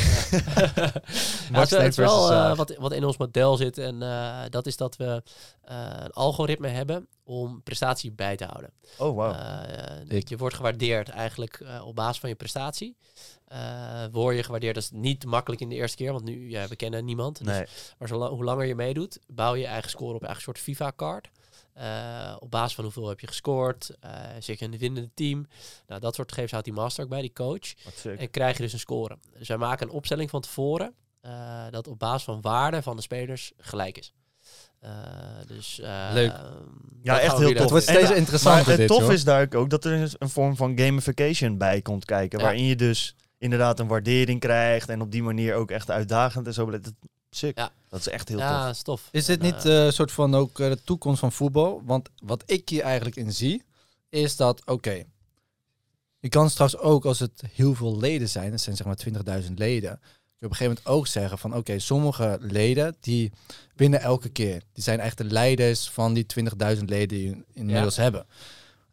het 1.51 1.71
is 1.71 1.95
wel 1.95 2.55
wat, 2.55 2.75
wat 2.79 2.93
in 2.93 3.05
ons 3.05 3.17
model 3.17 3.57
zit 3.57 3.77
en 3.77 4.01
dat 4.51 4.67
is 4.67 4.77
dat 4.77 4.95
we 4.95 5.23
een 5.61 6.11
algoritme 6.11 6.67
hebben 6.67 7.07
om 7.23 7.63
prestatie 7.63 8.11
bij 8.11 8.35
te 8.35 8.45
houden. 8.45 8.73
Oh, 8.97 9.15
wow. 9.15 9.35
je 10.27 10.37
wordt 10.37 10.55
gewaardeerd 10.55 11.09
eigenlijk 11.09 11.63
op 11.83 11.95
basis 11.95 12.19
van 12.19 12.29
je 12.29 12.35
prestatie. 12.35 12.97
Word 14.11 14.35
je 14.35 14.43
gewaardeerd. 14.43 14.75
Dat 14.75 14.83
is 14.83 14.91
niet 14.91 15.25
makkelijk 15.25 15.61
in 15.61 15.69
de 15.69 15.75
eerste 15.75 15.97
keer, 15.97 16.11
want 16.11 16.23
nu, 16.23 16.49
ja, 16.49 16.67
we 16.67 16.75
kennen 16.75 17.05
niemand. 17.05 17.45
Dus 17.45 17.93
maar 17.97 18.07
zo 18.07 18.27
hoe 18.27 18.43
langer 18.43 18.65
je 18.65 18.75
meedoet, 18.75 19.19
bouw 19.27 19.55
je 19.55 19.65
eigen 19.65 19.89
score 19.89 20.13
op 20.13 20.21
een 20.21 20.25
eigen 20.25 20.43
soort 20.43 20.59
FIFA-card. 20.59 21.29
Uh, 21.77 22.35
op 22.39 22.51
basis 22.51 22.75
van 22.75 22.83
hoeveel 22.83 23.07
heb 23.07 23.19
je 23.19 23.27
gescoord, 23.27 23.91
uh, 24.05 24.11
zit 24.39 24.59
je 24.59 24.65
in 24.65 24.71
het 24.71 24.81
winnende 24.81 25.09
team. 25.13 25.47
Nou, 25.87 26.01
dat 26.01 26.15
soort 26.15 26.27
gegevens 26.29 26.51
houdt 26.51 26.65
die 26.65 26.75
master 26.75 27.03
ook 27.03 27.09
bij, 27.09 27.21
die 27.21 27.33
coach. 27.33 27.73
En 28.17 28.29
krijg 28.29 28.57
je 28.57 28.63
dus 28.63 28.73
een 28.73 28.79
score. 28.79 29.17
Dus 29.37 29.47
wij 29.47 29.57
maken 29.57 29.87
een 29.87 29.93
opstelling 29.93 30.29
van 30.29 30.41
tevoren 30.41 30.95
dat 31.69 31.87
op 31.87 31.99
basis 31.99 32.23
van 32.23 32.41
waarde 32.41 32.81
van 32.81 32.95
de 32.95 33.01
spelers 33.01 33.51
gelijk 33.57 33.97
is. 33.97 34.13
Dus, 35.47 35.79
Leuk. 36.13 36.33
Ja, 37.01 37.19
echt 37.19 37.37
heel 37.37 37.49
tof. 37.49 37.59
Het 37.59 37.69
wordt 37.69 37.85
steeds 37.85 38.11
interessanter. 38.11 38.77
Het 38.77 38.87
tof 38.87 39.11
is 39.11 39.23
daar 39.23 39.47
ook 39.55 39.69
dat 39.69 39.85
er 39.85 40.15
een 40.17 40.29
vorm 40.29 40.55
van 40.55 40.77
gamification 40.77 41.57
bij 41.57 41.81
komt 41.81 42.05
kijken. 42.05 42.39
Waarin 42.39 42.65
je 42.65 42.75
dus 42.75 43.15
inderdaad 43.37 43.79
een 43.79 43.87
waardering 43.87 44.39
krijgt. 44.39 44.89
En 44.89 45.01
op 45.01 45.11
die 45.11 45.23
manier 45.23 45.55
ook 45.55 45.71
echt 45.71 45.91
uitdagend 45.91 46.47
en 46.47 46.53
zo. 46.53 46.69
Dat, 46.69 46.91
sick. 47.29 47.57
Ja. 47.57 47.71
Dat 47.89 47.99
is 47.99 48.07
echt 48.07 48.29
heel 48.29 48.37
ja, 48.37 48.65
tof. 48.65 48.75
Stof. 48.75 49.07
Is 49.11 49.25
dit 49.25 49.41
niet 49.41 49.63
een 49.63 49.85
uh, 49.85 49.91
soort 49.91 50.11
van 50.11 50.35
ook 50.35 50.59
uh, 50.59 50.69
de 50.69 50.83
toekomst 50.83 51.19
van 51.19 51.31
voetbal? 51.31 51.81
Want 51.85 52.09
wat 52.23 52.43
ik 52.45 52.69
hier 52.69 52.83
eigenlijk 52.83 53.15
in 53.15 53.33
zie, 53.33 53.63
is 54.09 54.35
dat, 54.35 54.61
oké, 54.65 55.03
je 56.19 56.29
kan 56.29 56.49
straks 56.49 56.77
ook, 56.77 57.05
als 57.05 57.19
het 57.19 57.43
heel 57.53 57.73
veel 57.73 57.97
leden 57.97 58.29
zijn, 58.29 58.51
dat 58.51 58.61
zijn 58.61 58.75
zeg 58.75 58.85
maar 58.85 59.41
20.000 59.43 59.53
leden, 59.53 59.99
je 60.41 60.47
op 60.47 60.51
een 60.51 60.57
gegeven 60.57 60.81
moment 60.83 60.99
ook 60.99 61.07
zeggen 61.07 61.37
van 61.37 61.55
oké, 61.55 61.79
sommige 61.79 62.37
leden 62.41 62.95
die 62.99 63.31
winnen 63.75 64.01
elke 64.01 64.29
keer. 64.29 64.61
Die 64.73 64.83
zijn 64.83 64.99
echt 64.99 65.17
de 65.17 65.23
leiders 65.23 65.89
van 65.89 66.13
die 66.13 66.25
20.000 66.75 66.83
leden 66.85 67.07
die 67.07 67.29
je 67.29 67.43
inmiddels 67.53 67.95
hebben. 67.95 68.25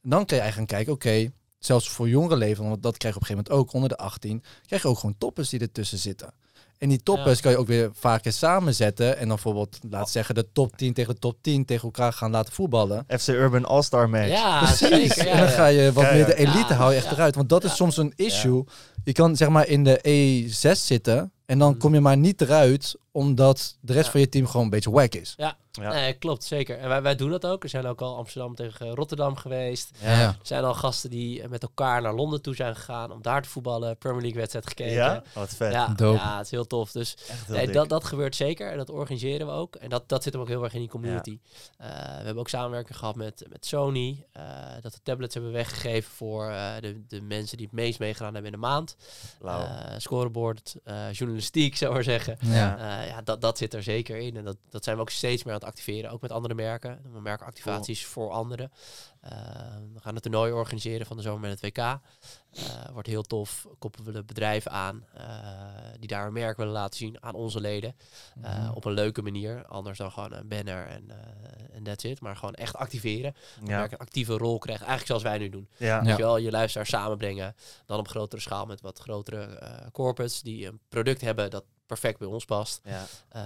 En 0.03 0.11
dan 0.11 0.25
kun 0.25 0.37
je 0.37 0.43
eigenlijk 0.43 0.71
gaan 0.71 0.79
kijken, 0.79 0.93
oké, 0.93 1.33
zelfs 1.59 1.89
voor 1.89 2.09
jongere 2.09 2.37
leven, 2.37 2.69
want 2.69 2.83
dat 2.83 2.97
krijg 2.97 3.15
je 3.15 3.21
op 3.21 3.29
een 3.29 3.35
gegeven 3.37 3.53
moment 3.53 3.69
ook 3.69 3.75
onder 3.75 3.89
de 3.89 4.05
18, 4.05 4.43
krijg 4.67 4.83
je 4.83 4.89
ook 4.89 4.99
gewoon 4.99 5.19
toppers 5.19 5.49
die 5.49 5.61
ertussen 5.61 5.99
zitten. 5.99 6.33
En 6.79 6.89
die 6.89 7.03
toppers 7.03 7.41
kan 7.41 7.51
je 7.51 7.59
ook 7.59 7.67
weer 7.67 7.91
vaker 7.93 8.33
samenzetten. 8.33 9.13
En 9.13 9.19
dan 9.19 9.29
bijvoorbeeld, 9.29 9.79
laat 9.91 10.11
zeggen, 10.11 10.35
de 10.35 10.53
top 10.53 10.77
10 10.77 10.93
tegen 10.93 11.15
de 11.15 11.21
top 11.21 11.39
10 11.41 11.65
tegen 11.65 11.85
elkaar 11.85 12.13
gaan 12.13 12.31
laten 12.31 12.53
voetballen. 12.53 13.05
FC 13.19 13.29
Urban 13.29 13.65
All-Star 13.65 14.11
match. 14.11 14.29
Ja, 14.29 14.59
precies. 14.65 15.15
Ja, 15.15 15.25
en 15.25 15.39
dan 15.39 15.49
ga 15.49 15.67
je 15.67 15.93
wat 15.93 16.13
meer 16.13 16.27
de 16.27 16.35
elite 16.35 16.75
hou 16.75 16.93
je 16.93 16.97
echt 16.97 17.11
eruit. 17.13 17.35
Want 17.35 17.49
dat 17.49 17.65
is 17.65 17.77
soms 17.77 17.97
een 17.97 18.13
issue. 18.17 18.65
Je 19.05 19.13
kan 19.13 19.37
zeg 19.37 19.49
maar 19.49 19.67
in 19.67 19.85
de 19.85 19.99
E6 20.47 20.71
zitten. 20.73 21.33
En 21.49 21.59
dan 21.59 21.73
mm. 21.73 21.79
kom 21.79 21.95
je 21.95 22.01
maar 22.01 22.17
niet 22.17 22.41
eruit 22.41 22.97
omdat 23.13 23.77
de 23.81 23.93
rest 23.93 24.11
van 24.11 24.21
je 24.21 24.29
team 24.29 24.47
gewoon 24.47 24.63
een 24.63 24.71
beetje 24.71 24.91
wack 24.91 25.15
is. 25.15 25.35
Ja, 25.37 25.57
ja. 25.71 25.93
Nee, 25.93 26.13
klopt, 26.13 26.45
zeker. 26.45 26.79
En 26.79 26.89
wij, 26.89 27.03
wij 27.03 27.17
doen 27.17 27.31
dat 27.31 27.47
ook. 27.47 27.63
Er 27.63 27.69
zijn 27.69 27.87
ook 27.87 28.01
al 28.01 28.17
Amsterdam 28.17 28.55
tegen 28.55 28.95
Rotterdam 28.95 29.37
geweest. 29.37 29.91
Ja. 30.01 30.21
Er 30.21 30.37
zijn 30.43 30.65
al 30.65 30.75
gasten 30.75 31.11
die 31.11 31.49
met 31.49 31.63
elkaar 31.63 32.03
naar 32.03 32.15
Londen 32.15 32.43
toe 32.43 32.55
zijn 32.55 32.77
gegaan 32.77 33.13
om 33.13 33.23
daar 33.23 33.43
te 33.43 33.49
voetballen. 33.49 33.97
Premier 33.97 34.21
League 34.21 34.39
wedstrijd 34.39 34.67
gekeken. 34.67 34.93
Ja, 34.93 35.23
wat 35.33 35.55
vet. 35.55 35.73
Ja, 35.73 35.95
ja, 35.97 36.37
het 36.37 36.45
is 36.45 36.51
heel 36.51 36.67
tof. 36.67 36.93
Dus 36.93 37.17
nee, 37.49 37.71
dat, 37.71 37.89
dat 37.89 38.05
gebeurt 38.05 38.37
zeker 38.37 38.71
en 38.71 38.77
dat 38.77 38.91
organiseren 38.91 39.47
we 39.47 39.53
ook. 39.53 39.77
En 39.77 39.89
dat, 39.89 40.09
dat 40.09 40.23
zit 40.23 40.33
hem 40.33 40.43
ook 40.43 40.49
heel 40.49 40.65
erg 40.65 40.75
in 40.75 40.81
die 40.81 40.89
community. 40.89 41.39
Uh, 41.81 41.87
we 41.89 41.95
hebben 41.95 42.39
ook 42.39 42.49
samenwerking 42.49 42.99
gehad 42.99 43.17
met, 43.17 43.47
met 43.49 43.67
Sony. 43.67 44.27
Uh, 44.37 44.43
dat 44.81 44.93
de 44.93 45.01
tablets 45.03 45.35
hebben 45.35 45.53
weggegeven 45.53 46.11
voor 46.11 46.51
uh, 46.51 46.71
de, 46.81 47.07
de 47.09 47.23
mensen 47.23 47.57
die 47.57 47.67
het 47.67 47.75
meest 47.75 47.99
meegedaan 47.99 48.35
hebben 48.35 48.53
in 48.53 48.61
de 48.61 48.67
maand. 48.67 48.97
scoreboard, 49.99 50.75
journalistiek, 51.39 51.77
zou 51.77 51.93
maar 51.93 52.03
zeggen. 52.03 52.37
Ja, 52.41 53.03
ja 53.03 53.23
dat, 53.23 53.41
dat 53.41 53.59
zit 53.59 53.75
er 53.75 53.83
zeker 53.83 54.17
in. 54.17 54.37
En 54.37 54.45
dat, 54.45 54.57
dat 54.71 54.85
zijn 54.85 54.97
we 54.97 55.03
ook 55.03 55.11
steeds 55.11 55.45
meer 55.45 55.55
aan 55.55 55.61
het 55.61 55.69
activeren, 55.69 56.11
ook 56.11 56.21
met 56.21 56.33
andere 56.33 56.55
merken. 56.55 57.01
We 57.13 57.21
merken 57.21 57.47
activaties 57.47 58.07
voor 58.07 58.31
anderen. 58.31 58.73
Uh, 59.25 59.31
we 59.95 60.01
gaan 60.01 60.15
een 60.15 60.21
toernooi 60.21 60.53
organiseren 60.53 61.07
van 61.07 61.17
de 61.17 61.23
zomer 61.23 61.41
met 61.41 61.51
het 61.51 61.61
WK. 61.61 61.79
Uh, 61.79 62.01
wordt 62.93 63.09
heel 63.09 63.23
tof. 63.23 63.67
Koppelen 63.79 64.07
we 64.07 64.13
de 64.13 64.25
bedrijven 64.25 64.71
aan 64.71 65.05
uh, 65.17 65.23
die 65.99 66.09
daar 66.09 66.27
een 66.27 66.33
merk 66.33 66.57
willen 66.57 66.73
laten 66.73 66.97
zien 66.97 67.23
aan 67.23 67.35
onze 67.35 67.61
leden. 67.61 67.97
Mm. 68.35 68.71
Op 68.75 68.85
een 68.85 68.93
leuke 68.93 69.23
manier. 69.23 69.67
Anders 69.67 69.99
dan 69.99 70.13
gewoon 70.13 70.33
een 70.33 70.49
banner 70.49 70.87
en 70.87 71.11
en 71.73 71.83
that's 71.83 72.05
it. 72.05 72.21
Maar 72.21 72.37
gewoon 72.37 72.55
echt 72.55 72.77
activeren. 72.77 73.35
Ja. 73.65 73.79
Merk 73.79 73.93
een 73.93 73.99
actieve 73.99 74.37
rol 74.37 74.59
krijgen. 74.59 74.87
Eigenlijk 74.87 75.07
zoals 75.07 75.23
wij 75.23 75.39
nu 75.39 75.49
doen. 75.49 75.69
Ja. 75.77 76.03
je 76.03 76.17
wel 76.17 76.37
je 76.37 76.51
luisteraar 76.51 76.87
samenbrengen. 76.87 77.55
Dan 77.87 77.99
op 77.99 78.09
grotere 78.09 78.41
schaal 78.41 78.67
met 78.67 78.81
wat 78.81 78.99
grotere 78.99 79.61
corporates 79.93 80.43
die 80.43 80.67
een 80.67 80.81
product 80.89 81.21
hebben 81.21 81.51
dat 81.51 81.65
perfect 81.89 82.19
bij 82.19 82.29
ons 82.29 82.45
past. 82.45 82.81
Ja, 82.85 83.07
uh, 83.37 83.43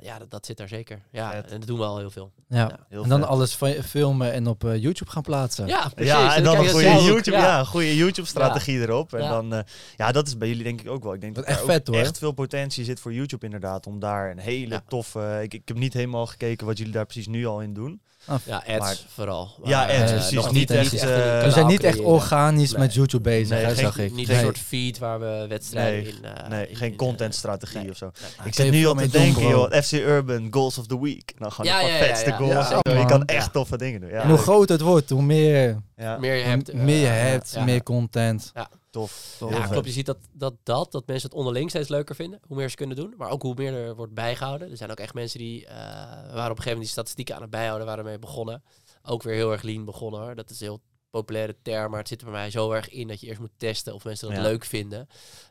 ja 0.00 0.18
dat, 0.18 0.30
dat, 0.30 0.46
zit 0.46 0.56
daar 0.56 0.68
zeker. 0.68 1.02
Ja, 1.10 1.34
en 1.34 1.58
dat 1.58 1.66
doen 1.66 1.78
we 1.78 1.84
al 1.84 1.98
heel 1.98 2.10
veel. 2.10 2.32
Ja, 2.48 2.78
heel 2.88 3.02
en 3.02 3.08
dan 3.08 3.24
alles 3.24 3.58
filmen 3.84 4.32
en 4.32 4.46
op 4.46 4.64
uh, 4.64 4.76
YouTube 4.76 5.10
gaan 5.10 5.22
plaatsen. 5.22 5.66
Ja, 5.66 5.88
precies. 5.88 6.12
Ja, 6.12 6.36
en 6.36 6.44
dan, 6.44 6.58
een 6.58 6.68
goede 6.68 7.02
YouTube, 7.02 7.36
ja. 7.36 7.64
goede 7.64 7.96
YouTube-strategie 7.96 8.80
erop. 8.80 9.12
En 9.12 9.28
dan, 9.28 9.54
uh, 9.54 9.60
ja, 9.96 10.12
dat 10.12 10.26
is 10.26 10.36
bij 10.36 10.48
jullie 10.48 10.64
denk 10.64 10.80
ik 10.80 10.88
ook 10.88 11.02
wel. 11.02 11.14
Ik 11.14 11.20
denk 11.20 11.34
dat, 11.34 11.46
dat 11.46 11.54
echt 11.54 11.64
vet 11.64 11.86
hoor. 11.86 11.96
Echt 11.96 12.18
veel 12.18 12.32
potentie 12.32 12.84
zit 12.84 13.00
voor 13.00 13.12
YouTube 13.12 13.44
inderdaad 13.44 13.86
om 13.86 13.98
daar 13.98 14.30
een 14.30 14.38
hele 14.38 14.82
toffe. 14.88 15.38
Ik, 15.42 15.54
ik 15.54 15.68
heb 15.68 15.76
niet 15.76 15.92
helemaal 15.92 16.26
gekeken 16.26 16.66
wat 16.66 16.78
jullie 16.78 16.92
daar 16.92 17.06
precies 17.06 17.26
nu 17.26 17.46
al 17.46 17.60
in 17.60 17.74
doen. 17.74 18.00
Ja, 18.44 18.62
ads 18.66 18.78
maar, 18.78 18.96
vooral. 19.14 19.50
ja, 19.64 19.82
ads, 19.82 19.92
uh, 19.92 20.16
precies. 20.16 20.30
Nog 20.30 20.52
niet 20.52 20.70
echt, 20.70 20.94
uh, 20.94 21.00
we 21.42 21.50
zijn 21.50 21.66
niet 21.66 21.84
echt 21.84 21.98
organisch 22.00 22.76
met 22.76 22.94
YouTube 22.94 23.22
bezig, 23.22 23.56
nee, 23.56 23.64
geen, 23.64 23.76
zag 23.76 23.98
ik. 23.98 24.12
Niet 24.12 24.28
een 24.28 24.40
soort 24.40 24.58
feed 24.58 24.98
waar 24.98 25.20
we 25.20 25.46
wedstrijden 25.48 26.06
in... 26.06 26.14
Uh, 26.24 26.48
nee, 26.48 26.68
in, 26.68 26.76
geen 26.76 26.96
contentstrategie 26.96 27.80
nee, 27.80 27.90
of 27.90 27.96
zo. 27.96 28.10
Ik 28.44 28.54
zit 28.54 28.70
nu 28.70 28.86
al 28.86 28.94
te 28.94 29.08
denken, 29.08 29.48
joh, 29.48 29.72
FC 29.72 29.92
Urban, 29.92 30.48
Goals 30.50 30.78
of 30.78 30.86
the 30.86 31.00
Week. 31.00 31.32
Nou, 31.38 31.52
gewoon 31.52 31.72
ja, 31.72 31.80
de 31.80 32.04
vetste 32.04 32.32
goals. 32.32 32.68
Je 32.68 33.04
kan 33.06 33.24
echt 33.24 33.52
toffe 33.52 33.78
dingen 33.78 34.00
doen. 34.00 34.10
En 34.10 34.28
hoe 34.28 34.38
groter 34.38 34.74
het 34.74 34.84
wordt, 34.84 35.10
hoe 35.10 35.22
meer... 35.22 35.82
Meer 36.18 36.34
je 36.34 36.44
hebt. 36.44 36.72
Meer 36.72 37.00
je 37.00 37.06
hebt, 37.06 37.58
meer 37.64 37.82
content. 37.82 38.52
Ja. 38.90 39.00
Tof. 39.00 39.36
Ja, 39.50 39.66
klopt. 39.66 39.86
Je 39.86 39.92
ziet 39.92 40.06
dat, 40.06 40.18
dat 40.32 40.54
dat, 40.62 40.92
dat 40.92 41.06
mensen 41.06 41.28
het 41.28 41.38
onderling 41.38 41.70
steeds 41.70 41.88
leuker 41.88 42.14
vinden. 42.14 42.40
Hoe 42.46 42.56
meer 42.56 42.70
ze 42.70 42.76
kunnen 42.76 42.96
doen. 42.96 43.14
Maar 43.16 43.30
ook 43.30 43.42
hoe 43.42 43.54
meer 43.54 43.74
er 43.74 43.94
wordt 43.94 44.14
bijgehouden. 44.14 44.70
Er 44.70 44.76
zijn 44.76 44.90
ook 44.90 45.00
echt 45.00 45.14
mensen 45.14 45.38
die 45.38 45.62
uh, 45.62 45.70
waren 45.70 46.24
op 46.24 46.34
een 46.34 46.46
gegeven 46.46 46.62
moment 46.62 46.80
die 46.80 46.88
statistieken 46.88 47.34
aan 47.34 47.42
het 47.42 47.50
bijhouden. 47.50 47.86
Waren 47.86 48.04
mee 48.04 48.18
begonnen. 48.18 48.62
Ook 49.02 49.22
weer 49.22 49.34
heel 49.34 49.52
erg 49.52 49.62
lean 49.62 49.84
begonnen. 49.84 50.20
Hoor. 50.20 50.34
Dat 50.34 50.50
is 50.50 50.60
een 50.60 50.66
heel 50.66 50.80
populaire 51.10 51.56
term. 51.62 51.90
Maar 51.90 51.98
het 51.98 52.08
zit 52.08 52.20
er 52.20 52.26
bij 52.26 52.34
mij 52.34 52.50
zo 52.50 52.70
erg 52.70 52.88
in 52.88 53.08
dat 53.08 53.20
je 53.20 53.26
eerst 53.26 53.40
moet 53.40 53.50
testen 53.56 53.94
of 53.94 54.04
mensen 54.04 54.28
dat 54.28 54.42
leuk 54.42 54.64
vinden. 54.64 55.08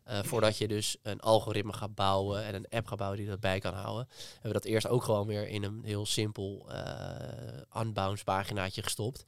Uh, 0.08 0.24
voordat 0.24 0.58
je 0.58 0.68
dus 0.68 0.98
een 1.02 1.20
algoritme 1.20 1.74
gaat 1.74 1.96
bouwen 1.96 2.44
en 2.44 2.56
een 2.56 2.68
app 2.70 2.88
gaat 2.88 2.98
bouwen 2.98 3.20
die 3.20 3.30
dat 3.30 3.40
bij 3.40 3.60
kan 3.60 3.74
houden. 3.74 4.08
Hebben 4.34 4.52
we 4.52 4.54
dat 4.54 4.66
eerst 4.66 4.88
ook 4.88 5.04
gewoon 5.04 5.28
weer 5.28 5.48
in 5.48 5.64
een 5.64 5.82
heel 5.84 6.06
simpel 6.06 6.70
uh, 6.72 7.82
unbounce 7.82 8.24
paginaatje 8.24 8.84
gestopt. 8.84 9.26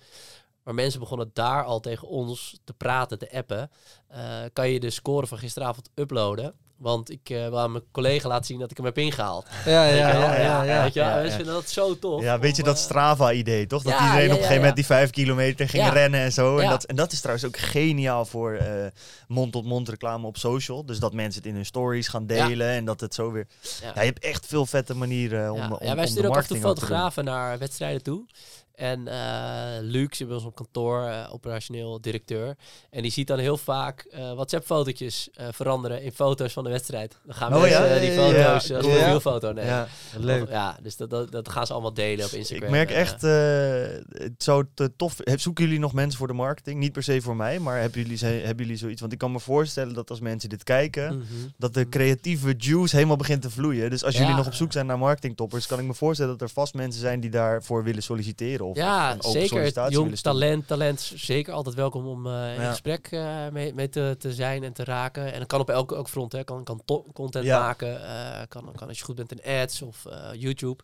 Maar 0.64 0.74
mensen 0.74 0.99
begonnen 0.99 1.30
daar 1.34 1.64
al 1.64 1.80
tegen 1.80 2.07
ons 2.07 2.59
te 2.64 2.74
praten, 2.74 3.20
te 3.20 3.32
appen. 3.32 3.72
Uh, 4.12 4.18
kan 4.53 4.70
je 4.70 4.80
de 4.80 4.89
score 4.89 5.28
van 5.28 5.38
gisteravond 5.38 5.89
uploaden? 5.95 6.53
Want 6.82 7.12
ik 7.12 7.30
uh, 7.30 7.47
wil 7.47 7.59
aan 7.59 7.72
mijn 7.72 7.84
collega 7.91 8.28
laten 8.28 8.45
zien 8.45 8.59
dat 8.59 8.72
ik 8.72 8.78
hem 8.78 8.86
heb 8.86 8.97
ingehaald. 8.97 9.47
Ja, 9.66 9.86
ja, 9.86 9.95
ja. 9.95 10.36
ja, 10.36 10.64
ja, 10.64 10.84
Weet 10.84 10.93
je, 10.93 11.03
Mensen 11.03 11.32
vinden 11.32 11.53
dat 11.53 11.70
zo 11.70 11.99
tof. 11.99 12.22
Ja, 12.22 12.39
weet 12.39 12.55
je 12.55 12.64
dat 12.64 12.78
Strava-idee, 12.78 13.68
toch? 13.68 13.84
Dat 13.84 13.93
iedereen 13.93 14.26
op 14.26 14.30
een 14.30 14.36
gegeven 14.36 14.55
moment 14.55 14.76
die 14.76 14.86
vijf 14.86 15.09
kilometer 15.09 15.70
ging 15.70 15.89
rennen 15.89 16.20
en 16.20 16.32
zo. 16.32 16.57
En, 16.57 16.70
dat, 16.70 16.84
en 16.84 16.95
dat 16.95 17.12
is 17.12 17.20
trouwens 17.20 17.45
ook 17.45 17.57
geniaal 17.57 18.26
voor 18.26 18.53
uh, 18.62 18.86
mond-tot-mond 19.28 19.89
reclame 19.89 20.28
op 20.28 20.38
social. 20.38 20.86
Dus 20.86 20.99
dat 20.99 21.14
mensen 21.14 21.41
het 21.41 21.49
in 21.49 21.55
hun 21.55 21.66
stories 21.66 22.07
gaan 22.07 22.26
delen 22.26 22.68
en 22.68 22.86
dat 22.86 22.99
het 22.99 23.14
zo 23.14 23.32
weer... 23.32 23.47
Ja. 23.82 23.91
je 23.93 23.99
hebt 23.99 24.24
echt 24.24 24.45
veel 24.45 24.66
vette 24.66 24.95
manieren 24.95 25.51
om, 25.51 25.72
om, 25.72 25.78
ja, 25.82 25.95
wij 25.95 26.07
sturen 26.07 26.30
ook 26.30 26.36
af 26.36 26.45
fotografen 26.45 27.24
naar 27.24 27.57
wedstrijden 27.57 28.03
toe. 28.03 28.26
En 28.76 29.07
uh, 29.07 29.13
Luc 29.82 30.07
zit 30.11 30.28
bij 30.28 30.36
ons 30.36 30.45
op 30.45 30.55
kantoor, 30.55 31.07
uh, 31.07 31.28
operationeel 31.32 32.01
directeur. 32.01 32.55
En 32.89 33.01
die 33.01 33.11
ziet 33.11 33.28
dan 33.28 33.39
heel 33.39 33.57
vaak 33.57 34.07
uh, 34.13 34.34
WhatsApp-fotootjes 34.34 35.30
veranderen 35.51 36.01
in 36.03 36.11
foto's 36.11 36.53
van 36.53 36.63
de 36.63 36.69
wedstrijd. 36.69 37.17
Dan 37.26 37.36
gaan 37.36 37.53
oh, 37.53 37.61
mensen 37.61 37.93
ja? 37.93 37.99
die 37.99 38.11
foto's 38.11 38.67
ja, 38.67 39.13
een 39.13 39.22
foto 39.22 39.47
nemen. 39.47 39.65
Ja, 39.65 39.88
leuk. 40.17 40.49
Ja, 40.49 40.78
dus 40.82 40.95
dat, 40.95 41.09
dat, 41.09 41.32
dat, 41.32 41.49
gaan 41.49 41.65
ze 41.65 41.74
allemaal 41.74 41.93
delen 41.93 42.26
op 42.26 42.32
Instagram. 42.32 42.65
Ik 42.65 42.72
merk 42.72 42.91
echt, 42.91 43.22
het 43.22 44.43
zou 44.43 44.65
te 44.74 44.91
tof... 44.95 45.17
Zoeken 45.36 45.63
jullie 45.63 45.80
nog 45.80 45.93
mensen 45.93 46.17
voor 46.17 46.28
de 46.28 46.34
marketing? 46.34 46.80
Niet 46.80 46.91
per 46.91 47.03
se 47.03 47.22
voor 47.22 47.36
mij, 47.36 47.59
maar 47.59 47.80
hebben 47.80 48.01
jullie, 48.01 48.26
hebben 48.26 48.65
jullie 48.65 48.80
zoiets? 48.80 49.01
Want 49.01 49.13
ik 49.13 49.19
kan 49.19 49.32
me 49.32 49.39
voorstellen 49.39 49.93
dat 49.93 50.09
als 50.09 50.19
mensen 50.19 50.49
dit 50.49 50.63
kijken, 50.63 51.15
mm 51.15 51.22
-hmm. 51.22 51.53
dat 51.57 51.74
de 51.74 51.89
creatieve 51.89 52.53
juice 52.57 52.95
helemaal 52.95 53.17
begint 53.17 53.41
te 53.41 53.49
vloeien. 53.49 53.89
Dus 53.89 54.03
als 54.03 54.17
jullie 54.17 54.36
nog 54.36 54.47
op 54.47 54.53
zoek 54.53 54.72
zijn 54.72 54.86
naar 54.86 54.97
marketingtoppers, 54.97 55.67
kan 55.67 55.80
ik 55.80 55.86
me 55.86 55.93
voorstellen 55.93 56.32
dat 56.32 56.41
er 56.41 56.53
vast 56.53 56.74
mensen 56.74 57.01
zijn 57.01 57.19
die 57.19 57.30
daarvoor 57.30 57.84
willen 57.84 58.03
solliciteren 58.03 58.61
ja, 58.74 59.18
zeker. 59.20 59.89
Jong 59.91 60.16
talent, 60.16 60.68
talent, 60.68 61.12
zeker 61.16 61.53
altijd 61.53 61.76
welkom 61.76 62.07
om 62.07 62.28
uh, 62.28 62.53
in 62.53 62.70
gesprek 62.70 63.12
uh, 63.12 63.47
mee, 63.49 63.74
mee 63.74 63.89
te, 63.89 64.16
te 64.20 64.34
zijn 64.34 64.64
en 64.64 64.74
te 64.74 64.84
raken. 64.84 65.34
En 65.34 65.39
dat 65.39 65.47
kan 65.47 65.59
op 65.59 65.70
elke 65.70 65.95
ook 65.95 66.09
front, 66.09 66.32
hè. 66.32 66.43
Kan, 66.43 66.64
kan 66.64 66.82
content 67.14 67.47
maken, 67.47 67.93
uh, 67.93 68.41
kan, 68.47 68.72
kan 68.76 68.88
als 68.88 68.97
je 68.97 69.03
goed 69.03 69.16
bent 69.16 69.32
in 69.32 69.62
ads 69.62 69.82
of 69.82 70.05
YouTube. 70.34 70.84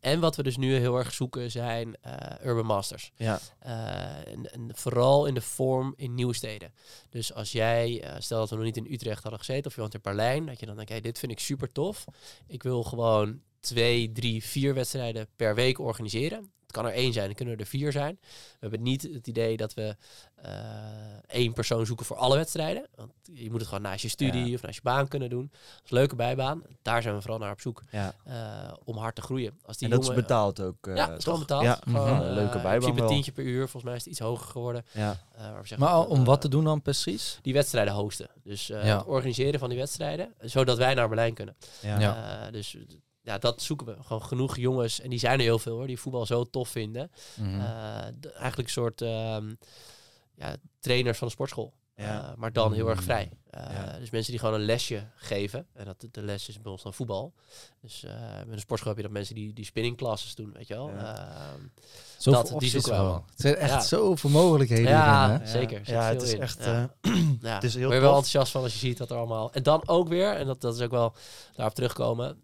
En 0.00 0.20
wat 0.20 0.36
we 0.36 0.42
dus 0.42 0.56
nu 0.56 0.74
heel 0.74 0.96
erg 0.96 1.12
zoeken 1.12 1.50
zijn 1.50 1.96
urban 2.44 2.66
masters. 2.66 3.12
Ja. 3.16 3.38
En, 3.58 4.52
en, 4.52 4.70
vooral 4.74 5.26
in 5.26 5.34
de 5.34 5.40
vorm 5.40 5.94
in 5.96 6.14
nieuwe 6.14 6.34
steden. 6.34 6.72
Dus 7.10 7.34
als 7.34 7.52
jij, 7.52 8.04
stel 8.18 8.38
dat 8.38 8.50
we 8.50 8.56
nog 8.56 8.64
niet 8.64 8.76
in 8.76 8.92
Utrecht 8.92 9.22
hadden 9.22 9.40
gezeten 9.40 9.66
of 9.66 9.74
je 9.74 9.80
woont 9.80 9.94
in 9.94 10.00
Berlijn, 10.02 10.46
dat 10.46 10.60
je 10.60 10.66
dan 10.66 10.76
denkt, 10.76 10.90
hey, 10.90 11.00
dit 11.00 11.18
vind 11.18 11.32
ik 11.32 11.38
super 11.38 11.72
tof. 11.72 12.04
Ik 12.46 12.62
wil 12.62 12.82
gewoon 12.82 13.40
twee, 13.60 14.12
drie, 14.12 14.44
vier 14.44 14.74
wedstrijden 14.74 15.28
per 15.36 15.54
week 15.54 15.78
organiseren. 15.78 16.50
Het 16.68 16.76
kan 16.76 16.86
er 16.86 16.92
één 16.92 17.12
zijn, 17.12 17.26
dan 17.26 17.34
kunnen 17.34 17.58
er 17.58 17.66
vier 17.66 17.92
zijn. 17.92 18.18
We 18.20 18.56
hebben 18.58 18.82
niet 18.82 19.02
het 19.02 19.26
idee 19.26 19.56
dat 19.56 19.74
we 19.74 19.96
uh, 20.44 20.50
één 21.26 21.52
persoon 21.52 21.86
zoeken 21.86 22.06
voor 22.06 22.16
alle 22.16 22.36
wedstrijden. 22.36 22.86
Want 22.94 23.12
je 23.22 23.50
moet 23.50 23.60
het 23.60 23.68
gewoon 23.68 23.82
naast 23.82 24.02
je 24.02 24.08
studie 24.08 24.54
of 24.54 24.62
naast 24.62 24.74
je 24.74 24.80
baan 24.82 25.08
kunnen 25.08 25.30
doen. 25.30 25.48
Dat 25.50 25.84
is 25.84 25.90
een 25.90 25.96
leuke 25.96 26.16
bijbaan. 26.16 26.62
Daar 26.82 27.02
zijn 27.02 27.14
we 27.14 27.20
vooral 27.20 27.38
naar 27.38 27.52
op 27.52 27.60
zoek. 27.60 27.82
Ja. 27.90 28.14
Uh, 28.26 28.74
om 28.84 28.96
hard 28.96 29.14
te 29.14 29.22
groeien. 29.22 29.58
Als 29.62 29.76
die 29.76 29.88
en 29.88 29.94
dat 29.94 30.04
jongen, 30.04 30.18
is 30.18 30.26
betaald 30.26 30.60
ook. 30.60 30.86
Uh, 30.86 30.96
ja, 30.96 31.06
dat 31.06 31.18
is 31.18 31.24
gewoon 31.24 31.38
betaald. 31.38 31.62
Ja. 31.62 31.78
Gewoon, 31.80 32.14
mm 32.14 32.20
-hmm. 32.20 32.34
leuke 32.34 32.60
bijbaan. 32.60 32.98
een 32.98 33.06
tientje 33.06 33.32
per 33.32 33.44
uur. 33.44 33.60
Volgens 33.60 33.84
mij 33.84 33.94
is 33.94 33.98
het 33.98 34.08
iets 34.10 34.20
hoger 34.20 34.46
geworden. 34.46 34.84
Ja. 34.92 35.16
Zeggen, 35.36 35.78
maar 35.78 36.06
om 36.06 36.24
wat 36.24 36.40
te 36.40 36.48
doen 36.48 36.64
dan 36.64 36.82
precies? 36.82 37.38
Die 37.42 37.52
wedstrijden 37.52 37.94
hosten. 37.94 38.30
Dus 38.42 38.68
het 38.68 39.04
organiseren 39.04 39.60
van 39.60 39.68
die 39.68 39.78
wedstrijden. 39.78 40.34
Zodat 40.40 40.78
wij 40.78 40.94
naar 40.94 41.08
Berlijn 41.08 41.34
kunnen. 41.34 41.56
Ja. 41.80 42.50
dus 42.50 42.76
ja, 43.28 43.38
dat 43.38 43.62
zoeken 43.62 43.86
we. 43.86 43.96
Gewoon 44.02 44.22
genoeg 44.22 44.56
jongens, 44.56 45.00
en 45.00 45.10
die 45.10 45.18
zijn 45.18 45.38
er 45.38 45.44
heel 45.44 45.58
veel 45.58 45.76
hoor, 45.76 45.86
die 45.86 45.98
voetbal 45.98 46.26
zo 46.26 46.44
tof 46.44 46.68
vinden. 46.68 47.10
Mm 47.36 47.44
-hmm. 47.44 47.60
uh, 47.60 48.02
eigenlijk 48.22 48.58
een 48.58 48.68
soort 48.68 49.00
um, 49.00 49.58
ja, 50.34 50.56
trainers 50.80 51.18
van 51.18 51.26
de 51.26 51.32
sportschool. 51.32 51.72
Maar 52.36 52.52
dan 52.52 52.72
heel 52.72 52.88
erg 52.88 53.02
vrij. 53.02 53.30
Dus 54.00 54.10
mensen 54.10 54.30
die 54.32 54.40
gewoon 54.40 54.54
een 54.54 54.64
lesje 54.64 55.06
geven. 55.16 55.66
En 55.72 55.84
dat, 55.84 56.04
de 56.10 56.22
les 56.22 56.48
is 56.48 56.60
bij 56.60 56.72
ons 56.72 56.82
dan 56.82 56.94
voetbal. 56.94 57.32
Dus 57.80 58.04
met 58.46 58.52
een 58.52 58.60
sportschool 58.60 58.92
heb 58.92 58.96
je 59.02 59.06
dat 59.06 59.16
mensen 59.16 59.34
die, 59.34 59.52
die 59.52 59.64
spinningclasses 59.64 60.34
doen, 60.34 60.52
weet 60.52 60.66
je 60.66 60.74
wel. 60.74 60.88
Ehm, 60.88 61.60
zo 62.18 62.30
dat, 62.30 62.54
die 62.58 62.70
zoeken 62.70 62.90
we 62.92 62.98
wel. 62.98 63.24
Het 63.30 63.40
zijn 63.40 63.56
echt 63.56 63.72
ja. 63.72 63.80
zoveel 63.80 64.30
mogelijkheden. 64.30 64.90
Ja, 64.90 65.40
zeker. 65.44 65.80
Ja, 65.84 66.08
het 66.08 66.22
is 66.22 66.34
echt. 66.34 66.64
ja. 66.64 67.54
het 67.54 67.64
is 67.64 67.74
heel. 67.74 67.88
Ben 67.88 67.96
je 67.96 68.02
wel 68.02 68.14
enthousiast 68.14 68.52
van 68.52 68.62
als 68.62 68.72
je 68.72 68.78
ziet 68.78 68.98
dat 68.98 69.10
er 69.10 69.16
allemaal. 69.16 69.52
En 69.52 69.62
dan 69.62 69.88
ook 69.88 70.08
weer, 70.08 70.32
en 70.32 70.46
dat, 70.46 70.60
dat 70.60 70.74
is 70.74 70.80
ook 70.80 70.90
wel 70.90 71.14
daarop 71.54 71.74
terugkomen, 71.74 72.40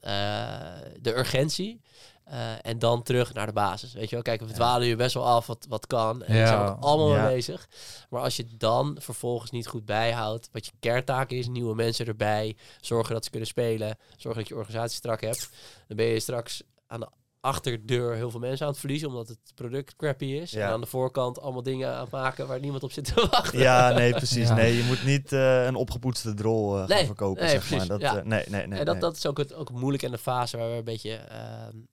de 1.01 1.17
urgentie. 1.17 1.83
Uh, 2.29 2.67
en 2.67 2.79
dan 2.79 3.03
terug 3.03 3.35
naar 3.35 3.47
de 3.47 3.53
basis. 3.53 3.93
Weet 3.93 4.09
je 4.09 4.15
wel, 4.15 4.25
kijk, 4.25 4.41
we 4.41 4.53
dwalen 4.53 4.87
je 4.87 4.97
best 4.97 5.15
wel 5.15 5.27
af 5.27 5.47
wat, 5.47 5.67
wat 5.69 5.87
kan. 5.87 6.23
En 6.23 6.37
ja. 6.37 6.47
zijn 6.47 6.69
ook 6.69 6.81
allemaal 6.81 7.23
mee 7.23 7.35
bezig. 7.35 7.69
Maar 8.11 8.21
als 8.21 8.37
je 8.37 8.47
dan 8.57 8.97
vervolgens 9.01 9.51
niet 9.51 9.67
goed 9.67 9.85
bijhoudt 9.85 10.49
wat 10.53 10.67
je 10.67 10.73
kerntaak 10.81 11.31
is, 11.31 11.49
nieuwe 11.49 11.75
mensen 11.75 12.07
erbij, 12.07 12.57
zorgen 12.81 13.15
dat 13.15 13.25
ze 13.25 13.31
kunnen 13.31 13.49
spelen, 13.49 13.99
zorgen 14.17 14.41
dat 14.41 14.49
je 14.49 14.57
organisatie 14.57 14.97
strak 14.97 15.21
hebt, 15.21 15.51
dan 15.87 15.97
ben 15.97 16.07
je 16.07 16.21
straks 16.21 16.63
aan 16.87 17.01
de 17.01 17.09
achterdeur 17.45 18.15
heel 18.15 18.31
veel 18.31 18.41
mensen 18.41 18.67
aan 18.67 18.73
het 18.73 18.81
verliezen, 18.81 19.09
omdat 19.09 19.29
het 19.29 19.39
product 19.55 19.97
crappy 19.97 20.25
is. 20.25 20.51
Ja. 20.51 20.67
En 20.67 20.73
aan 20.73 20.81
de 20.81 20.87
voorkant 20.87 21.41
allemaal 21.41 21.63
dingen 21.63 21.95
aan 21.95 22.01
het 22.01 22.11
maken 22.11 22.47
waar 22.47 22.61
niemand 22.61 22.83
op 22.83 22.93
zit 22.93 23.05
te 23.05 23.27
wachten. 23.31 23.59
Ja, 23.59 23.93
nee, 23.93 24.13
precies. 24.13 24.49
Nee, 24.49 24.77
je 24.77 24.83
moet 24.83 25.05
niet 25.05 25.33
uh, 25.33 25.65
een 25.65 25.75
opgepoetste 25.75 26.35
drol 26.35 26.79
uh, 26.79 26.89
gaan 26.89 27.07
verkopen, 27.07 27.43
nee, 27.43 27.53
zeg 27.53 27.71
maar. 27.71 27.87
Dat, 27.87 28.01
ja. 28.01 28.17
uh, 28.17 28.23
nee, 28.23 28.45
nee, 28.49 28.67
nee. 28.67 28.79
En 28.79 28.85
dat, 28.85 29.01
dat 29.01 29.17
is 29.17 29.27
ook, 29.27 29.39
het, 29.39 29.55
ook 29.55 29.71
moeilijk 29.71 30.03
in 30.03 30.11
de 30.11 30.19
fase 30.19 30.57
waar 30.57 30.71
we 30.71 30.77
een 30.77 30.85
beetje 30.85 31.21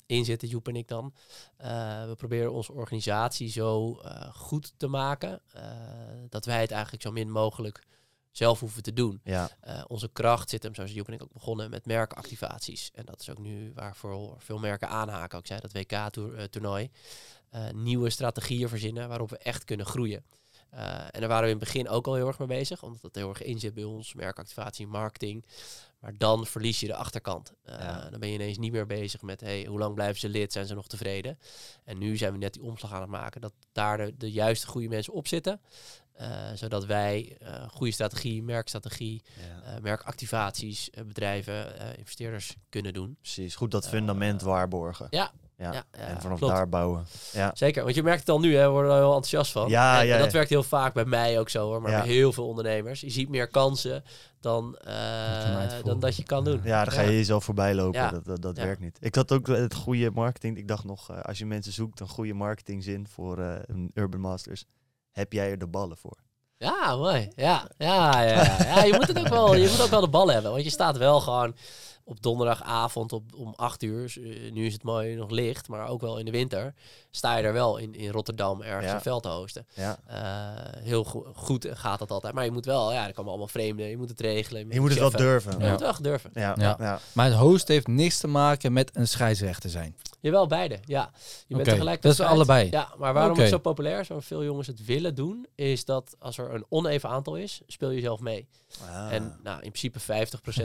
in 0.06 0.26
zitten, 0.26 0.48
Joep 0.48 0.68
en 0.68 0.76
ik 0.76 0.88
dan. 0.88 1.14
we 2.08 2.14
proberen 2.18 2.54
onze 2.54 2.74
organisatie 2.74 3.50
zo 3.50 4.00
goed 4.34 4.74
te 4.78 4.88
maken, 4.88 5.42
dat 6.30 6.46
wij 6.46 6.62
het 6.62 6.72
eigenlijk 6.72 7.04
zo 7.04 7.12
min 7.12 7.32
mogelijk 7.32 7.84
zelf 8.32 8.60
hoeven 8.60 8.84
te 8.84 8.94
doen. 8.94 9.22
Ja. 9.24 9.50
Uh, 9.68 9.84
onze 9.88 10.10
kracht 10.14 10.50
zit 10.50 10.64
hem, 10.64 10.76
zoals 10.76 10.92
Joep 10.92 11.08
en 11.08 11.14
ik 11.14 11.24
ook 11.24 11.34
begonnen, 11.34 11.70
met 11.70 11.86
merkactivaties. 11.86 12.92
En 12.94 13.06
dat 13.06 13.22
is 13.22 13.30
ook 13.30 13.40
nu 13.40 13.72
waarvoor 13.76 14.36
veel 14.38 14.60
merken 14.60 14.90
aanhaken. 14.90 15.38
Ook 15.38 15.48
zei 15.48 15.60
dat 15.60 15.74
WK-toernooi. 15.74 16.90
Uh, 17.54 17.66
uh, 17.66 17.70
nieuwe 17.72 18.10
strategieën 18.10 18.70
verzinnen 18.70 19.08
waarop 19.08 19.30
we 19.30 19.38
echt 19.38 19.64
kunnen 19.64 19.86
groeien. 19.86 20.24
Uh, 20.74 20.80
en 21.12 21.20
daar 21.20 21.28
waren 21.28 21.44
we 21.44 21.52
in 21.52 21.60
het 21.60 21.66
begin 21.66 21.90
ook 21.90 22.08
al 22.08 22.16
heel 22.16 22.28
erg 22.28 22.40
mee 22.40 22.48
bezig, 22.48 22.84
omdat 22.84 23.02
dat 23.02 23.16
heel 23.16 23.30
erg 23.30 23.44
in 23.44 23.60
zit 23.60 23.74
bij 23.74 23.84
ons, 23.84 24.14
merkactivatie, 24.14 24.88
marketing. 24.88 25.46
Maar 26.00 26.18
dan 26.18 26.46
verlies 26.46 26.80
je 26.80 26.88
de 26.88 26.96
achterkant. 26.96 27.54
Ja. 27.66 28.10
Dan 28.10 28.20
ben 28.20 28.30
je 28.30 28.36
ineens 28.36 28.58
niet 28.58 28.72
meer 28.72 28.86
bezig 28.86 29.22
met 29.22 29.42
hey, 29.42 29.66
hoe 29.66 29.80
lang 29.80 29.94
blijven 29.94 30.20
ze 30.20 30.30
lid, 30.30 30.52
zijn 30.52 30.66
ze 30.66 30.74
nog 30.74 30.88
tevreden? 30.88 31.40
En 31.84 31.98
nu 31.98 32.18
zijn 32.18 32.32
we 32.32 32.38
net 32.38 32.54
die 32.54 32.64
omslag 32.64 32.94
aan 32.94 33.02
het 33.02 33.10
maken 33.10 33.42
dat 33.42 33.54
daar 33.72 33.98
de, 33.98 34.18
de 34.18 34.32
juiste 34.32 34.68
goede 34.68 34.88
mensen 34.88 35.14
op 35.14 35.28
zitten. 35.28 35.62
Uh, 36.22 36.28
zodat 36.54 36.86
wij 36.86 37.38
uh, 37.42 37.50
goede 37.70 37.94
strategie, 37.94 38.44
merkstrategie, 38.44 39.24
ja. 39.64 39.74
uh, 39.76 39.82
merkactivaties, 39.82 40.90
bedrijven, 41.06 41.66
investeerders 41.98 42.56
kunnen 42.70 42.94
doen. 42.94 43.18
Precies, 43.22 43.56
goed 43.56 43.72
dat 43.72 43.88
fundament 43.88 44.42
waarborgen. 44.42 45.08
Ja, 45.10 45.32
ja, 45.58 45.74
ja, 45.74 45.84
en 45.92 46.22
vanaf 46.22 46.40
daar 46.40 46.70
bouwen. 46.70 47.06
Ja. 47.32 47.52
Zeker, 47.54 47.84
want 47.84 47.96
je 47.96 48.04
merkt 48.04 48.20
het 48.20 48.30
al 48.30 48.40
nu, 48.40 48.56
hè, 48.56 48.66
we 48.66 48.70
worden 48.70 48.92
er 48.92 48.98
heel 48.98 49.06
enthousiast 49.06 49.52
van. 49.52 49.70
Ja, 49.70 50.00
en, 50.00 50.08
ja, 50.08 50.16
en 50.16 50.22
dat 50.22 50.32
werkt 50.32 50.50
heel 50.50 50.64
vaak 50.64 50.94
bij 50.94 51.06
mij 51.06 51.40
ook 51.40 51.50
zo 51.50 51.66
hoor, 51.66 51.82
maar 51.82 51.92
bij 51.92 52.08
heel 52.08 52.34
veel 52.34 52.48
ondernemers. 52.48 53.02
Je 53.02 53.10
ziet 53.10 53.30
meer 53.30 53.48
kansen 53.48 54.04
dan, 54.40 54.80
dan 55.84 56.00
dat 56.00 56.16
je 56.16 56.24
kan 56.24 56.44
doen. 56.44 56.62
Ja, 56.64 56.84
dan 56.84 56.94
ga 56.94 57.02
je 57.02 57.12
jezelf 57.12 57.44
voorbij 57.44 57.76
lopen. 57.76 58.12
Dat, 58.12 58.26
dat, 58.26 58.42
dat 58.42 58.58
werkt 58.58 58.82
niet. 58.82 58.98
Ik 59.00 59.16
had 59.16 59.32
ook 59.32 59.48
het 59.48 59.74
goede 59.74 60.12
marketing. 60.12 60.58
Ik 60.58 60.68
dacht 60.68 60.84
nog, 60.84 61.24
als 61.24 61.38
je 61.38 61.46
mensen 61.46 61.74
zoekt, 61.74 62.00
een 62.00 62.08
goede 62.08 62.34
marketingzin 62.34 63.08
voor 63.08 63.38
een 63.40 63.92
Urban 63.94 64.20
Masters 64.20 64.66
heb 65.12 65.34
jij 65.34 65.52
er 65.52 65.58
de 65.58 65.68
ballen 65.68 65.98
voor? 65.98 66.18
Ja, 66.62 66.96
mooi. 66.96 67.30
Ja, 67.36 67.68
ja, 67.78 68.22
ja. 68.22 68.58
ja. 68.64 68.84
je 68.84 68.94
moet 68.94 69.08
het 69.08 69.20
ook 69.20 69.28
wel, 69.28 69.56
je 69.56 69.70
moet 69.70 69.82
ook 69.82 69.90
wel 69.90 70.02
de 70.02 70.08
ballen 70.08 70.34
hebben. 70.34 70.52
Want 70.52 70.64
je 70.64 70.70
staat 70.70 70.98
wel 70.98 71.20
gewoon 71.20 71.56
op 72.04 72.22
donderdagavond 72.22 73.14
op, 73.14 73.24
om 73.36 73.54
8 73.56 73.84
uur. 73.84 74.14
Uh, 74.18 74.52
nu 74.52 74.66
is 74.66 74.74
het 74.74 74.84
mooi 74.84 75.16
nog 75.16 75.30
licht, 75.30 75.68
maar 75.68 75.88
ook 75.88 76.02
wel 76.02 76.18
in 76.18 76.26
de 76.26 76.32
winter. 76.32 76.74
Sta 77.12 77.38
je 77.38 77.44
er 77.44 77.54
wel 77.54 77.78
in, 77.78 77.96
in 77.96 78.12
Rotterdam 78.12 78.62
ergens 78.62 78.86
ja. 78.86 78.94
een 78.94 79.02
veld 79.02 79.24
te 79.24 79.30
hosten. 79.30 79.68
Ja. 79.74 80.00
Uh, 80.10 80.84
heel 80.84 81.04
go 81.04 81.32
goed 81.36 81.68
gaat 81.72 82.00
dat 82.00 82.12
altijd. 82.12 82.34
Maar 82.34 82.46
je 82.46 82.52
moet 82.52 82.66
wel, 82.66 82.94
ja, 82.94 83.08
er 83.08 83.14
komen 83.14 83.30
allemaal 83.30 83.48
vreemden. 83.48 83.86
Je 83.86 83.98
moet 83.98 84.10
het 84.10 84.22
regelen. 84.22 84.70
Je, 84.70 84.80
moet, 84.80 84.90
het 84.90 85.00
wel 85.00 85.12
durven. 85.12 85.60
Je 85.60 85.70
moet 85.70 85.80
wel 85.80 86.02
durven. 86.02 86.30
Ja. 86.34 86.56
Ja. 86.58 87.00
Maar 87.14 87.26
het 87.26 87.36
host 87.36 87.68
heeft 87.68 87.88
niks 87.88 88.20
te 88.20 88.28
maken 88.28 88.74
met 88.74 88.96
een 88.96 89.08
scheidsrechter 89.08 89.70
zijn. 89.70 89.96
Jawel, 90.20 90.48
beide. 90.48 90.80
Ja. 90.86 91.12
Je 91.48 91.56
bent 91.56 91.68
tegelijk. 91.68 92.02
Dat 92.02 92.12
is 92.12 92.20
allebei. 92.20 92.68
Ja, 92.72 92.90
maar 92.98 93.14
waarom 93.14 93.32
okay. 93.32 93.44
het 93.44 93.54
zo 93.54 93.60
populair 93.60 94.00
is, 94.00 94.08
waarom 94.08 94.26
veel 94.26 94.44
jongens 94.44 94.68
het 94.68 94.86
willen 94.86 95.16
doen, 95.16 95.48
is 95.56 95.86
dat 95.86 96.16
als 96.20 96.38
er 96.38 96.51
een 96.54 96.66
oneven 96.70 97.10
aantal 97.10 97.36
is, 97.36 97.62
speel 97.68 97.90
je 97.90 98.02
zelf 98.02 98.20
mee. 98.20 98.48
Ah. 98.82 99.14
En 99.14 99.40
nou, 99.44 99.62
in 99.62 99.72
principe 99.72 100.00
50% 100.00 100.04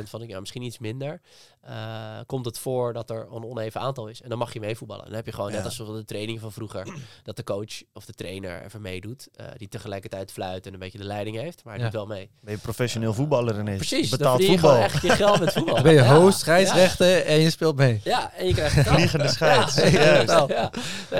van 0.03 0.20
de, 0.20 0.26
ja, 0.26 0.41
misschien 0.41 0.62
iets 0.62 0.78
minder, 0.78 1.20
uh, 1.68 2.18
komt 2.26 2.45
het 2.45 2.59
voor 2.59 2.93
dat 2.93 3.11
er 3.11 3.26
een 3.32 3.45
oneven 3.45 3.80
aantal 3.80 4.09
is. 4.09 4.22
En 4.22 4.28
dan 4.28 4.39
mag 4.39 4.53
je 4.53 4.61
meevoetballen. 4.61 5.05
Dan 5.05 5.14
heb 5.14 5.26
je 5.26 5.32
gewoon, 5.32 5.53
net 5.53 5.64
als 5.64 5.76
de 5.76 6.05
training 6.05 6.41
van 6.41 6.53
vroeger, 6.53 6.87
dat 7.24 7.37
de 7.37 7.45
coach 7.45 7.82
of 7.93 8.05
de 8.05 8.12
trainer 8.12 8.64
even 8.64 8.80
meedoet, 8.80 9.28
uh, 9.41 9.47
die 9.57 9.68
tegelijkertijd 9.68 10.32
fluit 10.32 10.66
en 10.66 10.72
een 10.72 10.78
beetje 10.78 10.99
de 10.99 11.05
leiding 11.05 11.37
heeft, 11.37 11.64
maar 11.64 11.74
hij 11.74 11.82
ja. 11.82 11.91
doet 11.91 11.99
wel 11.99 12.16
mee. 12.16 12.30
Ben 12.41 12.55
je 12.55 12.61
professioneel 12.61 13.14
voetballer 13.14 13.59
ineens? 13.59 13.76
Precies, 13.76 14.11
betaald 14.11 14.39
dan 14.39 14.49
voetbal. 14.49 14.76
je 14.76 14.82
echt 14.82 15.03
je 15.03 15.11
geld 15.11 15.41
met 15.41 15.53
voetbal. 15.53 15.82
ben 15.82 15.95
je 15.95 16.05
host, 16.05 16.39
scheidsrechter 16.39 17.24
en 17.24 17.41
je 17.41 17.51
speelt 17.51 17.76
mee. 17.76 18.01
Ja, 18.05 18.32
en 18.32 18.47
je 18.47 18.55
krijgt 18.55 18.89
Vliegende 18.89 19.28
scheids. 19.28 19.74
Ja, 19.97 20.47
ja. 20.49 20.70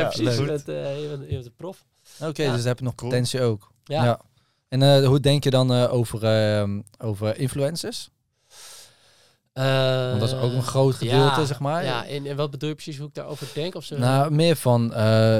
precies. 0.09 0.37
Je 0.37 0.45
bent, 0.45 0.69
uh, 0.69 1.03
je, 1.03 1.09
bent, 1.09 1.23
je 1.29 1.35
bent 1.35 1.47
een 1.47 1.55
prof. 1.57 1.85
Oké, 2.21 2.29
okay, 2.29 2.57
dus 2.57 2.65
heb 2.65 2.79
je 2.79 2.85
nog 2.85 2.95
cool. 2.95 3.11
potentie 3.11 3.43
ook. 3.43 3.73
Ja. 3.85 4.21
En 4.81 5.03
uh, 5.03 5.07
hoe 5.07 5.21
denk 5.21 5.45
je 5.45 5.51
dan 5.51 5.73
uh, 5.73 5.93
over, 5.93 6.23
uh, 6.63 6.79
over 6.99 7.39
influencers? 7.39 8.11
Want 9.53 10.21
dat 10.21 10.29
is 10.29 10.35
ook 10.35 10.53
een 10.53 10.63
groot 10.63 10.95
gedeelte, 10.95 11.41
ja, 11.41 11.45
zeg 11.45 11.61
maar. 11.61 11.85
Ja, 11.85 12.07
en, 12.07 12.27
en, 12.27 12.37
wat 12.37 12.51
bedoel 12.51 12.69
je 12.69 12.75
precies 12.75 12.99
hoe 12.99 13.09
ik 13.09 13.15
daarover 13.15 13.51
denk? 13.55 13.75
Of 13.75 13.85
zo? 13.85 13.99
Nou, 13.99 14.31
meer 14.31 14.57
van... 14.57 14.87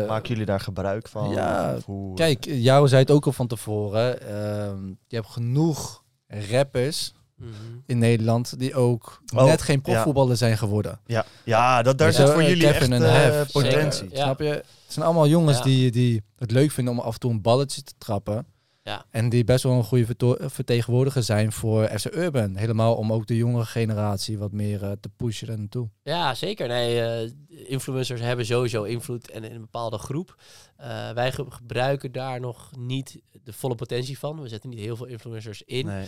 Maken 0.07 0.29
jullie 0.29 0.45
daar 0.45 0.61
gebruik 0.61 1.09
van? 1.09 1.31
Ja, 1.31 1.77
hoe... 1.85 2.15
kijk, 2.15 2.45
jou 2.45 2.89
zei 2.89 3.01
het 3.01 3.11
ook 3.11 3.27
al 3.27 3.33
van 3.33 3.47
tevoren. 3.47 4.21
Ehm, 4.21 4.87
je 4.87 5.17
hebt 5.17 5.29
genoeg 5.29 6.03
rappers 6.51 7.15
Mm 7.37 7.47
-hmm. 7.47 7.83
in 7.87 7.99
Nederland 7.99 8.59
die 8.59 8.75
ook 8.75 9.23
oh, 9.35 9.45
net 9.45 9.63
geen 9.63 9.81
profvoetballer 9.81 10.31
ja. 10.31 10.37
zijn 10.37 10.59
geworden. 10.59 11.01
Ja, 11.07 11.25
ja 11.45 11.83
dat, 11.83 11.99
daar 11.99 12.13
zit 12.13 12.31
voor 12.31 12.43
jullie 12.43 12.63
Kevin 12.63 12.93
echt 12.93 13.35
uh, 13.35 13.53
potentie. 13.53 14.09
Ja. 14.11 14.23
Snap 14.23 14.41
je? 14.41 14.45
Het 14.47 14.65
zijn 14.87 15.05
allemaal 15.05 15.29
jongens 15.29 15.63
die, 15.63 15.91
die 15.91 16.23
het 16.39 16.51
leuk 16.51 16.71
vinden 16.71 16.95
om 16.95 17.01
af 17.01 17.15
en 17.15 17.21
toe 17.21 17.31
een 17.31 17.43
balletje 17.43 17.83
te 17.83 17.93
trappen. 17.99 18.47
Ja. 18.87 19.05
En 19.11 19.29
die 19.29 19.45
best 19.45 19.63
wel 19.63 19.73
een 19.73 19.85
goede 19.85 20.39
vertegenwoordiger 20.49 21.23
zijn 21.23 21.53
voor 21.53 21.89
FC 21.99 22.15
Urban. 22.15 22.57
Helemaal 22.57 22.95
om 22.95 23.13
ook 23.13 23.27
de 23.27 23.37
jongere 23.37 23.65
generatie 23.65 24.39
wat 24.39 24.53
meer 24.53 24.83
uh, 24.83 24.91
te 25.01 25.09
pushen 25.17 25.49
er 25.49 25.59
naartoe. 25.59 25.89
Ja, 26.03 26.35
zeker. 26.35 26.69
Nee, 26.69 27.25
uh, 27.25 27.31
influencers 27.49 28.21
hebben 28.21 28.47
sowieso 28.47 28.83
invloed 28.83 29.31
en 29.31 29.45
in 29.45 29.55
een 29.55 29.61
bepaalde 29.61 29.99
groep. 29.99 30.37
Uh, 30.81 31.11
wij 31.11 31.33
ge 31.33 31.45
gebruiken 31.49 32.13
daar 32.13 32.41
nog 32.41 32.71
niet 32.79 33.21
de 33.45 33.53
volle 33.53 33.75
potentie 33.75 34.19
van. 34.19 34.43
We 34.43 34.49
zetten 34.49 34.71
niet 34.71 34.79
heel 34.79 34.97
veel 34.97 35.07
influencers 35.07 35.63
in. 35.63 35.87
Nee 35.87 36.07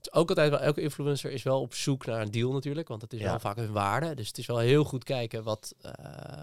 is 0.00 0.12
ook 0.12 0.28
altijd 0.28 0.50
wel, 0.50 0.60
elke 0.60 0.80
influencer 0.80 1.30
is 1.30 1.42
wel 1.42 1.60
op 1.60 1.74
zoek 1.74 2.06
naar 2.06 2.20
een 2.20 2.30
deal 2.30 2.52
natuurlijk, 2.52 2.88
want 2.88 3.02
het 3.02 3.12
is 3.12 3.20
wel 3.20 3.40
vaak 3.40 3.56
hun 3.56 3.72
waarde. 3.72 4.14
Dus 4.14 4.28
het 4.28 4.38
is 4.38 4.46
wel 4.46 4.58
heel 4.58 4.84
goed 4.84 5.04
kijken 5.04 5.42
wat, 5.42 5.74
uh, 5.86 5.92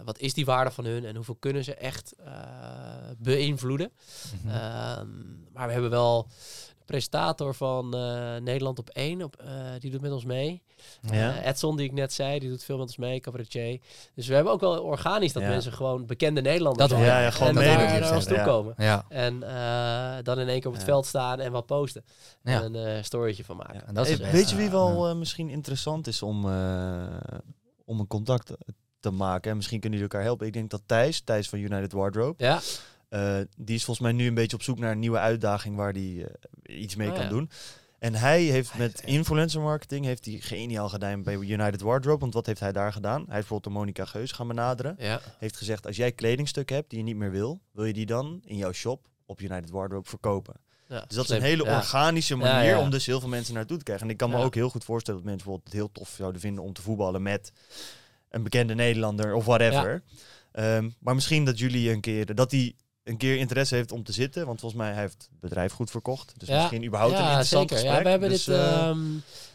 wat 0.05 0.19
is 0.19 0.33
die 0.33 0.45
waarde 0.45 0.71
van 0.71 0.85
hun 0.85 1.05
en 1.05 1.15
hoeveel 1.15 1.35
kunnen 1.39 1.63
ze 1.63 1.75
echt 1.75 2.13
uh, 2.19 2.31
beïnvloeden. 3.17 3.91
Mm 4.43 4.51
-hmm. 4.51 4.99
um, 4.99 5.47
maar 5.53 5.67
we 5.67 5.73
hebben 5.73 5.89
wel 5.89 6.27
presentator 6.85 7.55
van 7.55 7.95
uh, 7.95 8.35
Nederland 8.35 8.79
op 8.79 8.89
1. 8.89 9.23
Op, 9.23 9.41
uh, 9.41 9.49
die 9.79 9.91
doet 9.91 10.01
met 10.01 10.11
ons 10.11 10.25
mee. 10.25 10.61
Ja. 11.01 11.37
Uh, 11.37 11.47
Edson, 11.47 11.77
die 11.77 11.85
ik 11.85 11.91
net 11.91 12.13
zei, 12.13 12.39
die 12.39 12.49
doet 12.49 12.63
veel 12.63 12.77
met 12.77 12.85
ons 12.85 12.97
mee. 12.97 13.19
Cabaretier. 13.19 13.79
Dus 14.13 14.27
we 14.27 14.33
hebben 14.33 14.53
ook 14.53 14.59
wel 14.59 14.83
organisch 14.83 15.33
dat 15.33 15.43
ja. 15.43 15.49
mensen 15.49 15.73
gewoon 15.73 16.05
bekende 16.05 16.41
Nederlanders 16.41 16.89
dat 16.89 16.99
ja, 16.99 17.19
ja, 17.19 17.31
gewoon 17.31 17.57
en 17.57 17.77
naar, 17.77 17.99
naar 17.99 18.15
ons 18.15 18.25
toe 18.25 18.41
komen. 18.41 18.73
Ja. 18.77 19.05
En 19.09 19.39
dan 20.23 20.39
in 20.39 20.47
één 20.47 20.59
keer 20.59 20.69
op 20.69 20.75
het 20.75 20.83
veld 20.83 21.05
staan 21.05 21.39
en 21.39 21.51
wat 21.51 21.65
posten. 21.65 22.03
En 22.43 22.73
een 22.73 23.05
storytje 23.05 23.43
van 23.43 23.57
maken. 23.57 23.87
En 23.87 23.93
dat 23.93 24.07
is 24.07 24.17
weet 24.17 24.49
je 24.49 24.55
wie 24.55 24.69
wel 24.69 25.15
misschien 25.15 25.49
interessant 25.49 26.07
is 26.07 26.21
om, 26.21 26.45
om 27.85 27.99
een 27.99 28.07
contact 28.07 28.51
te 28.99 29.11
maken? 29.11 29.51
En 29.51 29.57
misschien 29.57 29.79
kunnen 29.79 29.99
jullie 29.99 30.13
elkaar 30.13 30.27
helpen. 30.27 30.47
Ik 30.47 30.53
denk 30.53 30.69
dat 30.69 30.81
Thijs, 30.85 31.21
Thijs 31.21 31.49
van 31.49 31.59
United 31.59 31.91
Wardrobe... 31.91 32.43
Ja. 32.43 32.59
Uh, 33.15 33.37
die 33.57 33.75
is 33.75 33.83
volgens 33.83 34.07
mij 34.07 34.15
nu 34.15 34.27
een 34.27 34.33
beetje 34.33 34.55
op 34.55 34.63
zoek 34.63 34.79
naar 34.79 34.91
een 34.91 34.99
nieuwe 34.99 35.19
uitdaging 35.19 35.75
waar 35.75 35.91
hij 35.91 36.01
uh, 36.01 36.25
iets 36.79 36.95
mee 36.95 37.09
oh, 37.09 37.13
kan 37.13 37.23
ja. 37.23 37.29
doen. 37.29 37.49
En 37.99 38.15
hij 38.15 38.41
heeft 38.41 38.77
met 38.77 39.01
influencer 39.05 39.61
marketing 39.61 40.05
heeft 40.05 40.25
hij 40.25 40.37
geniaal 40.39 40.89
gedaan 40.89 41.23
bij 41.23 41.35
United 41.35 41.81
Wardrobe. 41.81 42.19
Want 42.19 42.33
wat 42.33 42.45
heeft 42.45 42.59
hij 42.59 42.71
daar 42.71 42.93
gedaan? 42.93 43.11
Hij 43.11 43.35
heeft 43.35 43.47
bijvoorbeeld 43.47 43.73
de 43.73 43.79
Monica 43.79 44.05
Geus 44.05 44.31
gaan 44.31 44.47
benaderen. 44.47 44.95
Ja. 44.99 45.21
Heeft 45.37 45.57
gezegd, 45.57 45.85
als 45.85 45.95
jij 45.95 46.11
kledingstukken 46.11 46.75
hebt 46.75 46.89
die 46.89 46.99
je 46.99 47.05
niet 47.05 47.15
meer 47.15 47.31
wil, 47.31 47.59
wil 47.71 47.85
je 47.85 47.93
die 47.93 48.05
dan 48.05 48.41
in 48.45 48.57
jouw 48.57 48.71
shop 48.71 49.07
op 49.25 49.41
United 49.41 49.69
Wardrobe 49.69 50.09
verkopen. 50.09 50.53
Ja, 50.87 51.05
dus 51.07 51.15
dat 51.15 51.25
slim. 51.25 51.37
is 51.37 51.43
een 51.43 51.49
hele 51.49 51.75
organische 51.75 52.35
manier 52.35 52.77
om 52.77 52.89
dus 52.89 53.05
heel 53.05 53.19
veel 53.19 53.29
mensen 53.29 53.53
naartoe 53.53 53.77
te 53.77 53.83
krijgen. 53.83 54.05
En 54.05 54.11
ik 54.11 54.17
kan 54.17 54.29
me 54.29 54.37
ook 54.37 54.55
heel 54.55 54.69
goed 54.69 54.83
voorstellen 54.83 55.19
dat 55.19 55.29
mensen 55.29 55.45
bijvoorbeeld 55.45 55.73
het 55.73 55.81
heel 55.81 56.03
tof 56.03 56.15
zouden 56.17 56.41
vinden 56.41 56.63
om 56.63 56.73
te 56.73 56.81
voetballen 56.81 57.21
met 57.21 57.51
een 58.29 58.43
bekende 58.43 58.75
Nederlander 58.75 59.33
of 59.33 59.45
whatever. 59.45 60.03
Um, 60.53 60.95
maar 60.99 61.15
misschien 61.15 61.45
dat 61.45 61.59
jullie 61.59 61.91
een 61.91 62.01
keer, 62.01 62.35
dat 62.35 62.49
die 62.49 62.75
een 63.05 63.17
keer 63.17 63.37
interesse 63.37 63.75
heeft 63.75 63.91
om 63.91 64.03
te 64.03 64.11
zitten. 64.11 64.45
Want 64.45 64.59
volgens 64.59 64.81
mij 64.81 64.91
hij 64.91 65.01
heeft 65.01 65.27
het 65.31 65.39
bedrijf 65.39 65.71
goed 65.71 65.91
verkocht. 65.91 66.33
Dus 66.37 66.49
misschien 66.49 66.85
überhaupt 66.85 67.13
een 67.13 67.23
interessant 67.23 67.69
zeker. 67.69 67.75
gesprek. 67.75 67.97
Ja, 67.97 68.03
we 68.03 68.09
hebben 68.09 68.29
dus, 68.29 68.43
dit 68.43 68.55
uh, 68.55 68.95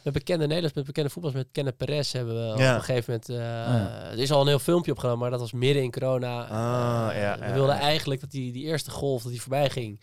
met 0.03 0.13
bekende 0.13 0.47
Nederlands, 0.47 0.75
met 0.77 0.85
bekende 0.85 1.11
voetballers, 1.11 1.43
met 1.43 1.53
Kenneth 1.53 1.77
Perez 1.77 2.13
hebben 2.13 2.35
we 2.35 2.53
op 2.53 2.59
een 2.59 2.83
gegeven 2.83 3.21
moment... 3.29 3.29
Uh, 3.31 4.11
Er 4.11 4.19
is 4.19 4.31
al 4.31 4.41
een 4.41 4.47
heel 4.47 4.59
filmpje 4.59 4.93
opgenomen, 4.93 5.21
maar 5.21 5.31
dat 5.31 5.41
was 5.41 5.53
midden 5.53 5.83
in 5.83 5.91
corona. 5.91 6.47
Ah, 6.47 7.39
we 7.39 7.53
wilden 7.53 7.75
eigenlijk 7.75 8.21
dat 8.21 8.31
die, 8.31 8.53
die 8.53 8.65
eerste 8.65 8.91
golf, 8.91 9.23
dat 9.23 9.33
die 9.33 9.41
voorbij 9.41 9.71
ging 9.71 10.01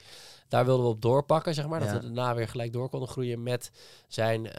daar 0.48 0.66
wilden 0.66 0.86
we 0.86 0.91
op 0.91 1.02
doorpakken, 1.02 1.54
zeg 1.54 1.68
maar. 1.68 1.80
Dat 1.80 1.91
we 1.91 2.00
daarna 2.00 2.36
weer 2.36 2.48
gelijk 2.48 2.74
door 2.74 2.89
konden 2.89 3.10
groeien 3.10 3.43
met 3.43 3.72
zijn 4.08 4.45
uh, 4.45 4.52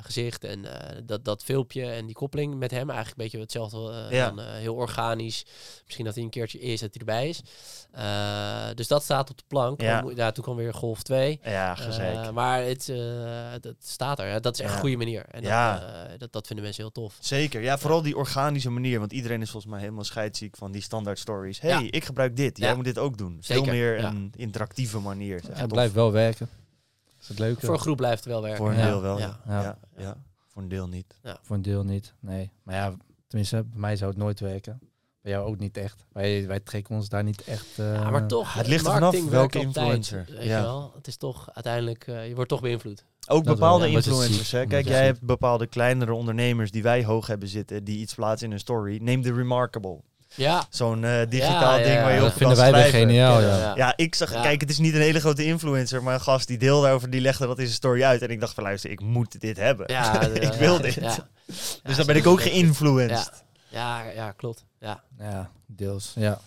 gezicht 0.00 0.44
en 0.44 0.64
uh, 0.64 0.72
dat, 1.04 1.24
dat 1.24 1.44
filmpje 1.44 1.90
en 1.90 2.06
die 2.06 2.14
koppeling 2.14 2.54
met 2.54 2.70
hem. 2.70 2.90
Eigenlijk 2.90 3.18
een 3.18 3.24
beetje 3.24 3.38
hetzelfde, 3.38 4.06
ja. 4.10 4.30
dan, 4.30 4.44
heel 4.44 4.74
organisch. 4.74 5.44
Misschien 5.84 6.04
dat 6.04 6.14
hij 6.14 6.24
een 6.24 6.30
keertje 6.30 6.58
is, 6.58 6.80
dat 6.80 6.90
hij 6.94 7.00
erbij 7.00 7.28
is. 7.28 7.40
dus 8.74 8.88
dat 8.88 9.02
staat 9.02 9.30
op 9.30 9.38
de 9.38 9.44
plank. 9.46 9.80
Ja. 9.80 10.32
toen 10.32 10.44
kwam 10.44 10.56
weer 10.56 10.74
Golf 10.74 11.02
2. 11.02 11.40
Ja, 11.42 11.74
gezegd. 11.74 12.32
maar 12.32 12.62
het, 12.62 12.86
het 13.60 13.76
staat 13.78 14.18
er. 14.18 14.40
Dat 14.40 14.54
is 14.54 14.60
echt 14.60 14.72
een 14.72 14.80
goede 14.80 14.96
manier. 14.96 15.24
En 15.30 15.42
ja. 15.42 15.78
dat, 16.08 16.20
dat, 16.20 16.32
dat 16.32 16.46
vinden 16.46 16.64
mensen 16.64 16.82
heel 16.82 16.92
tof. 16.92 17.16
Zeker. 17.20 17.62
Ja, 17.62 17.78
vooral 17.78 18.02
die 18.02 18.16
organische 18.16 18.70
manier. 18.70 18.98
Want 18.98 19.12
iedereen 19.12 19.42
is 19.42 19.50
volgens 19.50 19.72
mij 19.72 19.80
helemaal 19.80 20.04
scheidziek 20.04 20.56
van 20.56 20.72
die 20.72 20.82
standaard 20.82 21.18
stories. 21.18 21.60
hey, 21.60 21.86
ik 21.86 22.04
gebruik 22.04 22.36
dit. 22.36 22.58
Jij 22.58 22.74
moet 22.74 22.84
dit 22.84 22.98
ook 22.98 23.18
doen. 23.18 23.38
Veel 23.40 23.64
meer 23.64 24.04
een 24.04 24.32
interactieve 24.36 24.98
manier 24.98 25.27
het 25.34 25.68
blijft 25.68 25.94
wel 25.94 26.12
werken. 26.12 26.48
is 27.20 27.28
het 27.28 27.38
leuke. 27.38 27.66
Voor 27.66 27.74
een 27.74 27.80
groep 27.80 27.96
blijft 27.96 28.24
het 28.24 28.32
wel 28.32 28.42
werken. 28.42 28.58
Voor 28.58 28.70
een 28.70 28.82
deel 28.82 29.00
wel, 29.00 29.18
ja. 29.18 29.40
Ja. 29.46 29.78
ja. 29.96 30.16
Voor 30.46 30.62
een 30.62 30.68
deel 30.68 30.88
niet. 30.88 31.20
Voor 31.42 31.56
een 31.56 31.62
deel 31.62 31.84
niet, 31.84 32.14
nee. 32.20 32.50
Maar 32.62 32.74
ja, 32.74 32.94
tenminste, 33.26 33.64
bij 33.64 33.80
mij 33.80 33.96
zou 33.96 34.10
het 34.10 34.18
nooit 34.18 34.40
werken. 34.40 34.80
Bij 35.22 35.32
jou 35.32 35.46
ook 35.46 35.58
niet 35.58 35.76
echt. 35.76 36.04
Wij, 36.12 36.46
wij 36.46 36.60
trekken 36.60 36.94
ons 36.94 37.08
daar 37.08 37.24
niet 37.24 37.44
echt... 37.44 37.78
Uh... 37.78 37.94
Ja, 37.94 38.10
maar 38.10 38.26
toch, 38.26 38.54
het 38.54 38.66
ligt 38.66 38.86
er 38.86 38.92
vanaf 38.92 39.28
welke 39.28 39.60
influencer. 39.60 40.26
Tijd, 40.26 40.44
ja. 40.44 40.62
wel? 40.62 40.92
Het 40.94 41.06
is 41.06 41.16
toch 41.16 41.50
uiteindelijk, 41.52 42.06
uh, 42.06 42.28
je 42.28 42.34
wordt 42.34 42.50
toch 42.50 42.60
beïnvloed. 42.60 43.04
Ook 43.26 43.44
bepaalde 43.44 43.88
influencers. 43.88 44.50
Hè? 44.50 44.66
Kijk, 44.66 44.86
jij 44.86 45.04
hebt 45.04 45.20
bepaalde 45.20 45.66
kleinere 45.66 46.12
ondernemers 46.12 46.70
die 46.70 46.82
wij 46.82 47.04
hoog 47.04 47.26
hebben 47.26 47.48
zitten, 47.48 47.84
die 47.84 47.98
iets 47.98 48.14
plaatsen 48.14 48.46
in 48.46 48.52
een 48.52 48.58
story. 48.58 48.98
Neem 49.02 49.22
de 49.22 49.32
Remarkable. 49.32 50.00
Ja. 50.34 50.66
Zo'n 50.70 51.02
uh, 51.02 51.20
digitaal 51.28 51.76
ding 51.76 52.00
waar 52.00 52.14
je 52.14 52.24
op 52.24 52.32
vinden 52.32 52.56
wij 52.56 52.72
weer 52.72 52.82
geniaal, 52.82 53.40
ja. 53.40 53.72
Ja, 53.76 53.92
ik 53.96 54.14
zag, 54.14 54.30
kijk, 54.30 54.60
het 54.60 54.70
is 54.70 54.78
niet 54.78 54.94
een 54.94 55.00
hele 55.00 55.20
grote 55.20 55.44
influencer, 55.44 56.02
maar 56.02 56.14
een 56.14 56.20
gast 56.20 56.46
die 56.46 56.58
deelde 56.58 56.90
over, 56.90 57.10
die 57.10 57.20
legde 57.20 57.46
dat 57.46 57.58
in 57.58 57.64
zijn 57.64 57.76
story 57.76 58.02
uit. 58.02 58.22
En 58.22 58.28
ik 58.28 58.40
dacht 58.40 58.54
van, 58.54 58.62
luister, 58.62 58.90
ik 58.90 59.00
moet 59.00 59.40
dit 59.40 59.56
hebben. 59.56 59.86
Ja, 59.92 60.20
ik 60.50 60.52
wil 60.52 60.80
dit. 60.80 61.00
dus 61.82 61.96
dan 61.96 62.06
ben 62.06 62.16
ik 62.16 62.26
ook 62.26 62.42
geïnfluenced. 62.42 63.44
Ja, 63.68 64.02
ja, 64.14 64.30
klopt. 64.30 64.64
Ja, 64.80 65.02
ja 65.18 65.50
deels. 65.66 66.12
Ja. 66.14 66.40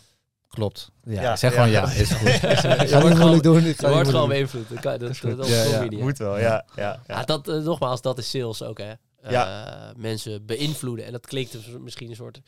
Klopt. 0.50 0.92
Ja, 1.04 1.36
zeg 1.36 1.54
gewoon 1.54 1.70
ja, 1.70 1.92
is 1.92 2.12
goed. 2.12 2.30
je 2.90 2.98
wordt 3.02 3.16
gewoon 3.16 3.40
doen. 3.40 3.64
Je 3.64 3.76
wordt 3.80 4.10
gewoon 4.10 4.30
beïnvloed. 4.30 4.70
Dat, 4.70 4.84
dat, 4.84 5.00
dat, 5.00 5.38
dat 5.38 5.48
ja, 5.48 5.88
Moet 5.90 6.18
wel, 6.18 6.40
ja. 6.40 6.66
ja, 6.76 7.00
ja. 7.08 7.24
dat, 7.24 7.48
uh, 7.48 7.64
nogmaals, 7.64 8.02
dat 8.02 8.18
is 8.18 8.30
sales 8.30 8.64
ook, 8.64 8.78
hè. 8.78 8.92
Uh, 9.32 9.90
mensen 9.96 10.46
beïnvloeden. 10.46 11.06
En 11.06 11.12
dat 11.12 11.28
klinkt 11.28 11.52
dus 11.52 11.68
misschien 11.80 12.10
een 12.10 12.16
soort 12.16 12.42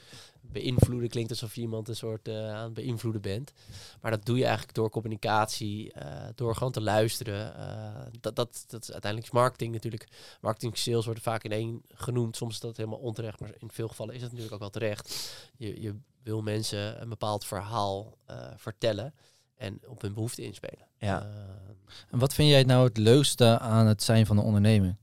beïnvloeden 0.52 1.10
klinkt 1.10 1.30
alsof 1.30 1.56
je 1.56 1.62
iemand 1.62 1.88
een 1.88 1.96
soort 1.96 2.28
uh, 2.28 2.54
aan 2.54 2.64
het 2.64 2.74
beïnvloeden 2.74 3.22
bent. 3.22 3.54
Maar 4.02 4.12
dat 4.12 4.26
doe 4.26 4.38
je 4.38 4.44
eigenlijk 4.44 4.74
door 4.74 4.90
communicatie, 4.90 5.94
uh, 5.98 6.28
door 6.36 6.56
gewoon 6.56 6.72
te 6.72 6.82
luisteren. 6.82 7.54
Uh, 7.58 8.06
dat, 8.22 8.36
dat, 8.36 8.64
dat 8.68 8.82
is 8.82 8.92
uiteindelijk 8.92 9.34
marketing 9.34 9.74
natuurlijk. 9.74 10.08
Marketing 10.42 10.78
sales 10.78 11.06
worden 11.06 11.24
vaak 11.24 11.44
in 11.44 11.52
één 11.52 11.82
genoemd. 11.88 12.36
Soms 12.36 12.54
is 12.54 12.60
dat 12.60 12.78
helemaal 12.78 13.00
onterecht, 13.00 13.40
maar 13.40 13.54
in 13.58 13.72
veel 13.72 13.88
gevallen 13.88 14.16
is 14.16 14.22
het 14.22 14.30
natuurlijk 14.30 14.56
ook 14.56 14.62
wel 14.62 14.82
terecht. 14.82 15.36
Je, 15.58 15.82
je 15.82 15.96
wil 16.24 16.42
mensen 16.42 17.02
een 17.02 17.10
bepaald 17.10 17.46
verhaal 17.46 18.18
vertellen 18.56 19.14
en 19.56 19.80
op 19.88 20.02
hun 20.02 20.14
behoefte 20.14 20.42
inspelen. 20.42 20.88
Ja. 20.98 21.30
en 22.10 22.20
wat 22.20 22.34
vind 22.34 22.50
jij 22.50 22.64
nou 22.64 22.88
het 22.88 22.98
leukste 22.98 23.60
aan 23.60 23.88
het 23.88 24.04
zijn 24.04 24.26
van 24.26 24.38
een 24.38 24.44
ondernemer? 24.44 24.98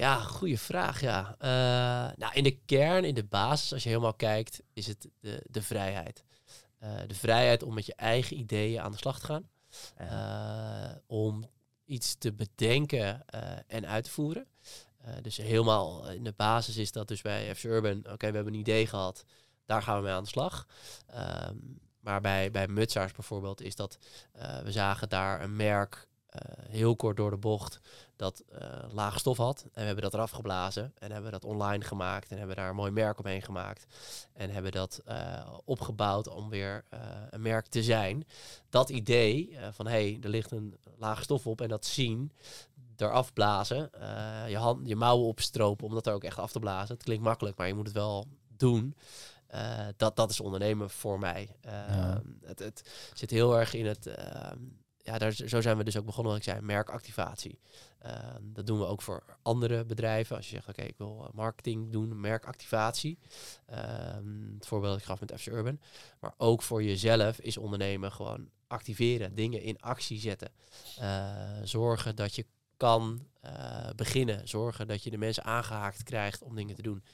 Ja, 0.00 0.20
goede 0.20 0.58
vraag. 0.58 1.00
Ja. 1.00 1.36
Uh, 1.38 2.16
nou, 2.16 2.32
in 2.34 2.42
de 2.42 2.58
kern, 2.64 3.04
in 3.04 3.14
de 3.14 3.24
basis, 3.24 3.72
als 3.72 3.82
je 3.82 3.88
helemaal 3.88 4.14
kijkt, 4.14 4.62
is 4.72 4.86
het 4.86 5.08
de, 5.20 5.44
de 5.50 5.62
vrijheid. 5.62 6.24
Uh, 6.82 6.90
de 7.06 7.14
vrijheid 7.14 7.62
om 7.62 7.74
met 7.74 7.86
je 7.86 7.94
eigen 7.94 8.38
ideeën 8.38 8.80
aan 8.80 8.90
de 8.90 8.96
slag 8.96 9.20
te 9.20 9.26
gaan. 9.26 9.48
Uh, 10.00 10.96
om 11.06 11.44
iets 11.84 12.14
te 12.14 12.32
bedenken 12.32 13.24
en 13.66 13.86
uit 13.86 14.04
te 14.04 14.10
voeren. 14.10 14.46
dus 15.22 15.36
helemaal 15.36 16.10
in 16.10 16.24
de 16.24 16.34
basis 16.36 16.76
is 16.76 16.92
dat 16.92 17.08
dus 17.08 17.22
bij 17.22 17.54
FC 17.54 17.64
Urban, 17.64 17.98
oké, 17.98 18.28
we 18.30 18.34
hebben 18.34 18.54
een 18.54 18.60
idee 18.60 18.86
gehad, 18.86 19.24
daar 19.66 19.82
gaan 19.82 19.96
we 19.96 20.02
mee 20.02 20.12
aan 20.12 20.22
de 20.22 20.28
slag. 20.28 20.66
Ehm, 21.06 21.56
maar 22.00 22.20
bij, 22.20 22.50
bij 22.50 22.68
Mutsaars 22.68 23.12
bijvoorbeeld 23.12 23.60
is 23.60 23.74
dat 23.74 23.98
we 24.62 24.72
zagen 24.72 25.08
daar 25.08 25.42
een 25.42 25.56
merk 25.56 26.08
heel 26.68 26.96
kort 26.96 27.16
door 27.16 27.30
de 27.30 27.36
bocht 27.36 27.80
dat 28.20 28.42
uh, 28.52 28.58
laag 28.92 29.18
stof 29.18 29.36
had. 29.36 29.62
En 29.62 29.70
we 29.72 29.82
hebben 29.82 30.02
dat 30.02 30.14
eraf 30.14 30.30
geblazen 30.30 30.92
en 30.98 31.12
hebben 31.12 31.32
dat 31.32 31.44
online 31.44 31.84
gemaakt 31.84 32.30
en 32.30 32.38
hebben 32.38 32.56
daar 32.56 32.68
een 32.68 32.76
mooi 32.76 32.90
merk 32.90 33.18
omheen 33.18 33.42
gemaakt. 33.42 33.86
En 34.32 34.50
hebben 34.50 34.72
dat 34.72 35.00
uh, 35.08 35.58
opgebouwd 35.64 36.28
om 36.28 36.48
weer 36.48 36.84
uh, 36.94 37.00
een 37.30 37.42
merk 37.42 37.66
te 37.66 37.82
zijn. 37.82 38.26
Dat 38.68 38.88
idee 38.88 39.58
van 39.70 39.86
hé, 39.86 39.92
hey, 39.92 40.18
er 40.22 40.28
ligt 40.28 40.50
een 40.50 40.78
laag 40.98 41.22
stof 41.22 41.46
op 41.46 41.60
en 41.60 41.68
dat 41.68 41.86
zien, 41.86 42.32
eraf 42.96 43.32
blazen, 43.32 43.90
je, 44.48 44.56
hand, 44.56 44.88
je 44.88 44.96
mouwen 44.96 45.26
opstropen 45.26 45.86
om 45.86 45.94
dat 45.94 46.06
er 46.06 46.14
ook 46.14 46.24
echt 46.24 46.38
af 46.38 46.52
te 46.52 46.58
blazen. 46.58 46.94
Het 46.94 47.04
klinkt 47.04 47.24
makkelijk, 47.24 47.56
maar 47.56 47.66
je 47.66 47.74
moet 47.74 47.86
het 47.86 47.96
wel 47.96 48.26
doen. 48.56 48.96
dat, 49.96 50.16
dat 50.16 50.30
is 50.30 50.40
ondernemen 50.40 50.90
voor 50.90 51.18
mij. 51.18 51.56
Ja. 51.60 52.22
Het, 52.44 52.58
het, 52.58 52.90
zit 53.14 53.30
heel 53.30 53.58
erg 53.58 53.74
in 53.74 53.86
het 53.86 54.10
ja, 55.02 55.18
daar, 55.18 55.32
zo 55.32 55.60
zijn 55.60 55.76
we 55.76 55.84
dus 55.84 55.96
ook 55.96 56.04
begonnen, 56.04 56.32
wat 56.32 56.42
ik 56.42 56.48
zei, 56.48 56.60
merkactivatie. 56.60 57.58
Ehm, 57.98 58.42
dat 58.42 58.66
doen 58.66 58.78
we 58.78 58.86
ook 58.86 59.02
voor 59.02 59.24
andere 59.42 59.84
bedrijven. 59.84 60.36
Als 60.36 60.48
je 60.48 60.54
zegt, 60.54 60.68
oké, 60.68 60.82
ik 60.82 60.98
wil 60.98 61.24
eh, 61.24 61.32
marketing 61.32 61.92
doen, 61.92 62.20
merkactivatie. 62.20 63.18
Um, 63.70 64.52
het 64.54 64.66
voorbeeld 64.66 64.92
dat 64.92 65.00
ik 65.00 65.06
gaf 65.06 65.20
met 65.20 65.40
FC 65.40 65.46
Urban. 65.46 65.80
Maar 66.20 66.34
ook 66.36 66.62
voor 66.62 66.82
jezelf 66.82 67.40
is 67.40 67.56
ondernemen 67.56 68.12
gewoon 68.12 68.48
activeren, 68.66 69.34
dingen 69.34 69.62
in 69.62 69.80
actie 69.80 70.20
zetten. 70.20 70.50
Uh, 71.00 71.30
zorgen 71.64 72.16
dat 72.16 72.34
je 72.34 72.46
kan 72.76 73.26
uh, 73.44 73.88
beginnen. 73.96 74.48
Zorgen 74.48 74.88
dat 74.88 75.02
je 75.02 75.10
de 75.10 75.18
mensen 75.18 75.44
aangehaakt 75.44 76.02
krijgt 76.02 76.42
om 76.42 76.54
dingen 76.54 76.74
te 76.74 76.82
doen. 76.82 77.04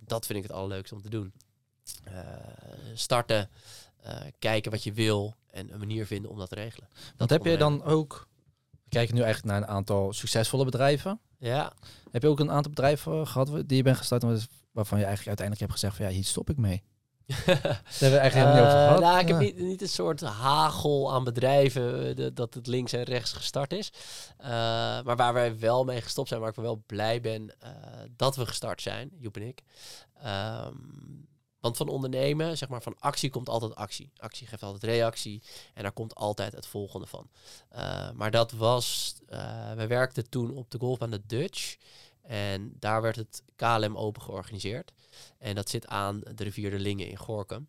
dat 0.00 0.26
vind 0.26 0.38
ik 0.38 0.44
het 0.44 0.52
allerleukste 0.52 0.94
om 0.94 1.02
te 1.02 1.10
doen. 1.10 1.32
starten, 2.94 3.50
kijken 4.38 4.70
wat 4.70 4.82
je 4.82 4.92
wil 4.92 5.34
en 5.50 5.72
een 5.72 5.78
manier 5.78 6.06
vinden 6.06 6.30
om 6.30 6.38
dat 6.38 6.48
te 6.48 6.54
regelen. 6.54 6.88
Dat 7.16 7.30
heb 7.30 7.44
je 7.44 7.56
dan 7.56 7.84
ook 7.84 8.28
we 8.90 8.96
kijken 8.96 9.14
nu 9.14 9.22
eigenlijk 9.22 9.52
naar 9.52 9.62
een 9.62 9.74
aantal 9.74 10.12
succesvolle 10.12 10.64
bedrijven. 10.64 11.20
Ja. 11.38 11.72
Heb 12.10 12.22
je 12.22 12.28
ook 12.28 12.40
een 12.40 12.50
aantal 12.50 12.70
bedrijven 12.70 13.26
gehad 13.26 13.48
die 13.66 13.76
je 13.76 13.82
bent 13.82 13.96
gestart 13.96 14.22
waarvan 14.72 14.98
je 14.98 15.04
eigenlijk 15.04 15.38
uiteindelijk 15.38 15.60
hebt 15.60 15.72
gezegd 15.72 15.96
van 15.96 16.06
ja, 16.06 16.12
hier 16.12 16.24
stop 16.24 16.50
ik 16.50 16.56
mee? 16.56 16.82
Daar 17.46 17.56
hebben 17.98 18.10
we 18.10 18.16
eigenlijk 18.16 18.34
helemaal 18.34 18.54
niet 18.54 18.64
over 18.64 18.78
eh, 18.78 18.86
gehad. 18.86 19.00
Nou, 19.00 19.20
ik 19.20 19.28
heb 19.28 19.38
niet, 19.38 19.58
niet 19.58 19.82
een 19.82 19.88
soort 19.88 20.20
hagel 20.20 21.12
aan 21.12 21.24
bedrijven 21.24 22.08
eh, 22.08 22.16
de, 22.16 22.32
dat 22.32 22.54
het 22.54 22.66
links 22.66 22.92
en 22.92 23.02
rechts 23.02 23.32
gestart 23.32 23.72
is. 23.72 23.92
Uh, 24.40 24.46
maar 24.46 25.16
waar 25.16 25.32
wij 25.32 25.58
wel 25.58 25.84
mee 25.84 26.00
gestopt 26.00 26.28
zijn, 26.28 26.40
waar 26.40 26.48
ik 26.48 26.54
wel 26.54 26.82
blij 26.86 27.20
ben 27.20 27.42
uh, 27.42 27.70
dat 28.16 28.36
we 28.36 28.46
gestart 28.46 28.82
zijn, 28.82 29.10
Joep 29.18 29.36
en 29.36 29.42
ik. 29.42 29.62
Um, 30.26 31.28
want 31.60 31.76
van 31.76 31.88
ondernemen, 31.88 32.58
zeg 32.58 32.68
maar 32.68 32.82
van 32.82 32.98
actie 32.98 33.30
komt 33.30 33.48
altijd 33.48 33.74
actie. 33.74 34.12
Actie 34.16 34.46
geeft 34.46 34.62
altijd 34.62 34.82
reactie 34.82 35.42
en 35.74 35.82
daar 35.82 35.92
komt 35.92 36.14
altijd 36.14 36.52
het 36.52 36.66
volgende 36.66 37.06
van. 37.06 37.28
Uh, 37.72 38.10
maar 38.10 38.30
dat 38.30 38.52
was, 38.52 39.14
uh, 39.28 39.72
we 39.72 39.86
werkten 39.86 40.28
toen 40.28 40.54
op 40.54 40.70
de 40.70 40.78
golf 40.78 41.02
aan 41.02 41.10
de 41.10 41.26
Dutch 41.26 41.76
en 42.22 42.76
daar 42.78 43.02
werd 43.02 43.16
het 43.16 43.42
KLM 43.56 43.96
Open 43.96 44.22
georganiseerd. 44.22 44.92
En 45.38 45.54
dat 45.54 45.68
zit 45.68 45.86
aan 45.86 46.20
de 46.34 46.44
rivier 46.44 46.70
de 46.70 46.78
Lingen 46.78 47.08
in 47.08 47.16
Gorkum. 47.16 47.68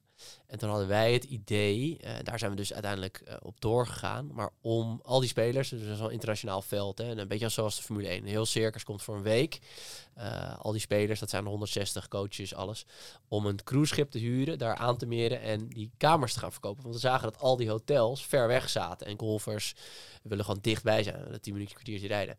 En 0.51 0.57
toen 0.57 0.69
hadden 0.69 0.88
wij 0.88 1.13
het 1.13 1.24
idee, 1.24 1.97
uh, 2.03 2.11
daar 2.24 2.39
zijn 2.39 2.51
we 2.51 2.57
dus 2.57 2.74
uiteindelijk 2.74 3.22
uh, 3.28 3.34
op 3.41 3.61
doorgegaan, 3.61 4.30
maar 4.34 4.49
om 4.61 4.99
al 5.03 5.19
die 5.19 5.30
spelers, 5.30 5.69
dus 5.69 5.82
dat 5.82 5.95
is 5.95 5.99
een 5.99 6.11
internationaal 6.11 6.61
veld, 6.61 6.97
hè, 6.97 7.09
en 7.09 7.17
een 7.17 7.28
beetje 7.28 7.49
zoals 7.49 7.76
de 7.76 7.82
Formule 7.82 8.07
1, 8.07 8.22
een 8.22 8.28
heel 8.28 8.45
circus 8.45 8.84
komt 8.84 9.03
voor 9.03 9.15
een 9.15 9.22
week. 9.22 9.59
Uh, 10.17 10.59
al 10.59 10.72
die 10.72 10.82
spelers, 10.82 11.19
dat 11.19 11.30
zijn 11.30 11.45
160 11.45 12.07
coaches, 12.07 12.55
alles, 12.55 12.86
om 13.28 13.45
een 13.45 13.63
cruiseschip 13.63 14.11
te 14.11 14.17
huren, 14.17 14.57
daar 14.57 14.76
aan 14.76 14.97
te 14.97 15.05
meren 15.05 15.41
en 15.41 15.67
die 15.67 15.91
kamers 15.97 16.34
te 16.34 16.39
gaan 16.39 16.51
verkopen. 16.51 16.84
Want 16.84 16.95
we 16.95 17.01
zagen 17.01 17.32
dat 17.32 17.41
al 17.41 17.57
die 17.57 17.69
hotels 17.69 18.26
ver 18.26 18.47
weg 18.47 18.69
zaten 18.69 19.07
en 19.07 19.19
golfers 19.19 19.76
willen 20.24 20.45
gewoon 20.45 20.61
dichtbij 20.61 21.03
zijn, 21.03 21.31
dat 21.31 21.43
10 21.43 21.53
minuten 21.53 21.73
kwartiertje 21.76 22.07
rijden. 22.07 22.38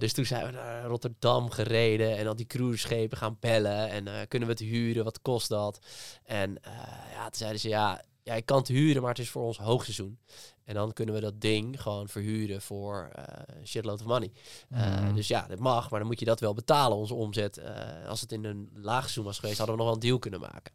dus 0.00 0.12
toen 0.12 0.24
zijn 0.24 0.46
we 0.46 0.50
naar 0.52 0.84
Rotterdam 0.84 1.50
gereden 1.50 2.16
en 2.16 2.26
al 2.26 2.36
die 2.36 2.46
cruiseschepen 2.46 3.18
gaan 3.18 3.36
bellen 3.40 3.88
en 3.88 4.28
kunnen 4.28 4.48
we 4.48 4.54
het 4.54 4.62
huren, 4.62 5.04
wat 5.04 5.22
kost 5.22 5.48
dat? 5.48 5.78
En 6.24 6.49
uh, 6.66 6.72
ja, 7.12 7.22
toen 7.22 7.38
zeiden 7.38 7.60
ze, 7.60 7.68
ja, 7.68 8.02
ja, 8.22 8.34
ik 8.34 8.46
kan 8.46 8.58
het 8.58 8.68
huren, 8.68 9.02
maar 9.02 9.10
het 9.10 9.18
is 9.18 9.30
voor 9.30 9.42
ons 9.42 9.58
hoogseizoen. 9.58 10.18
En 10.64 10.74
dan 10.74 10.92
kunnen 10.92 11.14
we 11.14 11.20
dat 11.20 11.40
ding 11.40 11.82
gewoon 11.82 12.08
verhuren 12.08 12.62
voor 12.62 13.10
uh, 13.18 13.24
shitload 13.64 14.00
of 14.00 14.06
money. 14.06 14.32
Uh, 14.72 15.14
Dus 15.14 15.28
ja, 15.28 15.46
dat 15.46 15.58
mag, 15.58 15.90
maar 15.90 15.98
dan 15.98 16.08
moet 16.08 16.18
je 16.18 16.24
dat 16.24 16.40
wel 16.40 16.54
betalen, 16.54 16.96
onze 16.96 17.14
omzet. 17.14 17.58
Uh, 17.58 18.08
als 18.08 18.20
het 18.20 18.32
in 18.32 18.44
een 18.44 18.70
laagseizoen 18.74 19.24
was 19.24 19.38
geweest, 19.38 19.58
hadden 19.58 19.76
we 19.76 19.82
nog 19.82 19.90
wel 19.90 20.00
een 20.00 20.08
deal 20.08 20.18
kunnen 20.18 20.40
maken. 20.40 20.72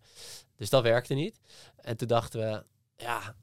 Dus 0.56 0.70
dat 0.70 0.84
werkte 0.84 1.14
niet. 1.14 1.40
En 1.76 1.98
toen 1.98 2.08
dachten 2.08 2.40
we, 2.40 2.64
ja, 2.96 3.36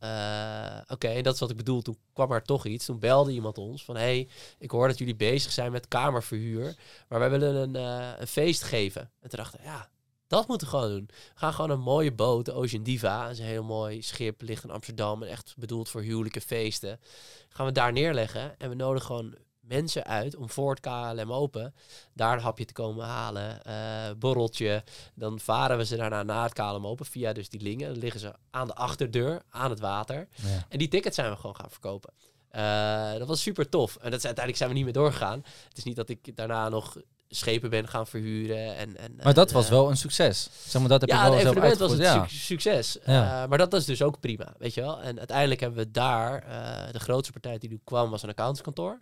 oké, 0.83 0.93
okay, 0.93 1.23
dat 1.23 1.35
is 1.35 1.41
wat 1.41 1.51
ik 1.51 1.57
bedoel. 1.57 1.83
Toen 1.83 1.99
kwam 2.13 2.33
er 2.33 2.43
toch 2.43 2.67
iets. 2.67 2.85
Toen 2.85 2.99
belde 2.99 3.33
iemand 3.33 3.59
ons 3.59 3.85
van... 3.85 3.97
hey, 3.97 4.29
ik 4.59 4.71
hoor 4.71 4.89
dat 4.89 4.99
jullie 4.99 5.17
bezig 5.17 5.53
zijn 5.53 5.73
met 5.73 5.89
kamerverhuur... 5.89 6.77
maar 7.09 7.19
wij 7.19 7.31
willen 7.31 7.55
een, 7.55 7.75
een 8.21 8.27
feest 8.27 8.63
geven. 8.63 9.11
En 9.21 9.29
toen 9.29 9.39
dachten 9.39 9.61
ja, 9.63 9.89
dat 10.33 10.49
moeten 10.49 10.67
we 10.67 10.77
gewoon 10.77 10.91
doen. 10.91 11.09
We 11.09 11.15
gaan 11.35 11.53
gewoon 11.53 11.71
een 11.71 11.81
mooie 11.81 12.13
boot, 12.13 12.45
de 12.45 12.53
Ocean 12.53 12.83
Diva. 12.83 13.23
Dat 13.23 13.33
is 13.33 13.39
een 13.39 13.45
heel 13.45 13.65
mooi 13.65 14.03
schip, 14.03 14.43
ligt 14.43 14.65
in 14.65 14.71
Amsterdam... 14.71 15.23
en 15.23 15.29
echt 15.29 15.55
bedoeld 15.57 15.89
voor 15.89 16.01
huwelijke 16.01 16.41
feesten. 16.41 17.01
Gaan 17.49 17.67
we 17.67 17.73
daar 17.73 17.93
neerleggen 17.93 18.59
en 18.59 18.69
we 18.69 18.75
nodigen 18.75 19.07
gewoon 19.07 19.35
mensen 19.61 20.05
uit 20.05 20.37
om 20.37 20.51
voor 20.51 20.71
het 20.71 20.81
KLM 20.81 21.33
Open 21.33 21.75
daar 22.15 22.37
een 22.37 22.43
hapje 22.43 22.65
te 22.65 22.73
komen 22.73 23.07
halen. 23.07 23.61
Uh, 23.67 24.19
borreltje. 24.19 24.85
Dan 25.15 25.41
varen 25.41 25.77
we 25.77 25.85
ze 25.85 25.97
daarna 25.97 26.23
naar 26.23 26.45
het 26.45 26.53
KLM 26.53 26.87
Open 26.87 27.07
via 27.07 27.33
dus 27.33 27.49
die 27.49 27.61
lingen. 27.61 27.89
Dan 27.89 27.99
liggen 27.99 28.21
ze 28.21 28.35
aan 28.51 28.67
de 28.67 28.75
achterdeur, 28.75 29.43
aan 29.49 29.71
het 29.71 29.81
water. 29.81 30.29
En 30.69 30.79
die 30.79 30.89
tickets 30.89 31.17
zijn 31.17 31.31
we 31.31 31.37
gewoon 31.37 31.57
gaan 31.57 31.71
verkopen. 31.71 32.13
Uh, 32.53 33.13
dat 33.13 33.29
was 33.29 33.43
super 33.43 33.69
tof. 33.69 33.97
En 33.97 34.11
dat 34.11 34.19
is, 34.19 34.27
uiteindelijk 34.27 34.57
zijn 34.57 34.69
we 34.69 34.75
niet 34.75 34.85
meer 34.85 34.93
doorgegaan. 34.93 35.45
Het 35.69 35.79
is 35.79 35.85
niet 35.85 35.97
dat 35.97 36.09
ik 36.09 36.37
daarna 36.37 36.69
nog 36.69 36.97
schepen 37.35 37.71
ben 37.71 37.89
gaan 37.89 38.07
verhuren. 38.07 38.77
En, 38.77 38.97
en, 38.97 39.17
maar 39.23 39.35
dat 39.35 39.51
was 39.51 39.69
wel 39.69 39.91
een 39.91 39.97
succes. 39.97 40.49
Zeg 40.67 40.81
maar, 40.81 40.91
dat 40.91 41.01
heb 41.01 41.11
ja, 41.11 41.17
je 41.17 41.23
wel 41.23 41.39
het 41.39 41.47
evenement 41.47 41.79
was 41.79 41.93
een 41.93 42.29
succes. 42.29 42.99
Ja. 43.07 43.43
Uh, 43.43 43.49
maar 43.49 43.59
dat 43.59 43.75
is 43.75 43.85
dus 43.85 44.03
ook 44.03 44.21
prima, 44.21 44.55
weet 44.59 44.75
je 44.75 44.81
wel. 44.81 45.03
En 45.03 45.19
uiteindelijk 45.19 45.61
hebben 45.61 45.79
we 45.79 45.91
daar, 45.91 46.45
uh, 46.49 46.93
de 46.93 47.01
grootste 47.01 47.33
partij 47.33 47.59
die 47.59 47.69
nu 47.69 47.81
kwam 47.85 48.11
was 48.11 48.23
een 48.23 48.29
accountantskantoor. 48.29 49.01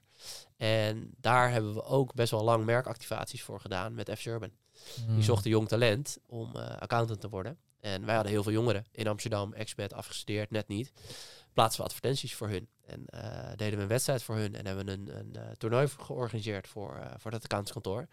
En 0.57 1.15
daar 1.20 1.51
hebben 1.51 1.74
we 1.74 1.82
ook 1.85 2.15
best 2.15 2.31
wel 2.31 2.44
lang 2.44 2.65
merkactivaties 2.65 3.43
voor 3.43 3.61
gedaan 3.61 3.94
met 3.94 4.11
F. 4.19 4.27
Urban. 4.27 4.51
Die 4.94 5.05
hmm. 5.07 5.23
zochten 5.23 5.51
jong 5.51 5.69
talent 5.69 6.19
om 6.27 6.57
uh, 6.57 6.62
accountant 6.78 7.20
te 7.20 7.28
worden. 7.28 7.59
En 7.81 8.05
wij 8.05 8.15
hadden 8.15 8.32
heel 8.32 8.43
veel 8.43 8.52
jongeren 8.52 8.85
in 8.93 9.09
Amsterdam, 9.09 9.52
expert 9.52 9.93
afgestudeerd, 9.93 10.51
net 10.51 10.69
niet. 10.69 10.93
Plaatsen 11.52 11.81
we 11.81 11.86
advertenties 11.86 12.35
voor 12.35 12.48
hun. 12.48 12.68
En 12.86 13.06
uh, 13.14 13.51
deden 13.56 13.77
we 13.77 13.82
een 13.82 13.89
wedstrijd 13.89 14.22
voor 14.22 14.36
hun 14.36 14.56
en 14.56 14.66
hebben 14.66 14.86
we 14.86 14.93
een, 14.93 15.18
een 15.18 15.32
uh, 15.36 15.43
toernooi 15.59 15.89
georganiseerd 15.89 16.68
voor, 16.68 16.97
uh, 16.97 17.06
voor 17.16 17.31
dat 17.31 17.43
accountskantoor. 17.43 18.06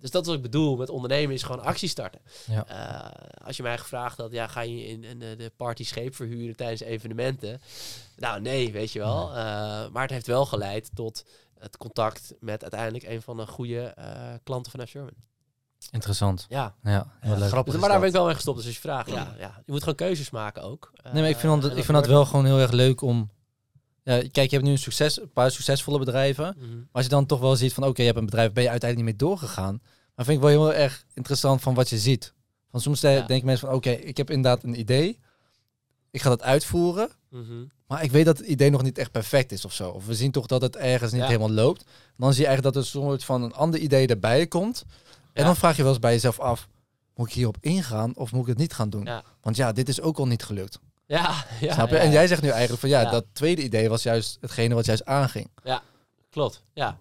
dus 0.00 0.10
dat 0.10 0.22
is 0.22 0.28
wat 0.28 0.36
ik 0.36 0.42
bedoel 0.42 0.76
met 0.76 0.88
ondernemen 0.88 1.34
is 1.34 1.42
gewoon 1.42 1.62
actie 1.62 1.88
starten. 1.88 2.20
Ja. 2.46 2.60
als 3.44 3.56
je 3.56 3.62
mij 3.62 3.78
gevraagd 3.78 4.18
had, 4.18 4.32
ja, 4.32 4.46
ga 4.46 4.60
je 4.60 4.84
in, 4.84 5.04
in 5.04 5.18
de 5.18 5.52
party 5.56 5.84
scheep 5.84 6.14
verhuren 6.14 6.56
tijdens 6.56 6.80
evenementen? 6.80 7.60
Nou, 8.16 8.40
nee, 8.40 8.72
weet 8.72 8.92
je 8.92 8.98
wel. 8.98 9.28
maar 9.90 10.02
het 10.02 10.10
heeft 10.10 10.26
wel 10.26 10.46
geleid 10.46 10.90
tot 10.94 11.24
het 11.58 11.76
contact 11.76 12.34
met 12.40 12.62
uiteindelijk 12.62 13.04
een 13.04 13.22
van 13.22 13.36
de 13.36 13.46
goede 13.46 13.94
klanten 14.42 14.72
van 14.72 14.86
F. 14.86 14.88
Sherman. 14.88 15.31
Interessant. 15.90 16.46
Ja. 16.48 16.74
Ja, 16.82 17.12
heel 17.20 17.36
leuk. 17.36 17.48
Grappig 17.48 17.78
maar 17.78 17.88
daar 17.88 17.98
ben 17.98 18.08
ik 18.08 18.14
wel 18.14 18.24
mee 18.24 18.34
gestopt. 18.34 18.56
Dus 18.56 18.66
als 18.66 18.74
je 18.74 18.80
vraagt, 18.80 19.10
ja, 19.10 19.34
ja, 19.38 19.62
je 19.64 19.72
moet 19.72 19.80
gewoon 19.80 19.94
keuzes 19.94 20.30
maken 20.30 20.62
ook. 20.62 20.92
Nee, 21.02 21.22
maar 21.22 21.30
ik 21.30 21.36
vind, 21.36 21.62
dat, 21.62 21.76
ik 21.76 21.84
vind 21.84 21.98
dat 21.98 22.06
wel 22.06 22.24
gewoon 22.24 22.44
heel 22.44 22.58
erg 22.58 22.70
leuk 22.70 23.00
om... 23.00 23.30
Ja, 24.04 24.18
kijk, 24.18 24.50
je 24.50 24.56
hebt 24.56 24.62
nu 24.62 24.70
een, 24.70 24.78
succes, 24.78 25.20
een 25.20 25.32
paar 25.32 25.50
succesvolle 25.50 25.98
bedrijven. 25.98 26.54
Mhm. 26.58 26.76
Maar 26.76 26.86
als 26.92 27.04
je 27.04 27.10
dan 27.10 27.26
toch 27.26 27.40
wel 27.40 27.56
ziet 27.56 27.74
van, 27.74 27.84
oké, 27.84 28.00
je 28.00 28.06
hebt 28.06 28.18
een 28.18 28.24
bedrijf, 28.24 28.52
ben 28.52 28.62
je 28.62 28.70
uiteindelijk 28.70 29.10
niet 29.10 29.20
mee 29.20 29.28
doorgegaan. 29.28 29.80
Maar 30.14 30.24
vind 30.24 30.36
ik 30.36 30.44
wel 30.44 30.52
heel 30.52 30.74
erg 30.74 31.04
interessant 31.14 31.60
van 31.60 31.74
wat 31.74 31.88
je 31.88 31.98
ziet. 31.98 32.34
Van 32.70 32.80
soms 32.80 33.00
denken 33.00 33.44
mensen 33.44 33.66
van, 33.66 33.76
oké, 33.76 33.90
ik 33.90 34.16
heb 34.16 34.30
inderdaad 34.30 34.62
een 34.62 34.78
idee. 34.78 35.18
Ik 36.10 36.22
ga 36.22 36.28
dat 36.28 36.42
uitvoeren. 36.42 37.08
Mhm. 37.30 37.64
Maar 37.86 38.02
ik 38.02 38.10
weet 38.10 38.24
dat 38.24 38.38
het 38.38 38.46
idee 38.46 38.70
nog 38.70 38.82
niet 38.82 38.98
echt 38.98 39.10
perfect 39.10 39.52
is 39.52 39.64
of 39.64 39.72
zo. 39.72 39.90
Of 39.90 40.06
we 40.06 40.14
zien 40.14 40.30
toch 40.30 40.46
dat 40.46 40.62
het 40.62 40.76
ergens 40.76 41.12
niet 41.12 41.24
helemaal 41.24 41.50
loopt. 41.50 41.84
Dan 42.16 42.32
zie 42.32 42.42
je 42.42 42.46
eigenlijk 42.46 42.74
dat 42.74 42.84
er 42.84 42.94
een 42.94 43.02
soort 43.02 43.24
van 43.24 43.42
een 43.42 43.52
ander 43.54 43.80
idee 43.80 44.06
erbij 44.06 44.46
komt. 44.46 44.84
En 45.32 45.44
dan 45.44 45.56
vraag 45.56 45.76
je 45.76 45.82
wel 45.82 45.90
eens 45.90 46.00
bij 46.00 46.12
jezelf 46.12 46.40
af, 46.40 46.68
moet 47.14 47.28
ik 47.28 47.34
hierop 47.34 47.56
ingaan 47.60 48.16
of 48.16 48.32
moet 48.32 48.42
ik 48.42 48.48
het 48.48 48.58
niet 48.58 48.72
gaan 48.72 48.90
doen? 48.90 49.08
Want 49.40 49.56
ja, 49.56 49.72
dit 49.72 49.88
is 49.88 50.00
ook 50.00 50.18
al 50.18 50.26
niet 50.26 50.42
gelukt. 50.42 50.78
Ja, 51.06 51.44
ja, 51.60 51.72
Snap 51.74 51.88
je? 51.88 51.96
En 51.96 52.10
jij 52.10 52.26
zegt 52.26 52.42
nu 52.42 52.48
eigenlijk 52.48 52.80
van 52.80 52.88
ja, 52.88 53.10
dat 53.10 53.24
tweede 53.32 53.62
idee 53.62 53.88
was 53.88 54.02
juist 54.02 54.38
hetgene 54.40 54.74
wat 54.74 54.84
juist 54.84 55.04
aanging. 55.04 55.50
Ja, 55.64 55.82
klopt. 56.30 56.62
Ja, 56.72 56.98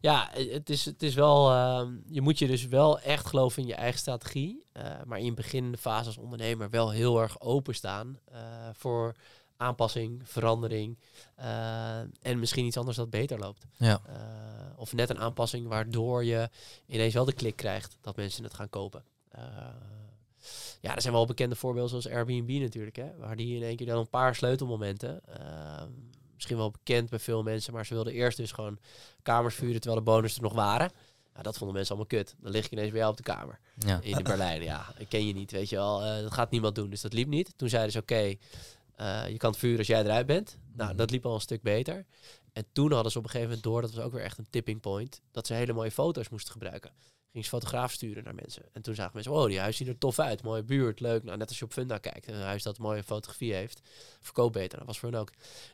ja 0.00 0.28
het, 0.32 0.70
is, 0.70 0.84
het 0.84 1.02
is 1.02 1.14
wel, 1.14 1.50
ehm, 1.50 1.92
je 2.06 2.20
moet 2.20 2.38
je 2.38 2.46
dus 2.46 2.66
wel 2.66 3.00
echt 3.00 3.26
geloven 3.26 3.62
in 3.62 3.68
je 3.68 3.74
eigen 3.74 3.98
strategie. 3.98 4.64
Uh, 4.72 4.82
maar 5.04 5.18
in 5.18 5.34
beginnende 5.34 5.78
fase 5.78 6.06
als 6.06 6.16
ondernemer 6.16 6.70
wel 6.70 6.90
heel 6.90 7.20
erg 7.20 7.40
openstaan 7.40 8.18
uh, 8.32 8.38
voor 8.72 9.14
aanpassing, 9.56 10.20
verandering 10.24 10.98
uh, 11.40 11.98
en 11.98 12.38
misschien 12.38 12.64
iets 12.64 12.76
anders 12.76 12.96
dat 12.96 13.10
beter 13.10 13.38
loopt. 13.38 13.66
Ja. 13.76 14.00
Of 14.80 14.92
net 14.92 15.10
een 15.10 15.18
aanpassing 15.18 15.66
waardoor 15.66 16.24
je 16.24 16.48
ineens 16.86 17.14
wel 17.14 17.24
de 17.24 17.32
klik 17.32 17.56
krijgt 17.56 17.96
dat 18.00 18.16
mensen 18.16 18.44
het 18.44 18.54
gaan 18.54 18.68
kopen. 18.68 19.04
Uh, 19.36 19.42
ja, 20.80 20.94
er 20.94 21.02
zijn 21.02 21.14
wel 21.14 21.26
bekende 21.26 21.54
voorbeelden 21.54 21.90
zoals 21.90 22.08
Airbnb 22.08 22.50
natuurlijk, 22.50 22.96
hè, 22.96 23.16
waar 23.16 23.36
die 23.36 23.56
in 23.56 23.62
één 23.62 23.76
keer 23.76 23.86
dan 23.86 23.98
een 23.98 24.08
paar 24.08 24.34
sleutelmomenten. 24.34 25.20
misschien 26.34 26.56
wel 26.56 26.70
bekend 26.70 27.10
bij 27.10 27.18
veel 27.18 27.42
mensen, 27.42 27.72
maar 27.72 27.86
ze 27.86 27.94
wilden 27.94 28.12
eerst 28.12 28.36
dus 28.36 28.52
gewoon 28.52 28.78
kamers 29.22 29.54
vuren 29.54 29.80
terwijl 29.80 30.04
de 30.04 30.10
bonus 30.10 30.36
er 30.36 30.42
nog 30.42 30.52
waren. 30.52 30.90
Nou, 31.32 31.42
dat 31.42 31.56
vonden 31.56 31.76
mensen 31.76 31.96
allemaal 31.96 32.18
kut. 32.18 32.34
Dan 32.38 32.52
lig 32.52 32.64
ik 32.64 32.70
ineens 32.70 32.90
bij 32.90 32.98
jou 32.98 33.10
op 33.10 33.16
de 33.16 33.22
kamer. 33.22 33.58
Ja. 33.78 33.98
In 34.02 34.22
Berlijn. 34.22 34.62
Ja, 34.62 34.86
ik 34.98 35.08
ken 35.08 35.26
je 35.26 35.32
niet, 35.32 35.50
weet 35.50 35.68
je 35.68 35.76
wel. 35.76 36.00
dat 36.00 36.32
gaat 36.32 36.50
niemand 36.50 36.74
doen, 36.74 36.90
dus 36.90 37.00
dat 37.00 37.12
liep 37.12 37.28
niet. 37.28 37.52
Toen 37.56 37.68
zeiden 37.68 37.92
ze, 37.92 37.98
oké, 37.98 38.34
uh, 39.00 39.28
je 39.28 39.36
kan 39.36 39.50
het 39.50 39.58
vuren 39.58 39.78
als 39.78 39.86
jij 39.86 40.04
eruit 40.04 40.26
bent. 40.26 40.58
Nou, 40.72 40.88
mhm. 40.88 40.98
dat 40.98 41.10
liep 41.10 41.26
al 41.26 41.34
een 41.34 41.40
stuk 41.40 41.62
beter. 41.62 42.06
En 42.52 42.64
toen 42.72 42.92
hadden 42.92 43.12
ze 43.12 43.18
op 43.18 43.24
een 43.24 43.30
gegeven 43.30 43.50
moment 43.50 43.66
door, 43.66 43.80
dat 43.80 43.94
was 43.94 44.04
ook 44.04 44.12
weer 44.12 44.22
echt 44.22 44.38
een 44.38 44.50
tipping 44.50 44.80
point, 44.80 45.20
dat 45.30 45.46
ze 45.46 45.54
hele 45.54 45.72
mooie 45.72 45.90
foto's 45.90 46.28
moesten 46.28 46.52
gebruiken. 46.52 46.90
Ging 47.32 47.44
ze 47.44 47.50
fotograaf 47.50 47.92
sturen 47.92 48.24
naar 48.24 48.34
mensen. 48.34 48.62
En 48.72 48.82
toen 48.82 48.94
zagen 48.94 49.10
mensen, 49.14 49.32
oh, 49.32 49.46
die 49.46 49.60
huis 49.60 49.76
ziet 49.76 49.88
er 49.88 49.98
tof 49.98 50.18
uit. 50.18 50.42
Mooie 50.42 50.62
buurt, 50.62 51.00
leuk. 51.00 51.22
Nou, 51.22 51.36
net 51.38 51.48
als 51.48 51.58
je 51.58 51.64
op 51.64 51.72
Funda 51.72 51.98
kijkt. 51.98 52.28
Een 52.28 52.34
huis 52.34 52.62
dat 52.62 52.78
mooie 52.78 53.02
fotografie 53.02 53.54
heeft, 53.54 53.80
verkoopt 54.20 54.52
beter. 54.52 54.78
Dat 54.78 54.86
was 54.86 54.98
voor 54.98 55.10
hun 55.10 55.20
ook. 55.20 55.30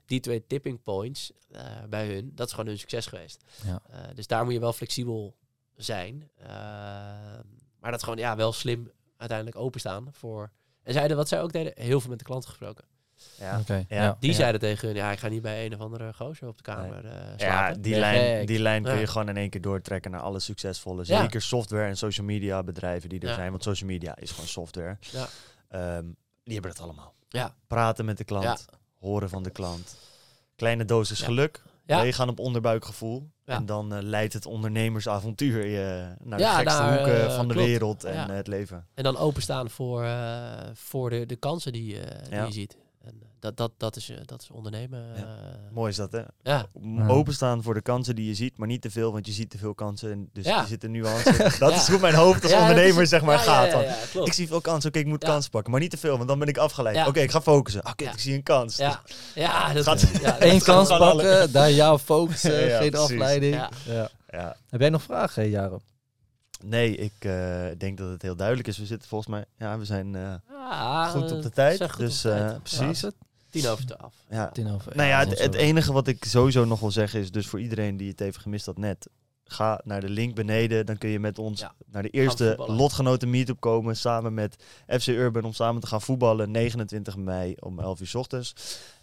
Die 0.07 0.21
twee 0.21 0.47
tipping 0.47 0.83
points 0.83 1.33
uh, 1.51 1.61
bij 1.89 2.07
hun, 2.07 2.33
dat 2.35 2.47
is 2.47 2.53
gewoon 2.53 2.69
hun 2.69 2.79
succes 2.79 3.07
geweest. 3.07 3.45
Ja. 3.65 3.83
Uh, 3.91 4.15
dus 4.15 4.27
daar 4.27 4.45
moet 4.45 4.53
je 4.53 4.61
wel 4.61 4.73
flexibel 4.73 5.37
zijn. 5.77 6.31
Uh, 6.41 6.47
maar 7.81 7.91
dat 7.91 8.03
gewoon, 8.03 8.19
ja, 8.19 8.37
wel 8.37 8.53
slim 8.53 8.91
uiteindelijk 9.17 9.59
openstaan 9.59 10.09
voor... 10.13 10.51
En 10.83 10.93
zeiden 10.93 11.17
wat 11.17 11.29
zij 11.29 11.43
ook 11.43 11.53
deden, 11.53 11.73
heel 11.77 12.01
veel 12.01 12.11
met 12.11 12.19
de 12.19 12.25
klanten 12.25 12.49
gesproken. 12.49 12.85
Ja. 13.39 13.59
Okay, 13.61 13.87
ja. 13.89 14.17
Die 14.21 14.33
zeiden 14.33 14.61
tegen 14.61 14.89
hun, 14.89 14.97
ja, 14.97 15.11
ik 15.11 15.19
ga 15.19 15.29
niet 15.29 15.43
bij 15.43 15.67
een 15.67 15.75
of 15.75 15.81
andere 15.81 16.13
gozer 16.13 16.49
op 16.49 16.57
de 16.57 16.63
kamer 16.63 17.05
uh, 17.05 17.11
Ja, 17.37 17.73
die 17.73 17.99
lijn, 17.99 18.47
die 18.47 18.59
lijn 18.59 18.83
kun 18.83 18.99
je 18.99 19.07
gewoon 19.07 19.29
in 19.29 19.37
één 19.37 19.51
keer 19.51 19.61
doortrekken 19.61 20.11
naar 20.11 20.21
alle 20.21 20.41
succesvolle, 20.41 21.05
zeker 21.05 21.43
software 21.43 21.89
en 21.89 21.97
social 21.97 22.27
media 22.27 22.63
bedrijven 22.63 23.09
die 23.09 23.21
er 23.21 23.35
zijn. 23.35 23.51
Want 23.51 23.63
social 23.63 23.89
media 23.89 24.17
is 24.17 24.31
gewoon 24.31 24.49
software. 24.49 24.99
Ja. 25.01 25.29
Um, 25.97 26.17
die 26.43 26.53
hebben 26.53 26.71
het 26.71 26.81
allemaal. 26.81 27.15
Ja. 27.29 27.55
Praten 27.67 28.05
met 28.05 28.17
de 28.17 28.25
klant, 28.25 28.67
horen 28.99 29.29
van 29.29 29.43
de 29.43 29.51
klant. 29.51 29.97
Kleine 30.57 30.85
dosis 30.85 31.21
geluk. 31.21 31.63
Ja. 31.87 32.03
je 32.03 32.13
gaan 32.13 32.29
op 32.29 32.39
onderbuikgevoel. 32.39 33.31
En 33.45 33.67
dan 33.67 33.95
uh, 33.95 33.99
leidt 34.03 34.33
het 34.33 34.47
ondernemersavontuur 34.47 35.67
je 35.67 36.15
naar 36.23 36.39
de 36.39 36.45
gekste 36.45 36.83
hoeken 36.83 37.25
uh, 37.25 37.37
van 37.37 37.49
de 37.49 37.55
wereld 37.55 38.05
en 38.05 38.31
het 38.31 38.47
leven. 38.47 38.87
En 38.95 39.03
dan 39.03 39.17
openstaan 39.17 39.71
voor, 39.71 40.07
voor 40.75 41.11
de, 41.11 41.27
de 41.27 41.37
kansen 41.37 41.73
die, 41.73 41.99
die 42.31 42.41
je 42.41 42.53
ziet. 42.53 42.77
En 43.07 43.13
eh, 43.23 43.29
dat, 43.41 43.57
dat, 43.57 43.73
dat, 43.77 43.97
is, 43.97 44.11
eh, 44.11 44.17
dat 44.25 44.43
is 44.43 44.51
ondernemen. 44.51 45.07
Ja. 45.17 45.23
Eh, 45.23 45.73
Mooi 45.73 45.91
is 45.91 45.97
dat, 45.97 46.13
hè? 46.13 46.23
Ja. 46.43 46.67
Openstaan 47.09 47.63
voor 47.63 47.75
de 47.75 47.83
kansen 47.83 48.17
die 48.17 48.27
je 48.27 48.35
ziet, 48.35 48.59
maar 48.59 48.69
niet 48.69 48.83
te 48.83 48.91
veel, 48.91 49.13
want 49.13 49.27
je 49.27 49.33
ziet 49.33 49.51
te 49.51 49.59
veel 49.59 49.75
kansen. 49.75 50.13
En 50.13 50.29
dus 50.33 50.45
ja. 50.45 50.61
je 50.61 50.67
zit 50.67 50.83
er 50.83 50.89
nu 50.89 51.07
aan. 51.07 51.21
dat 51.59 51.73
is 51.73 51.89
hoe 51.89 51.99
mijn 51.99 52.15
hoofd 52.15 52.43
als 52.43 52.53
ondernemer 52.63 53.07
zeg 53.07 53.23
maar 53.23 53.39
gaat. 53.39 53.85
ik 54.25 54.33
zie 54.33 54.47
veel 54.47 54.61
kansen, 54.61 54.89
oké, 54.89 54.99
ik 54.99 55.07
moet 55.07 55.25
kansen 55.25 55.51
pakken, 55.51 55.71
maar 55.71 55.81
niet 55.81 55.91
te 55.91 55.97
veel, 55.97 56.17
want 56.17 56.29
dan 56.29 56.39
ben 56.39 56.49
ik 56.49 56.59
afgeleid. 56.59 57.07
Oké, 57.07 57.21
ik 57.21 57.31
ga 57.31 57.41
focussen. 57.41 57.87
Oké, 57.87 58.05
ik 58.05 58.19
zie 58.19 58.35
een 58.35 58.43
kans. 58.43 58.77
Ja, 58.77 59.03
ja 59.35 59.73
dat 59.73 59.85
gaat, 59.85 60.07
Eén 60.39 60.63
kans 60.63 60.89
pakken, 60.89 61.53
daar 61.53 61.73
jouw 61.73 61.99
focus, 61.99 62.41
geen 62.41 62.97
afleiding. 62.97 63.69
Ja. 63.85 64.57
Heb 64.69 64.81
jij 64.81 64.91
nog 64.91 65.03
vragen, 65.03 65.51
Jaro? 65.51 65.81
Nee, 66.65 66.97
ik 66.97 67.13
uh, 67.21 67.67
denk 67.79 67.99
dat 67.99 68.11
het 68.11 68.23
heel 68.23 68.37
duidelijk 68.37 68.69
is. 68.69 68.79
We 68.79 68.87
zitten 68.87 69.09
volgens 69.09 69.31
mij, 69.31 69.45
ja, 69.59 69.79
we 69.79 69.85
zijn 69.85 70.15
uh, 70.15 71.11
goed 71.11 71.33
op 71.33 71.43
de 71.43 71.51
tijd. 71.51 71.97
Dus 71.99 72.25
uh, 72.25 72.55
precies. 72.63 73.01
Ja, 73.01 73.11
tien 73.51 73.67
over 73.67 73.87
twaalf. 73.87 74.15
Ja. 74.31 74.49
Tien 74.49 74.71
over. 74.71 74.97
Nou 74.97 75.09
ja, 75.09 75.19
het, 75.19 75.39
het, 75.39 75.55
enige 75.55 75.93
wat 75.93 76.07
ik 76.07 76.25
sowieso 76.25 76.65
nog 76.65 76.81
wil 76.81 76.91
zeggen 76.91 77.21
is, 77.21 77.31
dus 77.31 77.47
voor 77.47 77.61
iedereen 77.61 77.97
die 77.97 78.11
het 78.11 78.21
even 78.21 78.41
gemist 78.41 78.67
had 78.67 78.79
net, 78.79 79.09
ga 79.45 79.81
naar 79.85 80.01
de 80.01 80.09
link 80.09 80.35
beneden. 80.35 80.87
Dan 80.87 80.99
kun 80.99 81.09
je 81.09 81.21
met 81.21 81.39
ons 81.39 81.65
naar 81.87 82.03
de 82.03 82.11
eerste 82.11 82.55
lotgenoten 82.67 83.31
meetup 83.31 83.61
komen, 83.61 83.97
samen 83.97 84.35
met 84.35 84.57
FC 84.87 85.07
Urban 85.07 85.45
om 85.45 85.53
samen 85.53 85.81
te 85.81 85.87
gaan 85.87 86.03
voetballen. 86.03 86.51
29 86.51 87.17
mei 87.17 87.55
om 87.61 87.79
11 87.79 88.01
uur 88.01 88.07
s 88.07 88.15
ochtends. 88.15 88.55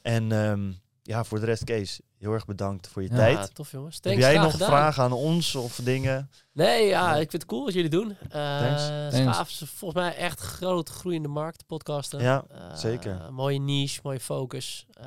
En 0.01 0.31
um, 0.31 0.77
ja, 1.03 1.23
voor 1.23 1.39
de 1.39 1.45
rest, 1.45 1.63
Kees, 1.63 1.99
heel 2.17 2.33
erg 2.33 2.45
bedankt 2.45 2.87
voor 2.87 3.01
je 3.01 3.09
ja, 3.09 3.15
tijd. 3.15 3.55
tof 3.55 3.71
jongens. 3.71 3.99
Thanks, 3.99 4.23
Heb 4.23 4.33
jij 4.33 4.43
nog 4.43 4.55
vragen 4.57 5.03
aan 5.03 5.11
ons 5.11 5.55
of 5.55 5.75
dingen? 5.83 6.29
Nee, 6.51 6.87
ja, 6.87 7.11
ik 7.11 7.29
vind 7.29 7.41
het 7.41 7.45
cool 7.45 7.63
wat 7.63 7.73
jullie 7.73 7.89
doen. 7.89 8.09
Uh, 8.09 9.09
Thanks. 9.09 9.61
is 9.61 9.69
volgens 9.69 10.03
mij 10.03 10.15
echt 10.15 10.39
groot 10.39 10.89
groeiende 10.89 11.27
markt, 11.27 11.65
podcasten. 11.65 12.21
Ja, 12.21 12.43
uh, 12.51 12.75
zeker. 12.75 13.27
Mooie 13.31 13.59
niche, 13.59 13.99
mooie 14.03 14.19
focus. 14.19 14.85
Uh, 15.01 15.05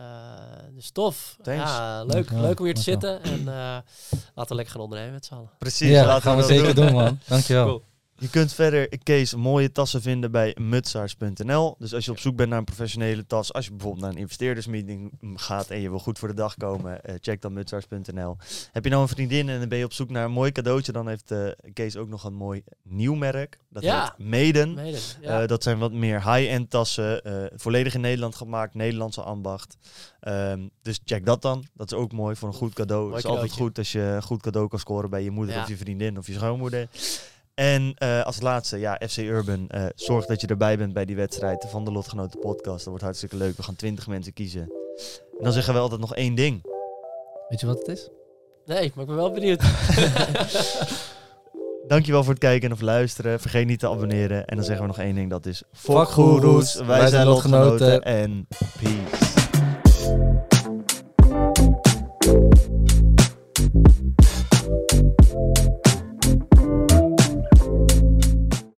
dus 0.74 0.90
tof. 0.90 1.36
Thanks. 1.42 1.70
Ja, 1.70 2.04
leuk, 2.04 2.30
leuk 2.30 2.58
om 2.58 2.64
hier 2.64 2.74
te 2.74 2.82
zitten. 2.82 3.22
En 3.22 3.44
laten 3.44 4.48
we 4.48 4.54
lekker 4.54 4.72
gaan 4.72 4.82
ondernemen 4.82 5.12
met 5.12 5.24
z'n 5.24 5.34
allen. 5.34 5.50
Precies, 5.58 5.90
ja, 5.90 6.06
laten 6.06 6.22
gaan 6.22 6.36
we, 6.36 6.42
zeker 6.42 6.74
doen, 6.74 6.92
man. 6.92 7.18
Dankjewel. 7.26 7.66
Cool. 7.66 7.82
Je 8.18 8.30
kunt 8.30 8.52
verder, 8.52 8.98
Kees, 9.02 9.34
mooie 9.34 9.72
tassen 9.72 10.02
vinden 10.02 10.30
bij 10.30 10.56
mutsaars.nl. 10.60 11.76
Dus 11.78 11.94
als 11.94 12.04
je 12.04 12.10
op 12.10 12.18
zoek 12.18 12.36
bent 12.36 12.48
naar 12.48 12.58
een 12.58 12.64
professionele 12.64 13.26
tas, 13.26 13.52
als 13.52 13.64
je 13.64 13.70
bijvoorbeeld 13.70 14.02
naar 14.02 14.12
een 14.12 14.18
investeerdersmeeting 14.18 15.12
gaat 15.34 15.70
en 15.70 15.80
je 15.80 15.90
wil 15.90 15.98
goed 15.98 16.18
voor 16.18 16.28
de 16.28 16.34
dag 16.34 16.56
komen, 16.56 17.00
uh, 17.06 17.14
check 17.20 17.42
dan 17.42 17.52
mutsaars.nl. 17.52 18.36
Heb 18.72 18.84
je 18.84 18.90
nou 18.90 19.02
een 19.02 19.08
vriendin 19.08 19.48
en 19.48 19.58
dan 19.58 19.68
ben 19.68 19.78
je 19.78 19.84
op 19.84 19.92
zoek 19.92 20.10
naar 20.10 20.24
een 20.24 20.30
mooi 20.30 20.52
cadeautje, 20.52 20.92
dan 20.92 21.08
heeft 21.08 21.30
uh, 21.30 21.48
Kees 21.72 21.96
ook 21.96 22.08
nog 22.08 22.24
een 22.24 22.34
mooi 22.34 22.62
nieuw 22.82 23.14
merk. 23.14 23.58
Dat 23.68 23.82
ja. 23.82 24.14
heet. 24.16 24.28
Maiden 24.28 24.78
ja. 25.20 25.46
dat 25.46 25.62
zijn 25.62 25.78
wat 25.78 25.92
meer 25.92 26.32
high-end 26.32 26.70
tassen, 26.70 27.22
volledig 27.54 27.94
in 27.94 28.00
Nederland 28.00 28.34
gemaakt, 28.34 28.74
Nederlandse 28.74 29.22
ambacht. 29.22 29.76
Um, 30.28 30.70
dus 30.82 31.00
check 31.04 31.26
dat 31.26 31.42
dan. 31.42 31.64
Dat 31.74 31.92
is 31.92 31.98
ook 31.98 32.12
mooi 32.12 32.36
voor 32.36 32.48
een 32.48 32.54
goed 32.54 32.74
cadeau. 32.74 33.08
Het 33.08 33.18
is 33.18 33.30
altijd 33.30 33.52
goed 33.52 33.78
als 33.78 33.92
je 33.92 34.00
een 34.00 34.22
goed 34.22 34.42
cadeau 34.42 34.68
kan 34.68 34.78
scoren 34.78 35.10
bij 35.10 35.22
je 35.22 35.30
moeder 35.30 35.60
of 35.60 35.68
je 35.68 35.76
vriendin 35.76 36.18
of 36.18 36.26
je 36.26 36.32
schoonmoeder. 36.32 36.88
En 37.56 37.94
uh, 38.02 38.22
als 38.22 38.40
laatste, 38.40 38.78
ja, 38.78 39.00
FC 39.08 39.16
Urban. 39.16 39.68
Uh, 39.74 39.86
zorg 39.94 40.26
dat 40.26 40.40
je 40.40 40.46
erbij 40.46 40.78
bent 40.78 40.92
bij 40.92 41.04
die 41.04 41.16
wedstrijd 41.16 41.66
van 41.68 41.84
de 41.84 41.92
Lotgenoten 41.92 42.40
podcast. 42.40 42.78
Dat 42.78 42.86
wordt 42.86 43.02
hartstikke 43.02 43.36
leuk. 43.36 43.56
We 43.56 43.62
gaan 43.62 43.76
20 43.76 44.06
mensen 44.06 44.32
kiezen. 44.32 44.60
En 45.38 45.44
dan 45.44 45.52
zeggen 45.52 45.74
we 45.74 45.80
altijd 45.80 46.00
nog 46.00 46.14
één 46.14 46.34
ding. 46.34 46.64
Weet 47.48 47.60
je 47.60 47.66
wat 47.66 47.78
het 47.78 47.88
is? 47.88 48.08
Nee, 48.66 48.92
maar 48.94 49.02
ik 49.02 49.06
ben 49.06 49.16
wel 49.16 49.30
benieuwd. 49.30 49.62
Dankjewel 51.88 52.22
voor 52.22 52.32
het 52.32 52.42
kijken 52.42 52.72
of 52.72 52.80
luisteren. 52.80 53.40
Vergeet 53.40 53.66
niet 53.66 53.78
te 53.78 53.88
abonneren. 53.88 54.46
En 54.46 54.56
dan 54.56 54.64
zeggen 54.64 54.82
we 54.82 54.88
nog 54.88 54.98
één 54.98 55.14
ding. 55.14 55.30
Dat 55.30 55.46
is... 55.46 55.62
Fuck 55.72 56.08
Wij, 56.14 56.86
Wij 56.86 57.08
zijn 57.08 57.26
Lotgenoten. 57.26 58.02
En 58.02 58.46
peace. 58.82 59.34